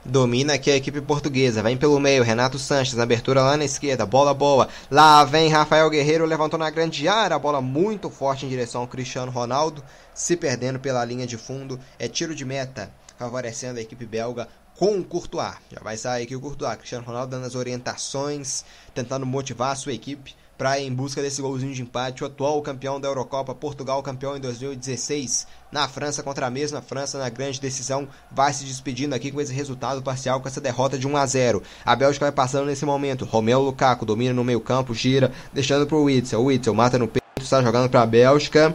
Domina 0.08 0.54
aqui 0.54 0.70
a 0.70 0.76
equipe 0.76 1.00
portuguesa. 1.00 1.62
Vem 1.62 1.76
pelo 1.76 1.98
meio. 1.98 2.22
Renato 2.22 2.58
Sanches. 2.58 2.94
Na 2.94 3.02
abertura 3.02 3.42
lá 3.42 3.56
na 3.56 3.64
esquerda. 3.64 4.06
Bola 4.06 4.32
boa. 4.32 4.68
Lá 4.88 5.24
vem 5.24 5.48
Rafael 5.48 5.90
Guerreiro. 5.90 6.24
Levantou 6.24 6.58
na 6.58 6.70
grande 6.70 7.08
área. 7.08 7.38
Bola 7.38 7.60
muito 7.60 8.08
forte 8.08 8.46
em 8.46 8.48
direção 8.48 8.82
ao 8.82 8.86
Cristiano 8.86 9.32
Ronaldo. 9.32 9.82
Se 10.14 10.36
perdendo 10.36 10.78
pela 10.78 11.04
linha 11.04 11.26
de 11.26 11.36
fundo. 11.36 11.80
É 11.98 12.06
tiro 12.06 12.34
de 12.36 12.44
meta. 12.44 12.90
Favorecendo 13.18 13.80
a 13.80 13.82
equipe 13.82 14.06
belga 14.06 14.48
com 14.76 14.98
o 14.98 15.04
Courtois. 15.04 15.56
Já 15.72 15.80
vai 15.82 15.96
sair 15.96 16.22
aqui 16.22 16.36
o 16.36 16.40
Courtois. 16.40 16.76
Cristiano 16.76 17.04
Ronaldo 17.04 17.32
dando 17.32 17.46
as 17.46 17.56
orientações, 17.56 18.64
tentando 18.94 19.26
motivar 19.26 19.72
a 19.72 19.76
sua 19.76 19.92
equipe 19.92 20.36
para 20.56 20.80
em 20.80 20.92
busca 20.92 21.22
desse 21.22 21.42
golzinho 21.42 21.74
de 21.74 21.82
empate. 21.82 22.22
O 22.22 22.26
atual 22.26 22.60
campeão 22.62 23.00
da 23.00 23.08
Eurocopa, 23.08 23.54
Portugal 23.54 24.02
campeão 24.02 24.36
em 24.36 24.40
2016 24.40 25.46
na 25.70 25.88
França 25.88 26.22
contra 26.22 26.46
a 26.46 26.50
mesma 26.50 26.80
França 26.80 27.18
na 27.18 27.28
grande 27.28 27.60
decisão, 27.60 28.08
vai 28.30 28.52
se 28.52 28.64
despedindo 28.64 29.14
aqui 29.14 29.30
com 29.30 29.40
esse 29.40 29.52
resultado 29.52 30.02
parcial, 30.02 30.40
com 30.40 30.48
essa 30.48 30.60
derrota 30.60 30.98
de 30.98 31.06
1 31.06 31.16
a 31.16 31.26
0. 31.26 31.62
A 31.84 31.94
Bélgica 31.96 32.24
vai 32.24 32.32
passando 32.32 32.66
nesse 32.66 32.84
momento. 32.84 33.24
Romeu 33.24 33.60
Lukaku 33.60 34.06
domina 34.06 34.32
no 34.32 34.44
meio 34.44 34.60
campo, 34.60 34.94
gira, 34.94 35.32
deixando 35.52 35.86
para 35.86 35.96
o 35.96 36.04
Witzel. 36.04 36.44
Witzel 36.44 36.74
mata 36.74 36.98
no 36.98 37.08
peito, 37.08 37.24
está 37.40 37.62
jogando 37.62 37.90
para 37.90 38.02
a 38.02 38.06
Bélgica. 38.06 38.74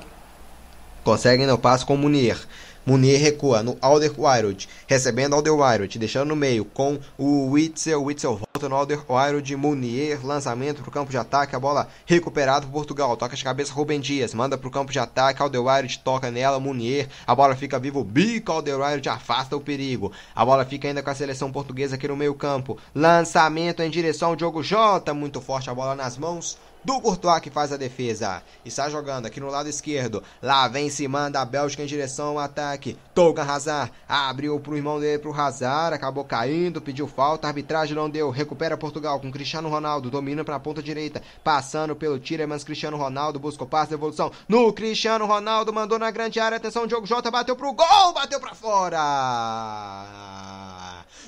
Consegue 1.03 1.45
no 1.45 1.57
passo 1.57 1.85
com 1.85 1.95
o 1.95 1.97
Munir. 1.97 2.37
Munier 2.83 3.21
recua 3.21 3.61
no 3.61 3.77
Alderweireld, 3.79 4.67
recebendo 4.87 5.35
Alderweireld, 5.35 5.99
deixando 5.99 6.29
no 6.29 6.35
meio 6.35 6.65
com 6.65 6.99
o 7.15 7.51
Witzel. 7.51 8.03
Witzel 8.03 8.37
volta 8.37 8.67
no 8.67 8.75
Alderweireld, 8.75 9.55
Munier, 9.55 10.25
lançamento 10.25 10.81
para 10.81 10.89
o 10.89 10.91
campo 10.91 11.11
de 11.11 11.17
ataque, 11.17 11.55
a 11.55 11.59
bola 11.59 11.87
recuperada 12.07 12.65
por 12.65 12.73
Portugal, 12.73 13.15
toca 13.15 13.35
de 13.35 13.43
cabeça 13.43 13.71
Rubem 13.71 13.99
Dias, 13.99 14.33
manda 14.33 14.57
para 14.57 14.67
o 14.67 14.71
campo 14.71 14.91
de 14.91 14.97
ataque, 14.97 15.43
Alderweireld 15.43 15.99
toca 15.99 16.31
nela, 16.31 16.59
Munier, 16.59 17.07
a 17.27 17.35
bola 17.35 17.55
fica 17.55 17.77
viva, 17.77 18.03
bico 18.03 18.51
Alderweireld 18.51 19.07
afasta 19.09 19.55
o 19.55 19.61
perigo. 19.61 20.11
A 20.35 20.43
bola 20.43 20.65
fica 20.65 20.87
ainda 20.87 21.03
com 21.03 21.09
a 21.11 21.15
seleção 21.15 21.51
portuguesa 21.51 21.95
aqui 21.95 22.07
no 22.07 22.17
meio 22.17 22.33
campo, 22.33 22.79
lançamento 22.95 23.83
em 23.83 23.91
direção 23.91 24.29
ao 24.29 24.35
Diogo 24.35 24.63
Jota, 24.63 25.13
muito 25.13 25.39
forte 25.39 25.69
a 25.69 25.75
bola 25.75 25.95
nas 25.95 26.17
mãos 26.17 26.57
do 26.83 26.99
Courtois 26.99 27.39
que 27.41 27.49
faz 27.49 27.71
a 27.71 27.77
defesa. 27.77 28.41
Está 28.65 28.89
jogando 28.89 29.25
aqui 29.25 29.39
no 29.39 29.49
lado 29.49 29.69
esquerdo. 29.69 30.23
Lá 30.41 30.67
vem 30.67 30.89
se 30.89 31.07
manda 31.07 31.39
a 31.39 31.45
Bélgica 31.45 31.83
em 31.83 31.87
direção 31.87 32.29
ao 32.29 32.39
ataque. 32.39 32.97
Tolga 33.13 33.43
Hazard 33.43 33.91
abriu 34.07 34.59
pro 34.59 34.75
irmão 34.75 34.99
dele 34.99 35.19
pro 35.19 35.33
Hazard, 35.33 35.95
acabou 35.95 36.23
caindo, 36.23 36.81
pediu 36.81 37.07
falta, 37.07 37.47
arbitragem 37.47 37.95
não 37.95 38.09
deu. 38.09 38.29
Recupera 38.29 38.77
Portugal 38.77 39.19
com 39.19 39.31
Cristiano 39.31 39.69
Ronaldo, 39.69 40.09
domina 40.09 40.43
para 40.43 40.55
a 40.55 40.59
ponta 40.59 40.81
direita, 40.81 41.21
passando 41.43 41.95
pelo 41.95 42.19
Tiremans 42.19 42.63
Cristiano 42.63 42.97
Ronaldo, 42.97 43.39
busca 43.39 43.63
o 43.63 43.67
passe 43.67 43.93
evolução 43.93 44.31
no 44.47 44.71
Cristiano 44.73 45.25
Ronaldo, 45.25 45.73
mandou 45.73 45.99
na 45.99 46.09
grande 46.11 46.39
área, 46.39 46.57
atenção, 46.57 46.87
Diogo 46.87 47.05
Jota 47.05 47.29
bateu 47.29 47.55
pro 47.55 47.73
gol, 47.73 48.13
bateu 48.13 48.39
para 48.39 48.55
fora. 48.55 49.01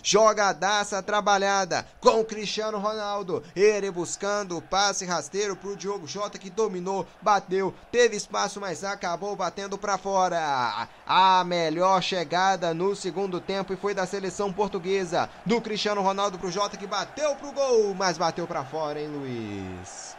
Jogadaça 0.05 1.01
trabalhada 1.01 1.87
com 2.01 2.25
Cristiano 2.25 2.77
Ronaldo. 2.77 3.41
Ele 3.55 3.89
buscando 3.89 4.57
o 4.57 4.61
passe 4.61 5.05
rasteiro 5.05 5.42
pro 5.55 5.75
Diogo 5.75 6.07
Jota 6.07 6.39
que 6.39 6.49
dominou, 6.49 7.05
bateu, 7.21 7.73
teve 7.91 8.15
espaço, 8.15 8.61
mas 8.61 8.83
acabou 8.83 9.35
batendo 9.35 9.77
para 9.77 9.97
fora. 9.97 10.87
A 11.05 11.43
melhor 11.43 12.01
chegada 12.01 12.73
no 12.73 12.95
segundo 12.95 13.41
tempo 13.41 13.73
e 13.73 13.77
foi 13.77 13.93
da 13.93 14.05
seleção 14.05 14.53
portuguesa. 14.53 15.29
Do 15.45 15.59
Cristiano 15.59 16.01
Ronaldo 16.01 16.39
pro 16.39 16.49
Jota 16.49 16.77
que 16.77 16.87
bateu 16.87 17.35
pro 17.35 17.51
gol, 17.51 17.93
mas 17.93 18.17
bateu 18.17 18.47
para 18.47 18.63
fora, 18.63 18.99
hein, 18.99 19.07
Luiz? 19.07 20.15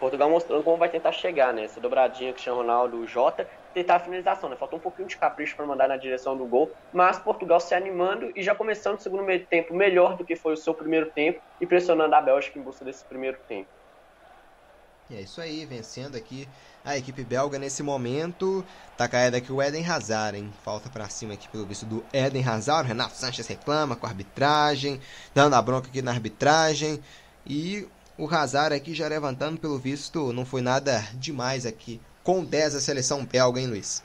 Portugal 0.00 0.28
mostrando 0.28 0.64
como 0.64 0.76
vai 0.76 0.88
tentar 0.88 1.12
chegar, 1.12 1.54
né? 1.54 1.64
Essa 1.64 1.80
dobradinha 1.80 2.32
Cristiano 2.32 2.58
Ronaldo, 2.58 3.06
Jota 3.06 3.48
tentar 3.74 3.96
a 3.96 4.00
finalização, 4.00 4.48
né? 4.48 4.56
Faltou 4.56 4.78
um 4.78 4.82
pouquinho 4.82 5.08
de 5.08 5.16
capricho 5.16 5.56
para 5.56 5.66
mandar 5.66 5.88
na 5.88 5.96
direção 5.96 6.36
do 6.36 6.46
gol, 6.46 6.70
mas 6.92 7.18
Portugal 7.18 7.58
se 7.58 7.74
animando 7.74 8.32
e 8.34 8.42
já 8.42 8.54
começando 8.54 8.98
o 8.98 9.02
segundo 9.02 9.24
meio 9.24 9.44
tempo 9.46 9.74
melhor 9.74 10.16
do 10.16 10.24
que 10.24 10.36
foi 10.36 10.54
o 10.54 10.56
seu 10.56 10.72
primeiro 10.72 11.10
tempo 11.10 11.40
e 11.60 11.66
pressionando 11.66 12.14
a 12.14 12.20
Bélgica 12.20 12.58
em 12.58 12.62
busca 12.62 12.84
desse 12.84 13.04
primeiro 13.04 13.36
tempo. 13.48 13.68
É 15.16 15.20
isso 15.20 15.40
aí, 15.40 15.64
vencendo 15.64 16.16
aqui 16.16 16.48
a 16.84 16.98
equipe 16.98 17.22
belga 17.22 17.56
nesse 17.56 17.84
momento. 17.84 18.64
Tá 18.96 19.06
caído 19.06 19.36
aqui 19.36 19.52
o 19.52 19.62
Eden 19.62 19.86
Hazard, 19.86 20.36
hein? 20.36 20.52
Falta 20.64 20.90
para 20.90 21.08
cima 21.08 21.34
aqui 21.34 21.48
pelo 21.48 21.64
visto 21.64 21.86
do 21.86 22.04
Eden 22.12 22.44
Hazard. 22.44 22.84
O 22.84 22.88
Renato 22.88 23.16
Sanches 23.16 23.46
reclama 23.46 23.94
com 23.94 24.06
a 24.06 24.08
arbitragem, 24.08 25.00
dando 25.32 25.54
a 25.54 25.62
bronca 25.62 25.86
aqui 25.86 26.02
na 26.02 26.10
arbitragem. 26.10 27.00
E 27.46 27.86
o 28.18 28.26
Hazard 28.26 28.74
aqui 28.74 28.92
já 28.92 29.06
levantando 29.06 29.60
pelo 29.60 29.78
visto, 29.78 30.32
não 30.32 30.44
foi 30.44 30.62
nada 30.62 31.06
demais 31.14 31.64
aqui 31.64 32.00
com 32.24 32.44
10 32.44 32.74
a 32.74 32.80
seleção 32.80 33.24
belga, 33.24 33.60
hein, 33.60 33.68
Luiz? 33.68 34.02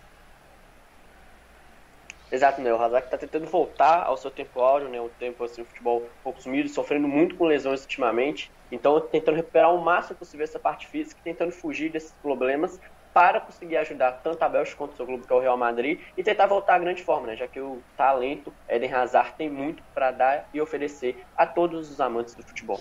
Exato, 2.31 2.61
né? 2.61 2.72
O 2.72 2.81
Hazard 2.81 3.06
está 3.06 3.18
tentando 3.18 3.47
voltar 3.47 4.03
ao 4.03 4.15
seu 4.15 4.30
tempo 4.30 4.61
áureo, 4.61 4.88
né? 4.88 5.01
Um 5.01 5.10
tempo 5.10 5.43
assim, 5.43 5.64
futebol 5.64 6.01
um 6.01 6.23
pouco 6.23 6.41
sumido, 6.41 6.69
sofrendo 6.69 7.07
muito 7.07 7.35
com 7.35 7.45
lesões 7.45 7.81
ultimamente. 7.81 8.51
Então, 8.72 8.99
tentando 9.01 9.35
recuperar 9.35 9.73
o 9.73 9.81
máximo 9.81 10.18
possível 10.18 10.43
essa 10.43 10.60
parte 10.60 10.88
física, 10.88 11.19
tentando 11.23 11.51
fugir 11.51 11.91
desses 11.91 12.11
problemas 12.22 12.80
para 13.11 13.41
conseguir 13.41 13.77
ajudar 13.77 14.11
tanto 14.23 14.41
a 14.43 14.47
Bélgica 14.47 14.77
quanto 14.77 14.93
o 14.93 14.95
seu 14.95 15.06
clube, 15.06 15.26
que 15.26 15.34
é 15.34 15.35
o 15.35 15.39
Real 15.39 15.57
Madrid, 15.57 15.99
e 16.15 16.23
tentar 16.23 16.45
voltar 16.45 16.76
à 16.76 16.80
grande 16.80 17.03
forma, 17.03 17.27
né? 17.27 17.35
Já 17.35 17.47
que 17.47 17.60
o 17.60 17.81
talento 17.97 18.53
Eden 18.68 18.93
Hazard 18.93 19.34
tem 19.35 19.49
muito 19.49 19.81
para 19.93 20.11
dar 20.11 20.47
e 20.53 20.61
oferecer 20.61 21.26
a 21.35 21.47
todos 21.47 21.89
os 21.89 21.99
amantes 21.99 22.35
do 22.35 22.43
futebol. 22.43 22.80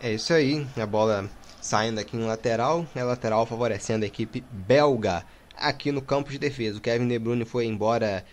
É 0.00 0.10
isso 0.10 0.34
aí, 0.34 0.66
a 0.76 0.84
bola 0.84 1.30
saindo 1.60 1.98
aqui 1.98 2.16
no 2.16 2.26
lateral, 2.26 2.84
é 2.94 3.02
lateral 3.02 3.46
favorecendo 3.46 4.04
a 4.04 4.08
equipe 4.08 4.44
belga 4.50 5.24
aqui 5.56 5.92
no 5.92 6.02
campo 6.02 6.30
de 6.30 6.38
defesa. 6.38 6.78
O 6.78 6.80
Kevin 6.80 7.08
De 7.08 7.18
Bruyne 7.18 7.44
foi 7.44 7.66
embora 7.66 8.24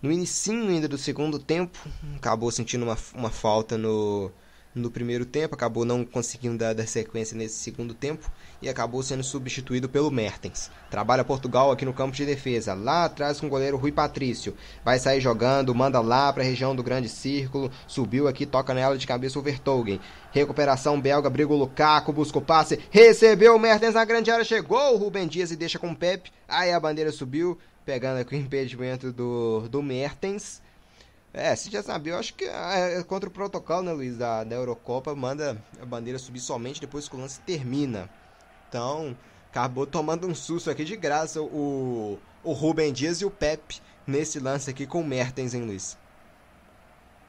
no 0.00 0.12
início 0.12 0.52
ainda 0.52 0.86
do 0.86 0.96
segundo 0.96 1.38
tempo, 1.38 1.78
acabou 2.16 2.50
sentindo 2.50 2.84
uma, 2.84 2.96
uma 3.14 3.30
falta 3.30 3.76
no, 3.76 4.30
no 4.74 4.90
primeiro 4.90 5.24
tempo, 5.24 5.54
acabou 5.54 5.84
não 5.84 6.04
conseguindo 6.04 6.58
dar, 6.58 6.74
dar, 6.74 6.86
sequência 6.86 7.36
nesse 7.36 7.56
segundo 7.56 7.94
tempo 7.94 8.30
e 8.60 8.68
acabou 8.68 9.02
sendo 9.02 9.22
substituído 9.22 9.88
pelo 9.88 10.10
Mertens. 10.10 10.70
Trabalha 10.90 11.24
Portugal 11.24 11.70
aqui 11.70 11.84
no 11.84 11.92
campo 11.92 12.14
de 12.14 12.24
defesa, 12.24 12.74
lá 12.74 13.04
atrás 13.04 13.40
com 13.40 13.46
o 13.46 13.50
goleiro 13.50 13.76
Rui 13.76 13.92
Patrício. 13.92 14.54
Vai 14.84 14.98
sair 14.98 15.20
jogando, 15.20 15.74
manda 15.74 16.00
lá 16.00 16.32
para 16.32 16.42
a 16.42 16.46
região 16.46 16.74
do 16.74 16.82
grande 16.82 17.08
círculo, 17.08 17.70
subiu 17.86 18.28
aqui, 18.28 18.46
toca 18.46 18.74
nela 18.74 18.96
de 18.96 19.06
cabeça 19.06 19.38
o 19.38 19.42
Vertogen. 19.42 20.00
Recuperação 20.32 21.00
belga, 21.00 21.30
briga 21.30 21.52
o 21.52 21.56
Lukaku, 21.56 22.12
busca 22.12 22.38
o 22.38 22.42
passe, 22.42 22.78
recebeu 22.90 23.56
o 23.56 23.58
Mertens 23.58 23.94
na 23.94 24.04
grande 24.04 24.30
área, 24.30 24.44
chegou 24.44 24.94
o 24.94 24.96
Rubem 24.96 25.26
Dias 25.26 25.50
e 25.50 25.56
deixa 25.56 25.78
com 25.78 25.90
o 25.90 25.96
Pepe. 25.96 26.30
Aí 26.46 26.72
a 26.72 26.80
bandeira 26.80 27.10
subiu, 27.10 27.58
pegando 27.84 28.20
aqui 28.20 28.34
o 28.34 28.38
impedimento 28.38 29.12
do, 29.12 29.68
do 29.68 29.82
Mertens. 29.82 30.60
É, 31.32 31.54
você 31.54 31.70
já 31.70 31.82
sabia, 31.82 32.14
eu 32.14 32.18
acho 32.18 32.34
que 32.34 32.44
é, 32.44 32.98
é 32.98 33.04
contra 33.04 33.28
o 33.28 33.32
protocolo, 33.32 33.82
né, 33.82 33.92
Luiz, 33.92 34.16
da, 34.16 34.44
da 34.44 34.56
Eurocopa, 34.56 35.14
manda 35.14 35.62
a 35.80 35.86
bandeira 35.86 36.18
subir 36.18 36.40
somente 36.40 36.80
depois 36.80 37.08
que 37.08 37.16
o 37.16 37.18
lance 37.18 37.40
termina. 37.42 38.10
Então, 38.68 39.16
acabou 39.50 39.86
tomando 39.86 40.26
um 40.26 40.34
susto 40.34 40.70
aqui 40.70 40.84
de 40.84 40.96
graça 40.96 41.42
o, 41.42 42.22
o 42.42 42.52
Rubem 42.52 42.92
Dias 42.92 43.20
e 43.20 43.26
o 43.26 43.30
Pepe 43.30 43.80
nesse 44.06 44.40
lance 44.40 44.70
aqui 44.70 44.86
com 44.86 45.00
o 45.00 45.04
Mertens, 45.06 45.54
hein, 45.54 45.64
Luiz? 45.64 45.98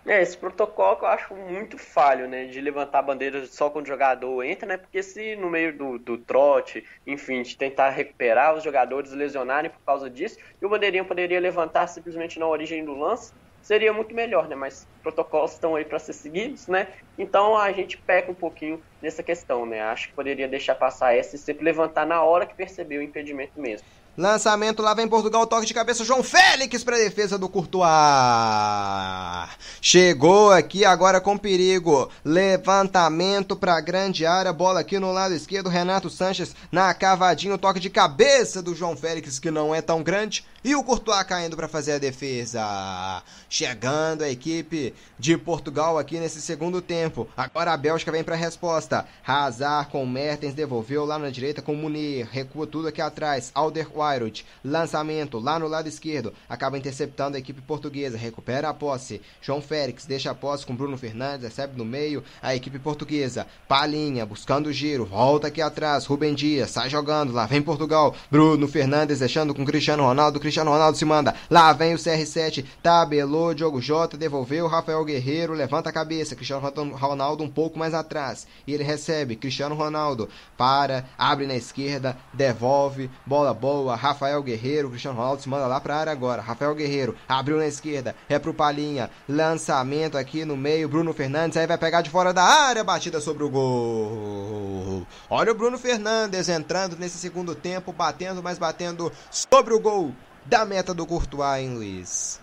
É, 0.05 0.21
esse 0.21 0.37
protocolo 0.37 0.97
que 0.97 1.03
eu 1.05 1.09
acho 1.09 1.35
muito 1.35 1.77
falho, 1.77 2.27
né? 2.27 2.45
De 2.47 2.59
levantar 2.61 2.99
a 2.99 3.01
bandeira 3.03 3.45
só 3.45 3.69
quando 3.69 3.85
o 3.85 3.87
jogador 3.89 4.43
entra, 4.43 4.67
né? 4.67 4.77
Porque 4.77 5.03
se 5.03 5.35
no 5.35 5.49
meio 5.49 5.77
do, 5.77 5.99
do 5.99 6.17
trote, 6.17 6.83
enfim, 7.05 7.43
de 7.43 7.55
tentar 7.57 7.89
recuperar 7.91 8.55
os 8.55 8.63
jogadores 8.63 9.11
lesionarem 9.11 9.69
por 9.69 9.81
causa 9.85 10.09
disso, 10.09 10.37
e 10.59 10.65
o 10.65 10.69
bandeirinho 10.69 11.05
poderia 11.05 11.39
levantar 11.39 11.85
simplesmente 11.87 12.39
na 12.39 12.47
origem 12.47 12.83
do 12.83 12.93
lance, 12.95 13.33
seria 13.61 13.93
muito 13.93 14.13
melhor, 14.13 14.47
né? 14.47 14.55
Mas 14.55 14.87
protocolos 15.01 15.53
estão 15.53 15.75
aí 15.75 15.85
para 15.85 15.99
ser 15.99 16.13
seguidos, 16.13 16.67
né? 16.67 16.87
Então 17.17 17.57
a 17.57 17.71
gente 17.71 17.97
peca 17.97 18.31
um 18.31 18.35
pouquinho 18.35 18.81
nessa 19.01 19.23
questão, 19.23 19.65
né? 19.65 19.81
Acho 19.81 20.09
que 20.09 20.13
poderia 20.13 20.47
deixar 20.47 20.75
passar 20.75 21.15
essa 21.15 21.35
e 21.35 21.39
sempre 21.39 21.63
levantar 21.63 22.05
na 22.05 22.21
hora 22.21 22.45
que 22.45 22.55
percebeu 22.55 22.99
o 22.99 23.03
impedimento 23.03 23.59
mesmo. 23.59 23.85
Lançamento 24.19 24.81
lá 24.81 24.93
vem 24.93 25.07
Portugal, 25.07 25.47
toque 25.47 25.65
de 25.65 25.73
cabeça, 25.73 26.03
João 26.03 26.21
Félix 26.21 26.83
para 26.83 26.97
defesa 26.97 27.37
do 27.37 27.47
Courtois. 27.47 27.87
Chegou 29.81 30.51
aqui 30.51 30.83
agora 30.83 31.21
com 31.21 31.37
perigo. 31.37 32.11
Levantamento 32.25 33.55
para 33.55 33.79
grande 33.79 34.25
área, 34.25 34.51
bola 34.51 34.81
aqui 34.81 34.99
no 34.99 35.13
lado 35.13 35.33
esquerdo, 35.33 35.69
Renato 35.69 36.09
Sanches 36.09 36.53
na 36.69 36.93
cavadinha, 36.93 37.57
toque 37.57 37.79
de 37.79 37.89
cabeça 37.89 38.61
do 38.61 38.75
João 38.75 38.97
Félix 38.97 39.39
que 39.39 39.49
não 39.49 39.73
é 39.73 39.81
tão 39.81 40.03
grande. 40.03 40.45
E 40.61 40.75
o 40.75 40.83
Courtois 40.83 41.23
caindo 41.23 41.55
para 41.55 41.69
fazer 41.69 41.93
a 41.93 41.97
defesa. 41.97 43.23
Chegando 43.49 44.23
a 44.23 44.29
equipe 44.29 44.93
de 45.17 45.37
Portugal 45.37 45.97
aqui 45.97 46.19
nesse 46.19 46.41
segundo 46.41 46.81
tempo. 46.81 47.27
Agora 47.35 47.71
a 47.71 47.77
Bélgica 47.77 48.11
vem 48.11 48.25
para 48.25 48.35
a 48.35 48.37
resposta. 48.37 49.05
Hazard 49.25 49.89
com 49.89 50.05
Mertens 50.05 50.53
devolveu 50.53 51.05
lá 51.05 51.17
na 51.17 51.29
direita 51.29 51.61
com 51.61 51.75
Munir. 51.75 52.27
Recua 52.29 52.67
tudo 52.67 52.89
aqui 52.89 53.01
atrás. 53.01 53.51
Alderweireld. 53.55 54.45
Lançamento 54.63 55.39
lá 55.39 55.57
no 55.57 55.67
lado 55.67 55.87
esquerdo. 55.87 56.33
Acaba 56.49 56.77
interceptando 56.77 57.37
a 57.37 57.39
equipe 57.39 57.61
portuguesa. 57.61 58.17
Recupera 58.17 58.67
a 58.67 58.73
posse. 58.73 59.21
João 59.41 59.61
Félix 59.61 60.05
deixa 60.05 60.31
a 60.31 60.35
posse 60.35 60.65
com 60.65 60.75
Bruno 60.75 60.97
Fernandes. 60.97 61.45
Recebe 61.45 61.77
no 61.77 61.85
meio 61.85 62.21
a 62.41 62.53
equipe 62.53 62.79
portuguesa. 62.79 63.47
Palinha 63.65 64.25
buscando 64.25 64.67
o 64.67 64.73
giro. 64.73 65.05
Volta 65.05 65.47
aqui 65.47 65.61
atrás. 65.61 66.05
Rubem 66.05 66.35
Dias 66.35 66.71
sai 66.71 66.89
jogando. 66.89 67.31
Lá 67.31 67.45
vem 67.45 67.61
Portugal. 67.61 68.13
Bruno 68.29 68.67
Fernandes 68.67 69.19
deixando 69.19 69.55
com 69.55 69.65
Cristiano 69.65 70.03
Ronaldo. 70.03 70.48
Cristiano 70.49 70.71
Ronaldo 70.71 70.97
se 70.97 71.05
manda. 71.05 71.35
Lá 71.47 71.71
vem 71.73 71.93
o 71.93 71.97
CR7. 71.97 72.65
Tabelou. 72.81 73.53
Diogo 73.53 73.79
Jota. 73.79 74.17
Devolveu. 74.17 74.65
Rafael 74.65 75.05
Guerreiro. 75.05 75.53
Levanta 75.53 75.89
a 75.89 75.93
cabeça. 75.93 76.35
Cristiano 76.35 76.67
Ronaldo 76.95 77.43
um 77.43 77.49
pouco 77.49 77.77
mais 77.77 77.93
atrás. 77.93 78.47
E 78.65 78.73
ele 78.73 78.83
recebe. 78.83 79.35
Cristiano 79.35 79.75
Ronaldo. 79.75 80.27
Para. 80.57 81.05
Abre 81.15 81.45
na 81.45 81.55
esquerda. 81.55 82.17
Devolve. 82.33 83.11
Bola 83.27 83.53
boa. 83.53 83.95
Rafael 83.95 84.41
Guerreiro. 84.41 84.89
Cristiano 84.89 85.17
Ronaldo 85.17 85.43
se 85.43 85.49
manda 85.49 85.67
lá 85.67 85.79
para 85.79 85.97
área 85.97 86.11
agora. 86.11 86.41
Rafael 86.41 86.73
Guerreiro. 86.73 87.15
Abriu 87.27 87.57
na 87.57 87.67
esquerda. 87.67 88.15
É 88.27 88.39
pro 88.39 88.51
Palinha. 88.51 89.11
Lançamento 89.27 90.17
aqui 90.17 90.43
no 90.45 90.57
meio. 90.57 90.89
Bruno 90.89 91.13
Fernandes. 91.13 91.57
Aí 91.57 91.67
vai 91.67 91.77
pegar 91.77 92.01
de 92.01 92.09
fora 92.09 92.33
da 92.33 92.43
área. 92.43 92.83
Batida 92.83 93.21
sobre 93.21 93.43
o 93.43 93.49
gol. 93.51 95.05
Olha 95.29 95.51
o 95.51 95.55
Bruno 95.55 95.77
Fernandes 95.77 96.49
entrando 96.49 96.97
nesse 96.97 97.19
segundo 97.19 97.53
tempo. 97.53 97.93
Batendo, 97.93 98.41
mas 98.41 98.57
batendo 98.57 99.11
sobre 99.29 99.75
o 99.75 99.79
gol 99.79 100.11
da 100.43 100.65
meta 100.65 100.93
do 100.93 101.05
Courtois, 101.07 101.61
hein, 101.61 101.73
Luiz? 101.75 102.41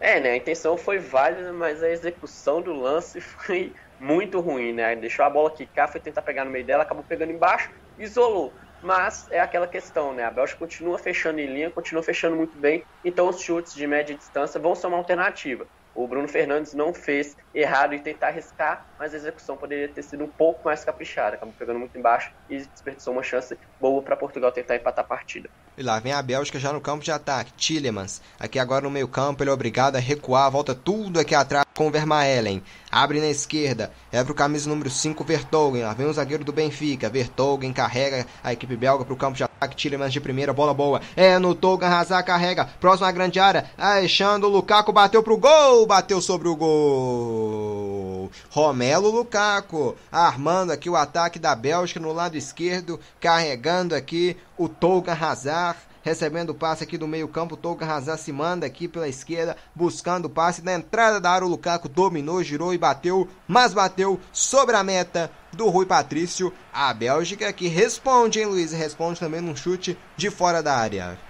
É, 0.00 0.20
né? 0.20 0.30
A 0.32 0.36
intenção 0.36 0.76
foi 0.76 0.98
válida, 0.98 1.52
mas 1.52 1.82
a 1.82 1.90
execução 1.90 2.62
do 2.62 2.72
lance 2.72 3.20
foi 3.20 3.74
muito 3.98 4.40
ruim, 4.40 4.72
né? 4.72 4.94
Deixou 4.96 5.24
a 5.24 5.30
bola 5.30 5.54
quicar, 5.54 5.90
foi 5.90 6.00
tentar 6.00 6.22
pegar 6.22 6.44
no 6.44 6.50
meio 6.50 6.66
dela, 6.66 6.82
acabou 6.84 7.04
pegando 7.04 7.32
embaixo, 7.32 7.68
isolou. 7.96 8.54
Mas 8.80 9.26
é 9.30 9.40
aquela 9.40 9.66
questão, 9.66 10.14
né? 10.14 10.24
A 10.24 10.30
Bélgica 10.30 10.58
continua 10.58 10.98
fechando 10.98 11.40
em 11.40 11.46
linha, 11.52 11.70
continua 11.72 12.02
fechando 12.02 12.36
muito 12.36 12.58
bem, 12.58 12.86
então 13.02 13.28
os 13.28 13.40
chutes 13.40 13.72
de 13.72 13.86
média 13.88 14.16
distância 14.16 14.60
vão 14.60 14.74
ser 14.74 14.86
uma 14.86 14.96
alternativa. 14.98 15.66
O 15.92 16.06
Bruno 16.06 16.28
Fernandes 16.28 16.74
não 16.74 16.94
fez 16.94 17.34
errado 17.52 17.92
em 17.92 18.00
tentar 18.02 18.28
arriscar, 18.28 18.86
mas 18.96 19.12
a 19.14 19.16
execução 19.16 19.58
poderia 19.58 19.92
ter 19.92 20.02
sido 20.04 20.24
um 20.24 20.30
pouco 20.32 20.62
mais 20.64 20.84
caprichada. 20.84 21.34
Acabou 21.34 21.54
pegando 21.56 21.80
muito 21.80 21.98
embaixo 21.98 22.30
e 22.48 22.58
desperdiçou 22.58 23.12
uma 23.12 23.22
chance 23.24 23.58
boa 23.80 24.04
para 24.04 24.16
Portugal 24.16 24.52
tentar 24.52 24.76
empatar 24.76 25.04
a 25.04 25.08
partida. 25.08 25.50
E 25.78 25.82
lá 25.84 26.00
vem 26.00 26.12
a 26.12 26.20
Bélgica 26.20 26.58
já 26.58 26.72
no 26.72 26.80
campo 26.80 27.04
de 27.04 27.12
ataque. 27.12 27.52
Tillemans, 27.56 28.20
aqui 28.36 28.58
agora 28.58 28.82
no 28.82 28.90
meio 28.90 29.06
campo, 29.06 29.44
ele 29.44 29.50
é 29.50 29.52
obrigado 29.52 29.94
a 29.94 30.00
recuar, 30.00 30.50
volta 30.50 30.74
tudo 30.74 31.20
aqui 31.20 31.36
atrás 31.36 31.64
com 31.72 31.86
o 31.86 31.90
Vermaelen. 31.92 32.60
Abre 32.90 33.20
na 33.20 33.28
esquerda, 33.28 33.92
é 34.10 34.24
pro 34.24 34.34
camisa 34.34 34.68
número 34.68 34.90
5, 34.90 35.22
Vertogen. 35.22 35.84
Lá 35.84 35.94
vem 35.94 36.08
o 36.08 36.12
zagueiro 36.12 36.42
do 36.42 36.52
Benfica. 36.52 37.08
Vertogen 37.08 37.72
carrega 37.72 38.26
a 38.42 38.52
equipe 38.52 38.76
belga 38.76 39.04
pro 39.04 39.14
campo 39.14 39.36
de 39.36 39.44
ataque. 39.44 39.76
Tillemans 39.76 40.12
de 40.12 40.20
primeira, 40.20 40.52
bola 40.52 40.74
boa. 40.74 41.00
É 41.14 41.38
no 41.38 41.54
Togan, 41.54 41.86
Hazard 41.86 42.26
carrega. 42.26 42.64
Próxima 42.80 43.12
grande 43.12 43.38
área, 43.38 43.70
Alexandre 43.78 44.50
Lukaku 44.50 44.92
bateu 44.92 45.22
pro 45.22 45.36
gol. 45.36 45.86
Bateu 45.86 46.20
sobre 46.20 46.48
o 46.48 46.56
gol. 46.56 48.32
Romelo 48.50 49.10
Lukaku 49.10 49.94
armando 50.10 50.72
aqui 50.72 50.90
o 50.90 50.96
ataque 50.96 51.38
da 51.38 51.54
Bélgica 51.54 52.00
no 52.00 52.12
lado 52.12 52.36
esquerdo. 52.36 52.98
Carregando 53.20 53.94
aqui 53.94 54.36
o 54.58 54.68
Togan 54.68 55.14
Hazard 55.14 55.78
recebendo 56.08 56.50
o 56.50 56.54
passe 56.54 56.84
aqui 56.84 56.96
do 56.96 57.06
meio 57.06 57.28
campo, 57.28 57.56
Tolga 57.56 57.84
Hazard 57.84 58.20
se 58.20 58.32
manda 58.32 58.66
aqui 58.66 58.88
pela 58.88 59.08
esquerda, 59.08 59.56
buscando 59.74 60.24
o 60.24 60.30
passe, 60.30 60.62
na 60.62 60.72
entrada 60.72 61.20
da 61.20 61.30
área 61.30 61.46
o 61.46 61.50
Lukaku 61.50 61.88
dominou, 61.88 62.42
girou 62.42 62.72
e 62.72 62.78
bateu, 62.78 63.28
mas 63.46 63.74
bateu 63.74 64.18
sobre 64.32 64.74
a 64.74 64.82
meta 64.82 65.30
do 65.52 65.68
Rui 65.68 65.84
Patrício, 65.84 66.52
a 66.72 66.92
Bélgica 66.94 67.52
que 67.52 67.68
responde, 67.68 68.40
hein 68.40 68.46
Luiz, 68.46 68.72
responde 68.72 69.20
também 69.20 69.40
num 69.40 69.56
chute 69.56 69.98
de 70.16 70.30
fora 70.30 70.62
da 70.62 70.76
área. 70.76 71.27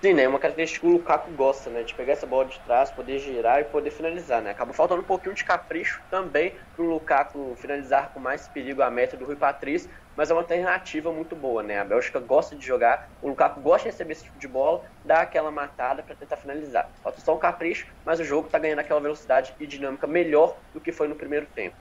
Sim, 0.00 0.12
né? 0.12 0.22
É 0.22 0.28
uma 0.28 0.38
característica 0.38 0.80
que 0.80 0.86
o 0.86 0.96
Lukaku 0.96 1.32
gosta, 1.32 1.70
né? 1.70 1.82
De 1.82 1.92
pegar 1.92 2.12
essa 2.12 2.24
bola 2.24 2.44
de 2.44 2.56
trás, 2.60 2.88
poder 2.88 3.18
girar 3.18 3.60
e 3.60 3.64
poder 3.64 3.90
finalizar, 3.90 4.40
né? 4.40 4.52
Acaba 4.52 4.72
faltando 4.72 5.00
um 5.00 5.04
pouquinho 5.04 5.34
de 5.34 5.42
capricho 5.42 6.00
também 6.08 6.54
para 6.76 6.84
o 6.84 6.88
Lukaku 6.88 7.56
finalizar 7.56 8.12
com 8.14 8.20
mais 8.20 8.46
perigo 8.46 8.80
a 8.80 8.90
meta 8.90 9.16
do 9.16 9.24
Rui 9.24 9.34
Patrício, 9.34 9.90
mas 10.16 10.30
é 10.30 10.34
uma 10.34 10.42
alternativa 10.42 11.12
muito 11.12 11.34
boa, 11.34 11.64
né? 11.64 11.80
A 11.80 11.84
Bélgica 11.84 12.20
gosta 12.20 12.54
de 12.54 12.64
jogar, 12.64 13.10
o 13.20 13.28
Lukaku 13.28 13.60
gosta 13.60 13.88
de 13.88 13.92
receber 13.92 14.12
esse 14.12 14.24
tipo 14.24 14.38
de 14.38 14.46
bola, 14.46 14.84
dá 15.04 15.22
aquela 15.22 15.50
matada 15.50 16.00
para 16.00 16.14
tentar 16.14 16.36
finalizar. 16.36 16.88
Falta 17.02 17.20
só 17.20 17.34
um 17.34 17.38
capricho, 17.38 17.88
mas 18.04 18.20
o 18.20 18.24
jogo 18.24 18.46
está 18.46 18.58
ganhando 18.60 18.78
aquela 18.78 19.00
velocidade 19.00 19.52
e 19.58 19.66
dinâmica 19.66 20.06
melhor 20.06 20.56
do 20.72 20.80
que 20.80 20.92
foi 20.92 21.08
no 21.08 21.16
primeiro 21.16 21.46
tempo. 21.46 21.74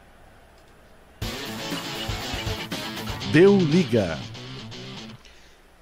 Deu 3.32 3.56
liga. 3.58 4.18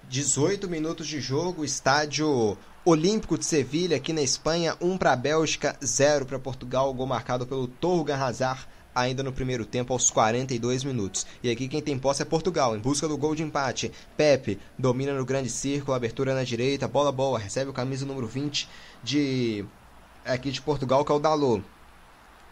18 0.10 0.70
minutos 0.70 1.08
de 1.08 1.20
jogo, 1.20 1.66
estádio 1.66 2.56
Olímpico 2.86 3.38
de 3.38 3.46
Sevilha, 3.46 3.98
aqui 3.98 4.14
na 4.14 4.22
Espanha, 4.22 4.78
1 4.80 4.98
para 4.98 5.14
a 5.14 5.16
Bélgica, 5.16 5.76
0 5.84 6.26
para 6.28 6.38
Portugal, 6.38 6.94
gol 6.94 7.08
marcado 7.08 7.48
pelo 7.48 7.68
Torgan 7.68 8.16
Hazard 8.16 8.68
ainda 8.94 9.24
no 9.24 9.34
primeiro 9.34 9.66
tempo 9.66 9.92
aos 9.92 10.12
42 10.12 10.84
minutos. 10.84 11.26
E 11.44 11.50
aqui 11.50 11.68
quem 11.68 11.82
tem 11.82 11.98
posse 11.98 12.22
é 12.22 12.26
Portugal, 12.26 12.76
em 12.76 12.80
busca 12.80 13.08
do 13.08 13.18
gol 13.18 13.36
de 13.36 13.44
empate. 13.44 13.92
Pepe 14.16 14.60
domina 14.78 15.14
no 15.14 15.26
grande 15.26 15.50
círculo, 15.50 15.96
abertura 15.96 16.36
na 16.36 16.44
direita, 16.44 16.88
bola 16.88 17.12
boa, 17.12 17.40
recebe 17.40 17.72
o 17.72 17.74
camisa 17.74 18.06
número 18.06 18.28
20 18.28 18.70
de 19.04 19.66
aqui 20.24 20.52
de 20.52 20.62
Portugal, 20.62 21.04
que 21.04 21.12
é 21.12 21.16
o 21.16 21.20
Dalot 21.20 21.64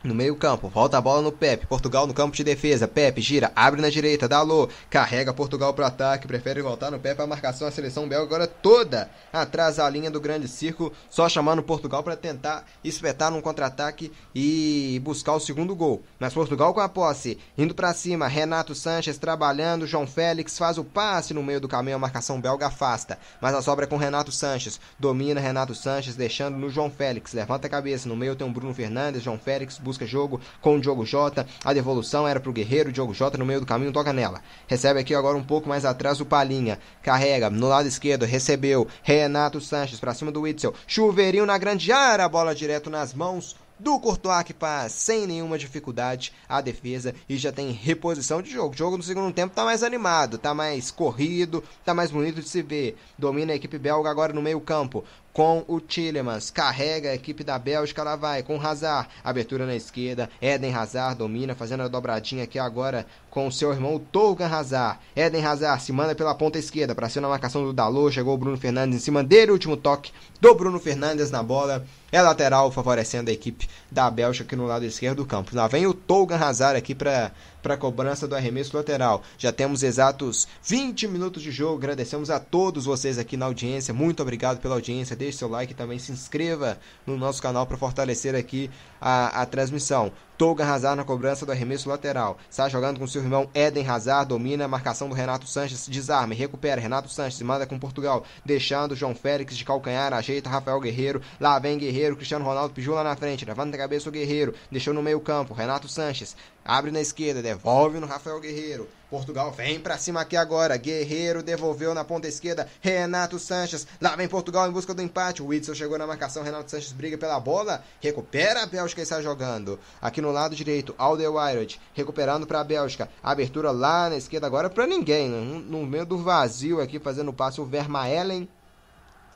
no 0.03 0.13
meio 0.13 0.35
campo, 0.35 0.67
volta 0.67 0.97
a 0.97 1.01
bola 1.01 1.21
no 1.21 1.31
Pepe, 1.31 1.65
Portugal 1.65 2.05
no 2.05 2.13
campo 2.13 2.35
de 2.35 2.43
defesa, 2.43 2.87
Pepe 2.87 3.21
gira, 3.21 3.51
abre 3.55 3.81
na 3.81 3.89
direita, 3.89 4.27
dá 4.27 4.37
alô, 4.37 4.67
carrega 4.89 5.33
Portugal 5.33 5.73
para 5.73 5.87
ataque, 5.87 6.27
prefere 6.27 6.61
voltar 6.61 6.91
no 6.91 6.99
Pepe, 6.99 7.21
a 7.21 7.27
marcação, 7.27 7.67
a 7.67 7.71
seleção 7.71 8.07
belga 8.07 8.25
agora 8.25 8.47
toda 8.47 9.09
atrás 9.31 9.77
da 9.77 9.89
linha 9.89 10.11
do 10.11 10.19
grande 10.19 10.47
círculo, 10.47 10.91
só 11.09 11.29
chamando 11.29 11.63
Portugal 11.63 12.03
para 12.03 12.17
tentar 12.17 12.65
espetar 12.83 13.31
num 13.31 13.41
contra-ataque 13.41 14.11
e 14.35 14.99
buscar 15.03 15.33
o 15.33 15.39
segundo 15.39 15.75
gol. 15.75 16.03
Mas 16.19 16.33
Portugal 16.33 16.73
com 16.73 16.81
a 16.81 16.89
posse, 16.89 17.37
indo 17.57 17.73
para 17.73 17.93
cima, 17.93 18.27
Renato 18.27 18.75
Sanches 18.75 19.17
trabalhando, 19.17 19.87
João 19.87 20.05
Félix 20.05 20.57
faz 20.57 20.77
o 20.77 20.83
passe 20.83 21.33
no 21.33 21.41
meio 21.41 21.61
do 21.61 21.67
caminho, 21.67 21.95
a 21.95 21.99
marcação 21.99 22.41
belga 22.41 22.67
afasta, 22.67 23.17
mas 23.39 23.55
a 23.55 23.61
sobra 23.61 23.85
é 23.85 23.87
com 23.87 23.95
Renato 23.95 24.31
Sanches, 24.31 24.79
domina 24.99 25.39
Renato 25.39 25.73
Sanches, 25.73 26.15
deixando 26.15 26.57
no 26.57 26.69
João 26.69 26.89
Félix, 26.89 27.31
levanta 27.31 27.67
a 27.67 27.69
cabeça, 27.69 28.09
no 28.09 28.17
meio 28.17 28.35
tem 28.35 28.45
o 28.45 28.51
Bruno 28.51 28.73
Fernandes, 28.73 29.23
João 29.23 29.39
Félix 29.39 29.77
busca 29.77 29.92
busca 29.93 30.05
jogo 30.05 30.41
com 30.59 30.75
o 30.75 30.81
Diogo 30.81 31.05
Jota. 31.05 31.45
A 31.63 31.71
devolução 31.71 32.27
era 32.27 32.39
pro 32.39 32.51
Guerreiro, 32.51 32.91
Diogo 32.91 33.13
Jota 33.13 33.37
no 33.37 33.45
meio 33.45 33.59
do 33.59 33.65
caminho 33.65 33.93
toca 33.93 34.11
nela. 34.11 34.41
Recebe 34.67 34.99
aqui 34.99 35.13
agora 35.13 35.37
um 35.37 35.43
pouco 35.43 35.69
mais 35.69 35.85
atrás 35.85 36.19
o 36.19 36.25
Palinha. 36.25 36.79
Carrega 37.01 37.49
no 37.49 37.67
lado 37.67 37.87
esquerdo, 37.87 38.25
recebeu 38.25 38.87
Renato 39.03 39.61
Sanches 39.61 39.99
para 39.99 40.13
cima 40.13 40.31
do 40.31 40.41
Witzel. 40.41 40.73
Chuveirinho 40.87 41.45
na 41.45 41.57
grande 41.57 41.91
área, 41.91 42.27
bola 42.27 42.55
direto 42.55 42.89
nas 42.89 43.13
mãos 43.13 43.55
do 43.79 43.99
Courtois 43.99 44.43
que 44.43 44.53
faz 44.53 44.93
sem 44.93 45.27
nenhuma 45.27 45.57
dificuldade 45.57 46.31
a 46.47 46.61
defesa 46.61 47.13
e 47.27 47.37
já 47.37 47.51
tem 47.51 47.71
reposição 47.71 48.41
de 48.41 48.49
jogo. 48.49 48.73
O 48.73 48.77
jogo 48.77 48.97
no 48.97 49.03
segundo 49.03 49.33
tempo 49.33 49.53
tá 49.53 49.65
mais 49.65 49.83
animado, 49.83 50.37
tá 50.37 50.53
mais 50.53 50.89
corrido, 50.89 51.63
tá 51.83 51.93
mais 51.93 52.09
bonito 52.09 52.41
de 52.41 52.47
se 52.47 52.61
ver. 52.61 52.95
Domina 53.17 53.51
a 53.51 53.55
equipe 53.55 53.77
belga 53.77 54.09
agora 54.09 54.31
no 54.31 54.41
meio 54.41 54.61
campo 54.61 55.03
com 55.33 55.65
o 55.67 55.81
Tillemans. 55.81 56.51
Carrega 56.51 57.09
a 57.09 57.15
equipe 57.15 57.43
da 57.43 57.57
Bélgica, 57.57 58.03
lá 58.03 58.15
vai 58.15 58.43
com 58.43 58.61
Hazard. 58.61 59.09
Abertura 59.23 59.65
na 59.65 59.75
esquerda, 59.75 60.29
Eden 60.39 60.73
Hazard 60.73 61.17
domina, 61.17 61.55
fazendo 61.55 61.81
a 61.81 61.87
dobradinha 61.87 62.43
aqui 62.43 62.59
agora 62.59 63.05
com 63.29 63.47
o 63.47 63.51
seu 63.51 63.73
irmão 63.73 63.99
Tolgan 63.99 64.47
Hazard. 64.47 64.99
Eden 65.15 65.43
Hazard 65.43 65.81
se 65.81 65.91
manda 65.91 66.13
pela 66.13 66.35
ponta 66.35 66.59
esquerda 66.59 66.93
para 66.93 67.09
cima 67.09 67.23
na 67.23 67.29
marcação 67.29 67.63
do 67.63 67.73
Dalot. 67.73 68.13
Chegou 68.13 68.35
o 68.35 68.37
Bruno 68.37 68.57
Fernandes 68.57 68.95
em 68.95 69.03
cima 69.03 69.23
dele. 69.23 69.51
Último 69.51 69.75
toque 69.75 70.11
do 70.39 70.53
Bruno 70.53 70.79
Fernandes 70.79 71.31
na 71.31 71.41
bola. 71.41 71.83
É 72.11 72.21
lateral, 72.21 72.71
favorecendo 72.71 73.31
a 73.31 73.33
equipe 73.33 73.67
da 73.91 74.11
Bélgica 74.11 74.45
aqui 74.45 74.55
no 74.55 74.67
lado 74.67 74.85
esquerdo 74.85 75.17
do 75.17 75.25
campo. 75.25 75.55
Lá 75.55 75.67
vem 75.67 75.87
o 75.87 75.95
Tolgan 75.95 76.37
Hazard 76.37 76.77
aqui 76.77 76.93
para 76.93 77.31
para 77.63 77.73
a 77.73 77.77
cobrança 77.77 78.27
do 78.27 78.35
arremesso 78.35 78.77
lateral. 78.77 79.23
Já 79.37 79.51
temos 79.51 79.81
exatos 79.81 80.47
20 80.63 81.07
minutos 81.07 81.41
de 81.41 81.49
jogo. 81.49 81.77
Agradecemos 81.77 82.29
a 82.29 82.39
todos 82.39 82.85
vocês 82.85 83.17
aqui 83.17 83.35
na 83.35 83.45
audiência. 83.45 83.93
Muito 83.93 84.21
obrigado 84.21 84.59
pela 84.59 84.75
audiência 84.75 85.15
deixe 85.15 85.37
seu 85.37 85.47
like 85.47 85.71
e 85.71 85.75
também 85.75 85.97
se 85.97 86.11
inscreva 86.11 86.77
no 87.07 87.17
nosso 87.17 87.41
canal 87.41 87.65
para 87.65 87.77
fortalecer 87.77 88.35
aqui 88.35 88.69
a, 88.99 89.41
a 89.41 89.45
transmissão. 89.45 90.11
Tolga 90.37 90.65
Hazard 90.65 90.97
na 90.97 91.03
cobrança 91.03 91.45
do 91.45 91.51
arremesso 91.51 91.87
lateral. 91.87 92.37
Está 92.49 92.67
jogando 92.67 92.99
com 92.99 93.07
seu 93.07 93.21
irmão 93.21 93.49
Eden 93.53 93.87
Hazard, 93.87 94.29
domina 94.29 94.65
a 94.65 94.67
marcação 94.67 95.07
do 95.07 95.15
Renato 95.15 95.47
Sanches, 95.47 95.87
desarme, 95.87 96.35
recupera. 96.35 96.81
Renato 96.81 97.09
Sanches 97.09 97.41
manda 97.41 97.67
com 97.67 97.77
Portugal, 97.77 98.23
deixando 98.43 98.95
João 98.95 99.13
Félix 99.13 99.55
de 99.55 99.63
calcanhar, 99.63 100.11
ajeita 100.13 100.49
Rafael 100.49 100.79
Guerreiro. 100.79 101.21
Lá 101.39 101.59
vem 101.59 101.77
Guerreiro, 101.77 102.15
Cristiano 102.15 102.45
Ronaldo 102.45 102.73
pediu 102.73 102.93
lá 102.93 103.03
na 103.03 103.15
frente, 103.15 103.45
levanta 103.45 103.75
a 103.75 103.79
cabeça 103.79 104.09
o 104.09 104.11
Guerreiro, 104.11 104.55
deixou 104.71 104.93
no 104.93 105.03
meio 105.03 105.19
campo. 105.19 105.53
Renato 105.53 105.87
Sanches 105.87 106.35
abre 106.65 106.89
na 106.91 107.01
esquerda, 107.01 107.41
devolve 107.41 107.99
no 107.99 108.07
Rafael 108.07 108.39
Guerreiro. 108.39 108.87
Portugal 109.13 109.51
vem 109.51 109.79
para 109.79 109.95
cima 109.95 110.21
aqui 110.21 110.35
agora. 110.35 110.75
Guerreiro 110.75 111.43
devolveu 111.43 111.93
na 111.93 112.03
ponta 112.03 112.27
esquerda. 112.27 112.67
Renato 112.81 113.37
Sanches. 113.37 113.85
Lá 114.01 114.15
vem 114.15 114.27
Portugal 114.27 114.67
em 114.67 114.71
busca 114.71 114.91
do 114.91 115.03
empate. 115.03 115.39
O 115.39 115.49
Whitson 115.49 115.75
chegou 115.75 115.99
na 115.99 116.07
marcação. 116.07 116.41
Renato 116.41 116.71
Sanches 116.71 116.91
briga 116.91 117.15
pela 117.15 117.39
bola. 117.39 117.83
Recupera 118.01 118.63
a 118.63 118.65
Bélgica 118.65 119.01
e 119.01 119.03
está 119.03 119.21
jogando. 119.21 119.79
Aqui 120.01 120.19
no 120.19 120.31
lado 120.31 120.55
direito, 120.55 120.95
Alderweireld 120.97 121.79
recuperando 121.93 122.47
para 122.47 122.61
a 122.61 122.63
Bélgica. 122.63 123.07
Abertura 123.21 123.69
lá 123.69 124.09
na 124.09 124.17
esquerda 124.17 124.47
agora 124.47 124.67
para 124.67 124.87
ninguém. 124.87 125.29
Né? 125.29 125.63
No 125.63 125.85
meio 125.85 126.07
do 126.07 126.17
vazio 126.17 126.81
aqui 126.81 126.97
fazendo 126.97 127.29
o 127.29 127.33
passe 127.33 127.61
o 127.61 127.65
Vermaelen. 127.65 128.49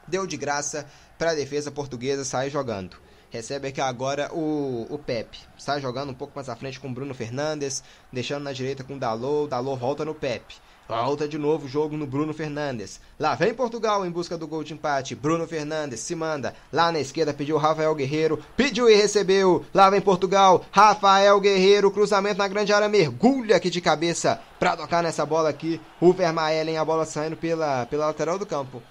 Deu 0.08 0.26
de 0.26 0.38
graça 0.38 0.88
para 1.20 1.32
a 1.32 1.36
defesa 1.36 1.70
portuguesa 1.70 2.26
sair 2.26 2.50
jogando. 2.50 2.98
Recebe 3.30 3.68
aqui 3.68 3.82
agora 3.82 4.30
o, 4.34 4.88
o 4.90 4.98
Pepe. 4.98 5.40
Está 5.58 5.80
jogando 5.80 6.12
um 6.12 6.14
pouco 6.14 6.34
mais 6.36 6.48
à 6.48 6.56
frente 6.56 6.80
com 6.80 6.88
o 6.88 6.94
Bruno 6.94 7.14
Fernandes. 7.14 7.84
Deixando 8.12 8.44
na 8.44 8.54
direita 8.54 8.84
com 8.84 8.96
o 8.96 9.00
Dalot. 9.00 9.46
O 9.46 9.48
Dalot 9.48 9.80
volta 9.80 10.06
no 10.06 10.16
Pepe. 10.16 10.56
Volta 10.88 11.28
de 11.28 11.38
novo 11.38 11.66
o 11.66 11.70
jogo 11.70 11.98
no 11.98 12.08
Bruno 12.08 12.34
Fernandes. 12.34 13.02
Lá 13.20 13.36
vem 13.36 13.54
Portugal 13.54 14.06
em 14.06 14.10
busca 14.10 14.38
do 14.38 14.48
gol 14.48 14.64
de 14.64 14.74
empate. 14.74 15.16
Bruno 15.16 15.46
Fernandes 15.46 16.00
se 16.00 16.16
manda. 16.16 16.56
Lá 16.72 16.90
na 16.90 17.02
esquerda 17.02 17.34
pediu 17.34 17.58
Rafael 17.58 17.94
Guerreiro. 17.94 18.42
Pediu 18.56 18.90
e 18.90 18.96
recebeu. 18.96 19.66
Lá 19.74 19.90
vem 19.90 20.00
Portugal. 20.00 20.64
Rafael 20.72 21.38
Guerreiro. 21.42 21.92
Cruzamento 21.92 22.38
na 22.38 22.48
grande 22.48 22.72
área. 22.72 22.88
Mergulha 22.88 23.58
aqui 23.58 23.70
de 23.70 23.82
cabeça 23.82 24.40
para 24.58 24.78
tocar 24.78 25.04
nessa 25.04 25.26
bola 25.26 25.50
aqui. 25.50 25.82
O 26.00 26.14
Vermaelen. 26.14 26.78
A 26.78 26.86
bola 26.86 27.06
saindo 27.06 27.36
pela, 27.36 27.86
pela 27.88 28.06
lateral 28.06 28.40
do 28.40 28.46
campo. 28.46 28.82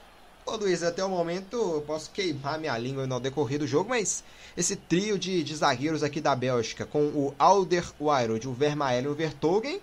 Ô 0.48 0.54
Luiz, 0.54 0.84
até 0.84 1.04
o 1.04 1.08
momento 1.08 1.56
eu 1.56 1.82
posso 1.82 2.08
queimar 2.12 2.56
minha 2.56 2.78
língua 2.78 3.04
no 3.04 3.18
decorrer 3.18 3.58
do 3.58 3.66
jogo, 3.66 3.90
mas 3.90 4.22
esse 4.56 4.76
trio 4.76 5.18
de, 5.18 5.42
de 5.42 5.56
zagueiros 5.56 6.04
aqui 6.04 6.20
da 6.20 6.36
Bélgica, 6.36 6.86
com 6.86 7.00
o 7.00 7.34
Alder 7.36 7.84
Weireld, 8.00 8.46
o 8.46 8.52
Vermaelen 8.52 9.06
e 9.06 9.08
o 9.08 9.14
Vertogen, 9.14 9.80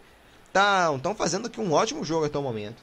estão 0.96 1.14
fazendo 1.14 1.48
aqui 1.48 1.60
um 1.60 1.74
ótimo 1.74 2.06
jogo 2.06 2.28
até 2.28 2.38
o 2.38 2.42
momento. 2.42 2.82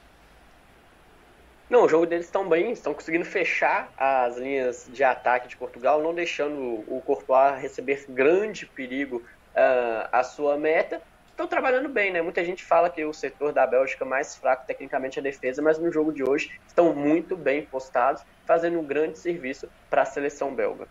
Não, 1.70 1.84
o 1.84 1.88
jogo 1.88 2.04
deles 2.04 2.26
estão 2.26 2.46
bem, 2.46 2.70
estão 2.70 2.92
conseguindo 2.92 3.24
fechar 3.24 3.90
as 3.96 4.36
linhas 4.36 4.86
de 4.92 5.02
ataque 5.02 5.48
de 5.48 5.56
Portugal, 5.56 6.02
não 6.02 6.14
deixando 6.14 6.84
o 6.86 7.02
Courtois 7.06 7.62
receber 7.62 8.04
grande 8.10 8.66
perigo 8.66 9.22
uh, 9.54 10.08
à 10.12 10.22
sua 10.22 10.58
meta 10.58 11.00
estão 11.40 11.48
trabalhando 11.48 11.88
bem, 11.88 12.12
né? 12.12 12.20
Muita 12.20 12.44
gente 12.44 12.62
fala 12.62 12.90
que 12.90 13.02
o 13.02 13.14
setor 13.14 13.52
da 13.52 13.66
Bélgica 13.66 14.04
mais 14.04 14.36
fraco 14.36 14.66
tecnicamente 14.66 15.18
é 15.18 15.20
a 15.20 15.22
defesa, 15.22 15.62
mas 15.62 15.78
no 15.78 15.90
jogo 15.90 16.12
de 16.12 16.22
hoje 16.22 16.50
estão 16.68 16.94
muito 16.94 17.34
bem 17.34 17.64
postados, 17.64 18.22
fazendo 18.46 18.78
um 18.78 18.84
grande 18.84 19.18
serviço 19.18 19.66
para 19.88 20.02
a 20.02 20.04
seleção 20.04 20.54
belga. 20.54 20.86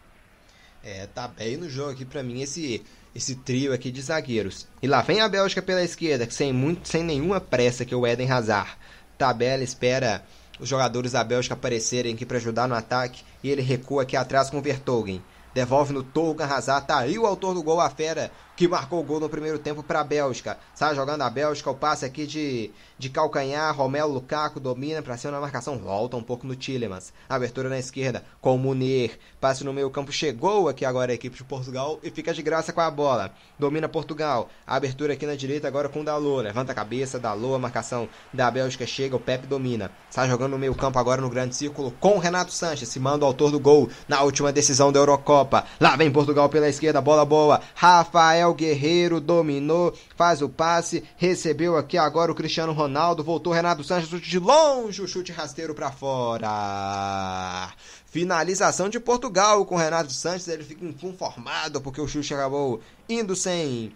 É, 0.83 1.05
tá 1.07 1.27
bem 1.27 1.57
no 1.57 1.69
jogo 1.69 1.91
aqui 1.91 2.05
para 2.05 2.23
mim 2.23 2.41
esse 2.41 2.83
esse 3.13 3.35
trio 3.35 3.73
aqui 3.73 3.91
de 3.91 4.01
zagueiros. 4.01 4.67
E 4.81 4.87
lá 4.87 5.01
vem 5.01 5.19
a 5.19 5.27
Bélgica 5.27 5.61
pela 5.61 5.83
esquerda, 5.83 6.29
sem 6.29 6.53
muito 6.53 6.87
sem 6.87 7.03
nenhuma 7.03 7.41
pressa 7.41 7.85
que 7.85 7.93
o 7.93 8.07
Eden 8.07 8.31
Hazard. 8.31 8.71
Tabela 9.17 9.63
espera 9.63 10.23
os 10.59 10.69
jogadores 10.69 11.11
da 11.11 11.23
Bélgica 11.23 11.53
aparecerem 11.53 12.13
aqui 12.13 12.25
para 12.25 12.37
ajudar 12.37 12.67
no 12.67 12.75
ataque 12.75 13.23
e 13.43 13.49
ele 13.49 13.61
recua 13.61 14.03
aqui 14.03 14.15
atrás 14.15 14.49
com 14.49 14.57
o 14.57 14.61
Vertogen. 14.61 15.21
Devolve 15.53 15.93
no 15.93 16.03
Tolga 16.03 16.45
Hazard, 16.45 16.87
tá 16.87 16.99
aí 16.99 17.17
o 17.17 17.25
autor 17.25 17.55
do 17.55 17.63
gol, 17.63 17.81
a 17.81 17.89
fera 17.89 18.31
que 18.59 18.67
marcou 18.67 18.99
o 18.99 19.03
gol 19.03 19.21
no 19.21 19.29
primeiro 19.29 19.57
tempo 19.57 19.81
para 19.81 20.01
a 20.01 20.03
Bélgica. 20.03 20.57
Sai 20.75 20.93
jogando 20.93 21.21
a 21.21 21.29
Bélgica, 21.29 21.71
o 21.71 21.75
passe 21.75 22.03
aqui 22.03 22.27
de, 22.27 22.69
de 22.97 23.09
calcanhar, 23.09 23.73
Romelo 23.73 24.11
Lukaku 24.11 24.59
domina 24.59 25.01
para 25.01 25.15
cima 25.15 25.31
na 25.31 25.39
marcação, 25.39 25.77
volta 25.77 26.17
um 26.17 26.21
pouco 26.21 26.45
no 26.45 26.57
Tillemans. 26.57 27.13
Abertura 27.29 27.69
na 27.69 27.79
esquerda 27.79 28.21
com 28.41 28.53
o 28.53 28.59
Munir, 28.59 29.17
passe 29.39 29.63
no 29.63 29.71
meio 29.71 29.89
campo, 29.89 30.11
chegou 30.11 30.67
aqui 30.67 30.83
agora 30.83 31.13
a 31.13 31.15
equipe 31.15 31.37
de 31.37 31.43
Portugal 31.45 32.01
e 32.03 32.11
fica 32.11 32.33
de 32.33 32.41
graça 32.41 32.73
com 32.73 32.81
a 32.81 32.91
bola. 32.91 33.31
Domina 33.57 33.87
Portugal, 33.87 34.49
abertura 34.67 35.13
aqui 35.13 35.25
na 35.25 35.35
direita 35.35 35.65
agora 35.65 35.87
com 35.87 36.01
o 36.01 36.03
Dalot, 36.03 36.43
levanta 36.43 36.73
a 36.73 36.75
cabeça, 36.75 37.17
Dalot, 37.17 37.55
a 37.55 37.59
marcação 37.59 38.09
da 38.33 38.51
Bélgica 38.51 38.85
chega, 38.85 39.15
o 39.15 39.21
Pepe 39.21 39.47
domina. 39.47 39.89
Sai 40.09 40.27
jogando 40.27 40.51
no 40.51 40.59
meio 40.59 40.75
campo 40.75 40.99
agora 40.99 41.21
no 41.21 41.29
grande 41.29 41.55
círculo 41.55 41.93
com 41.97 42.17
o 42.17 42.19
Renato 42.19 42.51
Sanches, 42.51 42.89
se 42.89 42.99
manda 42.99 43.23
o 43.23 43.27
autor 43.29 43.51
do 43.51 43.59
gol 43.59 43.89
na 44.05 44.21
última 44.21 44.51
decisão 44.51 44.91
da 44.91 44.99
Eurocopa. 44.99 45.63
Lá 45.79 45.95
vem 45.95 46.11
Portugal 46.11 46.49
pela 46.49 46.67
esquerda, 46.67 46.99
bola 46.99 47.23
boa, 47.23 47.61
Rafael 47.73 48.48
Gabriel 48.49 48.53
Guerreiro 48.53 49.19
dominou, 49.19 49.93
faz 50.15 50.41
o 50.41 50.49
passe, 50.49 51.03
recebeu 51.17 51.77
aqui 51.77 51.97
agora 51.97 52.31
o 52.31 52.35
Cristiano 52.35 52.73
Ronaldo, 52.73 53.23
voltou 53.23 53.53
Renato 53.53 53.83
Sanches, 53.83 54.09
chute 54.09 54.29
de 54.29 54.39
longe, 54.39 55.01
o 55.01 55.07
chute 55.07 55.31
rasteiro 55.31 55.73
para 55.73 55.91
fora. 55.91 57.71
Finalização 58.05 58.89
de 58.89 58.99
Portugal 58.99 59.65
com 59.65 59.75
Renato 59.75 60.11
Sanches, 60.11 60.47
ele 60.47 60.63
fica 60.63 60.85
inconformado 60.85 61.81
porque 61.81 62.01
o 62.01 62.07
chute 62.07 62.33
acabou 62.33 62.81
indo 63.07 63.35
sem 63.35 63.93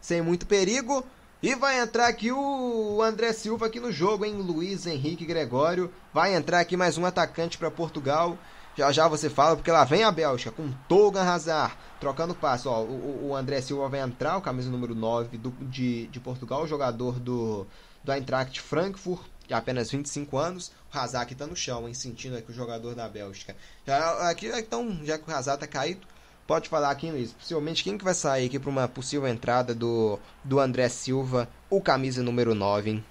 sem 0.00 0.20
muito 0.20 0.46
perigo. 0.46 1.04
E 1.42 1.54
vai 1.54 1.78
entrar 1.78 2.06
aqui 2.06 2.32
o 2.32 3.02
André 3.02 3.32
Silva 3.34 3.66
aqui 3.66 3.78
no 3.78 3.92
jogo, 3.92 4.24
hein? 4.24 4.32
Luiz 4.34 4.86
Henrique 4.86 5.26
Gregório. 5.26 5.92
Vai 6.12 6.34
entrar 6.34 6.60
aqui 6.60 6.74
mais 6.74 6.96
um 6.96 7.04
atacante 7.04 7.58
para 7.58 7.70
Portugal. 7.70 8.38
Já 8.76 8.90
já 8.90 9.06
você 9.06 9.30
fala, 9.30 9.54
porque 9.54 9.70
lá 9.70 9.84
vem 9.84 10.02
a 10.02 10.10
Bélgica 10.10 10.50
com 10.50 10.72
Togan 10.88 11.22
Hazard 11.22 11.74
trocando 12.00 12.34
passo. 12.34 12.68
Ó, 12.68 12.82
o, 12.82 13.28
o, 13.28 13.36
André 13.36 13.60
Silva 13.60 13.88
vai 13.88 14.00
entrar, 14.00 14.36
o 14.36 14.42
camisa 14.42 14.68
número 14.70 14.94
9 14.94 15.38
do, 15.38 15.50
de, 15.62 16.08
de 16.08 16.20
Portugal, 16.20 16.66
jogador 16.66 17.20
do, 17.20 17.66
do 18.02 18.12
Eintracht 18.12 18.60
Frankfurt, 18.60 19.22
apenas 19.50 19.90
25 19.90 20.36
anos. 20.36 20.72
O 20.92 20.98
Hazard 20.98 21.32
está 21.32 21.46
no 21.46 21.54
chão, 21.54 21.86
hein, 21.86 21.94
sentindo 21.94 22.36
aqui 22.36 22.50
o 22.50 22.54
jogador 22.54 22.94
da 22.94 23.08
Bélgica. 23.08 23.56
Já, 23.86 24.28
aqui, 24.28 24.48
então, 24.48 25.00
já 25.04 25.18
que 25.18 25.30
o 25.30 25.34
Hazard 25.34 25.60
tá 25.60 25.66
caído, 25.68 26.06
pode 26.44 26.68
falar 26.68 26.90
aqui, 26.90 27.10
Luiz. 27.10 27.32
Possivelmente 27.32 27.84
quem 27.84 27.96
que 27.96 28.04
vai 28.04 28.14
sair 28.14 28.46
aqui 28.46 28.58
para 28.58 28.70
uma 28.70 28.88
possível 28.88 29.28
entrada 29.28 29.72
do, 29.72 30.18
do 30.42 30.58
André 30.58 30.88
Silva, 30.88 31.48
o 31.70 31.80
camisa 31.80 32.24
número 32.24 32.56
9, 32.56 32.90
hein? 32.90 33.04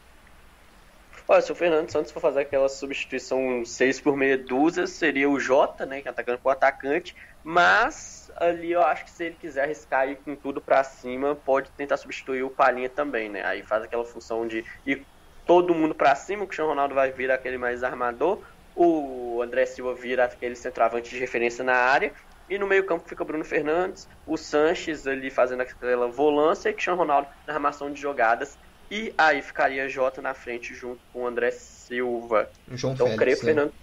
Olha, 1.34 1.42
se 1.42 1.52
o 1.52 1.56
Fernando 1.56 1.90
Santos 1.90 2.12
for 2.12 2.20
fazer 2.20 2.42
aquela 2.42 2.70
substituição 2.70 3.66
6 3.66 4.02
por 4.02 4.16
meia 4.16 4.38
dúzia, 4.38 4.86
seria 4.86 5.28
o 5.28 5.40
Jota, 5.40 5.84
né, 5.84 6.00
que 6.00 6.08
é 6.08 6.12
atacando 6.12 6.38
com 6.38 6.48
o 6.48 6.52
atacante, 6.52 7.16
mas 7.44 8.32
ali 8.36 8.72
eu 8.72 8.84
acho 8.84 9.04
que 9.04 9.10
se 9.10 9.24
ele 9.26 9.36
quiser 9.38 9.64
arriscar 9.64 10.08
ir 10.08 10.18
com 10.18 10.36
tudo 10.36 10.62
para 10.62 10.84
cima, 10.84 11.36
pode 11.36 11.72
tentar 11.72 11.98
substituir 11.98 12.44
o 12.44 12.52
Palinha 12.52 12.88
também, 12.88 13.30
né? 13.30 13.44
Aí 13.44 13.64
faz 13.64 13.84
aquela 13.84 14.06
função 14.06 14.46
de 14.46 14.64
ir 14.86 15.08
todo 15.44 15.74
mundo 15.74 15.96
para 15.96 16.14
cima, 16.14 16.44
o 16.44 16.48
Cristiano 16.48 16.70
Ronaldo 16.70 16.94
vai 16.94 17.12
vir 17.12 17.32
aquele 17.32 17.58
mais 17.58 17.84
armador, 17.84 18.46
o 18.76 19.42
André 19.42 19.66
Silva 19.66 19.96
vira 19.96 20.26
aquele 20.26 20.56
centroavante 20.56 21.10
de 21.10 21.18
referência 21.18 21.64
na 21.64 21.74
área, 21.74 22.14
e 22.48 22.60
no 22.60 22.68
meio 22.68 22.86
campo 22.86 23.10
fica 23.10 23.26
Bruno 23.26 23.44
Fernandes, 23.44 24.08
o 24.24 24.38
Sanches 24.38 25.08
ali 25.08 25.32
fazendo 25.32 25.62
aquela 25.62 26.08
volância 26.08 26.70
e 26.70 26.74
Cristiano 26.74 27.00
Ronaldo 27.00 27.28
na 27.48 27.56
armação 27.56 27.92
de 27.92 28.00
jogadas 28.00 28.56
e 28.94 29.12
aí 29.18 29.42
ficaria 29.42 29.90
Jota 29.90 30.22
na 30.22 30.36
frente 30.36 30.76
junto 30.76 31.00
com 31.12 31.24
o 31.24 31.28
André 31.28 31.50
Silva. 31.50 32.48
O 32.72 32.78
João 32.78 32.94
então, 32.94 33.08
Félix, 33.08 33.20
creio 33.20 33.38
que 33.38 33.42
o 33.42 33.46
Fernando. 33.48 33.74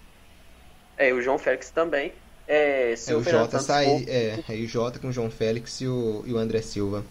É, 0.96 1.12
o 1.12 1.20
João 1.20 1.36
Félix 1.36 1.70
também. 1.70 2.12
É, 2.46 2.94
se 2.94 3.10
é, 3.10 3.16
o, 3.16 3.18
o 3.18 3.24
Jota 3.24 3.58
sai. 3.58 3.86
For... 3.86 4.08
É, 4.08 4.38
aí 4.48 4.64
o 4.64 4.68
Jota 4.68 5.00
com 5.00 5.08
o 5.08 5.12
João 5.12 5.28
Félix 5.28 5.80
e 5.80 5.88
o, 5.88 6.22
e 6.24 6.32
o 6.32 6.38
André 6.38 6.62
Silva. 6.62 7.04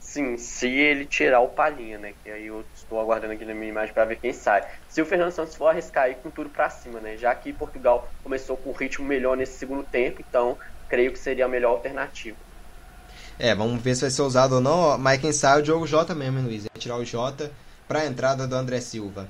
Sim, 0.00 0.36
se 0.36 0.68
ele 0.68 1.06
tirar 1.06 1.38
o 1.38 1.48
Palhinha, 1.48 1.98
né? 1.98 2.14
Que 2.24 2.30
aí 2.32 2.46
eu 2.46 2.64
estou 2.74 2.98
aguardando 2.98 3.34
aqui 3.34 3.44
na 3.44 3.54
minha 3.54 3.68
imagem 3.68 3.94
para 3.94 4.04
ver 4.04 4.16
quem 4.16 4.32
sai. 4.32 4.66
Se 4.88 5.00
o 5.00 5.06
Fernando 5.06 5.30
Santos 5.30 5.54
for 5.54 5.68
arriscar 5.68 6.04
aí 6.04 6.16
com 6.16 6.30
tudo 6.30 6.50
para 6.50 6.68
cima, 6.68 6.98
né? 6.98 7.16
Já 7.16 7.32
que 7.32 7.52
Portugal 7.52 8.10
começou 8.24 8.56
com 8.56 8.70
um 8.70 8.72
ritmo 8.72 9.06
melhor 9.06 9.36
nesse 9.36 9.56
segundo 9.56 9.84
tempo, 9.84 10.20
então 10.20 10.58
creio 10.88 11.12
que 11.12 11.18
seria 11.20 11.44
a 11.44 11.48
melhor 11.48 11.70
alternativa. 11.70 12.36
É, 13.38 13.54
vamos 13.54 13.82
ver 13.82 13.94
se 13.94 14.02
vai 14.02 14.10
ser 14.10 14.22
usado 14.22 14.56
ou 14.56 14.60
não. 14.60 14.96
Mas 14.98 15.20
quem 15.20 15.32
sai 15.32 15.58
é 15.58 15.60
o 15.60 15.62
Diogo 15.62 15.86
Jota 15.86 16.14
mesmo, 16.14 16.38
hein, 16.38 16.44
Luiz? 16.44 16.64
É 16.64 16.78
tirar 16.78 16.96
o 16.96 17.04
Jota 17.04 17.50
pra 17.86 18.06
entrada 18.06 18.46
do 18.46 18.54
André 18.54 18.80
Silva. 18.80 19.28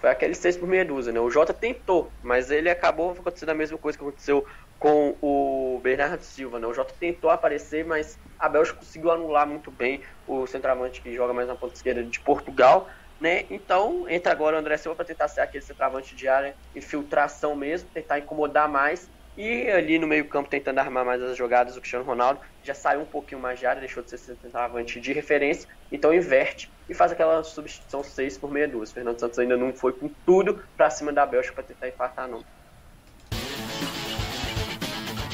Foi 0.00 0.10
aquele 0.10 0.34
6 0.34 0.56
por 0.56 0.68
meia 0.68 0.84
dúzia, 0.84 1.12
né? 1.12 1.18
O 1.18 1.28
Jota 1.28 1.52
tentou, 1.52 2.12
mas 2.22 2.50
ele 2.52 2.70
acabou 2.70 3.10
acontecendo 3.10 3.48
a 3.50 3.54
mesma 3.54 3.76
coisa 3.76 3.98
que 3.98 4.04
aconteceu 4.04 4.46
com 4.78 5.16
o 5.20 5.80
Bernardo 5.82 6.22
Silva, 6.22 6.60
né? 6.60 6.68
O 6.68 6.72
Jota 6.72 6.94
tentou 7.00 7.30
aparecer, 7.30 7.84
mas 7.84 8.16
a 8.38 8.48
Bélgica 8.48 8.78
conseguiu 8.78 9.10
anular 9.10 9.44
muito 9.44 9.72
bem 9.72 10.04
o 10.24 10.46
centroavante 10.46 11.02
que 11.02 11.12
joga 11.12 11.34
mais 11.34 11.48
na 11.48 11.56
ponta 11.56 11.74
esquerda 11.74 12.04
de 12.04 12.20
Portugal, 12.20 12.88
né? 13.20 13.44
Então, 13.50 14.08
entra 14.08 14.30
agora 14.30 14.54
o 14.56 14.60
André 14.60 14.76
Silva 14.76 14.94
para 14.94 15.04
tentar 15.04 15.26
ser 15.26 15.40
aquele 15.40 15.64
centroavante 15.64 16.14
de 16.14 16.28
área, 16.28 16.54
infiltração 16.76 17.56
mesmo, 17.56 17.90
tentar 17.92 18.20
incomodar 18.20 18.68
mais 18.68 19.10
E 19.38 19.70
ali 19.70 20.00
no 20.00 20.06
meio-campo, 20.08 20.50
tentando 20.50 20.80
armar 20.80 21.04
mais 21.04 21.22
as 21.22 21.36
jogadas, 21.36 21.76
o 21.76 21.80
Cristiano 21.80 22.04
Ronaldo 22.04 22.40
já 22.64 22.74
saiu 22.74 23.02
um 23.02 23.04
pouquinho 23.04 23.40
mais 23.40 23.56
de 23.60 23.66
área, 23.66 23.78
deixou 23.78 24.02
de 24.02 24.10
ser 24.10 24.18
centroavante 24.18 25.00
de 25.00 25.12
referência, 25.12 25.68
então 25.92 26.12
inverte 26.12 26.68
e 26.88 26.94
faz 26.94 27.12
aquela 27.12 27.44
substituição 27.44 28.02
6 28.02 28.36
por 28.36 28.50
meia 28.50 28.66
dúzia. 28.66 28.96
Fernando 28.96 29.20
Santos 29.20 29.38
ainda 29.38 29.56
não 29.56 29.72
foi 29.72 29.92
com 29.92 30.10
tudo 30.26 30.60
para 30.76 30.90
cima 30.90 31.12
da 31.12 31.24
Bélgica 31.24 31.54
para 31.54 31.62
tentar 31.62 31.86
empatar, 31.86 32.26
não. 32.26 32.44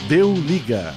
Deu 0.07 0.35
liga. 0.35 0.95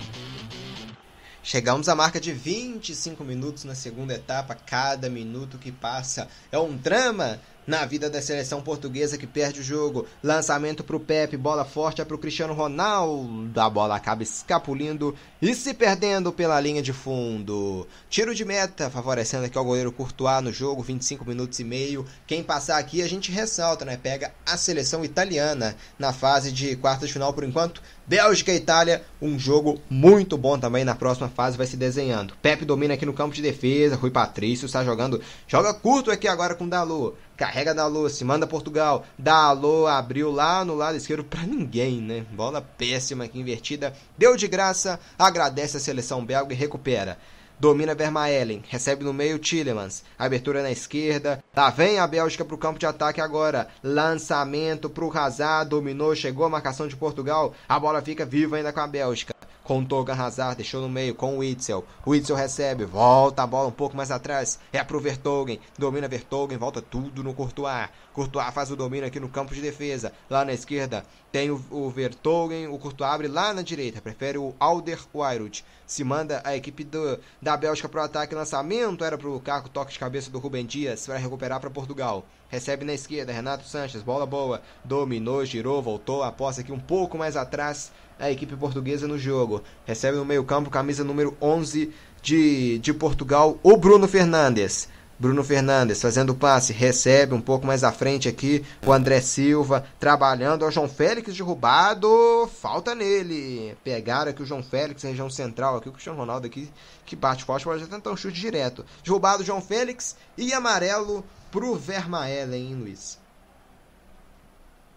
Chegamos 1.42 1.88
à 1.88 1.96
marca 1.96 2.20
de 2.20 2.34
25 2.34 3.24
minutos 3.24 3.64
na 3.64 3.74
segunda 3.74 4.16
etapa. 4.16 4.54
Cada 4.54 5.10
minuto 5.10 5.58
que 5.58 5.72
passa 5.72 6.28
é 6.52 6.60
um 6.60 6.76
drama 6.76 7.40
na 7.68 7.86
vida 7.86 8.10
da 8.10 8.22
seleção 8.22 8.62
portuguesa 8.62 9.18
que 9.18 9.28
perde 9.28 9.60
o 9.60 9.64
jogo. 9.64 10.08
Lançamento 10.24 10.86
para 10.86 10.96
o 10.96 11.00
Pepe, 11.00 11.36
bola 11.36 11.66
forte 11.66 12.02
é 12.02 12.06
para 12.06 12.16
o 12.16 12.18
Cristiano 12.18 12.54
Ronaldo. 12.54 13.60
A 13.60 13.70
bola 13.70 13.98
acaba 13.98 14.24
escapulindo 14.24 15.14
e 15.42 15.54
se 15.54 15.74
perdendo 15.74 16.32
pela 16.32 16.60
linha 16.62 16.82
de 16.82 16.94
fundo. 16.94 17.86
Tiro 18.10 18.34
de 18.34 18.46
meta, 18.46 18.90
favorecendo 18.90 19.46
aqui 19.46 19.58
ao 19.58 19.66
goleiro 19.66 19.92
Courtois 19.92 20.42
no 20.42 20.54
jogo, 20.54 20.82
25 20.82 21.26
minutos 21.26 21.60
e 21.60 21.64
meio. 21.66 22.06
Quem 22.26 22.42
passar 22.42 22.78
aqui 22.78 23.02
a 23.04 23.08
gente 23.08 23.32
ressalta, 23.32 23.84
né? 23.84 23.98
Pega 23.98 24.34
a 24.46 24.56
seleção 24.56 25.04
italiana 25.04 25.76
na 26.00 26.14
fase 26.14 26.52
de 26.52 26.76
quartas 26.78 27.10
de 27.10 27.14
final 27.14 27.34
por 27.34 27.44
enquanto. 27.44 27.82
Bélgica 28.08 28.54
e 28.54 28.56
Itália, 28.56 29.04
um 29.22 29.38
jogo 29.38 29.82
muito 29.90 30.38
bom 30.38 30.58
também 30.58 30.86
na 30.86 30.96
próxima 30.96 31.28
fase 31.28 31.58
vai 31.58 31.68
se 31.68 31.76
desenhando. 31.76 32.34
Pepe 32.42 32.64
domina 32.64 32.94
aqui 32.94 33.06
no 33.06 33.12
campo 33.12 33.36
de 33.36 33.42
defesa, 33.42 33.98
Rui 33.98 34.10
Patrício 34.10 34.66
está 34.66 34.82
jogando, 34.82 35.22
joga 35.46 35.74
curto 35.74 36.10
aqui 36.10 36.26
agora 36.26 36.56
com 36.56 36.70
Dalot. 36.70 37.18
Carrega 37.38 37.72
Dalot, 37.72 38.12
se 38.12 38.26
manda 38.26 38.48
Portugal. 38.48 39.06
Dalot 39.18 39.88
abriu 39.88 40.32
lá 40.32 40.66
no 40.66 40.74
lado 40.74 40.98
esquerdo 40.98 41.24
para 41.24 41.44
ninguém, 41.44 42.02
né? 42.02 42.26
Bola 42.32 42.62
péssima 42.62 43.26
aqui 43.26 43.40
invertida. 43.40 43.94
Deu 44.18 44.36
de 44.36 44.48
graça, 44.48 45.00
agradece 45.20 45.78
a 45.78 45.80
seleção 45.80 46.26
belga 46.26 46.52
e 46.52 46.58
recupera. 46.58 47.20
Domina 47.60 47.96
Vermaelen, 47.96 48.64
recebe 48.70 49.04
no 49.04 49.12
meio 49.12 49.40
Tillemans, 49.40 50.04
abertura 50.18 50.62
na 50.62 50.70
esquerda, 50.70 51.44
lá 51.56 51.72
vem 51.72 51.98
a 51.98 52.06
Bélgica 52.06 52.46
para 52.46 52.54
o 52.54 52.58
campo 52.58 52.78
de 52.78 52.86
ataque 52.86 53.20
agora, 53.20 53.68
lançamento 53.82 54.88
para 54.88 55.04
o 55.04 55.18
Hazard, 55.18 55.72
dominou, 55.72 56.16
chegou 56.16 56.46
a 56.46 56.50
marcação 56.50 56.88
de 56.88 56.96
Portugal, 56.96 57.56
a 57.68 57.80
bola 57.80 58.00
fica 58.00 58.24
viva 58.24 58.58
ainda 58.58 58.72
com 58.72 58.80
a 58.80 58.86
Bélgica, 58.86 59.34
com 59.64 59.84
Togan 59.84 60.14
Hazard, 60.14 60.56
deixou 60.56 60.82
no 60.82 60.88
meio 60.88 61.16
com 61.16 61.36
o 61.36 61.40
Witzel. 61.40 61.84
O 62.06 62.12
Witzel 62.12 62.36
recebe, 62.36 62.86
volta 62.86 63.42
a 63.42 63.48
bola 63.48 63.68
um 63.68 63.72
pouco 63.72 63.98
mais 63.98 64.12
atrás, 64.12 64.60
é 64.72 64.82
pro 64.84 65.02
Vertogen, 65.02 65.60
domina 65.80 66.08
Vertogen, 66.08 66.58
volta 66.58 66.80
tudo 66.80 67.24
no 67.24 67.34
Courtois. 67.34 67.90
Courtois 68.14 68.54
faz 68.54 68.72
o 68.72 68.76
domínio 68.76 69.08
aqui 69.08 69.20
no 69.20 69.30
campo 69.30 69.54
de 69.54 69.62
defesa, 69.62 70.14
lá 70.30 70.46
na 70.46 70.54
esquerda 70.54 71.04
tem 71.32 71.52
o, 71.52 71.62
o 71.70 71.90
Vertogen, 71.90 72.68
o 72.68 72.78
Courtois 72.78 73.12
abre 73.12 73.28
lá 73.28 73.54
na 73.54 73.62
direita, 73.62 74.00
prefere 74.00 74.38
o 74.38 74.56
Alder 74.60 75.00
Weirut. 75.14 75.66
Se 75.88 76.04
manda 76.04 76.42
a 76.44 76.54
equipe 76.54 76.84
do, 76.84 77.18
da 77.42 77.56
Bélgica 77.56 77.88
pro 77.88 78.02
ataque, 78.02 78.36
lançamento 78.36 79.06
era 79.06 79.18
pro 79.18 79.32
Lukaku, 79.32 79.70
toque 79.70 79.94
de 79.94 80.00
cabeça 80.00 80.30
do 80.30 80.38
Rubem 80.38 80.66
Dias 80.66 81.06
para 81.06 81.16
recuperar 81.18 81.62
para 81.62 81.70
Portugal. 81.70 82.26
Recebe 82.50 82.84
na 82.84 82.94
esquerda, 82.94 83.32
Renato 83.32 83.66
Sanches, 83.66 84.04
bola 84.04 84.26
boa, 84.26 84.62
dominou, 84.84 85.46
girou, 85.46 85.82
voltou, 85.82 86.24
a 86.24 86.32
posse 86.32 86.60
aqui 86.60 86.74
um 86.74 86.80
pouco 86.80 87.18
mais 87.18 87.38
atrás 87.38 87.90
a 88.20 88.30
equipe 88.30 88.54
portuguesa 88.58 89.08
no 89.08 89.18
jogo. 89.18 89.64
Recebe 89.86 90.18
no 90.18 90.26
meio-campo, 90.26 90.70
camisa 90.70 91.06
número 91.06 91.38
11 91.42 91.94
de, 92.22 92.80
de 92.80 92.94
Portugal, 92.94 93.58
o 93.64 93.78
Bruno 93.78 94.10
Fernandes. 94.10 94.90
Bruno 95.20 95.44
Fernandes 95.44 96.00
fazendo 96.00 96.30
o 96.30 96.36
passe, 96.36 96.72
recebe 96.72 97.34
um 97.34 97.42
pouco 97.42 97.66
mais 97.66 97.84
à 97.84 97.92
frente 97.92 98.30
aqui 98.30 98.64
o 98.86 98.94
André 98.94 99.20
Silva, 99.20 99.84
trabalhando, 100.00 100.64
o 100.64 100.72
João 100.72 100.88
Félix 100.88 101.36
derrubado, 101.36 102.48
falta 102.62 102.94
nele. 102.94 103.76
Pegaram 103.84 104.30
aqui 104.30 104.44
o 104.44 104.46
João 104.46 104.62
Félix, 104.62 105.02
região 105.02 105.30
central, 105.30 105.78
aqui 105.78 105.90
o 105.90 105.92
Cristiano 105.92 106.20
Ronaldo 106.20 106.46
aqui, 106.46 106.72
que 107.04 107.16
bate 107.16 107.44
forte, 107.44 107.66
pode 107.66 107.88
tentar 107.88 108.12
um 108.12 108.18
chute 108.18 108.40
direto. 108.40 108.86
Derrubado 109.04 109.42
o 109.42 109.46
João 109.46 109.62
Félix 109.62 110.16
e 110.38 110.54
amarelo 110.54 111.26
pro 111.52 111.76
Vermaelen, 111.76 112.68
hein, 112.68 112.76
Luiz? 112.76 113.20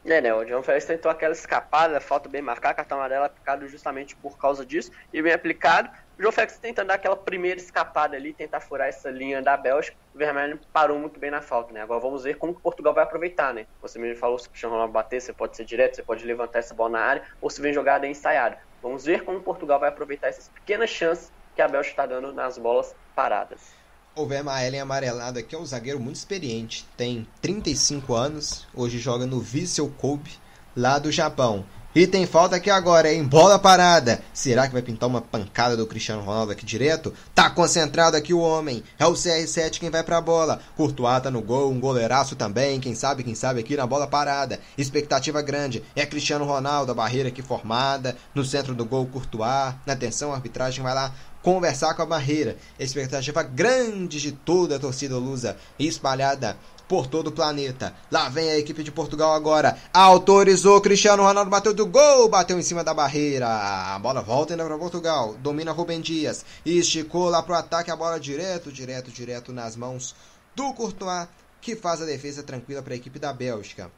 É, 0.05 0.21
né? 0.21 0.35
O 0.35 0.47
João 0.47 0.63
Félix 0.63 0.87
tentou 0.87 1.11
aquela 1.11 1.33
escapada, 1.33 2.01
falta 2.01 2.29
bem 2.29 2.41
marcar, 2.41 2.75
cartão 2.75 2.99
amarelo 2.99 3.25
aplicado 3.25 3.69
justamente 3.69 4.17
por 4.17 4.39
causa 4.39 4.65
disso, 4.65 4.91
e 5.13 5.23
bem 5.23 5.33
aplicado. 5.33 5.91
O 6.21 6.23
João 6.23 6.33
Félix 6.33 6.59
tenta 6.59 6.85
dar 6.85 6.97
aquela 6.97 7.17
primeira 7.17 7.59
escapada 7.59 8.15
ali, 8.15 8.35
tentar 8.35 8.61
furar 8.61 8.89
essa 8.89 9.09
linha 9.09 9.41
da 9.41 9.57
Bélgica. 9.57 9.97
O 10.15 10.19
Vermelho 10.19 10.61
parou 10.71 10.99
muito 10.99 11.19
bem 11.19 11.31
na 11.31 11.41
falta, 11.41 11.73
né? 11.73 11.81
Agora 11.81 11.99
vamos 11.99 12.25
ver 12.25 12.37
como 12.37 12.55
que 12.55 12.61
Portugal 12.61 12.93
vai 12.93 13.05
aproveitar, 13.05 13.55
né? 13.55 13.67
Você 13.81 13.99
me 13.99 14.15
falou 14.15 14.39
se 14.39 14.47
o 14.47 14.51
Cristiano 14.51 14.75
Ronaldo 14.75 14.93
bater, 14.93 15.23
você 15.23 15.33
pode 15.33 15.57
ser 15.57 15.65
direto, 15.65 15.97
você 15.97 16.03
pode 16.03 16.23
levantar 16.27 16.59
essa 16.59 16.75
bola 16.75 16.91
na 16.91 16.99
área, 16.99 17.23
ou 17.41 17.49
se 17.49 17.63
vem 17.63 17.73
jogada 17.73 18.07
ensaiada. 18.07 18.59
Vamos 18.83 19.07
ver 19.07 19.25
como 19.25 19.41
Portugal 19.41 19.81
vai 19.81 19.89
aproveitar 19.89 20.29
essas 20.29 20.49
pequenas 20.49 20.91
chances 20.91 21.33
que 21.57 21.63
a 21.63 21.67
Bélgica 21.67 21.93
está 21.93 22.05
dando 22.05 22.35
nas 22.35 22.59
bolas 22.59 22.95
paradas. 23.17 23.73
O 24.15 24.27
Vermaelen 24.27 24.83
amarelado 24.83 25.39
aqui 25.39 25.55
é 25.55 25.59
um 25.59 25.65
zagueiro 25.65 25.99
muito 25.99 26.17
experiente, 26.17 26.87
tem 26.99 27.27
35 27.41 28.13
anos, 28.13 28.69
hoje 28.75 28.99
joga 28.99 29.25
no 29.25 29.41
Vissel 29.41 29.91
Kobe, 29.97 30.39
lá 30.77 30.99
do 30.99 31.11
Japão. 31.11 31.65
E 31.93 32.07
tem 32.07 32.25
falta 32.25 32.55
aqui 32.55 32.71
agora, 32.71 33.13
hein? 33.13 33.25
Bola 33.25 33.59
parada. 33.59 34.23
Será 34.33 34.69
que 34.69 34.73
vai 34.73 34.81
pintar 34.81 35.09
uma 35.09 35.21
pancada 35.21 35.77
do 35.77 35.89
Cristiano 35.89 36.23
Ronaldo 36.23 36.53
aqui 36.53 36.65
direto? 36.65 37.13
Tá 37.35 37.51
concentrado 37.51 38.17
aqui 38.17 38.33
o 38.33 38.39
homem. 38.39 38.85
É 38.97 39.05
o 39.07 39.15
CR7 39.15 39.81
quem 39.81 39.91
vai 39.91 40.05
pra 40.05 40.21
bola. 40.21 40.61
Courtois 40.77 41.21
tá 41.21 41.33
no 41.33 41.43
gol, 41.43 41.69
um 41.69 41.81
goleiraço 41.81 42.37
também. 42.37 42.79
Quem 42.79 42.95
sabe, 42.95 43.25
quem 43.25 43.35
sabe 43.35 43.59
aqui 43.59 43.77
na 43.77 43.89
bola 43.89 44.07
parada. 44.07 44.61
Expectativa 44.79 45.43
grande. 45.43 45.83
É 45.97 46.07
Cristiano 46.07 46.45
Ronaldo, 46.45 46.93
a 46.93 46.95
barreira 46.95 47.29
aqui 47.29 47.43
formada. 47.43 48.17
No 48.33 48.45
centro 48.45 48.73
do 48.73 48.85
gol, 48.85 49.07
Courtois. 49.07 49.75
Atenção, 49.85 50.31
a 50.31 50.37
arbitragem 50.37 50.85
vai 50.85 50.95
lá 50.95 51.13
conversar 51.43 51.95
com 51.95 52.03
a 52.03 52.07
barreira. 52.07 52.57
Expectativa 52.79 53.43
grande 53.43 54.21
de 54.21 54.31
toda 54.31 54.77
a 54.77 54.79
torcida 54.79 55.17
lusa 55.17 55.57
espalhada 55.77 56.57
por 56.91 57.07
todo 57.07 57.29
o 57.29 57.33
planeta. 57.33 57.95
Lá 58.11 58.29
vem 58.29 58.51
a 58.51 58.59
equipe 58.59 58.83
de 58.83 58.91
Portugal 58.91 59.33
agora. 59.33 59.79
Autorizou 59.95 60.81
Cristiano 60.81 61.23
Ronaldo, 61.23 61.49
bateu 61.49 61.73
do 61.73 61.87
gol, 61.87 62.29
bateu 62.29 62.59
em 62.59 62.63
cima 62.65 62.83
da 62.83 62.93
barreira. 62.93 63.47
A 63.47 63.97
bola 64.01 64.21
volta 64.21 64.55
ainda 64.55 64.65
para 64.65 64.77
Portugal. 64.77 65.37
Domina 65.39 65.71
Rubem 65.71 66.01
Dias. 66.01 66.45
Esticou 66.67 67.31
lá 67.31 67.45
pro 67.45 67.55
ataque 67.55 67.93
a 67.93 67.97
bola 67.97 68.19
direto, 68.19 68.73
direto, 68.73 69.09
direto 69.13 69.53
nas 69.53 69.77
mãos 69.77 70.17
do 70.57 70.75
Courtois, 70.75 71.29
que 71.61 71.77
faz 71.77 72.03
a 72.03 72.07
defesa 72.07 72.43
tranquila 72.43 72.83
para 72.83 72.95
a 72.95 72.97
equipe 72.97 73.21
da 73.21 73.33
Bélgica. 73.33 73.89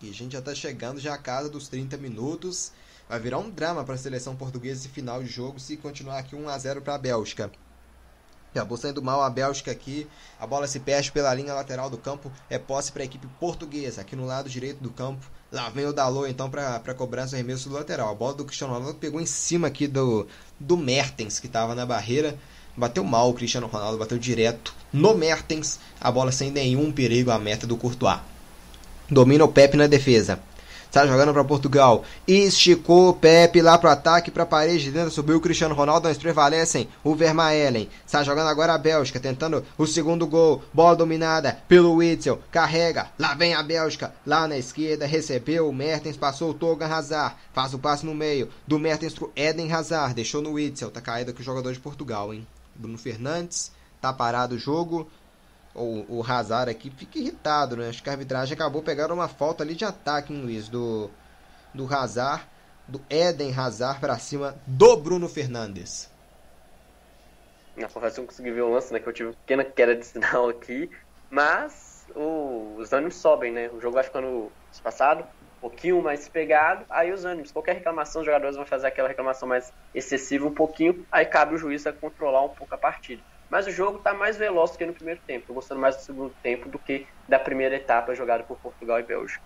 E 0.00 0.08
a 0.08 0.14
gente 0.14 0.32
já 0.32 0.38
está 0.38 0.54
chegando 0.54 0.98
já 0.98 1.12
à 1.12 1.18
casa 1.18 1.50
dos 1.50 1.68
30 1.68 1.98
minutos. 1.98 2.72
Vai 3.06 3.20
virar 3.20 3.40
um 3.40 3.50
drama 3.50 3.84
para 3.84 3.94
a 3.94 3.98
seleção 3.98 4.34
portuguesa 4.34 4.80
esse 4.80 4.88
final 4.88 5.22
de 5.22 5.28
jogo 5.28 5.60
se 5.60 5.76
continuar 5.76 6.16
aqui 6.20 6.34
1 6.34 6.48
a 6.48 6.56
0 6.56 6.80
para 6.80 6.94
a 6.94 6.98
Bélgica. 6.98 7.52
Acabou 8.56 8.78
saindo 8.78 9.02
mal 9.02 9.20
a 9.20 9.28
Bélgica 9.28 9.70
aqui. 9.70 10.06
A 10.40 10.46
bola 10.46 10.66
se 10.66 10.80
perde 10.80 11.12
pela 11.12 11.34
linha 11.34 11.52
lateral 11.52 11.90
do 11.90 11.98
campo. 11.98 12.32
É 12.48 12.58
posse 12.58 12.90
para 12.90 13.02
a 13.02 13.04
equipe 13.04 13.26
portuguesa. 13.38 14.00
Aqui 14.00 14.16
no 14.16 14.24
lado 14.24 14.48
direito 14.48 14.82
do 14.82 14.88
campo. 14.88 15.30
Lá 15.52 15.68
vem 15.68 15.84
o 15.84 15.92
Dalot 15.92 16.30
então 16.30 16.48
para 16.48 16.94
cobrança 16.94 17.36
arremesso 17.36 17.68
do 17.68 17.74
lateral. 17.74 18.10
A 18.10 18.14
bola 18.14 18.32
do 18.32 18.46
Cristiano 18.46 18.72
Ronaldo 18.72 18.98
pegou 18.98 19.20
em 19.20 19.26
cima 19.26 19.66
aqui 19.68 19.86
do, 19.86 20.26
do 20.58 20.74
Mertens, 20.74 21.38
que 21.38 21.46
estava 21.46 21.74
na 21.74 21.84
barreira. 21.84 22.34
Bateu 22.74 23.04
mal 23.04 23.28
o 23.28 23.34
Cristiano 23.34 23.66
Ronaldo, 23.66 23.98
bateu 23.98 24.16
direto 24.16 24.74
no 24.90 25.14
Mertens. 25.14 25.78
A 26.00 26.10
bola 26.10 26.32
sem 26.32 26.50
nenhum 26.50 26.90
perigo 26.90 27.30
à 27.30 27.38
meta 27.38 27.66
do 27.66 27.76
Courtois. 27.76 28.20
Domina 29.10 29.44
o 29.44 29.52
Pepe 29.52 29.76
na 29.76 29.86
defesa. 29.86 30.40
Está 30.86 31.06
jogando 31.06 31.32
para 31.32 31.44
Portugal. 31.44 32.04
Esticou 32.26 33.12
Pepe 33.12 33.60
lá 33.60 33.76
pro 33.76 33.90
ataque, 33.90 34.30
para 34.30 34.46
parede 34.46 34.84
de 34.84 34.90
dentro. 34.90 35.10
Subiu 35.10 35.36
o 35.36 35.40
Cristiano 35.40 35.74
Ronaldo. 35.74 36.08
Eles 36.08 36.18
prevalecem. 36.18 36.88
O 37.04 37.14
Vermaelen. 37.14 37.88
Está 38.06 38.22
jogando 38.22 38.48
agora 38.48 38.74
a 38.74 38.78
Bélgica. 38.78 39.20
Tentando 39.20 39.64
o 39.76 39.86
segundo 39.86 40.26
gol. 40.26 40.62
Bola 40.72 40.96
dominada 40.96 41.58
pelo 41.68 41.94
Witzel. 41.94 42.40
Carrega. 42.50 43.08
Lá 43.18 43.34
vem 43.34 43.54
a 43.54 43.62
Bélgica. 43.62 44.14
Lá 44.26 44.48
na 44.48 44.56
esquerda. 44.56 45.06
Recebeu. 45.06 45.68
O 45.68 45.74
Mertens 45.74 46.16
passou 46.16 46.50
o 46.50 46.54
Toga 46.54 46.86
Hazard. 46.86 47.36
Faz 47.52 47.74
o 47.74 47.78
passe 47.78 48.06
no 48.06 48.14
meio. 48.14 48.48
Do 48.66 48.78
Mertens 48.78 49.14
pro 49.14 49.32
Eden 49.36 49.70
Hazard. 49.72 50.14
Deixou 50.14 50.40
no 50.40 50.52
Witzel. 50.52 50.90
Tá 50.90 51.00
caído 51.00 51.30
aqui 51.30 51.42
o 51.42 51.44
jogador 51.44 51.72
de 51.72 51.80
Portugal, 51.80 52.32
hein? 52.32 52.46
Bruno 52.74 52.96
Fernandes. 52.96 53.70
Tá 54.00 54.12
parado 54.12 54.54
o 54.54 54.58
jogo 54.58 55.08
o, 55.82 56.24
Hazard 56.26 56.70
aqui 56.70 56.90
fica 56.90 57.18
irritado, 57.18 57.76
né? 57.76 57.88
Acho 57.88 58.02
que 58.02 58.08
a 58.08 58.12
arbitragem 58.12 58.54
acabou 58.54 58.82
pegando 58.82 59.12
uma 59.12 59.28
falta 59.28 59.62
ali 59.62 59.74
de 59.74 59.84
ataque, 59.84 60.32
hein, 60.32 60.40
Luiz? 60.40 60.68
Do, 60.68 61.10
do 61.74 61.92
Hazard, 61.92 62.46
do 62.88 63.00
Eden 63.10 63.52
Hazard 63.56 64.00
para 64.00 64.18
cima 64.18 64.56
do 64.66 64.96
Bruno 64.96 65.28
Fernandes. 65.28 66.10
Na 67.76 67.88
confesso 67.88 68.20
não 68.20 68.26
consegui 68.26 68.50
ver 68.50 68.62
o 68.62 68.72
lance, 68.72 68.92
né? 68.92 69.00
Que 69.00 69.06
eu 69.06 69.12
tive 69.12 69.28
uma 69.28 69.34
pequena 69.34 69.64
queda 69.64 69.94
de 69.94 70.06
sinal 70.06 70.48
aqui. 70.48 70.90
Mas 71.28 72.06
o, 72.14 72.76
os 72.78 72.92
ânimos 72.92 73.16
sobem, 73.16 73.52
né? 73.52 73.68
O 73.68 73.80
jogo 73.80 73.94
vai 73.94 74.04
ficando 74.04 74.50
espaçado, 74.72 75.22
um 75.22 75.60
pouquinho 75.60 76.00
mais 76.00 76.26
pegado. 76.26 76.86
Aí 76.88 77.12
os 77.12 77.26
ânimos, 77.26 77.52
qualquer 77.52 77.74
reclamação, 77.74 78.22
os 78.22 78.26
jogadores 78.26 78.56
vão 78.56 78.64
fazer 78.64 78.86
aquela 78.86 79.08
reclamação 79.08 79.46
mais 79.46 79.70
excessiva 79.94 80.46
um 80.46 80.54
pouquinho. 80.54 81.06
Aí 81.12 81.26
cabe 81.26 81.54
o 81.54 81.58
juiz 81.58 81.86
a 81.86 81.92
controlar 81.92 82.42
um 82.44 82.48
pouco 82.48 82.74
a 82.74 82.78
partida. 82.78 83.22
Mas 83.50 83.66
o 83.66 83.70
jogo 83.70 83.98
está 83.98 84.12
mais 84.12 84.36
veloz 84.36 84.72
do 84.72 84.78
que 84.78 84.86
no 84.86 84.92
primeiro 84.92 85.20
tempo. 85.26 85.40
Estou 85.40 85.54
gostando 85.54 85.80
mais 85.80 85.96
do 85.96 86.02
segundo 86.02 86.34
tempo 86.42 86.68
do 86.68 86.78
que 86.78 87.06
da 87.28 87.38
primeira 87.38 87.76
etapa 87.76 88.14
jogada 88.14 88.42
por 88.42 88.56
Portugal 88.58 88.98
e 88.98 89.02
Bélgica. 89.02 89.42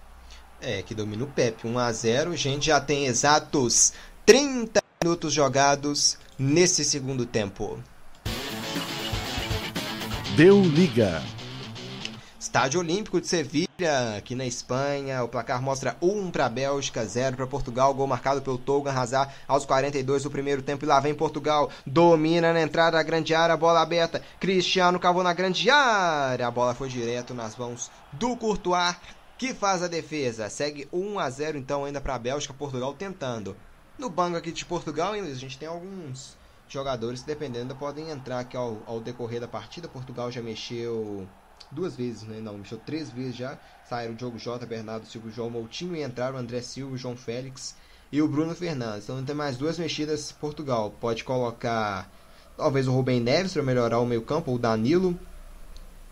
É, 0.61 0.83
que 0.83 0.95
domina 0.95 1.25
o 1.25 1.27
Pepe. 1.27 1.67
1 1.67 1.79
a 1.79 1.93
0 1.93 2.33
A 2.33 2.37
gente 2.37 2.67
já 2.67 2.81
tem 2.81 3.07
exatos 3.07 3.93
30 4.27 4.83
minutos 5.03 5.33
jogados 5.33 6.19
nesse 6.39 6.85
segundo 6.85 7.25
tempo. 7.27 7.79
Deu 10.37 10.63
liga. 10.63 11.23
Estádio 12.51 12.81
Olímpico 12.81 13.21
de 13.21 13.29
Sevilha, 13.29 14.17
aqui 14.19 14.35
na 14.35 14.45
Espanha. 14.45 15.23
O 15.23 15.29
placar 15.29 15.63
mostra 15.63 15.97
1 16.03 16.33
para 16.33 16.47
a 16.47 16.49
Bélgica, 16.49 17.07
0 17.07 17.37
para 17.37 17.47
Portugal. 17.47 17.95
Gol 17.95 18.09
marcado 18.09 18.43
pelo 18.43 18.59
Tolga 18.59 18.91
Hazard 18.91 19.33
aos 19.47 19.65
42 19.65 20.25
do 20.25 20.33
primeiro 20.33 20.61
tempo. 20.61 20.85
E 20.85 20.89
lá 20.89 20.99
vem 20.99 21.15
Portugal. 21.15 21.71
Domina 21.87 22.53
na 22.53 22.61
entrada 22.61 22.97
da 22.97 23.05
grande 23.05 23.37
área, 23.37 23.57
bola 23.57 23.81
aberta. 23.81 24.21
Cristiano 24.41 24.99
cavou 24.99 25.23
na 25.23 25.33
grande 25.33 25.71
área. 25.71 26.49
A 26.49 26.51
bola 26.51 26.75
foi 26.75 26.89
direto 26.89 27.33
nas 27.35 27.55
mãos 27.55 27.89
do 28.15 28.37
Courtois, 28.37 28.97
que 29.39 29.55
faz 29.55 29.85
a 29.85 29.87
defesa. 29.87 30.51
Segue 30.51 30.89
1 30.93 31.21
a 31.21 31.31
0 31.31 31.57
então 31.57 31.85
ainda 31.85 32.01
para 32.01 32.17
a 32.17 32.19
Bélgica. 32.19 32.53
Portugal 32.53 32.93
tentando. 32.95 33.57
No 33.97 34.11
banco 34.11 34.37
aqui 34.37 34.51
de 34.51 34.65
Portugal? 34.65 35.13
A 35.13 35.35
gente 35.35 35.57
tem 35.57 35.69
alguns 35.69 36.37
jogadores 36.69 37.21
que, 37.21 37.29
dependendo, 37.29 37.77
podem 37.77 38.11
entrar 38.11 38.41
aqui 38.41 38.57
ao, 38.57 38.83
ao 38.87 38.99
decorrer 38.99 39.41
da 39.41 39.47
partida. 39.47 39.87
Portugal 39.87 40.33
já 40.33 40.43
mexeu 40.43 41.29
duas 41.71 41.97
vezes, 41.97 42.23
né? 42.23 42.41
Não, 42.41 42.59
mexeu 42.59 42.79
três 42.79 43.11
vezes 43.11 43.37
já. 43.37 43.59
Saíram 43.89 44.15
o 44.15 44.17
Diogo 44.17 44.39
Jota, 44.39 44.67
Bernardo 44.67 45.07
Silva, 45.07 45.31
João 45.31 45.51
Moutinho 45.51 45.97
e 45.97 46.03
entraram 46.03 46.37
o 46.37 46.39
André 46.39 46.61
Silva, 46.63 46.95
o 46.95 46.99
João 46.99 47.17
Félix 47.17 47.77
e 48.13 48.21
o 48.21 48.29
Bruno 48.29 48.55
Fernandes. 48.55 49.05
Então 49.05 49.25
tem 49.25 49.35
mais 49.35 49.57
duas 49.57 49.79
mexidas 49.79 50.33
Portugal. 50.33 50.91
Pode 51.01 51.25
colocar 51.25 52.11
talvez 52.57 52.89
o 52.89 52.93
Rubem 52.93 53.21
Neves 53.21 53.53
para 53.53 53.63
melhorar 53.63 54.01
o 54.01 54.07
meio-campo, 54.07 54.51
ou 54.51 54.57
o 54.57 54.61
Danilo. 54.61 55.19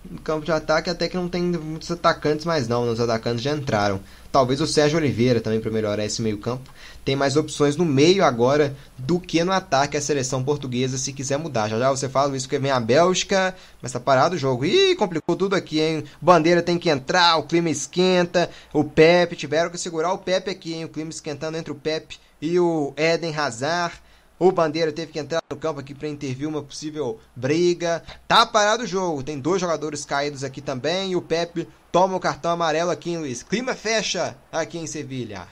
No 0.05 0.21
campo 0.21 0.45
de 0.45 0.53
ataque 0.53 0.89
até 0.89 1.09
que 1.09 1.17
não 1.17 1.29
tem 1.29 1.43
muitos 1.43 1.91
atacantes 1.91 2.47
mais 2.47 2.69
não, 2.69 2.89
os 2.91 3.01
atacantes 3.01 3.43
já 3.43 3.53
entraram. 3.53 4.01
Talvez 4.31 4.61
o 4.61 4.67
Sérgio 4.67 4.99
Oliveira 4.99 5.41
também 5.41 5.61
para 5.61 5.71
melhorar 5.71 6.05
esse 6.05 6.23
meio-campo. 6.23 6.71
Tem 7.05 7.17
mais 7.17 7.37
opções 7.37 7.77
no 7.77 7.85
meio 7.85 8.25
agora 8.25 8.77
do 8.97 9.19
que 9.19 9.43
no 9.43 9.51
ataque 9.51 9.97
a 9.97 10.01
seleção 10.01 10.45
portuguesa 10.45 10.97
se 10.97 11.13
quiser 11.13 11.39
mudar. 11.39 11.69
Já 11.69 11.79
já 11.79 11.91
você 11.91 12.09
fala 12.09 12.37
isso 12.37 12.49
que 12.49 12.59
vem 12.59 12.71
a 12.71 12.79
Bélgica, 12.79 13.55
mas 13.83 13.93
tá 13.93 13.99
parado 13.99 14.37
o 14.37 14.39
jogo. 14.39 14.65
Ih, 14.65 14.95
complicou 14.95 15.35
tudo 15.35 15.57
aqui, 15.57 15.81
hein? 15.81 16.05
Bandeira 16.21 16.63
tem 16.63 16.79
que 16.79 16.91
entrar, 16.91 17.37
o 17.37 17.43
clima 17.43 17.69
esquenta. 17.69 18.49
O 18.73 18.85
Pepe 18.85 19.35
tiveram 19.35 19.71
que 19.71 19.79
segurar 19.79 20.13
o 20.13 20.19
Pepe 20.19 20.51
aqui, 20.51 20.75
hein? 20.75 20.85
O 20.85 20.89
clima 20.89 21.11
esquentando 21.11 21.59
entre 21.59 21.73
o 21.73 21.77
Pepe 21.77 22.19
e 22.41 22.59
o 22.59 22.95
Eden 22.97 23.35
Hazard. 23.35 23.95
O 24.39 24.53
Bandeira 24.53 24.93
teve 24.93 25.13
que 25.13 25.19
entrar 25.19 25.43
no 25.51 25.57
campo 25.57 25.81
aqui 25.81 25.95
para 25.95 26.07
intervir 26.07 26.49
uma 26.49 26.63
possível 26.63 27.19
briga. 27.35 28.03
Tá 28.29 28.47
parado 28.47 28.85
o 28.85 28.87
jogo. 28.87 29.23
Tem 29.23 29.39
dois 29.39 29.61
jogadores 29.61 30.05
caídos 30.05 30.45
aqui 30.45 30.61
também. 30.61 31.13
E 31.13 31.17
o 31.17 31.23
Pepe 31.23 31.69
toma 31.91 32.17
o 32.17 32.21
cartão 32.21 32.53
amarelo 32.53 32.91
aqui, 32.91 33.11
em 33.11 33.19
Luiz. 33.19 33.43
Clima 33.43 33.75
fecha 33.75 34.37
aqui 34.53 34.79
em 34.79 34.87
Sevilha. 34.87 35.49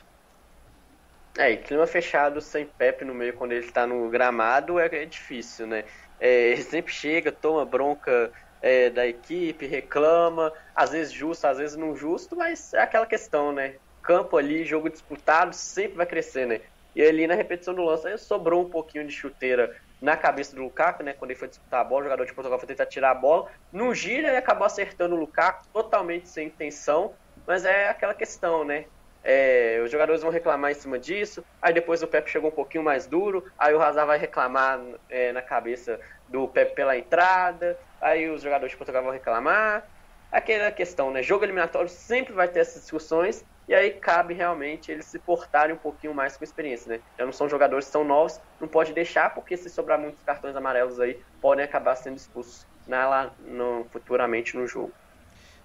É, 1.36 1.56
clima 1.56 1.86
fechado 1.86 2.40
sem 2.40 2.64
Pepe 2.64 3.04
no 3.04 3.12
meio 3.12 3.34
quando 3.34 3.52
ele 3.52 3.66
está 3.66 3.86
no 3.86 4.08
gramado 4.08 4.78
é, 4.78 4.86
é 4.86 5.04
difícil, 5.04 5.66
né? 5.66 5.84
É, 6.18 6.52
ele 6.52 6.62
sempre 6.62 6.92
chega, 6.92 7.30
toma 7.30 7.64
bronca 7.66 8.32
é, 8.62 8.88
da 8.88 9.06
equipe, 9.06 9.66
reclama, 9.66 10.50
às 10.74 10.90
vezes 10.90 11.12
justo, 11.12 11.46
às 11.46 11.58
vezes 11.58 11.76
não 11.76 11.94
justo, 11.94 12.34
mas 12.34 12.72
é 12.72 12.80
aquela 12.80 13.04
questão, 13.04 13.52
né? 13.52 13.74
Campo 14.02 14.38
ali, 14.38 14.64
jogo 14.64 14.88
disputado, 14.88 15.54
sempre 15.54 15.96
vai 15.98 16.06
crescer, 16.06 16.46
né? 16.46 16.60
E 16.96 17.02
ali 17.02 17.26
na 17.26 17.34
repetição 17.34 17.74
do 17.74 17.84
lance, 17.84 18.16
sobrou 18.16 18.62
um 18.62 18.70
pouquinho 18.70 19.06
de 19.06 19.12
chuteira 19.12 19.76
na 20.00 20.16
cabeça 20.16 20.56
do 20.56 20.62
Lukaku, 20.62 21.02
né? 21.02 21.12
Quando 21.12 21.30
ele 21.30 21.38
foi 21.38 21.46
disputar 21.46 21.82
a 21.82 21.84
bola, 21.84 22.00
o 22.00 22.04
jogador 22.04 22.24
de 22.24 22.32
Portugal 22.32 22.58
foi 22.58 22.66
tentar 22.66 22.86
tirar 22.86 23.10
a 23.10 23.14
bola. 23.14 23.50
No 23.70 23.94
gira 23.94 24.32
e 24.32 24.36
acabou 24.38 24.66
acertando 24.66 25.14
o 25.14 25.18
Lukaku, 25.18 25.68
totalmente 25.74 26.26
sem 26.26 26.46
intenção. 26.46 27.12
Mas 27.46 27.66
é 27.66 27.90
aquela 27.90 28.14
questão, 28.14 28.64
né? 28.64 28.86
É, 29.22 29.78
os 29.84 29.90
jogadores 29.90 30.22
vão 30.22 30.30
reclamar 30.30 30.70
em 30.70 30.74
cima 30.74 30.98
disso. 30.98 31.44
Aí 31.60 31.74
depois 31.74 32.02
o 32.02 32.06
Pepe 32.06 32.30
chegou 32.30 32.48
um 32.48 32.54
pouquinho 32.54 32.82
mais 32.82 33.06
duro. 33.06 33.44
Aí 33.58 33.74
o 33.74 33.82
Hazard 33.82 34.06
vai 34.06 34.18
reclamar 34.18 34.80
é, 35.10 35.32
na 35.32 35.42
cabeça 35.42 36.00
do 36.30 36.48
Pepe 36.48 36.76
pela 36.76 36.96
entrada. 36.96 37.78
Aí 38.00 38.30
os 38.30 38.40
jogadores 38.40 38.70
de 38.70 38.76
Portugal 38.78 39.02
vão 39.02 39.12
reclamar. 39.12 39.86
Aquela 40.32 40.70
questão, 40.70 41.10
né? 41.10 41.22
Jogo 41.22 41.44
eliminatório 41.44 41.90
sempre 41.90 42.32
vai 42.32 42.48
ter 42.48 42.60
essas 42.60 42.80
discussões. 42.80 43.44
E 43.68 43.74
aí 43.74 43.90
cabe 43.90 44.32
realmente 44.32 44.92
eles 44.92 45.06
se 45.06 45.18
portarem 45.18 45.74
um 45.74 45.78
pouquinho 45.78 46.14
mais 46.14 46.36
com 46.36 46.44
experiência, 46.44 46.88
né? 46.88 47.00
Já 47.18 47.24
não 47.24 47.32
são 47.32 47.48
jogadores 47.48 47.86
que 47.86 47.92
são 47.92 48.04
novos, 48.04 48.40
não 48.60 48.68
pode 48.68 48.92
deixar, 48.92 49.34
porque 49.34 49.56
se 49.56 49.68
sobrar 49.68 49.98
muitos 49.98 50.22
cartões 50.22 50.54
amarelos 50.54 51.00
aí, 51.00 51.20
podem 51.40 51.64
acabar 51.64 51.96
sendo 51.96 52.16
expulsos 52.16 52.64
na, 52.86 53.08
lá, 53.08 53.32
no, 53.44 53.84
futuramente 53.90 54.56
no 54.56 54.66
jogo. 54.68 54.92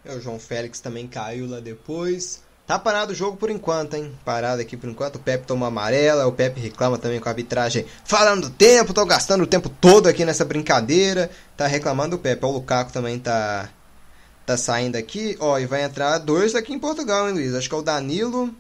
É, 0.04 0.14
o 0.14 0.20
João 0.20 0.40
Félix 0.40 0.80
também 0.80 1.08
caiu 1.08 1.48
lá 1.48 1.60
depois. 1.60 2.44
Tá 2.66 2.80
parado 2.80 3.12
o 3.12 3.16
jogo 3.16 3.38
por 3.38 3.50
enquanto, 3.50 3.96
hein? 3.96 4.18
Parado 4.24 4.62
aqui 4.62 4.78
por 4.78 4.90
enquanto. 4.90 5.18
O 5.18 5.20
Pepe 5.20 5.46
tomou 5.46 5.68
amarela. 5.68 6.26
O 6.26 6.32
Pepe 6.32 6.60
reclama 6.60 6.98
também 6.98 7.20
com 7.20 7.28
a 7.28 7.32
arbitragem. 7.32 7.86
Falando 8.06 8.50
do 8.50 8.56
tempo, 8.56 8.94
tô 8.94 9.06
gastando 9.06 9.44
o 9.44 9.48
tempo 9.48 9.70
todo 9.70 10.08
aqui 10.08 10.24
nessa 10.24 10.46
brincadeira. 10.46 11.30
Tá 11.58 11.68
reclamando 11.68 12.16
o 12.16 12.20
Pepe. 12.20 12.46
O 12.46 12.52
Lukaku 12.52 12.92
também 12.94 13.20
tá 13.20 13.70
tá 14.52 14.58
saindo 14.58 14.96
aqui. 14.96 15.38
Ó, 15.40 15.58
e 15.58 15.66
vai 15.66 15.84
entrar 15.84 16.18
dois 16.18 16.56
aqui 16.56 16.74
em 16.74 16.80
Portugal, 16.80 17.28
hein, 17.28 17.34
Luiz? 17.34 17.54
Acho 17.54 17.70
que 17.70 17.76
é 17.76 17.78
o 17.78 17.82
Danilo. 17.82 18.54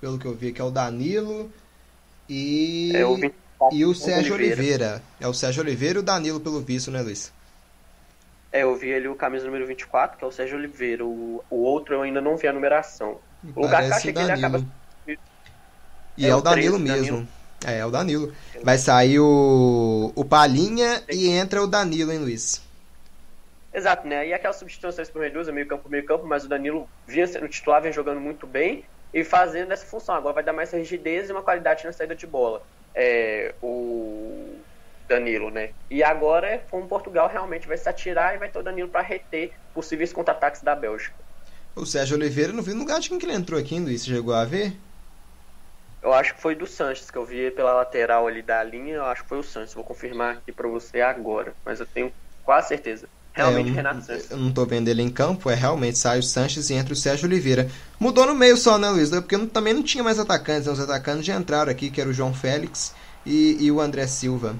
Pelo 0.00 0.18
que 0.18 0.26
eu 0.26 0.34
vi 0.34 0.48
aqui, 0.48 0.60
é 0.60 0.64
o 0.64 0.70
Danilo. 0.70 1.50
E. 2.28 2.92
É 2.94 3.06
o 3.06 3.18
e 3.72 3.84
o 3.84 3.94
Sérgio 3.94 4.34
Oliveira. 4.34 4.56
Oliveira. 4.62 5.02
É 5.20 5.26
o 5.26 5.34
Sérgio 5.34 5.62
Oliveira 5.62 5.98
e 5.98 6.00
o 6.00 6.04
Danilo, 6.04 6.38
pelo 6.38 6.60
visto, 6.60 6.90
né, 6.90 7.02
Luiz? 7.02 7.32
É, 8.52 8.62
eu 8.62 8.76
vi 8.76 8.94
ali 8.94 9.08
o 9.08 9.14
camisa 9.14 9.44
número 9.44 9.66
24, 9.66 10.16
que 10.16 10.24
é 10.24 10.26
o 10.26 10.30
Sérgio 10.30 10.56
Oliveira. 10.56 11.04
O, 11.04 11.42
o 11.50 11.56
outro 11.56 11.94
eu 11.94 12.02
ainda 12.02 12.20
não 12.20 12.36
vi 12.36 12.46
a 12.46 12.52
numeração. 12.52 13.18
O 13.56 13.62
lugar 13.62 13.82
que 14.00 14.08
ele 14.08 14.32
acaba. 14.32 14.64
E 16.16 16.26
é, 16.26 16.28
é 16.28 16.34
o 16.34 16.40
Danilo 16.40 16.78
13, 16.78 16.82
mesmo. 16.82 17.16
Danilo. 17.16 17.28
É, 17.66 17.78
é 17.78 17.86
o 17.86 17.90
Danilo. 17.90 18.32
Vai 18.62 18.78
sair 18.78 19.18
o, 19.18 20.12
o 20.14 20.24
Palinha 20.24 21.02
e 21.10 21.28
entra 21.28 21.62
o 21.62 21.66
Danilo, 21.66 22.12
hein, 22.12 22.18
Luiz? 22.18 22.62
Exato, 23.78 24.08
né? 24.08 24.26
E 24.26 24.32
aquelas 24.34 24.56
substituições 24.56 25.08
por 25.08 25.20
Medusa, 25.20 25.52
meio 25.52 25.68
campo, 25.68 25.88
meio 25.88 26.04
campo, 26.04 26.26
mas 26.26 26.44
o 26.44 26.48
Danilo 26.48 26.90
vinha 27.06 27.26
sendo 27.28 27.48
titular, 27.48 27.80
vinha 27.80 27.92
jogando 27.92 28.20
muito 28.20 28.44
bem 28.44 28.84
e 29.14 29.22
fazendo 29.22 29.72
essa 29.72 29.86
função. 29.86 30.16
Agora 30.16 30.34
vai 30.34 30.42
dar 30.42 30.52
mais 30.52 30.72
rigidez 30.72 31.28
e 31.28 31.32
uma 31.32 31.44
qualidade 31.44 31.84
na 31.84 31.92
saída 31.92 32.16
de 32.16 32.26
bola. 32.26 32.60
É, 32.92 33.54
o 33.62 34.60
Danilo, 35.08 35.50
né? 35.50 35.70
E 35.88 36.02
agora, 36.02 36.66
com 36.70 36.88
Portugal, 36.88 37.28
realmente 37.28 37.68
vai 37.68 37.78
se 37.78 37.88
atirar 37.88 38.34
e 38.34 38.38
vai 38.38 38.50
ter 38.50 38.58
o 38.58 38.64
Danilo 38.64 38.88
para 38.88 39.00
reter 39.00 39.52
possíveis 39.72 40.12
contra-ataques 40.12 40.62
da 40.62 40.74
Bélgica. 40.74 41.22
O 41.76 41.86
Sérgio 41.86 42.16
Oliveira, 42.16 42.52
não 42.52 42.62
vi 42.62 42.74
no 42.74 42.80
lugar 42.80 42.98
de 42.98 43.08
quem 43.08 43.18
que 43.18 43.26
ele 43.26 43.34
entrou 43.34 43.60
aqui, 43.60 43.78
Luiz? 43.78 44.02
Você 44.02 44.10
chegou 44.10 44.34
a 44.34 44.44
ver? 44.44 44.76
Eu 46.02 46.12
acho 46.12 46.34
que 46.34 46.40
foi 46.40 46.56
do 46.56 46.66
Sanches, 46.66 47.10
que 47.10 47.18
eu 47.18 47.24
vi 47.24 47.50
pela 47.52 47.72
lateral 47.72 48.26
ali 48.26 48.42
da 48.42 48.60
linha. 48.64 48.96
Eu 48.96 49.04
acho 49.04 49.22
que 49.22 49.28
foi 49.28 49.38
o 49.38 49.42
Sanches. 49.44 49.74
Vou 49.74 49.84
confirmar 49.84 50.38
aqui 50.38 50.52
para 50.52 50.68
você 50.68 51.00
agora, 51.00 51.56
mas 51.64 51.78
eu 51.78 51.86
tenho 51.86 52.12
quase 52.42 52.68
certeza. 52.68 53.08
Realmente, 53.38 53.70
é, 53.70 53.74
Renato 53.74 54.02
Sanches. 54.02 54.30
Eu 54.30 54.36
não 54.36 54.52
tô 54.52 54.66
vendo 54.66 54.88
ele 54.88 55.00
em 55.00 55.08
campo, 55.08 55.48
é 55.48 55.54
realmente 55.54 55.96
sai 55.96 56.18
o 56.18 56.22
Sanches 56.22 56.70
e 56.70 56.74
entra 56.74 56.92
o 56.92 56.96
Sérgio 56.96 57.26
Oliveira. 57.26 57.68
Mudou 57.98 58.26
no 58.26 58.34
meio 58.34 58.56
só, 58.56 58.76
né, 58.76 58.90
Luiz? 58.90 59.10
Porque 59.10 59.38
também 59.46 59.72
não 59.72 59.82
tinha 59.82 60.02
mais 60.02 60.18
atacantes, 60.18 60.66
né? 60.66 60.72
os 60.72 60.80
atacantes 60.80 61.24
já 61.24 61.36
entraram 61.36 61.70
aqui, 61.70 61.88
que 61.88 62.00
era 62.00 62.10
o 62.10 62.12
João 62.12 62.34
Félix 62.34 62.92
e, 63.24 63.56
e 63.60 63.70
o 63.70 63.80
André 63.80 64.06
Silva. 64.08 64.56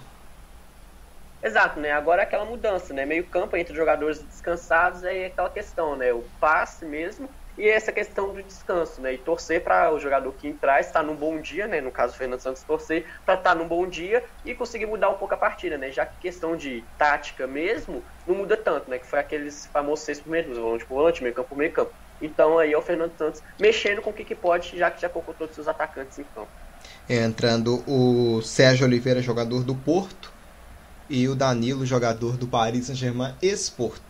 Exato, 1.43 1.81
né? 1.81 1.93
Agora 1.93 2.23
é 2.23 2.25
aquela 2.25 2.45
mudança, 2.45 2.95
né? 2.95 3.05
Meio 3.05 3.25
campo 3.27 3.57
entre 3.57 3.75
jogadores 3.75 4.21
descansados 4.23 5.03
é 5.05 5.27
aquela 5.27 5.51
questão, 5.51 5.97
né? 5.97 6.13
O 6.13 6.23
passe 6.41 6.85
mesmo 6.85 7.29
e 7.59 7.69
essa 7.69 7.91
questão 7.91 8.33
do 8.33 8.43
descanso, 8.43 9.01
né? 9.01 9.15
E 9.15 9.19
torcer 9.19 9.65
para 9.65 9.93
o 9.93 9.99
jogador 9.99 10.33
que 10.33 10.47
entrar 10.47 10.81
estar 10.81 11.03
num 11.03 11.17
bom 11.17 11.41
dia, 11.41 11.67
né? 11.67 11.81
No 11.81 11.91
caso, 11.91 12.15
o 12.15 12.17
Fernando 12.17 12.41
Santos 12.41 12.63
torcer 12.63 13.05
para 13.27 13.35
estar 13.35 13.55
num 13.57 13.67
bom 13.67 13.87
dia 13.89 14.25
e 14.45 14.55
conseguir 14.55 14.87
mudar 14.87 15.11
um 15.11 15.19
pouco 15.19 15.35
a 15.35 15.37
partida, 15.37 15.77
né? 15.77 15.91
Já 15.91 16.07
que 16.07 16.19
questão 16.21 16.57
de 16.57 16.85
tática 16.97 17.47
mesmo 17.47 18.03
não 18.27 18.37
muda 18.37 18.57
tanto, 18.57 18.89
né? 18.89 18.99
Que 18.99 19.07
foi 19.07 19.19
aqueles 19.19 19.67
famosos 19.67 20.05
seis 20.05 20.21
primeiros, 20.21 20.57
volante 20.57 20.87
por 20.87 20.95
volante, 20.95 21.23
meio 21.23 21.35
campo 21.35 21.57
meio 21.57 21.73
campo. 21.73 21.93
Então 22.23 22.59
aí 22.59 22.73
é 22.73 22.79
o 22.79 22.83
Fernando 22.83 23.17
Santos 23.19 23.43
mexendo 23.61 24.01
com 24.03 24.11
o 24.11 24.13
que, 24.13 24.25
que 24.25 24.35
pode, 24.35 24.79
já 24.79 24.91
que 24.91 25.01
já 25.01 25.09
colocou 25.09 25.35
todos 25.35 25.51
os 25.51 25.55
seus 25.57 25.69
atacantes 25.69 26.19
em 26.19 26.25
campo. 26.25 26.49
Entrando 27.09 27.83
o 27.89 28.41
Sérgio 28.41 28.87
Oliveira, 28.87 29.21
jogador 29.21 29.65
do 29.65 29.75
Porto, 29.75 30.33
e 31.11 31.27
o 31.29 31.35
Danilo, 31.35 31.87
jogador 31.87 32.37
do 32.37 32.47
Paris 32.47 32.87
Saint-Germain 32.87 33.35
Esporto. 33.41 34.08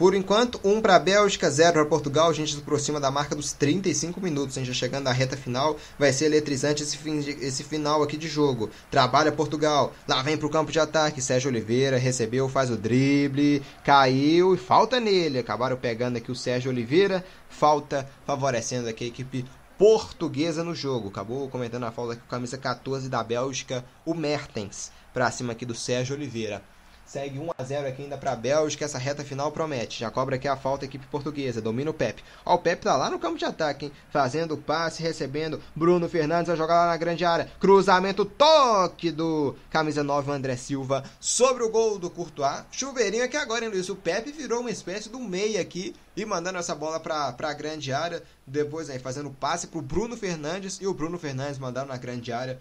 Por 0.00 0.14
enquanto, 0.14 0.58
1 0.64 0.72
um 0.72 0.80
para 0.80 0.96
a 0.96 0.98
Bélgica, 0.98 1.50
0 1.50 1.74
para 1.74 1.84
Portugal. 1.84 2.30
A 2.30 2.32
gente 2.32 2.54
se 2.54 2.58
aproxima 2.58 2.98
da 2.98 3.10
marca 3.10 3.36
dos 3.36 3.52
35 3.52 4.18
minutos. 4.18 4.54
Gente 4.54 4.68
já 4.68 4.72
chegando 4.72 5.04
na 5.04 5.12
reta 5.12 5.36
final. 5.36 5.76
Vai 5.98 6.10
ser 6.10 6.24
eletrizante 6.24 6.82
esse, 6.82 6.96
fim 6.96 7.20
de, 7.20 7.32
esse 7.32 7.62
final 7.62 8.02
aqui 8.02 8.16
de 8.16 8.26
jogo. 8.26 8.70
Trabalha 8.90 9.30
Portugal. 9.30 9.92
Lá 10.08 10.22
vem 10.22 10.38
para 10.38 10.46
o 10.46 10.50
campo 10.50 10.72
de 10.72 10.80
ataque. 10.80 11.20
Sérgio 11.20 11.50
Oliveira 11.50 11.98
recebeu, 11.98 12.48
faz 12.48 12.70
o 12.70 12.78
drible. 12.78 13.62
Caiu 13.84 14.54
e 14.54 14.56
falta 14.56 14.98
nele. 14.98 15.38
Acabaram 15.38 15.76
pegando 15.76 16.16
aqui 16.16 16.32
o 16.32 16.34
Sérgio 16.34 16.70
Oliveira. 16.70 17.22
Falta 17.50 18.08
favorecendo 18.24 18.88
aqui 18.88 19.04
a 19.04 19.08
equipe 19.08 19.44
portuguesa 19.76 20.64
no 20.64 20.74
jogo. 20.74 21.08
Acabou 21.08 21.46
comentando 21.50 21.84
a 21.84 21.92
falta 21.92 22.14
aqui 22.14 22.22
com 22.22 22.28
a 22.28 22.38
camisa 22.38 22.56
14 22.56 23.06
da 23.10 23.22
Bélgica, 23.22 23.84
o 24.06 24.14
Mertens. 24.14 24.90
Para 25.12 25.30
cima 25.30 25.52
aqui 25.52 25.66
do 25.66 25.74
Sérgio 25.74 26.16
Oliveira. 26.16 26.62
Segue 27.10 27.40
1 27.40 27.50
a 27.58 27.64
0 27.64 27.88
aqui 27.88 28.02
ainda 28.02 28.16
para 28.16 28.30
a 28.30 28.36
Bélgica. 28.36 28.84
Essa 28.84 28.96
reta 28.96 29.24
final 29.24 29.50
promete. 29.50 29.98
Já 29.98 30.12
cobra 30.12 30.36
aqui 30.36 30.46
a 30.46 30.54
falta 30.54 30.84
a 30.84 30.86
equipe 30.86 31.04
portuguesa. 31.08 31.60
Domina 31.60 31.90
o 31.90 31.94
Pepe. 31.94 32.22
Ó, 32.46 32.54
o 32.54 32.58
Pepe 32.58 32.84
tá 32.84 32.96
lá 32.96 33.10
no 33.10 33.18
campo 33.18 33.36
de 33.36 33.44
ataque, 33.44 33.86
hein? 33.86 33.92
Fazendo 34.12 34.54
o 34.54 34.56
passe, 34.56 35.02
recebendo. 35.02 35.60
Bruno 35.74 36.08
Fernandes 36.08 36.46
vai 36.46 36.56
jogar 36.56 36.84
lá 36.84 36.86
na 36.86 36.96
grande 36.96 37.24
área. 37.24 37.50
Cruzamento, 37.58 38.24
toque 38.24 39.10
do 39.10 39.56
camisa 39.70 40.04
9 40.04 40.30
André 40.30 40.54
Silva 40.54 41.02
sobre 41.18 41.64
o 41.64 41.68
gol 41.68 41.98
do 41.98 42.08
Courtois. 42.08 42.62
Chuveirinho 42.70 43.24
aqui 43.24 43.36
agora, 43.36 43.64
hein, 43.64 43.72
Luiz? 43.72 43.88
O 43.88 43.96
Pepe 43.96 44.30
virou 44.30 44.60
uma 44.60 44.70
espécie 44.70 45.10
um 45.12 45.24
meia 45.24 45.60
aqui 45.60 45.96
e 46.16 46.24
mandando 46.24 46.60
essa 46.60 46.76
bola 46.76 47.00
para 47.00 47.34
a 47.36 47.52
grande 47.52 47.92
área. 47.92 48.22
Depois 48.46 48.88
aí 48.88 49.00
fazendo 49.00 49.30
passe 49.30 49.66
pro 49.66 49.82
Bruno 49.82 50.16
Fernandes 50.16 50.78
e 50.80 50.86
o 50.86 50.94
Bruno 50.94 51.18
Fernandes 51.18 51.58
mandando 51.58 51.88
na 51.88 51.96
grande 51.96 52.30
área. 52.32 52.60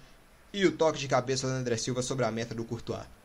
E 0.52 0.66
o 0.66 0.72
toque 0.72 0.98
de 0.98 1.08
cabeça 1.08 1.46
do 1.46 1.54
André 1.54 1.78
Silva 1.78 2.02
sobre 2.02 2.26
a 2.26 2.32
meta 2.32 2.56
do 2.56 2.66
Courtois. 2.66 3.19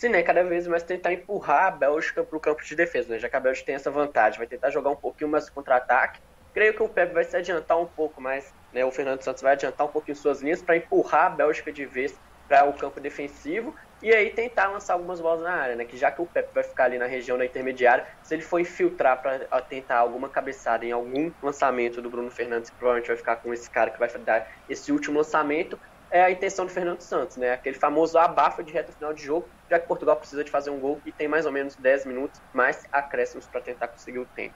Sim, 0.00 0.08
né? 0.10 0.22
Cada 0.22 0.42
vez 0.42 0.66
mais 0.66 0.82
tentar 0.82 1.12
empurrar 1.12 1.66
a 1.66 1.70
Bélgica 1.70 2.24
para 2.24 2.36
o 2.36 2.40
campo 2.40 2.62
de 2.64 2.74
defesa, 2.74 3.10
né? 3.10 3.18
Já 3.18 3.28
que 3.28 3.36
a 3.36 3.40
Bélgica 3.40 3.66
tem 3.66 3.74
essa 3.74 3.90
vantagem, 3.90 4.38
vai 4.38 4.46
tentar 4.46 4.70
jogar 4.70 4.90
um 4.90 4.96
pouquinho 4.96 5.30
mais 5.30 5.50
contra-ataque. 5.50 6.18
Creio 6.54 6.74
que 6.74 6.82
o 6.82 6.88
Pepe 6.88 7.12
vai 7.12 7.24
se 7.24 7.36
adiantar 7.36 7.78
um 7.78 7.86
pouco 7.86 8.20
mais, 8.20 8.46
né? 8.72 8.82
O 8.84 8.90
Fernando 8.90 9.22
Santos 9.22 9.42
vai 9.42 9.52
adiantar 9.52 9.86
um 9.86 9.90
pouquinho 9.92 10.16
suas 10.16 10.40
linhas 10.40 10.62
para 10.62 10.76
empurrar 10.76 11.26
a 11.26 11.30
Bélgica 11.30 11.70
de 11.72 11.84
vez 11.84 12.18
para 12.48 12.64
o 12.64 12.76
campo 12.76 12.98
defensivo 13.00 13.74
e 14.02 14.12
aí 14.12 14.30
tentar 14.34 14.68
lançar 14.68 14.94
algumas 14.94 15.20
bolas 15.20 15.42
na 15.42 15.52
área, 15.52 15.76
né? 15.76 15.84
Que 15.84 15.96
já 15.98 16.10
que 16.10 16.22
o 16.22 16.26
Pepe 16.26 16.50
vai 16.54 16.64
ficar 16.64 16.84
ali 16.84 16.98
na 16.98 17.06
região 17.06 17.36
da 17.36 17.44
intermediária, 17.44 18.06
se 18.22 18.34
ele 18.34 18.42
for 18.42 18.58
infiltrar 18.58 19.20
para 19.20 19.46
tentar 19.68 19.98
alguma 19.98 20.30
cabeçada 20.32 20.84
em 20.86 20.92
algum 20.92 21.30
lançamento 21.42 22.00
do 22.00 22.10
Bruno 22.10 22.30
Fernandes, 22.30 22.70
que 22.70 22.76
provavelmente 22.76 23.08
vai 23.08 23.16
ficar 23.18 23.36
com 23.36 23.52
esse 23.52 23.70
cara 23.70 23.90
que 23.90 23.98
vai 23.98 24.08
dar 24.24 24.46
esse 24.66 24.90
último 24.90 25.18
lançamento, 25.18 25.78
é 26.10 26.22
a 26.22 26.30
intenção 26.30 26.66
do 26.66 26.72
Fernando 26.72 27.00
Santos, 27.00 27.36
né? 27.36 27.52
Aquele 27.52 27.76
famoso 27.76 28.18
abafa 28.18 28.62
de 28.62 28.72
reta 28.72 28.92
final 28.92 29.14
de 29.14 29.24
jogo, 29.24 29.48
já 29.70 29.78
que 29.78 29.86
Portugal 29.86 30.16
precisa 30.16 30.42
de 30.42 30.50
fazer 30.50 30.70
um 30.70 30.80
gol 30.80 31.00
e 31.06 31.12
tem 31.12 31.28
mais 31.28 31.46
ou 31.46 31.52
menos 31.52 31.76
10 31.76 32.06
minutos 32.06 32.40
mais 32.52 32.84
acréscimos 32.92 33.46
para 33.46 33.60
tentar 33.60 33.88
conseguir 33.88 34.18
o 34.18 34.26
tempo. 34.26 34.54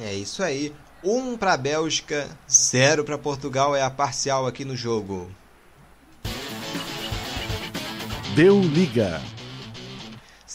É 0.00 0.12
isso 0.12 0.42
aí. 0.42 0.74
1 1.02 1.16
um 1.16 1.36
para 1.36 1.54
a 1.54 1.56
Bélgica, 1.56 2.28
0 2.48 3.04
para 3.04 3.18
Portugal 3.18 3.74
é 3.74 3.82
a 3.82 3.90
parcial 3.90 4.46
aqui 4.46 4.64
no 4.64 4.76
jogo. 4.76 5.30
Deu 8.34 8.60
liga. 8.60 9.20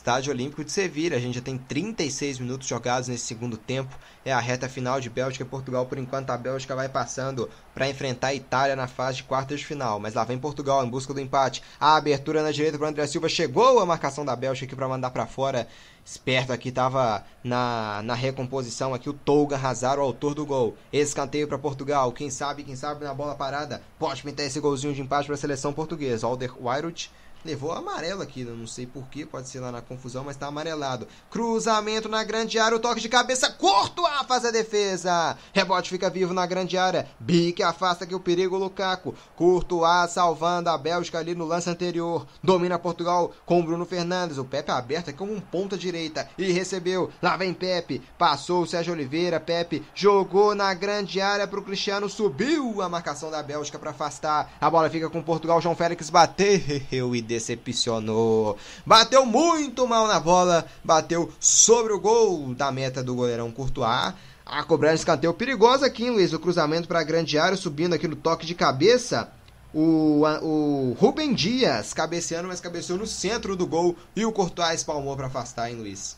Estádio 0.08 0.32
Olímpico 0.32 0.64
de 0.64 0.72
Sevilha. 0.72 1.18
A 1.18 1.20
gente 1.20 1.36
já 1.36 1.42
tem 1.42 1.58
36 1.58 2.40
minutos 2.40 2.66
jogados 2.66 3.10
nesse 3.10 3.26
segundo 3.26 3.58
tempo. 3.58 3.94
É 4.24 4.32
a 4.32 4.40
reta 4.40 4.70
final 4.70 5.02
de 5.02 5.10
Bélgica 5.10 5.44
e 5.44 5.46
Portugal. 5.48 5.86
Por 5.86 5.98
enquanto, 5.98 6.30
a 6.30 6.38
Bélgica 6.38 6.74
vai 6.74 6.88
passando 6.88 7.50
para 7.74 7.90
enfrentar 7.90 8.28
a 8.28 8.34
Itália 8.34 8.74
na 8.74 8.88
fase 8.88 9.18
de 9.18 9.24
quartas 9.26 9.60
de 9.60 9.66
final. 9.66 10.00
Mas 10.00 10.14
lá 10.14 10.24
vem 10.24 10.40
Portugal 10.40 10.82
em 10.86 10.90
busca 10.90 11.14
do 11.14 11.20
empate. 11.20 11.62
A 11.78 11.98
abertura 11.98 12.42
na 12.42 12.52
direita 12.52 12.78
para 12.78 12.88
André 12.88 13.06
Silva. 13.06 13.28
Chegou 13.28 13.82
a 13.82 13.86
marcação 13.86 14.24
da 14.24 14.34
Bélgica 14.34 14.66
aqui 14.66 14.78
para 14.78 14.88
mandar 14.88 15.10
para 15.10 15.28
fora. 15.28 15.68
Esperto 16.06 16.54
aqui 16.54 16.70
estava 16.70 17.26
na, 17.44 18.02
na 18.02 18.14
recomposição 18.14 18.94
aqui 18.94 19.10
o 19.10 19.14
Tolga 19.14 19.58
Hazard, 19.58 20.00
o 20.00 20.04
autor 20.04 20.34
do 20.34 20.46
gol. 20.46 20.78
Escanteio 20.94 21.50
para 21.50 21.58
Portugal. 21.58 22.14
Quem 22.14 22.30
sabe, 22.30 22.64
quem 22.64 22.78
sabe 22.78 23.04
na 23.04 23.14
bola 23.14 23.36
parada 23.36 23.84
pode 24.00 24.24
pintar 24.24 24.46
esse 24.46 24.62
golzinho 24.62 24.94
de 24.94 25.02
empate 25.02 25.26
para 25.26 25.36
a 25.36 25.38
seleção 25.38 25.74
portuguesa. 25.74 26.26
Alder 26.26 26.54
Weirut 26.66 27.12
Levou 27.48 27.72
amarelo 27.72 28.22
aqui, 28.22 28.44
não 28.44 28.68
sei 28.68 28.86
porquê, 28.86 29.26
pode 29.26 29.48
ser 29.48 29.62
lá 29.62 29.72
na 29.72 29.82
confusão, 29.82 30.22
mas 30.22 30.36
tá 30.36 30.48
amarelado. 30.48 31.08
Cruzamento 31.30 32.10
na 32.10 32.22
grande 32.22 32.60
área, 32.60 32.76
o 32.76 32.80
toque 32.80 33.00
de 33.00 33.08
cabeça, 33.08 33.50
curto, 33.50 34.06
a 34.06 34.26
faz 34.26 34.44
a 34.44 34.52
defesa. 34.52 35.38
Rebote 35.54 35.90
fica 35.90 36.10
vivo 36.10 36.34
na 36.34 36.46
grande 36.46 36.78
área. 36.78 37.08
Bique 37.18 37.64
afasta 37.64 38.04
aqui 38.04 38.14
o 38.14 38.20
perigo, 38.20 38.58
Lukaku. 38.58 39.16
Courtois 39.38 40.12
salvando 40.12 40.70
a 40.70 40.78
Bélgica 40.78 41.20
ali 41.20 41.34
no 41.34 41.46
lance 41.46 41.70
anterior. 41.70 42.28
Domina 42.44 42.78
Portugal 42.78 43.32
com 43.46 43.64
Bruno 43.64 43.86
Fernandes. 43.86 44.38
O 44.38 44.44
Pepe 44.44 44.72
aberto 44.72 45.10
aqui 45.10 45.18
como 45.18 45.34
um 45.34 45.40
ponta 45.40 45.78
direita. 45.78 46.30
E 46.38 46.52
recebeu. 46.52 47.10
Lá 47.22 47.38
vem 47.38 47.54
Pepe. 47.54 48.02
Passou 48.18 48.64
o 48.64 48.68
Sérgio 48.68 48.92
Oliveira. 48.92 49.40
Pepe 49.40 49.86
jogou 49.96 50.54
na 50.54 50.74
grande 50.74 51.22
área 51.22 51.48
pro 51.48 51.64
Cristiano. 51.64 52.10
Subiu 52.10 52.82
a 52.82 52.90
marcação 52.90 53.32
da 53.32 53.42
Bélgica 53.42 53.80
para 53.80 53.92
afastar. 53.92 54.52
A 54.60 54.70
bola 54.70 54.90
fica 54.90 55.10
com 55.10 55.24
Portugal. 55.24 55.62
João 55.62 55.76
Félix 55.76 56.10
bateu 56.10 57.16
e 57.16 57.22
decepcionou. 57.38 58.58
Bateu 58.86 59.26
muito 59.26 59.88
mal 59.88 60.08
na 60.08 60.20
bola, 60.20 60.66
bateu 60.84 61.32
sobre 61.40 61.94
o 61.94 62.00
gol 62.00 62.54
da 62.54 62.72
meta 62.72 63.04
do 63.04 63.16
goleirão 63.16 63.52
Courtois. 63.52 64.14
A 64.46 64.64
cobrança 64.64 64.96
escanteio 64.96 65.34
perigosa 65.34 65.86
aqui, 65.86 66.06
hein, 66.06 66.12
Luiz? 66.12 66.32
O 66.34 66.40
cruzamento 66.40 66.88
para 66.88 67.00
a 67.00 67.04
grande 67.04 67.38
área, 67.38 67.58
subindo 67.58 67.94
aqui 67.94 68.08
no 68.08 68.16
toque 68.16 68.46
de 68.46 68.56
cabeça. 68.56 69.32
O, 69.74 70.24
o 70.42 70.94
Rubem 70.98 71.34
Dias 71.34 71.94
cabeceando, 71.94 72.48
mas 72.48 72.62
cabeceou 72.62 72.98
no 72.98 73.06
centro 73.06 73.56
do 73.56 73.68
gol. 73.68 73.96
E 74.16 74.26
o 74.26 74.32
Courtois 74.32 74.76
espalmou 74.76 75.16
para 75.18 75.28
afastar, 75.28 75.70
hein, 75.70 75.76
Luiz? 75.76 76.18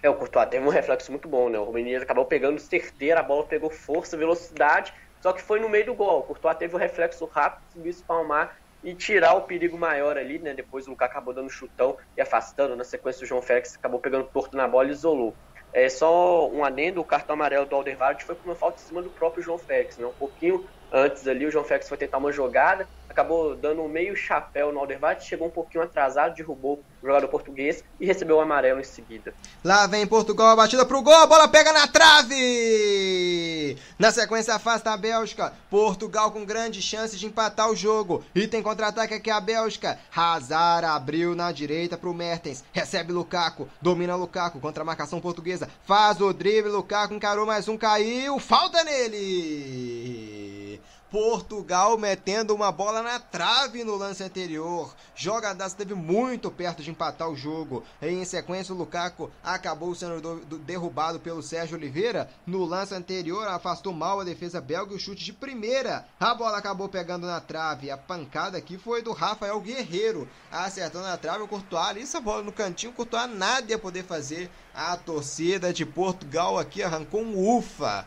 É, 0.00 0.08
o 0.08 0.14
Courtois 0.14 0.48
teve 0.48 0.64
um 0.64 0.70
reflexo 0.70 1.10
muito 1.10 1.28
bom, 1.28 1.48
né? 1.48 1.58
O 1.58 1.64
Rubem 1.64 1.84
Dias 1.84 2.02
acabou 2.02 2.24
pegando 2.24 2.60
certeira, 2.60 3.18
a 3.18 3.22
bola 3.22 3.44
pegou 3.44 3.68
força, 3.68 4.16
velocidade, 4.16 4.94
só 5.20 5.32
que 5.32 5.42
foi 5.42 5.58
no 5.58 5.68
meio 5.68 5.86
do 5.86 5.94
gol. 5.94 6.20
O 6.20 6.22
Courtois 6.22 6.56
teve 6.56 6.74
o 6.74 6.78
reflexo 6.78 7.24
rápido, 7.26 7.62
conseguiu 7.66 7.90
espalmar 7.90 8.56
e 8.82 8.94
tirar 8.94 9.34
o 9.34 9.42
perigo 9.42 9.76
maior 9.76 10.16
ali, 10.16 10.38
né? 10.38 10.54
Depois 10.54 10.86
o 10.86 10.90
Lucas 10.90 11.08
acabou 11.08 11.34
dando 11.34 11.50
chutão 11.50 11.96
e 12.16 12.20
afastando. 12.20 12.76
Na 12.76 12.84
sequência, 12.84 13.24
o 13.24 13.26
João 13.26 13.42
Félix 13.42 13.74
acabou 13.74 14.00
pegando 14.00 14.28
torto 14.28 14.56
na 14.56 14.68
bola 14.68 14.88
e 14.88 14.92
isolou. 14.92 15.34
É 15.72 15.88
só 15.88 16.48
um 16.48 16.64
adendo, 16.64 17.00
o 17.00 17.04
cartão 17.04 17.34
amarelo 17.34 17.66
do 17.66 17.74
Alderweireld 17.74 18.24
foi 18.24 18.34
por 18.34 18.48
uma 18.48 18.54
falta 18.54 18.80
em 18.80 18.84
cima 18.84 19.02
do 19.02 19.10
próprio 19.10 19.42
João 19.42 19.58
Félix, 19.58 19.98
né? 19.98 20.06
Um 20.06 20.12
pouquinho 20.12 20.66
antes 20.90 21.26
ali, 21.26 21.44
o 21.44 21.50
João 21.50 21.64
Félix 21.64 21.88
foi 21.88 21.98
tentar 21.98 22.18
uma 22.18 22.32
jogada, 22.32 22.88
acabou 23.08 23.56
dando 23.56 23.82
um 23.82 23.88
meio 23.88 24.14
chapéu 24.16 24.72
no 24.72 24.78
Alderweireld, 24.78 25.24
chegou 25.24 25.48
um 25.48 25.50
pouquinho 25.50 25.84
atrasado, 25.84 26.34
derrubou 26.34 26.82
o 27.02 27.06
jogador 27.06 27.28
português 27.28 27.82
e 27.98 28.06
recebeu 28.06 28.36
o 28.36 28.40
amarelo 28.40 28.80
em 28.80 28.84
seguida. 28.84 29.32
Lá 29.64 29.86
vem 29.86 30.06
Portugal, 30.06 30.48
a 30.48 30.56
batida 30.56 30.84
pro 30.84 31.02
gol, 31.02 31.14
a 31.14 31.26
bola 31.26 31.48
pega 31.48 31.72
na 31.72 31.86
trave! 31.86 33.76
Na 33.98 34.10
sequência 34.10 34.54
afasta 34.54 34.92
a 34.92 34.96
Bélgica, 34.96 35.52
Portugal 35.70 36.30
com 36.30 36.44
grande 36.44 36.80
chance 36.82 37.16
de 37.16 37.26
empatar 37.26 37.70
o 37.70 37.76
jogo. 37.76 38.24
E 38.34 38.46
tem 38.46 38.62
contra-ataque 38.62 39.14
aqui 39.14 39.30
a 39.30 39.40
Bélgica. 39.40 39.98
Hazard 40.14 40.86
abriu 40.86 41.34
na 41.34 41.50
direita 41.52 41.96
pro 41.96 42.14
Mertens, 42.14 42.64
recebe 42.72 43.12
Lukaku, 43.12 43.68
domina 43.80 44.16
Lukaku 44.16 44.60
contra 44.60 44.82
a 44.82 44.86
marcação 44.86 45.20
portuguesa, 45.20 45.68
faz 45.84 46.20
o 46.20 46.32
drible, 46.32 46.70
Lukaku 46.70 47.14
encarou 47.14 47.46
mais 47.46 47.68
um, 47.68 47.76
caiu, 47.76 48.38
falta 48.38 48.82
nele! 48.84 50.80
Portugal 51.10 51.96
metendo 51.96 52.54
uma 52.54 52.70
bola 52.70 53.02
na 53.02 53.18
trave 53.18 53.82
no 53.82 53.96
lance 53.96 54.22
anterior. 54.22 54.94
Jogadaço 55.14 55.74
esteve 55.74 55.94
muito 55.94 56.50
perto 56.50 56.82
de 56.82 56.90
empatar 56.90 57.30
o 57.30 57.36
jogo. 57.36 57.82
Em 58.02 58.24
sequência, 58.26 58.74
o 58.74 58.78
Lukaku 58.78 59.30
acabou 59.42 59.94
sendo 59.94 60.20
do, 60.20 60.36
do, 60.44 60.58
derrubado 60.58 61.18
pelo 61.18 61.42
Sérgio 61.42 61.78
Oliveira. 61.78 62.28
No 62.46 62.64
lance 62.64 62.94
anterior, 62.94 63.48
afastou 63.48 63.92
mal 63.92 64.20
a 64.20 64.24
defesa 64.24 64.60
belga 64.60 64.92
e 64.92 64.96
o 64.96 65.00
chute 65.00 65.24
de 65.24 65.32
primeira. 65.32 66.06
A 66.20 66.34
bola 66.34 66.58
acabou 66.58 66.88
pegando 66.88 67.26
na 67.26 67.40
trave. 67.40 67.90
A 67.90 67.96
pancada 67.96 68.58
aqui 68.58 68.76
foi 68.76 69.00
do 69.00 69.12
Rafael 69.12 69.58
Guerreiro, 69.60 70.28
acertando 70.52 71.06
na 71.06 71.16
trave 71.16 71.42
o 71.42 71.48
Courtois. 71.48 71.86
Ali, 71.88 72.02
essa 72.02 72.20
bola 72.20 72.42
no 72.42 72.52
cantinho, 72.52 72.92
o 72.92 72.94
Courtois 72.94 73.30
nada 73.30 73.70
ia 73.70 73.78
poder 73.78 74.04
fazer. 74.04 74.50
A 74.74 74.96
torcida 74.96 75.72
de 75.72 75.86
Portugal 75.86 76.58
aqui 76.58 76.82
arrancou 76.82 77.22
um 77.22 77.56
ufa 77.56 78.06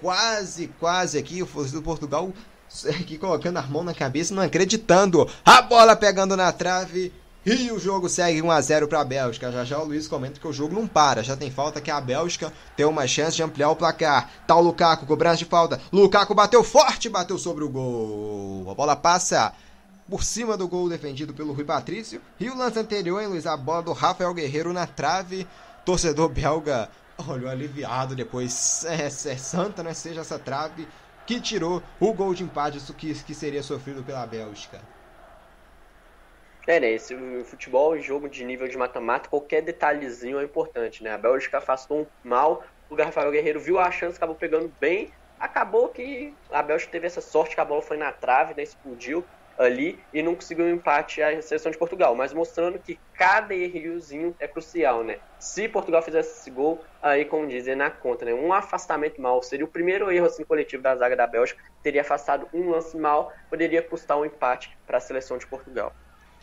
quase, 0.00 0.68
quase 0.78 1.18
aqui, 1.18 1.42
o 1.42 1.46
do 1.46 1.82
Portugal 1.82 2.32
aqui 3.00 3.18
colocando 3.18 3.58
a 3.58 3.62
mão 3.62 3.82
na 3.82 3.94
cabeça, 3.94 4.34
não 4.34 4.42
acreditando. 4.42 5.28
A 5.44 5.62
bola 5.62 5.96
pegando 5.96 6.36
na 6.36 6.52
trave. 6.52 7.12
E 7.46 7.72
o 7.72 7.78
jogo 7.78 8.10
segue 8.10 8.42
1 8.42 8.50
a 8.50 8.60
0 8.60 8.88
para 8.88 9.00
a 9.00 9.04
Bélgica. 9.04 9.50
Já 9.50 9.64
já 9.64 9.78
o 9.78 9.84
Luiz 9.84 10.06
comenta 10.06 10.38
que 10.38 10.46
o 10.46 10.52
jogo 10.52 10.74
não 10.74 10.86
para. 10.86 11.22
Já 11.22 11.34
tem 11.34 11.50
falta 11.50 11.80
que 11.80 11.90
a 11.90 11.98
Bélgica 11.98 12.52
tem 12.76 12.84
uma 12.84 13.06
chance 13.06 13.36
de 13.36 13.42
ampliar 13.42 13.70
o 13.70 13.76
placar. 13.76 14.30
Tá 14.46 14.54
o 14.54 14.60
Lukaku, 14.60 15.06
cobrança 15.06 15.38
de 15.38 15.44
falta. 15.46 15.80
Lukaku 15.90 16.34
bateu 16.34 16.62
forte, 16.62 17.08
bateu 17.08 17.38
sobre 17.38 17.64
o 17.64 17.68
gol. 17.68 18.70
A 18.70 18.74
bola 18.74 18.94
passa 18.94 19.54
por 20.10 20.22
cima 20.22 20.58
do 20.58 20.68
gol 20.68 20.90
defendido 20.90 21.32
pelo 21.32 21.54
Rui 21.54 21.64
Patrício. 21.64 22.20
E 22.38 22.50
o 22.50 22.56
lance 22.56 22.78
anterior, 22.78 23.18
hein, 23.20 23.28
Luiz? 23.28 23.46
A 23.46 23.56
bola 23.56 23.82
do 23.82 23.92
Rafael 23.92 24.34
Guerreiro 24.34 24.74
na 24.74 24.86
trave. 24.86 25.46
Torcedor 25.86 26.28
belga 26.28 26.90
olhou 27.26 27.50
aliviado 27.50 28.14
depois. 28.14 28.84
É, 28.84 29.06
é 29.06 29.10
santa, 29.10 29.82
né? 29.82 29.94
Seja 29.94 30.20
essa 30.20 30.38
trave 30.38 30.86
que 31.26 31.40
tirou 31.40 31.82
o 32.00 32.12
gol 32.12 32.32
de 32.34 32.42
empate 32.42 32.80
que, 32.94 33.12
que 33.22 33.34
seria 33.34 33.62
sofrido 33.62 34.02
pela 34.02 34.26
Bélgica. 34.26 34.80
É, 36.66 36.78
né? 36.78 36.90
Esse 36.92 37.16
futebol, 37.44 37.98
jogo 37.98 38.28
de 38.28 38.44
nível 38.44 38.68
de 38.68 38.76
mata-mata, 38.76 39.28
qualquer 39.28 39.62
detalhezinho 39.62 40.38
é 40.38 40.44
importante, 40.44 41.02
né? 41.02 41.12
A 41.12 41.18
Bélgica 41.18 41.58
afastou 41.58 42.06
mal, 42.22 42.64
o 42.90 42.94
Rafael 42.94 43.30
Guerreiro 43.30 43.60
viu 43.60 43.78
a 43.78 43.90
chance, 43.90 44.16
acabou 44.16 44.36
pegando 44.36 44.72
bem. 44.80 45.10
Acabou 45.38 45.88
que 45.88 46.34
a 46.50 46.62
Bélgica 46.62 46.90
teve 46.90 47.06
essa 47.06 47.20
sorte 47.20 47.54
que 47.54 47.60
a 47.60 47.64
bola 47.64 47.80
foi 47.80 47.96
na 47.96 48.10
trave, 48.12 48.54
né? 48.54 48.62
Explodiu 48.62 49.24
ali 49.58 50.00
e 50.12 50.22
não 50.22 50.34
conseguiu 50.34 50.64
um 50.64 50.70
empate 50.70 51.20
a 51.20 51.42
seleção 51.42 51.72
de 51.72 51.78
Portugal, 51.78 52.14
mas 52.14 52.32
mostrando 52.32 52.78
que 52.78 52.98
cada 53.14 53.54
errozinho 53.54 54.34
é 54.38 54.46
crucial, 54.46 55.02
né? 55.02 55.18
Se 55.38 55.68
Portugal 55.68 56.02
fizesse 56.02 56.40
esse 56.40 56.50
gol, 56.50 56.84
aí 57.02 57.24
como 57.24 57.46
dizem 57.46 57.74
na 57.74 57.90
conta, 57.90 58.24
né? 58.24 58.32
Um 58.32 58.52
afastamento 58.52 59.20
mal 59.20 59.42
seria 59.42 59.64
o 59.64 59.70
primeiro 59.70 60.10
erro 60.10 60.26
assim 60.26 60.44
coletivo 60.44 60.82
da 60.82 60.96
zaga 60.96 61.16
da 61.16 61.26
Bélgica, 61.26 61.60
teria 61.82 62.02
afastado 62.02 62.48
um 62.52 62.70
lance 62.70 62.96
mal, 62.96 63.32
poderia 63.50 63.82
custar 63.82 64.18
um 64.18 64.24
empate 64.24 64.70
para 64.86 64.98
a 64.98 65.00
seleção 65.00 65.38
de 65.38 65.46
Portugal. 65.46 65.92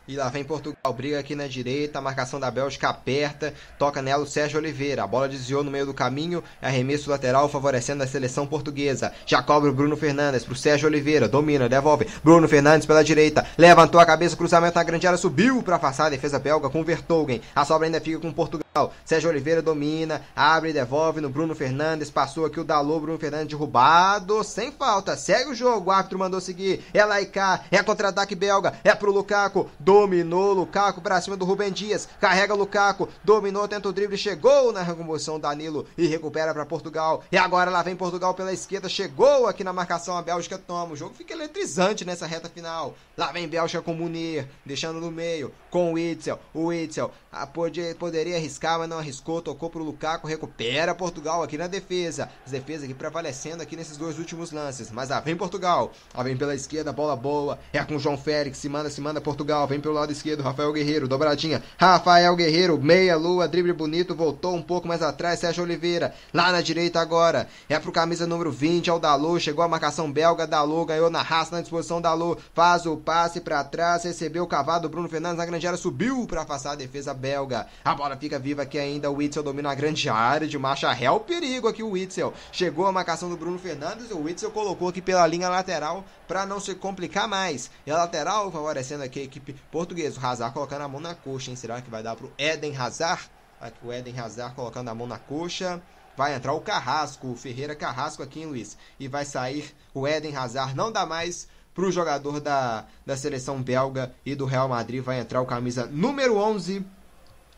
E 0.08 0.16
lá 0.16 0.30
vem 0.30 0.44
Portugal, 0.44 0.94
briga 0.94 1.20
aqui 1.20 1.34
na 1.34 1.48
direita, 1.48 1.98
a 1.98 2.02
marcação 2.02 2.40
da 2.40 2.52
Bélgica 2.52 2.90
aperta, 2.90 3.52
toca 3.80 4.04
nela 4.04 4.22
o 4.22 4.28
Sérgio 4.28 4.60
Oliveira. 4.60 5.04
A 5.04 5.08
bola 5.08 5.28
desviou 5.28 5.64
no 5.64 5.72
meio 5.72 5.88
do 5.88 5.96
caminho, 5.96 6.44
arremesso 6.62 7.10
lateral 7.10 7.50
favorecendo 7.50 8.04
a 8.04 8.08
seleção 8.08 8.46
portuguesa. 8.46 9.12
Já 9.26 9.42
cobra 9.42 9.72
o 9.72 9.74
Bruno 9.74 9.98
Fernandes 9.98 10.44
pro 10.44 10.56
Sérgio 10.56 10.88
Oliveira, 10.88 11.28
domina, 11.28 11.68
devolve. 11.68 12.08
Bruno 12.24 12.48
Fernandes 12.48 12.86
pela 12.86 13.04
direita, 13.04 13.48
levantou 13.58 14.00
a 14.00 14.06
cabeça, 14.06 14.38
cruzamento 14.38 14.76
na 14.76 14.84
grande 14.84 15.08
área, 15.08 15.18
subiu 15.18 15.64
para 15.64 15.78
afastar 15.78 16.06
a 16.06 16.10
defesa 16.10 16.38
belga 16.38 16.70
com 16.70 16.84
Vertogen. 16.84 17.42
A 17.56 17.66
sobra 17.66 17.88
ainda 17.88 18.00
fica 18.00 18.20
com 18.20 18.32
Portugal. 18.32 18.65
Sérgio 19.06 19.30
Oliveira 19.30 19.62
domina, 19.62 20.22
abre 20.36 20.72
e 20.72 20.74
devolve 20.74 21.22
no 21.22 21.30
Bruno 21.30 21.56
Fernandes. 21.56 22.10
Passou 22.10 22.46
aqui 22.46 22.60
o 22.60 22.64
Dalô, 22.64 23.00
Bruno 23.00 23.18
Fernandes 23.18 23.48
derrubado, 23.48 24.44
sem 24.44 24.70
falta. 24.70 25.16
Segue 25.16 25.52
o 25.52 25.56
jogo, 25.56 25.90
o 25.90 25.92
árbitro 25.94 26.20
mandou 26.20 26.42
seguir. 26.42 26.84
É 26.94 27.26
cá, 27.26 27.64
é 27.72 27.82
contra-ataque 27.82 28.36
belga, 28.36 28.74
é 28.84 28.94
pro 28.94 29.14
Lukaku. 29.14 29.70
Dominou 29.80 30.54
Lukaku 30.54 31.00
pra 31.00 31.22
cima 31.22 31.38
do 31.38 31.46
Rubem 31.46 31.72
Dias. 31.72 32.10
Carrega 32.20 32.54
Lukaku, 32.54 33.08
dominou, 33.24 33.66
tenta 33.66 33.88
o 33.88 33.94
drible, 33.94 34.18
chegou 34.18 34.74
na 34.74 34.82
recomposição 34.82 35.40
Danilo 35.40 35.88
e 35.98 36.06
recupera 36.06 36.54
para 36.54 36.66
Portugal. 36.66 37.24
E 37.32 37.38
agora 37.38 37.72
lá 37.72 37.82
vem 37.82 37.96
Portugal 37.96 38.34
pela 38.34 38.52
esquerda, 38.52 38.90
chegou 38.90 39.48
aqui 39.48 39.64
na 39.64 39.72
marcação, 39.72 40.18
a 40.18 40.22
Bélgica 40.22 40.58
toma. 40.58 40.94
O 40.94 40.98
jogo 40.98 41.16
fica 41.16 41.34
eletrizante 41.34 42.04
nessa 42.04 42.28
reta 42.28 42.50
final. 42.50 42.94
Lá 43.16 43.32
vem 43.32 43.48
Bélgica 43.48 43.82
com 43.82 43.94
Munir, 43.94 44.46
deixando 44.66 45.00
no 45.00 45.12
meio, 45.12 45.54
com 45.72 45.94
o 45.94 45.98
Itzel. 45.98 46.40
O 46.54 46.74
Itzel 46.74 47.10
ah, 47.32 47.46
pode, 47.46 47.96
poderia 47.96 48.38
arriscar, 48.38 48.65
mas 48.66 48.90
não 48.90 48.98
arriscou, 48.98 49.44
tocou 49.44 49.70
pro 49.70 49.84
Lukaku, 49.84 50.28
recupera 50.28 50.96
Portugal 50.96 51.44
aqui 51.44 51.56
na 51.56 51.68
defesa. 51.68 52.30
As 52.44 52.52
defesas 52.52 52.86
aqui 52.86 52.96
prevalecendo 52.96 53.62
aqui 53.62 53.76
nesses 53.76 53.96
dois 53.96 54.18
últimos 54.18 54.52
lances. 54.52 54.90
Mas 54.90 55.10
lá 55.10 55.20
vem 55.20 55.36
Portugal, 55.36 55.92
lá 56.16 56.24
vem 56.24 56.36
pela 56.36 56.56
esquerda, 56.56 56.92
bola 56.92 57.16
boa, 57.16 57.60
é 57.72 57.84
com 57.84 57.96
o 57.96 58.00
João 58.00 58.18
Félix, 58.18 58.58
se 58.58 58.68
manda, 58.68 58.90
se 58.90 59.00
manda 59.00 59.22
Portugal, 59.22 59.68
vem 59.68 59.80
pelo 59.80 59.94
lado 59.94 60.12
esquerdo, 60.12 60.42
Rafael 60.42 60.74
Guerreiro, 60.74 61.08
dobradinha. 61.08 61.62
Rafael 61.78 62.36
Guerreiro, 62.36 62.82
meia 62.82 63.16
lua, 63.16 63.48
drible 63.48 63.72
bonito, 63.72 64.16
voltou 64.16 64.56
um 64.56 64.62
pouco 64.64 64.88
mais 64.88 65.04
atrás, 65.04 65.40
Sérgio 65.40 65.64
Oliveira. 65.64 66.16
Lá 66.34 66.52
na 66.52 66.62
direita 66.62 67.00
agora, 67.00 67.48
é 67.70 67.78
pro 67.78 67.92
camisa 67.92 68.26
número 68.26 68.52
20, 68.52 68.90
é 68.90 68.94
o 68.94 69.00
Dalô, 69.00 69.40
chegou 69.40 69.64
a 69.64 69.68
marcação 69.68 70.12
belga, 70.12 70.48
Dalô 70.48 70.86
ganhou 70.86 71.12
na 71.12 71.22
raça, 71.22 71.56
na 71.56 71.62
disposição 71.62 72.02
Dalô, 72.02 72.36
faz 72.56 72.88
o 72.88 72.98
passe 72.98 73.40
para 73.40 73.64
trás, 73.64 74.04
recebeu 74.04 74.44
o 74.44 74.48
cavado, 74.48 74.90
Bruno 74.90 75.08
Fernandes 75.08 75.38
na 75.38 75.46
grande 75.46 75.68
área, 75.68 75.78
subiu 75.78 76.26
para 76.26 76.42
afastar 76.42 76.72
a 76.72 76.76
defesa 76.76 77.14
belga. 77.14 77.68
A 77.84 77.94
bola 77.94 78.18
fica 78.18 78.40
viva 78.40 78.55
aqui 78.62 78.78
ainda, 78.78 79.10
o 79.10 79.16
Witzel 79.16 79.44
domina 79.44 79.72
a 79.72 79.76
grande 79.76 80.10
área 80.10 80.48
de 80.48 80.58
marcha 80.58 80.90
o 81.12 81.20
perigo 81.20 81.68
aqui 81.68 81.84
o 81.84 81.92
Witzel. 81.92 82.34
Chegou 82.52 82.86
a 82.86 82.92
marcação 82.92 83.30
do 83.30 83.38
Bruno 83.38 83.60
Fernandes, 83.60 84.12
o 84.12 84.20
Witzel 84.20 84.52
colocou 84.52 84.90
aqui 84.90 85.02
pela 85.02 85.26
linha 85.28 85.50
lateral 85.50 86.04
para 86.28 86.46
não 86.46 86.60
se 86.60 86.76
complicar 86.76 87.28
mais. 87.28 87.70
E 87.86 87.92
a 87.92 87.98
lateral 87.98 88.52
favorecendo 88.52 89.04
aqui 89.04 89.20
a 89.20 89.24
equipe 89.24 89.54
portuguesa. 89.72 90.20
O 90.20 90.26
Hazard 90.26 90.54
colocando 90.54 90.82
a 90.82 90.88
mão 90.88 91.02
na 91.02 91.16
coxa, 91.16 91.50
hein? 91.50 91.56
Será 91.56 91.82
que 91.82 91.90
vai 91.90 92.02
dar 92.02 92.16
pro 92.16 92.32
Eden 92.38 92.76
Hazard? 92.76 93.30
Aqui 93.60 93.78
o 93.84 93.92
Eden 93.92 94.20
Hazard 94.20 94.56
colocando 94.56 94.90
a 94.90 94.96
mão 94.96 95.08
na 95.08 95.18
coxa. 95.18 95.82
Vai 96.18 96.34
entrar 96.34 96.54
o 96.54 96.62
Carrasco, 96.62 97.28
o 97.28 97.36
Ferreira 97.36 97.76
Carrasco 97.76 98.24
aqui, 98.24 98.40
hein, 98.40 98.46
Luiz? 98.46 98.78
E 99.00 99.08
vai 99.08 99.26
sair 99.26 99.76
o 99.94 100.08
Eden 100.08 100.36
Hazard. 100.36 100.74
Não 100.76 100.92
dá 100.92 101.06
mais 101.06 101.48
pro 101.74 101.92
jogador 101.92 102.40
da, 102.40 102.86
da 103.06 103.18
seleção 103.18 103.62
belga 103.62 104.14
e 104.26 104.34
do 104.34 104.46
Real 104.46 104.70
Madrid. 104.70 105.04
Vai 105.04 105.20
entrar 105.20 105.42
o 105.42 105.46
camisa 105.46 105.86
número 105.86 106.38
11 106.38 106.86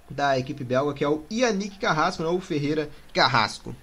da 0.10 0.38
equipe 0.38 0.64
belga, 0.64 0.94
que 0.94 1.04
é 1.04 1.08
o 1.08 1.26
Yannick 1.32 1.78
Carrasco, 1.80 2.24
não 2.24 2.36
o 2.36 2.42
Ferreira 2.42 2.90
Carrasco. 3.14 3.76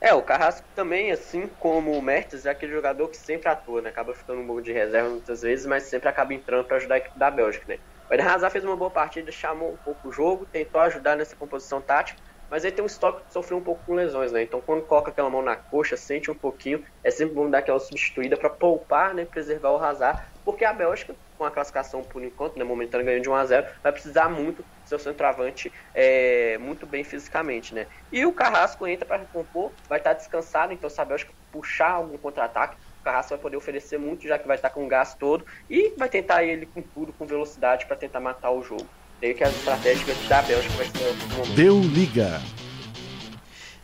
É, 0.00 0.14
o 0.14 0.22
Carrasco 0.22 0.66
também, 0.74 1.12
assim 1.12 1.46
como 1.58 1.92
o 1.92 2.00
Mertens, 2.00 2.46
é 2.46 2.50
aquele 2.50 2.72
jogador 2.72 3.08
que 3.08 3.18
sempre 3.18 3.48
atua, 3.50 3.82
né? 3.82 3.90
Acaba 3.90 4.14
ficando 4.14 4.40
um 4.40 4.46
pouco 4.46 4.62
de 4.62 4.72
reserva 4.72 5.10
muitas 5.10 5.42
vezes, 5.42 5.66
mas 5.66 5.82
sempre 5.82 6.08
acaba 6.08 6.32
entrando 6.32 6.64
para 6.64 6.78
ajudar 6.78 6.94
a 6.94 6.98
equipe 6.98 7.18
da 7.18 7.30
Bélgica, 7.30 7.66
né? 7.68 7.78
O 8.10 8.14
Eden 8.14 8.26
Hazard 8.26 8.50
fez 8.50 8.64
uma 8.64 8.76
boa 8.76 8.90
partida, 8.90 9.30
chamou 9.30 9.74
um 9.74 9.76
pouco 9.76 10.08
o 10.08 10.12
jogo, 10.12 10.46
tentou 10.46 10.80
ajudar 10.80 11.16
nessa 11.16 11.36
composição 11.36 11.82
tática, 11.82 12.18
mas 12.48 12.64
ele 12.64 12.74
tem 12.74 12.82
um 12.82 12.86
estoque 12.86 13.26
de 13.26 13.32
sofrer 13.32 13.54
um 13.54 13.62
pouco 13.62 13.84
com 13.84 13.94
lesões, 13.94 14.32
né? 14.32 14.42
Então 14.42 14.60
quando 14.60 14.82
coloca 14.82 15.10
aquela 15.10 15.28
mão 15.28 15.42
na 15.42 15.54
coxa, 15.54 15.98
sente 15.98 16.30
um 16.30 16.34
pouquinho, 16.34 16.82
é 17.04 17.10
sempre 17.10 17.34
bom 17.34 17.48
dar 17.48 17.58
aquela 17.58 17.78
substituída 17.78 18.38
para 18.38 18.50
poupar, 18.50 19.14
né? 19.14 19.26
Preservar 19.26 19.70
o 19.70 19.78
Hazard, 19.78 20.20
porque 20.44 20.64
a 20.64 20.72
Bélgica, 20.72 21.14
com 21.36 21.44
a 21.44 21.50
classificação 21.50 22.02
por 22.02 22.22
enquanto, 22.22 22.58
né? 22.58 22.64
Momentâneo 22.64 23.06
ganhando 23.06 23.22
de 23.22 23.30
1 23.30 23.34
a 23.34 23.44
0 23.46 23.66
vai 23.82 23.92
precisar 23.92 24.28
muito 24.28 24.62
do 24.62 24.88
seu 24.88 24.98
centroavante 24.98 25.72
é, 25.94 26.58
muito 26.58 26.86
bem 26.86 27.04
fisicamente, 27.04 27.74
né? 27.74 27.86
E 28.12 28.24
o 28.26 28.32
Carrasco 28.32 28.86
entra 28.86 29.06
para 29.06 29.18
recompor, 29.18 29.70
vai 29.88 29.98
estar 29.98 30.12
descansado, 30.12 30.72
então 30.72 30.88
se 30.90 31.00
a 31.00 31.04
Bélgica 31.04 31.32
puxar 31.52 31.92
algum 31.92 32.16
contra-ataque, 32.16 32.76
o 33.00 33.04
Carrasco 33.04 33.30
vai 33.30 33.38
poder 33.38 33.56
oferecer 33.56 33.98
muito, 33.98 34.26
já 34.26 34.38
que 34.38 34.46
vai 34.46 34.56
estar 34.56 34.70
com 34.70 34.84
o 34.84 34.88
gás 34.88 35.14
todo, 35.14 35.44
e 35.68 35.94
vai 35.96 36.08
tentar 36.08 36.44
ele 36.44 36.66
com 36.66 36.82
tudo, 36.82 37.12
com 37.12 37.24
velocidade, 37.26 37.86
para 37.86 37.96
tentar 37.96 38.20
matar 38.20 38.50
o 38.50 38.62
jogo. 38.62 38.86
Creio 39.18 39.34
que 39.34 39.44
as 39.44 39.54
estratégicas 39.54 40.16
da 40.28 40.42
Bélgica 40.42 40.74
vai 40.74 40.86
ser 40.86 41.10
o 41.10 41.28
momento. 41.36 41.54
Deu 41.54 41.80
liga. 41.80 42.40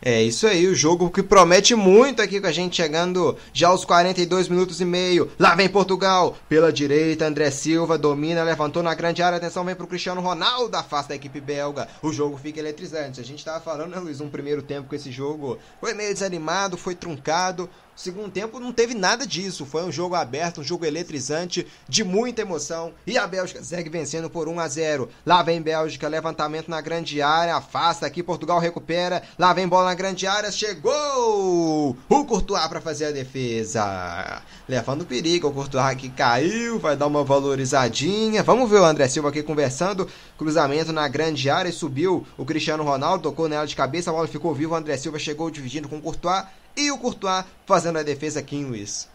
É 0.09 0.23
isso 0.23 0.47
aí, 0.47 0.65
o 0.67 0.73
jogo 0.73 1.09
que 1.09 1.21
promete 1.21 1.75
muito 1.75 2.21
aqui 2.21 2.39
com 2.39 2.47
a 2.47 2.51
gente 2.53 2.77
chegando 2.77 3.37
já 3.51 3.67
aos 3.67 3.83
42 3.83 4.47
minutos 4.47 4.79
e 4.79 4.85
meio. 4.85 5.29
Lá 5.37 5.53
vem 5.53 5.67
Portugal, 5.67 6.37
pela 6.47 6.71
direita, 6.71 7.25
André 7.25 7.51
Silva 7.51 7.97
domina, 7.97 8.41
levantou 8.41 8.81
na 8.81 8.95
grande 8.95 9.21
área, 9.21 9.37
atenção, 9.37 9.65
vem 9.65 9.75
pro 9.75 9.85
Cristiano 9.85 10.21
Ronaldo, 10.21 10.77
afasta 10.77 11.09
da 11.09 11.15
equipe 11.17 11.41
belga. 11.41 11.89
O 12.01 12.13
jogo 12.13 12.37
fica 12.37 12.57
eletrizante. 12.57 13.19
A 13.19 13.23
gente 13.25 13.43
tava 13.43 13.59
falando, 13.59 13.89
né, 13.89 13.99
Luiz, 13.99 14.21
um 14.21 14.29
primeiro 14.29 14.61
tempo 14.61 14.87
com 14.87 14.95
esse 14.95 15.11
jogo 15.11 15.57
foi 15.81 15.93
meio 15.93 16.13
desanimado, 16.13 16.77
foi 16.77 16.95
truncado. 16.95 17.69
Segundo 17.97 18.29
tempo 18.29 18.59
não 18.59 18.71
teve 18.71 18.93
nada 18.93 19.25
disso. 19.25 19.65
Foi 19.65 19.83
um 19.83 19.91
jogo 19.91 20.13
aberto, 20.13 20.61
um 20.61 20.63
jogo 20.63 20.85
eletrizante, 20.85 21.65
de 21.89 22.03
muita 22.03 22.43
emoção. 22.43 22.93
E 23.07 23.17
a 23.17 23.25
Bélgica 23.25 23.63
segue 23.63 23.89
vencendo 23.89 24.29
por 24.29 24.47
1 24.47 24.59
a 24.59 24.67
0. 24.67 25.09
Lá 25.25 25.41
vem 25.41 25.59
Bélgica, 25.59 26.07
levantamento 26.07 26.69
na 26.69 26.79
grande 26.79 27.23
área, 27.23 27.55
afasta 27.55 28.05
aqui, 28.05 28.21
Portugal 28.21 28.59
recupera. 28.59 29.23
Lá 29.37 29.51
vem 29.51 29.67
bola 29.67 29.85
na 29.85 29.95
grande 29.95 30.27
área, 30.27 30.51
chegou! 30.51 31.97
O 32.07 32.25
Courtois 32.25 32.67
para 32.67 32.79
fazer 32.79 33.05
a 33.05 33.11
defesa. 33.11 34.43
Levando 34.69 35.03
perigo, 35.03 35.47
o 35.47 35.51
Courtois 35.51 35.85
aqui 35.85 36.09
caiu, 36.09 36.77
vai 36.77 36.95
dar 36.95 37.07
uma 37.07 37.23
valorizadinha. 37.23 38.43
Vamos 38.43 38.69
ver 38.69 38.79
o 38.79 38.85
André 38.85 39.07
Silva 39.07 39.29
aqui 39.29 39.41
conversando. 39.41 40.07
Cruzamento 40.37 40.93
na 40.93 41.07
grande 41.07 41.49
área 41.49 41.69
e 41.69 41.73
subiu 41.73 42.27
o 42.37 42.45
Cristiano 42.45 42.83
Ronaldo, 42.83 43.23
tocou 43.23 43.49
nela 43.49 43.65
de 43.65 43.75
cabeça, 43.75 44.11
a 44.11 44.13
bola 44.13 44.27
ficou 44.27 44.53
viva. 44.53 44.75
O 44.75 44.77
André 44.77 44.97
Silva 44.97 45.17
chegou 45.17 45.49
dividindo 45.49 45.89
com 45.89 45.97
o 45.97 46.01
Courtois 46.01 46.45
e 46.77 46.91
o 46.91 46.97
Courtois 46.97 47.43
fazendo 47.65 47.97
a 47.97 48.03
defesa 48.03 48.39
aqui 48.39 48.55
em 48.55 48.65
Luiz. 48.65 49.09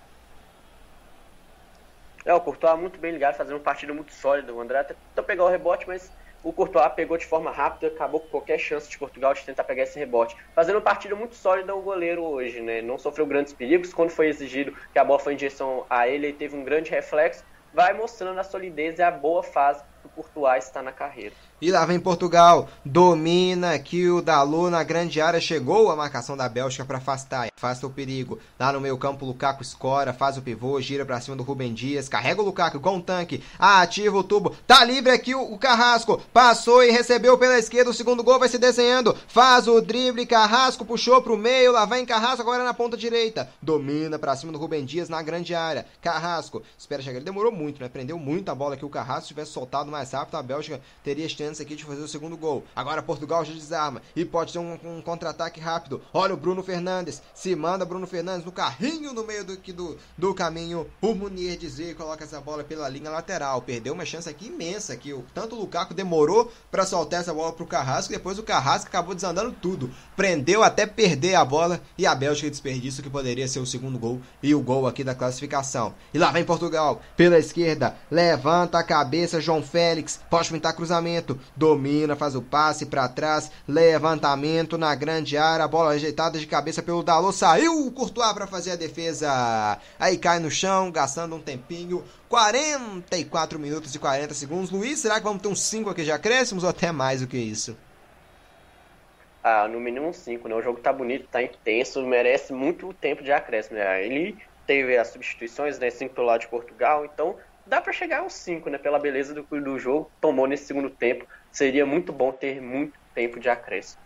É, 2.25 2.35
o 2.35 2.41
Courtois 2.41 2.79
muito 2.79 2.99
bem 2.99 3.13
ligado, 3.13 3.37
fazendo 3.37 3.55
uma 3.55 3.63
partida 3.63 3.95
muito 3.95 4.13
sólida. 4.13 4.53
O 4.53 4.61
André 4.61 4.81
até 4.81 4.95
tentou 4.95 5.25
pegar 5.25 5.45
o 5.45 5.49
rebote, 5.49 5.87
mas 5.87 6.11
o 6.43 6.53
Courtois 6.53 6.93
pegou 6.95 7.17
de 7.17 7.27
forma 7.27 7.51
rápida, 7.51 7.87
acabou 7.87 8.21
com 8.21 8.29
qualquer 8.29 8.59
chance 8.59 8.89
de 8.89 8.99
Portugal 8.99 9.33
de 9.33 9.45
tentar 9.45 9.65
pegar 9.65 9.85
esse 9.85 9.99
rebote. 9.99 10.37
Fazendo 10.55 10.77
uma 10.77 10.83
partida 10.83 11.15
muito 11.15 11.37
sólida 11.37 11.75
o 11.75 11.81
goleiro 11.81 12.23
hoje, 12.23 12.61
né? 12.61 12.83
Não 12.83 12.99
sofreu 12.99 13.27
grandes 13.27 13.53
perigos. 13.53 13.95
Quando 13.95 14.11
foi 14.11 14.29
exigido 14.29 14.77
que 14.93 14.99
a 14.99 15.05
bola 15.05 15.21
foi 15.21 15.35
em 15.35 15.37
direção 15.37 15.87
a 15.89 16.09
ele, 16.09 16.27
ele 16.29 16.37
teve 16.37 16.57
um 16.57 16.65
grande 16.65 16.91
reflexo. 16.91 17.45
Vai 17.73 17.93
mostrando 17.93 18.39
a 18.39 18.45
solidez 18.45 18.99
e 18.99 19.03
a 19.03 19.11
boa 19.11 19.43
fase 19.43 19.83
que 20.01 20.07
o 20.09 20.11
Courtois 20.11 20.65
está 20.65 20.83
na 20.83 20.93
carreira. 20.93 21.35
E 21.63 21.71
lá 21.71 21.87
vem 21.87 22.01
Portugal, 22.01 22.69
domina 22.85 23.75
aqui 23.75 24.09
o 24.09 24.21
Dalô 24.21 24.69
na 24.69 24.83
grande 24.83 25.21
área, 25.21 25.41
chegou 25.41 25.93
a 25.93 25.95
marcação 25.95 26.37
da 26.37 26.49
Bélgica 26.49 26.85
para 26.85 26.99
afastar, 26.99 27.51
afasta 27.57 27.87
o 27.87 27.91
perigo. 27.91 28.41
Lá 28.59 28.73
no 28.73 28.81
meio 28.81 28.99
campo, 28.99 29.25
Lukaku 29.25 29.63
escora, 29.63 30.13
faz 30.13 30.37
o 30.37 30.43
pivô, 30.43 30.81
gira 30.81 31.07
para 31.07 31.21
cima 31.21 31.37
do 31.37 31.45
Rubem 31.45 31.73
Dias, 31.73 32.09
carrega 32.09 32.43
o 32.43 32.45
Lukaku 32.45 32.81
com 32.81 32.97
um 32.97 33.01
tanque, 33.01 33.45
ativa 33.61 34.19
o 34.19 34.25
tubo, 34.25 34.57
tá 34.67 34.83
livre 34.83 35.13
aqui 35.13 35.37
o, 35.37 35.53
o, 35.53 35.57
Carrasco, 35.57 36.21
passou 36.33 36.83
e 36.83 36.91
recebeu 36.91 37.39
pela 37.39 37.57
esquerda, 37.57 37.91
o 37.91 37.95
segundo 37.95 38.25
gol 38.25 38.41
vai 38.41 38.49
se 38.49 38.59
desenhando, 38.59 39.17
faz 39.29 39.69
o 39.69 39.81
drible, 39.81 40.27
Carrasco 40.27 40.85
puxou 40.85 41.23
pro 41.23 41.39
meio, 41.39 41.71
lá 41.71 41.87
vem 41.87 42.05
Carrasco 42.05 42.43
agora 42.43 42.65
na 42.65 42.75
ponta 42.75 42.97
direita, 42.97 43.49
domina 43.63 44.19
para 44.19 44.35
cima 44.35 44.51
do 44.51 44.59
Rubem 44.59 44.85
Dias 44.85 45.09
na 45.09 45.23
grande 45.23 45.55
área, 45.55 45.87
Carrasco, 46.01 46.61
espera 46.77 47.01
chegar, 47.01 47.19
ele 47.19 47.25
demorou 47.25 47.53
muito, 47.53 47.81
né, 47.81 47.89
prendeu 47.89 48.19
muito 48.19 48.49
a 48.49 48.55
bola 48.57 48.77
que 48.77 48.85
o 48.85 48.91
Carrasco 48.91 49.29
tivesse 49.29 49.53
soltado 49.53 49.93
mais 49.93 50.11
rápido, 50.11 50.35
a 50.35 50.43
Bélgica 50.43 50.81
teria 51.05 51.25
chance 51.53 51.63
aqui 51.63 51.77
de 51.77 51.85
fazer 51.85 52.01
o 52.01 52.09
segundo 52.09 52.37
gol. 52.37 52.65
Agora 52.75 53.03
Portugal 53.03 53.45
já 53.45 53.53
desarma 53.53 54.01
e 54.17 54.25
pode 54.25 54.53
ter 54.53 54.59
um, 54.59 54.79
um 54.85 55.03
contra-ataque 55.03 55.61
rápido. 55.61 56.01
Olha 56.13 56.33
o 56.33 56.37
Bruno 56.37 56.63
Fernandes, 56.63 57.23
se 57.35 57.55
manda 57.55 57.85
Bruno 57.85 58.07
Fernandes 58.07 58.47
no 58.47 58.53
carrinho 58.53 59.13
no 59.13 59.25
meio 59.25 59.45
do, 59.45 59.57
do, 59.57 59.99
do 60.17 60.35
caminho. 60.35 60.87
O 61.01 61.15
Munier 61.15 61.59
dizer 61.59 61.91
e 61.91 61.95
coloca 61.95 62.25
essa 62.25 62.41
bola 62.41 62.65
pela 62.65 62.89
linha 62.89 63.11
lateral. 63.11 63.61
Perdeu 63.61 63.93
uma 63.93 64.05
chance 64.05 64.29
aqui 64.29 64.47
imensa 64.47 64.97
que 64.97 65.13
o, 65.13 65.25
tanto 65.35 65.55
o 65.55 65.61
Lukaku 65.61 65.93
demorou 65.93 66.51
para 66.71 66.87
soltar 66.87 67.21
essa 67.21 67.35
bola 67.35 67.53
pro 67.53 67.67
Carrasco, 67.67 68.13
depois 68.13 68.39
o 68.39 68.43
Carrasco 68.43 68.89
acabou 68.89 69.15
desandando 69.15 69.53
tudo. 69.53 69.91
Prendeu 70.17 70.63
até 70.63 70.87
perder 70.87 71.35
a 71.35 71.45
bola 71.45 71.81
e 71.99 72.07
a 72.07 72.15
Bélgica 72.15 72.51
desperdício 72.51 73.03
que 73.03 73.11
poderia 73.11 73.47
ser 73.47 73.59
o 73.59 73.67
segundo 73.67 73.99
gol 73.99 74.21
e 74.43 74.55
o 74.55 74.61
gol 74.61 74.87
aqui 74.87 75.05
da 75.05 75.15
classificação. 75.15 75.95
E 76.15 76.19
lá 76.19 76.31
vem 76.31 76.45
Portugal 76.45 77.03
pela 77.17 77.39
esquerda, 77.39 77.97
levanta 78.11 78.79
a 78.79 78.85
cabeça 78.85 79.41
João 79.41 79.63
Félix, 79.63 80.21
pode 80.31 80.49
pintar 80.49 80.75
cruzamento, 80.75 81.39
domina, 81.57 82.17
faz 82.17 82.35
o 82.35 82.43
passe 82.43 82.87
para 82.87 83.09
trás, 83.09 83.51
levantamento 83.67 84.77
na 84.79 84.95
grande 84.95 85.37
área, 85.37 85.69
bola 85.69 85.91
ajeitada 85.91 86.39
de 86.39 86.47
cabeça 86.47 86.83
pelo 86.83 87.03
Dalot, 87.03 87.35
saiu 87.35 87.87
o 87.87 87.91
Courtois 87.91 88.33
para 88.33 88.47
fazer 88.47 88.73
a 88.73 88.77
defesa. 88.77 89.79
Aí 89.99 90.17
cai 90.19 90.39
no 90.39 90.51
chão, 90.51 90.91
gastando 90.91 91.37
um 91.37 91.41
tempinho. 91.41 92.05
44 92.29 93.59
minutos 93.59 93.95
e 93.95 93.99
40 93.99 94.33
segundos. 94.35 94.71
Luiz, 94.71 94.99
será 94.99 95.19
que 95.19 95.25
vamos 95.25 95.43
ter 95.43 95.49
uns 95.49 95.61
5 95.61 95.91
aqui 95.91 96.03
de 96.03 96.13
acréscimos 96.13 96.65
ou 96.65 96.71
até 96.71 96.91
mais 96.91 97.21
do 97.21 97.27
que 97.27 97.37
isso? 97.37 97.77
Ah, 99.45 99.67
no 99.67 99.81
mínimo 99.81 100.15
5, 100.15 100.49
né? 100.49 100.55
O 100.55 100.63
jogo 100.63 100.79
tá 100.79 100.93
bonito, 100.93 101.27
tá 101.29 101.43
intenso, 101.43 102.01
merece 102.07 102.53
muito 102.53 102.93
tempo 102.95 103.25
de 103.25 103.33
acréscimo, 103.33 103.77
né? 103.77 104.07
Ele 104.07 104.37
teve 104.67 104.97
as 104.97 105.09
substituições, 105.09 105.79
né? 105.79 105.91
5 105.91 106.15
pelo 106.15 106.29
lado 106.29 106.43
de 106.43 106.49
Portugal, 106.49 107.05
então 107.05 107.37
dá 107.67 107.81
para 107.81 107.93
chegar 107.93 108.21
aos 108.21 108.33
5, 108.35 108.71
né? 108.71 108.79
Pela 108.79 108.99
beleza 108.99 109.35
do, 109.35 109.43
do 109.43 109.79
jogo, 109.79 110.11
tomou 110.21 110.47
nesse 110.47 110.65
segundo 110.65 110.91
tempo. 110.91 111.27
Seria 111.51 111.85
muito 111.87 112.13
bom 112.13 112.33
ter 112.33 112.61
muito 112.61 112.99
tempo 113.15 113.39
de 113.39 113.49
acréscimo. 113.49 114.01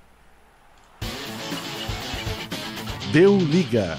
Deu 3.12 3.39
liga. 3.39 3.99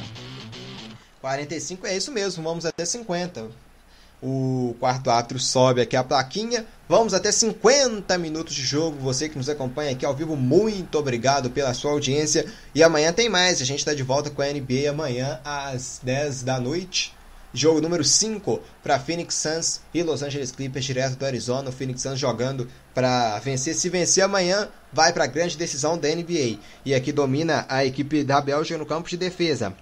45 1.21 1.87
é 1.87 1.97
isso 1.97 2.11
mesmo, 2.11 2.43
vamos 2.43 2.65
até 2.65 2.85
50. 2.85 3.49
O 4.21 4.75
quarto 4.79 5.11
árbitro 5.11 5.39
sobe 5.39 5.81
aqui 5.81 5.95
a 5.95 6.03
plaquinha. 6.03 6.65
Vamos 6.89 7.13
até 7.13 7.31
50 7.31 8.17
minutos 8.17 8.55
de 8.55 8.63
jogo. 8.63 8.97
Você 8.99 9.29
que 9.29 9.37
nos 9.37 9.47
acompanha 9.47 9.91
aqui 9.91 10.05
ao 10.05 10.15
vivo, 10.15 10.35
muito 10.35 10.97
obrigado 10.97 11.51
pela 11.51 11.73
sua 11.73 11.91
audiência. 11.91 12.45
E 12.73 12.81
amanhã 12.81 13.13
tem 13.13 13.29
mais. 13.29 13.61
A 13.61 13.65
gente 13.65 13.79
está 13.79 13.93
de 13.93 14.03
volta 14.03 14.29
com 14.29 14.41
a 14.41 14.45
NBA 14.47 14.89
amanhã 14.89 15.39
às 15.43 15.99
10 16.03 16.43
da 16.43 16.59
noite. 16.59 17.16
Jogo 17.53 17.79
número 17.79 18.03
5 18.03 18.61
para 18.83 18.99
Phoenix 18.99 19.35
Suns 19.35 19.81
e 19.93 20.03
Los 20.03 20.21
Angeles 20.21 20.51
Clippers, 20.51 20.85
direto 20.85 21.15
do 21.15 21.25
Arizona. 21.25 21.69
O 21.69 21.73
Phoenix 21.73 22.01
Suns 22.01 22.19
jogando 22.19 22.67
para 22.93 23.39
vencer. 23.39 23.73
Se 23.73 23.89
vencer 23.89 24.23
amanhã, 24.23 24.67
vai 24.91 25.13
para 25.13 25.23
a 25.23 25.27
grande 25.27 25.57
decisão 25.57 25.97
da 25.97 26.09
NBA. 26.09 26.59
E 26.85 26.93
aqui 26.93 27.11
domina 27.11 27.65
a 27.69 27.85
equipe 27.85 28.23
da 28.23 28.41
Bélgica 28.41 28.77
no 28.77 28.85
campo 28.85 29.09
de 29.09 29.17
defesa. 29.17 29.73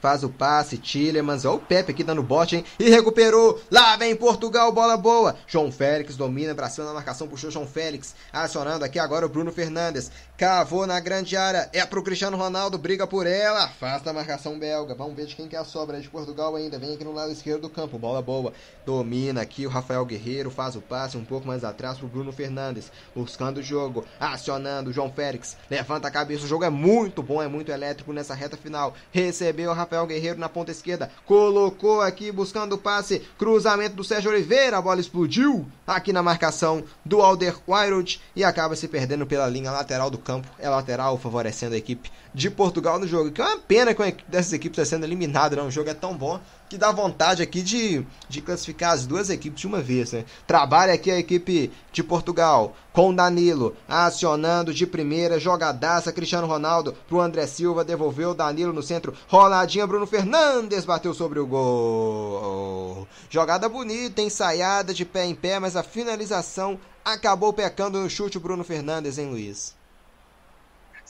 Faz 0.00 0.24
o 0.24 0.30
passe, 0.30 0.78
Tillemans, 0.78 1.44
ó 1.44 1.54
o 1.54 1.58
Pepe 1.58 1.92
aqui 1.92 2.02
dando 2.02 2.22
bote, 2.22 2.56
hein? 2.56 2.64
E 2.78 2.88
recuperou. 2.88 3.60
Lá 3.70 3.96
vem 3.96 4.16
Portugal, 4.16 4.72
bola 4.72 4.96
boa. 4.96 5.36
João 5.46 5.70
Félix 5.70 6.16
domina 6.16 6.54
pra 6.54 6.70
cima 6.70 6.86
na 6.86 6.94
marcação, 6.94 7.28
puxou 7.28 7.50
João 7.50 7.66
Félix. 7.66 8.14
Acionando 8.32 8.84
aqui 8.84 8.98
agora 8.98 9.26
o 9.26 9.28
Bruno 9.28 9.52
Fernandes. 9.52 10.10
Cavou 10.38 10.86
na 10.86 10.98
grande 11.00 11.36
área. 11.36 11.68
É 11.72 11.84
pro 11.84 12.02
Cristiano 12.02 12.36
Ronaldo, 12.36 12.78
briga 12.78 13.06
por 13.06 13.26
ela. 13.26 13.64
Afasta 13.64 14.08
a 14.08 14.12
marcação 14.12 14.58
belga. 14.58 14.94
Vamos 14.94 15.14
ver 15.14 15.26
de 15.26 15.36
quem 15.36 15.46
que 15.46 15.54
é 15.54 15.58
a 15.58 15.64
sobra 15.64 16.00
de 16.00 16.08
Portugal 16.08 16.56
ainda. 16.56 16.78
Vem 16.78 16.94
aqui 16.94 17.04
no 17.04 17.12
lado 17.12 17.30
esquerdo 17.30 17.62
do 17.62 17.68
campo, 17.68 17.98
bola 17.98 18.22
boa. 18.22 18.54
Domina 18.86 19.42
aqui 19.42 19.66
o 19.66 19.68
Rafael 19.68 20.04
Guerreiro, 20.06 20.50
faz 20.50 20.76
o 20.76 20.80
passe 20.80 21.18
um 21.18 21.24
pouco 21.24 21.46
mais 21.46 21.62
atrás 21.62 21.98
pro 21.98 22.08
Bruno 22.08 22.32
Fernandes. 22.32 22.90
Buscando 23.14 23.58
o 23.58 23.62
jogo, 23.62 24.06
acionando 24.18 24.88
o 24.88 24.92
João 24.92 25.12
Félix. 25.12 25.58
Levanta 25.68 26.08
a 26.08 26.10
cabeça, 26.10 26.44
o 26.44 26.48
jogo 26.48 26.64
é 26.64 26.70
muito 26.70 27.22
bom, 27.22 27.42
é 27.42 27.48
muito 27.48 27.70
elétrico 27.70 28.12
nessa 28.12 28.34
reta 28.34 28.56
final. 28.56 28.94
Recebeu 29.12 29.70
o 29.70 29.74
Rafael 29.74 29.89
Rafael 29.90 30.06
Guerreiro 30.06 30.38
na 30.38 30.48
ponta 30.48 30.70
esquerda. 30.70 31.10
Colocou 31.26 32.00
aqui 32.00 32.30
buscando 32.30 32.74
o 32.74 32.78
passe. 32.78 33.22
Cruzamento 33.36 33.96
do 33.96 34.04
Sérgio 34.04 34.30
Oliveira. 34.30 34.78
A 34.78 34.82
bola 34.82 35.00
explodiu 35.00 35.66
aqui 35.84 36.12
na 36.12 36.22
marcação 36.22 36.84
do 37.04 37.20
Alder 37.20 37.56
Wild 37.66 38.20
e 38.36 38.44
acaba 38.44 38.76
se 38.76 38.86
perdendo 38.86 39.26
pela 39.26 39.48
linha 39.48 39.72
lateral 39.72 40.08
do 40.08 40.16
campo. 40.16 40.46
É 40.60 40.68
lateral 40.68 41.18
favorecendo 41.18 41.74
a 41.74 41.78
equipe 41.78 42.12
de 42.34 42.50
Portugal 42.50 42.98
no 42.98 43.06
jogo. 43.06 43.30
Que 43.30 43.40
é 43.40 43.44
uma 43.44 43.58
pena 43.58 43.94
que 43.94 44.02
uma 44.02 44.12
dessas 44.28 44.52
equipes 44.52 44.78
está 44.78 44.96
sendo 44.96 45.04
eliminada. 45.04 45.56
Não? 45.56 45.66
O 45.66 45.70
jogo 45.70 45.90
é 45.90 45.94
tão 45.94 46.16
bom 46.16 46.40
que 46.68 46.78
dá 46.78 46.92
vontade 46.92 47.42
aqui 47.42 47.62
de, 47.62 48.06
de 48.28 48.40
classificar 48.40 48.92
as 48.92 49.04
duas 49.04 49.28
equipes 49.28 49.60
de 49.60 49.66
uma 49.66 49.80
vez. 49.80 50.12
Né? 50.12 50.24
Trabalha 50.46 50.94
aqui 50.94 51.10
a 51.10 51.18
equipe 51.18 51.72
de 51.92 52.02
Portugal 52.04 52.76
com 52.92 53.12
Danilo 53.12 53.76
acionando 53.88 54.72
de 54.72 54.86
primeira, 54.86 55.38
jogadaça 55.38 56.12
Cristiano 56.12 56.46
Ronaldo 56.46 56.94
pro 57.08 57.20
André 57.20 57.46
Silva, 57.46 57.84
devolveu 57.84 58.34
Danilo 58.34 58.72
no 58.72 58.82
centro, 58.82 59.14
roladinha 59.28 59.86
Bruno 59.86 60.06
Fernandes 60.06 60.84
bateu 60.84 61.12
sobre 61.12 61.40
o 61.40 61.46
gol. 61.46 63.06
Jogada 63.28 63.68
bonita, 63.68 64.22
ensaiada 64.22 64.94
de 64.94 65.04
pé 65.04 65.26
em 65.26 65.34
pé, 65.34 65.58
mas 65.58 65.76
a 65.76 65.82
finalização 65.82 66.78
acabou 67.04 67.52
pecando 67.52 68.00
no 68.00 68.10
chute 68.10 68.38
Bruno 68.38 68.62
Fernandes, 68.64 69.18
hein, 69.18 69.30
Luiz? 69.30 69.79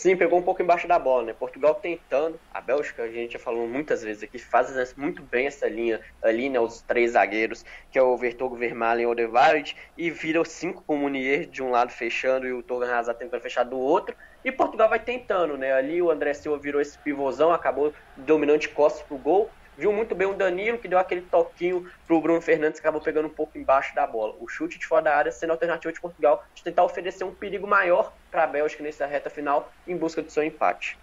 Sim, 0.01 0.17
pegou 0.17 0.39
um 0.39 0.43
pouco 0.43 0.63
embaixo 0.63 0.89
da 0.89 0.99
bola, 0.99 1.25
né? 1.25 1.35
Portugal 1.35 1.75
tentando, 1.75 2.41
a 2.55 2.59
Bélgica, 2.59 3.03
a 3.03 3.09
gente 3.09 3.35
já 3.35 3.39
falou 3.39 3.69
muitas 3.69 4.03
vezes 4.03 4.23
aqui, 4.23 4.39
faz 4.39 4.95
muito 4.95 5.23
bem 5.23 5.47
essa 5.47 5.69
linha 5.69 6.01
ali, 6.23 6.49
né? 6.49 6.59
Os 6.59 6.81
três 6.81 7.11
zagueiros, 7.11 7.67
que 7.93 7.99
é 7.99 8.03
o 8.03 8.17
Vertogo, 8.17 8.57
Vermaelen 8.57 9.03
e 9.03 9.07
Odegaard, 9.07 9.77
e 9.99 10.11
vira 10.11 10.43
cinco 10.47 10.83
com 10.87 10.95
o 10.95 10.99
Munier 10.99 11.45
de 11.45 11.63
um 11.63 11.71
lado 11.71 11.93
fechando 11.93 12.47
e 12.47 12.53
o 12.55 12.63
Torgan 12.63 12.95
Hazard 12.95 13.19
tentando 13.19 13.43
fechar 13.43 13.63
do 13.63 13.79
outro. 13.79 14.17
E 14.43 14.51
Portugal 14.51 14.89
vai 14.89 15.01
tentando, 15.01 15.59
né? 15.59 15.75
Ali 15.75 16.01
o 16.01 16.11
André 16.11 16.33
Silva 16.33 16.57
virou 16.57 16.81
esse 16.81 16.99
pivôzão, 17.01 17.53
acabou 17.53 17.93
dominando 18.17 18.61
de 18.61 18.71
costas 18.71 19.03
pro 19.03 19.19
gol 19.19 19.51
viu 19.81 19.93
muito 19.95 20.15
bem 20.15 20.29
o 20.29 20.35
Danilo, 20.35 20.77
que 20.77 20.87
deu 20.87 20.99
aquele 20.99 21.23
toquinho 21.23 21.91
pro 22.07 22.21
Bruno 22.21 22.41
Fernandes, 22.43 22.79
que 22.79 22.87
acabou 22.87 23.01
pegando 23.01 23.29
um 23.29 23.31
pouco 23.31 23.57
embaixo 23.57 23.95
da 23.95 24.07
bola. 24.07 24.37
O 24.39 24.47
chute 24.47 24.79
de 24.79 24.87
fora 24.87 25.03
da 25.03 25.17
área 25.17 25.33
sendo 25.33 25.51
a 25.51 25.55
alternativa 25.55 25.91
de 25.91 25.99
Portugal 25.99 26.45
de 26.55 26.63
tentar 26.63 26.85
oferecer 26.85 27.25
um 27.25 27.35
perigo 27.35 27.67
maior 27.67 28.13
para 28.31 28.45
a 28.45 28.47
Bélgica 28.47 28.83
nessa 28.83 29.07
reta 29.07 29.31
final 29.31 29.73
em 29.89 29.97
busca 29.97 30.21
do 30.21 30.31
seu 30.31 30.45
empate. 30.45 30.99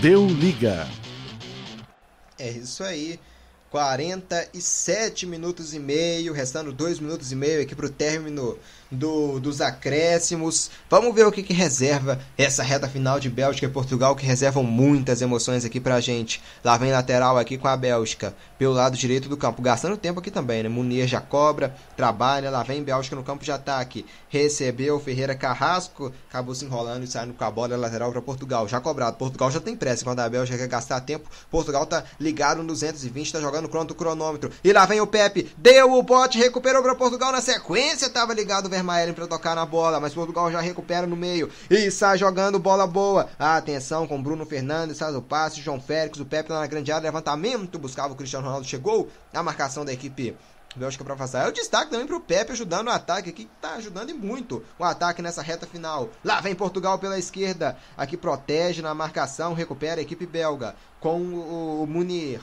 Deu 0.00 0.24
liga. 0.24 0.86
É 2.38 2.48
isso 2.48 2.84
aí. 2.84 3.18
47 3.70 5.26
minutos 5.26 5.74
e 5.74 5.80
meio, 5.80 6.32
restando 6.32 6.72
2 6.72 7.00
minutos 7.00 7.32
e 7.32 7.34
meio 7.34 7.62
aqui 7.62 7.74
para 7.74 7.86
o 7.86 7.90
término 7.90 8.56
do, 8.92 9.40
dos 9.40 9.60
acréscimos. 9.60 10.70
Vamos 10.88 11.14
ver 11.14 11.26
o 11.26 11.32
que, 11.32 11.42
que 11.42 11.52
reserva 11.52 12.20
essa 12.36 12.62
reta 12.62 12.88
final 12.88 13.18
de 13.18 13.30
Bélgica 13.30 13.66
e 13.66 13.70
Portugal, 13.70 14.14
que 14.14 14.26
reservam 14.26 14.62
muitas 14.62 15.22
emoções 15.22 15.64
aqui 15.64 15.80
pra 15.80 16.00
gente. 16.00 16.42
Lá 16.62 16.76
vem 16.76 16.92
lateral 16.92 17.38
aqui 17.38 17.56
com 17.56 17.66
a 17.66 17.76
Bélgica, 17.76 18.34
pelo 18.58 18.74
lado 18.74 18.96
direito 18.96 19.28
do 19.28 19.36
campo, 19.36 19.62
gastando 19.62 19.96
tempo 19.96 20.20
aqui 20.20 20.30
também, 20.30 20.62
né? 20.62 20.68
Munir 20.68 21.06
já 21.06 21.20
cobra, 21.20 21.74
trabalha, 21.96 22.50
lá 22.50 22.62
vem 22.62 22.82
Bélgica 22.82 23.16
no 23.16 23.24
campo 23.24 23.44
de 23.44 23.50
ataque. 23.50 24.04
Recebeu 24.28 25.00
Ferreira 25.00 25.34
Carrasco, 25.34 26.12
acabou 26.28 26.54
se 26.54 26.64
enrolando 26.64 27.04
e 27.04 27.06
saindo 27.06 27.32
com 27.32 27.44
a 27.44 27.50
bola 27.50 27.76
lateral 27.76 28.12
para 28.12 28.20
Portugal. 28.20 28.68
Já 28.68 28.80
cobrado, 28.80 29.16
Portugal 29.16 29.50
já 29.50 29.60
tem 29.60 29.74
pressa, 29.74 30.04
quando 30.04 30.20
a 30.20 30.28
Bélgica 30.28 30.58
quer 30.58 30.68
gastar 30.68 31.00
tempo, 31.00 31.28
Portugal 31.50 31.86
tá 31.86 32.04
ligado 32.20 32.58
no 32.58 32.68
220, 32.68 33.32
tá 33.32 33.40
jogando 33.40 33.68
contra 33.68 33.92
o 33.92 33.96
cronômetro. 33.96 34.50
E 34.62 34.72
lá 34.72 34.84
vem 34.84 35.00
o 35.00 35.06
Pepe, 35.06 35.50
deu 35.56 35.92
o 35.94 36.02
bote, 36.02 36.38
recuperou 36.38 36.82
para 36.82 36.94
Portugal 36.94 37.32
na 37.32 37.40
sequência, 37.40 38.10
tava 38.10 38.34
ligado 38.34 38.66
o 38.66 38.70
Vermaelen 38.82 39.14
para 39.14 39.28
tocar 39.28 39.54
na 39.54 39.64
bola, 39.64 40.00
mas 40.00 40.12
Portugal 40.12 40.50
já 40.50 40.60
recupera 40.60 41.06
no 41.06 41.16
meio 41.16 41.48
e 41.70 41.90
sai 41.90 42.18
jogando 42.18 42.58
bola 42.58 42.86
boa. 42.86 43.30
Atenção 43.38 44.06
com 44.06 44.20
Bruno 44.20 44.44
Fernandes, 44.44 44.98
faz 44.98 45.14
o 45.14 45.22
passe, 45.22 45.60
João 45.60 45.80
Félix, 45.80 46.18
o 46.18 46.26
Pepe 46.26 46.50
na 46.50 46.66
grande 46.66 46.90
área, 46.90 47.04
levantamento, 47.04 47.78
buscava 47.78 48.12
o 48.12 48.16
Cristiano 48.16 48.44
Ronaldo, 48.44 48.66
chegou 48.66 49.08
a 49.32 49.42
marcação 49.42 49.84
da 49.84 49.92
equipe 49.92 50.36
Bélgica 50.74 51.04
para 51.04 51.14
passar. 51.14 51.46
É 51.46 51.48
o 51.48 51.52
destaque 51.52 51.90
também 51.90 52.06
para 52.06 52.16
o 52.16 52.20
Pepe 52.20 52.52
ajudando 52.52 52.88
o 52.88 52.90
ataque 52.90 53.30
aqui, 53.30 53.44
que 53.44 53.50
tá 53.60 53.74
ajudando 53.74 54.10
e 54.10 54.14
muito 54.14 54.64
o 54.78 54.84
ataque 54.84 55.22
nessa 55.22 55.42
reta 55.42 55.66
final. 55.66 56.08
Lá 56.24 56.40
vem 56.40 56.54
Portugal 56.54 56.98
pela 56.98 57.18
esquerda, 57.18 57.76
aqui 57.96 58.16
protege 58.16 58.82
na 58.82 58.94
marcação, 58.94 59.54
recupera 59.54 60.00
a 60.00 60.02
equipe 60.02 60.26
belga 60.26 60.74
com 60.98 61.20
o 61.20 61.86
Munir. 61.86 62.40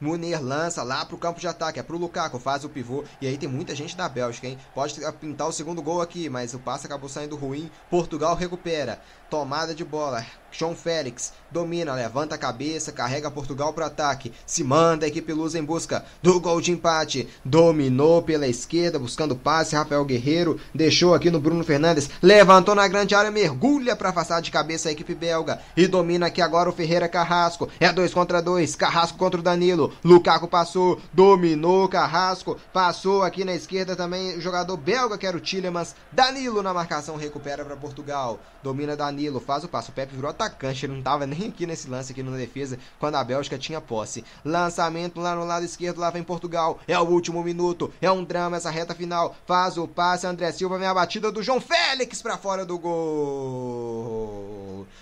Munir 0.00 0.42
lança 0.42 0.82
lá 0.82 1.04
pro 1.04 1.18
campo 1.18 1.38
de 1.38 1.46
ataque, 1.46 1.78
é 1.78 1.82
pro 1.82 1.98
Lukaku, 1.98 2.38
faz 2.38 2.64
o 2.64 2.70
pivô. 2.70 3.04
E 3.20 3.26
aí 3.26 3.36
tem 3.36 3.48
muita 3.48 3.74
gente 3.74 3.96
da 3.96 4.08
Bélgica, 4.08 4.48
hein? 4.48 4.58
Pode 4.74 4.98
pintar 5.20 5.46
o 5.46 5.52
segundo 5.52 5.82
gol 5.82 6.00
aqui, 6.00 6.28
mas 6.30 6.54
o 6.54 6.58
passe 6.58 6.86
acabou 6.86 7.08
saindo 7.08 7.36
ruim. 7.36 7.70
Portugal 7.90 8.34
recupera. 8.34 9.00
Tomada 9.28 9.74
de 9.74 9.84
bola. 9.84 10.24
João 10.50 10.74
Félix 10.74 11.32
domina, 11.50 11.94
levanta 11.94 12.34
a 12.34 12.38
cabeça, 12.38 12.92
carrega 12.92 13.30
Portugal 13.30 13.72
para 13.72 13.86
ataque, 13.86 14.32
se 14.46 14.62
manda 14.62 15.04
a 15.04 15.08
equipe 15.08 15.32
Luz 15.32 15.54
em 15.54 15.64
busca 15.64 16.04
do 16.22 16.40
gol 16.40 16.60
de 16.60 16.72
empate. 16.72 17.28
Dominou 17.44 18.22
pela 18.22 18.46
esquerda, 18.46 18.98
buscando 18.98 19.34
passe. 19.34 19.74
Rafael 19.74 20.04
Guerreiro 20.04 20.60
deixou 20.74 21.14
aqui 21.14 21.30
no 21.30 21.40
Bruno 21.40 21.64
Fernandes, 21.64 22.08
levantou 22.22 22.74
na 22.74 22.86
grande 22.86 23.14
área, 23.14 23.30
mergulha 23.30 23.96
para 23.96 24.10
afastar 24.10 24.40
de 24.40 24.50
cabeça 24.50 24.88
a 24.88 24.92
equipe 24.92 25.14
belga 25.14 25.60
e 25.76 25.86
domina 25.86 26.26
aqui 26.26 26.40
agora 26.40 26.68
o 26.68 26.72
Ferreira 26.72 27.08
Carrasco. 27.08 27.68
É 27.78 27.92
dois 27.92 28.14
contra 28.14 28.40
dois, 28.40 28.76
Carrasco 28.76 29.18
contra 29.18 29.40
o 29.40 29.42
Danilo. 29.42 29.92
Lukaku 30.04 30.46
passou, 30.46 31.00
dominou 31.12 31.88
Carrasco, 31.88 32.56
passou 32.72 33.22
aqui 33.22 33.44
na 33.44 33.54
esquerda 33.54 33.96
também 33.96 34.36
o 34.36 34.40
jogador 34.40 34.76
belga 34.76 35.18
que 35.18 35.26
era 35.26 35.36
o 35.36 35.40
Tillemans. 35.40 35.94
Danilo 36.12 36.62
na 36.62 36.72
marcação 36.72 37.16
recupera 37.16 37.64
para 37.64 37.76
Portugal, 37.76 38.38
domina. 38.62 38.96
Danilo 38.96 39.40
faz 39.40 39.64
o 39.64 39.68
passo. 39.68 39.90
O 39.90 39.94
Pepe 39.94 40.14
virou 40.14 40.30
atacante, 40.40 40.86
ele 40.86 40.92
não 40.92 41.00
estava 41.00 41.26
nem 41.26 41.48
aqui 41.48 41.66
nesse 41.66 41.88
lance 41.88 42.12
aqui 42.12 42.22
na 42.22 42.36
defesa 42.36 42.78
quando 42.98 43.16
a 43.16 43.24
Bélgica 43.24 43.58
tinha 43.58 43.80
posse. 43.80 44.24
Lançamento 44.44 45.20
lá 45.20 45.34
no 45.34 45.44
lado 45.44 45.64
esquerdo, 45.64 46.00
lá 46.00 46.10
vem 46.10 46.22
Portugal. 46.22 46.78
É 46.88 46.98
o 46.98 47.04
último 47.04 47.42
minuto, 47.42 47.92
é 48.00 48.10
um 48.10 48.24
drama 48.24 48.56
essa 48.56 48.70
reta 48.70 48.94
final. 48.94 49.36
Faz 49.46 49.76
o 49.76 49.86
passe, 49.86 50.26
André 50.26 50.50
Silva 50.52 50.78
vem 50.78 50.88
a 50.88 50.94
batida 50.94 51.30
do 51.30 51.42
João 51.42 51.60
Félix 51.60 52.22
para 52.22 52.38
fora 52.38 52.64
do 52.64 52.78
gol. 52.78 54.20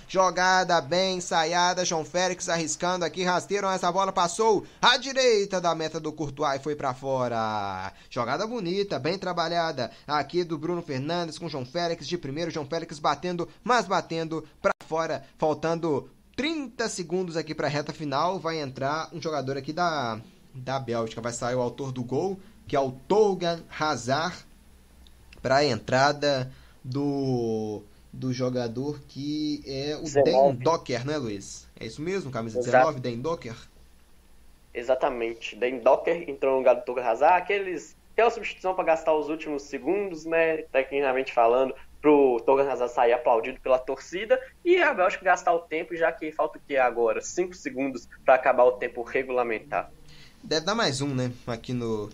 Jogada 0.08 0.80
bem 0.80 1.18
ensaiada, 1.18 1.84
João 1.84 2.04
Félix 2.04 2.48
arriscando 2.48 3.04
aqui, 3.04 3.22
rasteiro, 3.22 3.66
essa 3.68 3.92
bola 3.92 4.10
passou 4.10 4.64
à 4.80 4.96
direita 4.96 5.60
da 5.60 5.74
meta 5.74 6.00
do 6.00 6.12
Courtois 6.12 6.58
e 6.58 6.62
foi 6.62 6.74
para 6.74 6.94
fora. 6.94 7.92
Jogada 8.08 8.46
bonita, 8.46 8.98
bem 8.98 9.18
trabalhada 9.18 9.90
aqui 10.06 10.44
do 10.44 10.56
Bruno 10.56 10.82
Fernandes 10.82 11.38
com 11.38 11.48
João 11.48 11.66
Félix 11.66 12.08
de 12.08 12.16
primeiro, 12.16 12.50
João 12.50 12.66
Félix 12.66 12.98
batendo, 12.98 13.46
mas 13.62 13.86
batendo 13.86 14.44
para 14.62 14.72
fora, 14.88 15.22
faltando 15.36 16.10
30 16.34 16.88
segundos 16.88 17.36
aqui 17.36 17.54
para 17.54 17.66
a 17.66 17.70
reta 17.70 17.92
final, 17.92 18.38
vai 18.38 18.58
entrar 18.58 19.10
um 19.12 19.20
jogador 19.20 19.56
aqui 19.56 19.72
da 19.72 20.20
da 20.54 20.80
Bélgica, 20.80 21.20
vai 21.20 21.32
sair 21.32 21.54
o 21.54 21.60
autor 21.60 21.92
do 21.92 22.02
gol, 22.02 22.40
que 22.66 22.74
é 22.74 22.80
o 22.80 22.90
Torgan 22.90 23.62
Hazard 23.78 24.36
para 25.40 25.56
a 25.56 25.64
entrada 25.64 26.50
do 26.82 27.82
do 28.12 28.32
jogador 28.32 29.00
que 29.06 29.62
é 29.66 29.96
o 29.96 30.02
19. 30.02 30.24
Den 30.24 30.64
Docker, 30.64 31.06
né, 31.06 31.16
Luiz? 31.18 31.68
É 31.78 31.86
isso 31.86 32.00
mesmo, 32.00 32.30
camisa 32.30 32.58
Exato. 32.58 32.76
19, 32.78 33.00
Den 33.00 33.20
Docker? 33.20 33.54
Exatamente. 34.72 35.54
Den 35.54 35.80
Docker 35.80 36.28
entrou 36.28 36.52
no 36.52 36.58
lugar 36.58 36.74
do 36.74 36.82
Torgan 36.82 37.04
Hazard, 37.04 37.42
aqueles 37.42 37.96
aquela 38.12 38.30
substituição 38.30 38.74
para 38.74 38.84
gastar 38.84 39.14
os 39.14 39.28
últimos 39.28 39.62
segundos, 39.62 40.24
né, 40.24 40.62
tecnicamente 40.72 41.32
falando, 41.32 41.72
pro 42.00 42.40
Torgan 42.44 42.70
Hazard 42.70 42.92
sair 42.92 43.12
aplaudido 43.12 43.60
pela 43.60 43.78
torcida 43.78 44.40
e 44.64 44.80
a 44.80 44.94
Bélgica 44.94 45.24
gastar 45.24 45.52
o 45.52 45.60
tempo, 45.60 45.96
já 45.96 46.12
que 46.12 46.30
falta 46.32 46.58
o 46.58 46.60
que 46.66 46.76
agora? 46.76 47.20
5 47.20 47.54
segundos 47.54 48.08
para 48.24 48.34
acabar 48.34 48.64
o 48.64 48.72
tempo 48.72 49.02
regulamentar. 49.02 49.90
Deve 50.42 50.64
dar 50.64 50.74
mais 50.74 51.00
um, 51.00 51.14
né? 51.14 51.32
Aqui 51.46 51.72
no, 51.72 52.08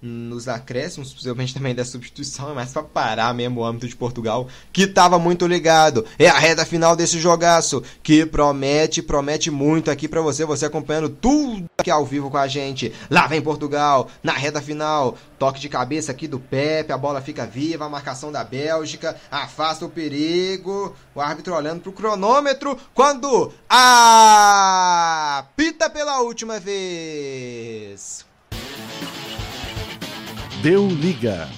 nos 0.00 0.46
acréscimos, 0.46 1.12
possivelmente 1.12 1.54
também 1.54 1.74
da 1.74 1.84
substituição, 1.84 2.50
é 2.50 2.54
mais 2.54 2.72
para 2.72 2.82
parar 2.82 3.34
mesmo 3.34 3.60
o 3.60 3.64
âmbito 3.64 3.88
de 3.88 3.96
Portugal, 3.96 4.46
que 4.72 4.82
estava 4.82 5.18
muito 5.18 5.46
ligado. 5.46 6.04
É 6.18 6.28
a 6.28 6.38
reta 6.38 6.66
final 6.66 6.94
desse 6.94 7.18
jogaço, 7.18 7.82
que 8.02 8.26
promete, 8.26 9.02
promete 9.02 9.50
muito 9.50 9.90
aqui 9.90 10.06
para 10.06 10.20
você, 10.20 10.44
você 10.44 10.66
acompanhando 10.66 11.08
tudo 11.08 11.64
aqui 11.78 11.90
ao 11.90 12.04
vivo 12.04 12.30
com 12.30 12.36
a 12.36 12.46
gente. 12.46 12.92
Lá 13.10 13.26
vem 13.26 13.40
Portugal, 13.40 14.08
na 14.22 14.32
reta 14.32 14.60
final, 14.60 15.16
toque 15.38 15.60
de 15.60 15.68
cabeça 15.68 16.12
aqui 16.12 16.28
do 16.28 16.38
Pepe, 16.38 16.92
a 16.92 16.98
bola 16.98 17.22
fica 17.22 17.46
viva, 17.46 17.86
a 17.86 17.88
marcação 17.88 18.30
da 18.30 18.44
Bélgica, 18.44 19.16
afasta 19.30 19.86
o 19.86 19.90
perigo, 19.90 20.94
o 21.14 21.20
árbitro 21.20 21.54
olhando 21.54 21.80
pro 21.80 21.92
cronômetro, 21.92 22.78
quando 22.94 23.50
apita 23.68 25.88
pela 25.88 26.20
última 26.20 26.60
vez. 26.60 28.26
Deu 30.62 30.88
liga. 30.88 31.48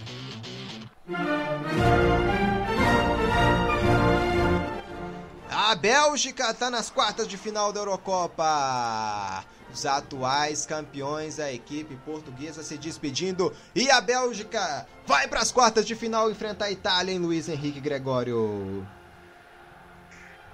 A 5.50 5.74
Bélgica 5.74 6.50
está 6.50 6.68
nas 6.68 6.90
quartas 6.90 7.28
de 7.28 7.36
final 7.36 7.72
da 7.72 7.80
Eurocopa. 7.80 9.44
Os 9.72 9.86
atuais 9.86 10.66
campeões, 10.66 11.38
a 11.38 11.52
equipe 11.52 11.94
portuguesa 12.04 12.62
se 12.62 12.76
despedindo. 12.76 13.52
E 13.74 13.88
a 13.90 14.00
Bélgica 14.00 14.86
vai 15.06 15.28
para 15.28 15.40
as 15.40 15.52
quartas 15.52 15.86
de 15.86 15.94
final 15.94 16.30
enfrentar 16.30 16.66
a 16.66 16.70
Itália 16.72 17.12
em 17.12 17.18
Luiz 17.18 17.48
Henrique 17.48 17.80
Gregório. 17.80 18.86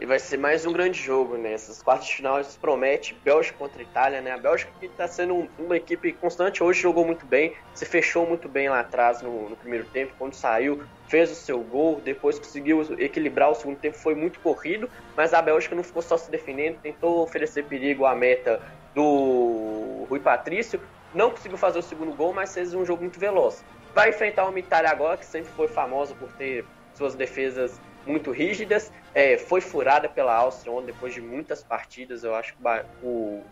E 0.01 0.07
vai 0.07 0.19
ser 0.19 0.37
mais 0.39 0.67
um 0.67 0.73
grande 0.73 1.01
jogo, 1.01 1.37
né? 1.37 1.53
Essas 1.53 1.81
quartas 1.81 2.09
de 2.09 2.17
final 2.17 2.41
promete 2.61 3.15
Bélgica 3.25 3.57
contra 3.57 3.81
Itália, 3.81 4.21
né? 4.21 4.33
A 4.33 4.39
Bélgica 4.39 4.73
que 4.81 4.87
está 4.87 5.07
sendo 5.07 5.49
uma 5.57 5.77
equipe 5.77 6.13
constante, 6.15 6.65
hoje 6.65 6.81
jogou 6.81 7.07
muito 7.07 7.25
bem, 7.25 7.55
se 7.73 7.87
fechou 7.87 8.27
muito 8.27 8.49
bem 8.49 8.69
lá 8.69 8.81
atrás 8.81 9.23
no, 9.23 9.49
no, 9.49 9.57
primeiro 9.57 9.87
tempo, 9.87 10.13
quando 10.19 10.35
saiu, 10.35 10.83
fez 11.07 11.31
o 11.31 11.35
seu 11.37 11.61
gol, 11.61 12.01
depois 12.05 12.41
conseguiu 12.41 12.83
equilibrar 12.99 13.51
o 13.51 13.55
segundo 13.55 13.77
tempo, 13.77 13.97
foi 13.97 14.17
muito 14.17 14.41
corrido, 14.41 14.91
mas 15.17 15.33
a 15.33 15.41
Bélgica 15.41 15.77
não 15.77 15.85
ficou 15.85 16.03
só 16.03 16.17
se 16.17 16.29
defendendo, 16.29 16.81
tentou 16.81 17.23
oferecer 17.23 17.65
perigo 17.65 18.05
à 18.05 18.17
meta 18.17 18.61
do 18.97 20.07
Rui 20.11 20.19
Patrício, 20.19 20.81
não 21.15 21.31
conseguiu 21.31 21.57
fazer 21.57 21.79
o 21.79 21.83
segundo 21.83 22.13
gol, 22.17 22.33
mas 22.33 22.53
fez 22.53 22.75
um 22.75 22.85
jogo 22.85 23.03
muito 23.03 23.21
veloz. 23.21 23.65
Vai 23.95 24.09
enfrentar 24.09 24.49
uma 24.49 24.59
Itália 24.59 24.91
agora, 24.91 25.17
que 25.17 25.25
sempre 25.25 25.53
foi 25.53 25.69
famosa 25.69 26.17
por 26.17 26.33
ter 26.33 26.65
suas 26.95 27.15
defesas 27.15 27.81
muito 28.07 28.31
rígidas. 28.31 28.93
É, 29.15 29.39
foi 29.39 29.61
furada 29.61 30.09
pela 30.09 30.35
Áustria 30.35 30.73
ontem, 30.73 30.87
depois 30.87 31.15
de 31.15 31.21
muitas 31.21 31.63
partidas. 31.63 32.25
Eu 32.25 32.35
acho 32.35 32.55
que 32.55 32.63
o 33.03 33.43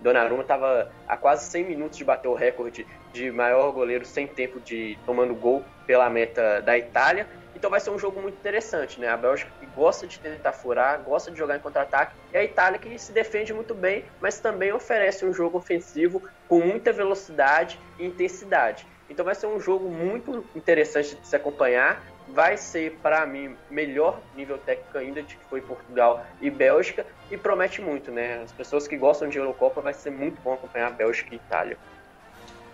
Donnarumma 0.00 0.42
estava 0.42 0.90
a 1.06 1.16
quase 1.16 1.50
100 1.50 1.64
minutos 1.64 1.98
de 1.98 2.04
bater 2.04 2.28
o 2.28 2.34
recorde 2.34 2.86
de 3.12 3.30
maior 3.30 3.72
goleiro 3.72 4.04
sem 4.04 4.26
tempo 4.26 4.60
de 4.60 4.98
tomando 5.04 5.34
gol 5.34 5.64
pela 5.86 6.08
meta 6.08 6.60
da 6.60 6.78
Itália. 6.78 7.26
Então 7.54 7.70
vai 7.70 7.80
ser 7.80 7.90
um 7.90 7.98
jogo 7.98 8.20
muito 8.20 8.36
interessante, 8.36 9.00
né? 9.00 9.08
A 9.08 9.16
Bélgica 9.16 9.50
que 9.58 9.66
gosta 9.66 10.06
de 10.06 10.20
tentar 10.20 10.52
furar, 10.52 11.02
gosta 11.02 11.30
de 11.30 11.36
jogar 11.36 11.56
em 11.56 11.60
contra-ataque, 11.60 12.14
e 12.32 12.36
a 12.36 12.44
Itália 12.44 12.78
que 12.78 12.96
se 12.98 13.10
defende 13.10 13.52
muito 13.52 13.74
bem, 13.74 14.04
mas 14.20 14.38
também 14.38 14.72
oferece 14.72 15.24
um 15.24 15.32
jogo 15.32 15.58
ofensivo 15.58 16.22
com 16.46 16.60
muita 16.60 16.92
velocidade 16.92 17.80
e 17.98 18.06
intensidade. 18.06 18.86
Então 19.10 19.24
vai 19.24 19.34
ser 19.34 19.46
um 19.46 19.58
jogo 19.58 19.90
muito 19.90 20.44
interessante 20.54 21.16
de 21.16 21.26
se 21.26 21.34
acompanhar 21.34 22.00
vai 22.32 22.56
ser, 22.56 22.98
para 23.02 23.26
mim, 23.26 23.56
melhor 23.70 24.20
nível 24.36 24.58
técnico 24.58 24.98
ainda 24.98 25.22
de 25.22 25.36
que 25.36 25.44
foi 25.48 25.60
Portugal 25.60 26.24
e 26.40 26.50
Bélgica 26.50 27.06
e 27.30 27.36
promete 27.36 27.80
muito, 27.80 28.10
né? 28.10 28.42
As 28.44 28.52
pessoas 28.52 28.86
que 28.86 28.96
gostam 28.96 29.28
de 29.28 29.38
Eurocopa 29.38 29.80
vai 29.80 29.94
ser 29.94 30.10
muito 30.10 30.40
bom 30.42 30.54
acompanhar 30.54 30.90
Bélgica 30.92 31.34
e 31.34 31.36
Itália. 31.36 31.76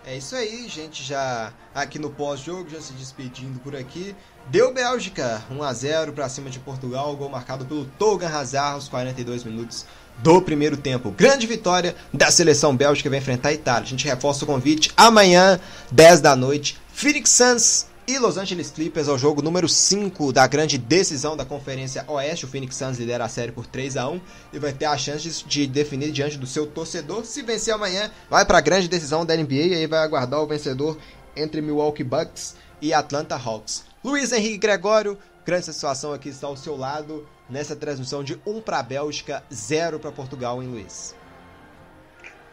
É 0.07 0.15
isso 0.15 0.35
aí, 0.35 0.67
gente, 0.67 1.01
já 1.01 1.51
aqui 1.73 1.97
no 1.97 2.11
pós-jogo, 2.11 2.69
já 2.69 2.79
se 2.79 2.93
despedindo 2.93 3.59
por 3.59 3.75
aqui. 3.75 4.15
Deu 4.47 4.71
Bélgica, 4.71 5.41
1 5.49 5.63
a 5.63 5.73
0 5.73 6.13
para 6.13 6.29
cima 6.29 6.47
de 6.47 6.59
Portugal, 6.59 7.15
gol 7.15 7.27
marcado 7.27 7.65
pelo 7.65 7.85
Togan 7.85 8.29
Hazard 8.29 8.75
aos 8.75 8.87
42 8.87 9.43
minutos 9.43 9.83
do 10.19 10.39
primeiro 10.43 10.77
tempo. 10.77 11.09
Grande 11.09 11.47
vitória 11.47 11.95
da 12.13 12.29
seleção 12.29 12.75
bélgica 12.75 13.09
vai 13.09 13.17
enfrentar 13.17 13.49
a 13.49 13.53
Itália. 13.53 13.81
A 13.81 13.89
gente 13.89 14.05
reforça 14.05 14.43
o 14.43 14.47
convite 14.47 14.91
amanhã, 14.95 15.59
10 15.91 16.21
da 16.21 16.35
noite. 16.35 16.77
Phoenix 16.93 17.31
Suns 17.31 17.87
e 18.07 18.19
Los 18.19 18.37
Angeles 18.37 18.69
Clippers 18.69 19.07
ao 19.07 19.17
jogo 19.17 19.41
número 19.41 19.67
5 19.67 20.31
da 20.31 20.45
grande 20.45 20.77
decisão 20.77 21.35
da 21.35 21.43
Conferência 21.43 22.05
Oeste. 22.07 22.45
O 22.45 22.47
Phoenix 22.47 22.75
Suns 22.75 22.99
lidera 22.99 23.25
a 23.25 23.29
série 23.29 23.51
por 23.51 23.65
3 23.65 23.97
a 23.97 24.07
1 24.07 24.21
e 24.53 24.59
vai 24.59 24.73
ter 24.73 24.85
a 24.85 24.97
chance 24.97 25.43
de 25.45 25.65
definir 25.65 26.11
diante 26.11 26.37
do 26.37 26.45
seu 26.45 26.67
torcedor. 26.67 27.25
Se 27.25 27.41
vencer 27.41 27.73
amanhã, 27.73 28.11
vai 28.29 28.45
para 28.45 28.59
a 28.59 28.61
grande 28.61 28.87
decisão 28.87 29.25
da 29.25 29.35
NBA 29.35 29.53
e 29.53 29.73
aí 29.73 29.87
vai 29.87 29.99
aguardar 29.99 30.39
o 30.41 30.47
vencedor 30.47 30.97
entre 31.35 31.61
Milwaukee 31.61 32.03
Bucks 32.03 32.55
e 32.79 32.93
Atlanta 32.93 33.35
Hawks. 33.35 33.83
Luiz 34.03 34.31
Henrique 34.31 34.59
Gregório, 34.59 35.17
grande 35.43 35.65
satisfação 35.65 36.13
aqui 36.13 36.29
está 36.29 36.45
ao 36.45 36.55
seu 36.55 36.77
lado 36.77 37.27
nessa 37.49 37.75
transmissão 37.75 38.23
de 38.23 38.39
1 38.45 38.61
para 38.61 38.79
a 38.79 38.83
Bélgica, 38.83 39.43
0 39.51 39.99
para 39.99 40.11
Portugal 40.11 40.61
em 40.61 40.67
Luiz. 40.67 41.15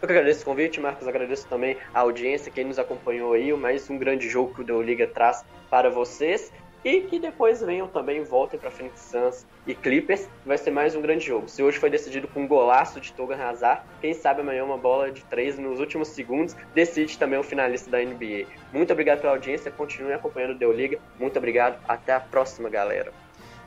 Eu 0.02 0.08
que 0.08 0.14
agradeço 0.14 0.42
o 0.42 0.44
convite, 0.46 0.80
Marcos. 0.80 1.06
Agradeço 1.06 1.46
também 1.46 1.76
a 1.94 2.00
audiência, 2.00 2.50
quem 2.50 2.64
nos 2.64 2.76
acompanhou 2.76 3.34
aí. 3.34 3.52
Mais 3.52 3.88
um 3.88 3.96
grande 3.96 4.28
jogo 4.28 4.52
que 4.52 4.60
o 4.60 4.64
Deu 4.64 4.82
Liga 4.82 5.06
traz 5.06 5.44
para 5.70 5.88
vocês. 5.90 6.50
E 6.84 7.02
que 7.02 7.20
depois 7.20 7.60
venham 7.60 7.86
também, 7.86 8.24
voltem 8.24 8.58
para 8.58 8.68
Phoenix 8.68 9.00
Suns 9.00 9.46
e 9.64 9.76
Clippers. 9.76 10.28
Vai 10.44 10.58
ser 10.58 10.72
mais 10.72 10.96
um 10.96 11.00
grande 11.00 11.24
jogo. 11.24 11.48
Se 11.48 11.62
hoje 11.62 11.78
foi 11.78 11.88
decidido 11.88 12.26
com 12.26 12.42
um 12.42 12.48
golaço 12.48 13.00
de 13.00 13.12
Toga 13.12 13.36
Hazard, 13.36 13.82
quem 14.00 14.12
sabe 14.12 14.40
amanhã 14.40 14.64
uma 14.64 14.76
bola 14.76 15.12
de 15.12 15.22
três 15.26 15.56
nos 15.56 15.78
últimos 15.78 16.08
segundos 16.08 16.56
decide 16.74 17.16
também 17.16 17.38
o 17.38 17.44
finalista 17.44 17.88
da 17.88 17.98
NBA. 17.98 18.46
Muito 18.72 18.92
obrigado 18.92 19.20
pela 19.20 19.34
audiência. 19.34 19.70
Continue 19.70 20.14
acompanhando 20.14 20.50
o 20.50 20.58
Deu 20.58 20.72
Liga. 20.72 20.98
Muito 21.20 21.38
obrigado. 21.38 21.80
Até 21.86 22.12
a 22.12 22.18
próxima, 22.18 22.68
galera. 22.68 23.12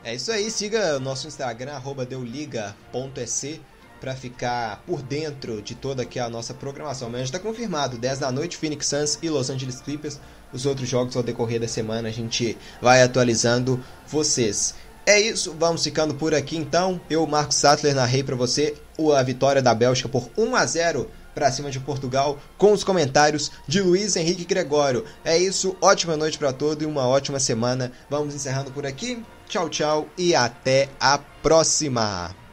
É 0.04 0.14
isso 0.14 0.30
aí. 0.30 0.50
Siga 0.50 1.00
nosso 1.00 1.26
Instagram, 1.26 1.80
deuliga.ec 2.06 3.62
para 4.00 4.14
ficar 4.14 4.82
por 4.86 5.02
dentro 5.02 5.60
de 5.62 5.74
toda 5.74 6.02
aqui 6.02 6.18
a 6.18 6.28
nossa 6.28 6.54
programação. 6.54 7.10
Mas 7.10 7.22
está 7.22 7.38
confirmado, 7.38 7.98
10 7.98 8.18
da 8.18 8.30
noite, 8.30 8.56
Phoenix 8.56 8.86
Suns 8.86 9.18
e 9.22 9.28
Los 9.28 9.50
Angeles 9.50 9.80
Clippers. 9.80 10.20
Os 10.52 10.66
outros 10.66 10.88
jogos 10.88 11.16
ao 11.16 11.22
decorrer 11.22 11.60
da 11.60 11.68
semana 11.68 12.08
a 12.08 12.12
gente 12.12 12.56
vai 12.80 13.02
atualizando 13.02 13.82
vocês. 14.06 14.74
É 15.04 15.20
isso, 15.20 15.54
vamos 15.58 15.84
ficando 15.84 16.14
por 16.14 16.34
aqui 16.34 16.56
então. 16.56 17.00
Eu, 17.08 17.26
Marcos 17.26 17.56
Sattler, 17.56 17.94
narrei 17.94 18.22
para 18.22 18.34
você 18.34 18.74
a 19.16 19.22
vitória 19.22 19.62
da 19.62 19.74
Bélgica 19.74 20.08
por 20.08 20.28
1 20.36 20.56
a 20.56 20.66
0 20.66 21.10
para 21.36 21.52
cima 21.52 21.70
de 21.70 21.78
Portugal, 21.78 22.38
com 22.56 22.72
os 22.72 22.82
comentários 22.82 23.52
de 23.68 23.82
Luiz 23.82 24.16
Henrique 24.16 24.46
Gregório. 24.46 25.04
É 25.22 25.36
isso, 25.36 25.76
ótima 25.82 26.16
noite 26.16 26.38
para 26.38 26.52
todos 26.52 26.82
e 26.82 26.86
uma 26.86 27.06
ótima 27.06 27.38
semana. 27.38 27.92
Vamos 28.08 28.34
encerrando 28.34 28.70
por 28.72 28.86
aqui. 28.86 29.22
Tchau, 29.46 29.68
tchau 29.68 30.08
e 30.16 30.34
até 30.34 30.88
a 30.98 31.18
próxima. 31.18 32.45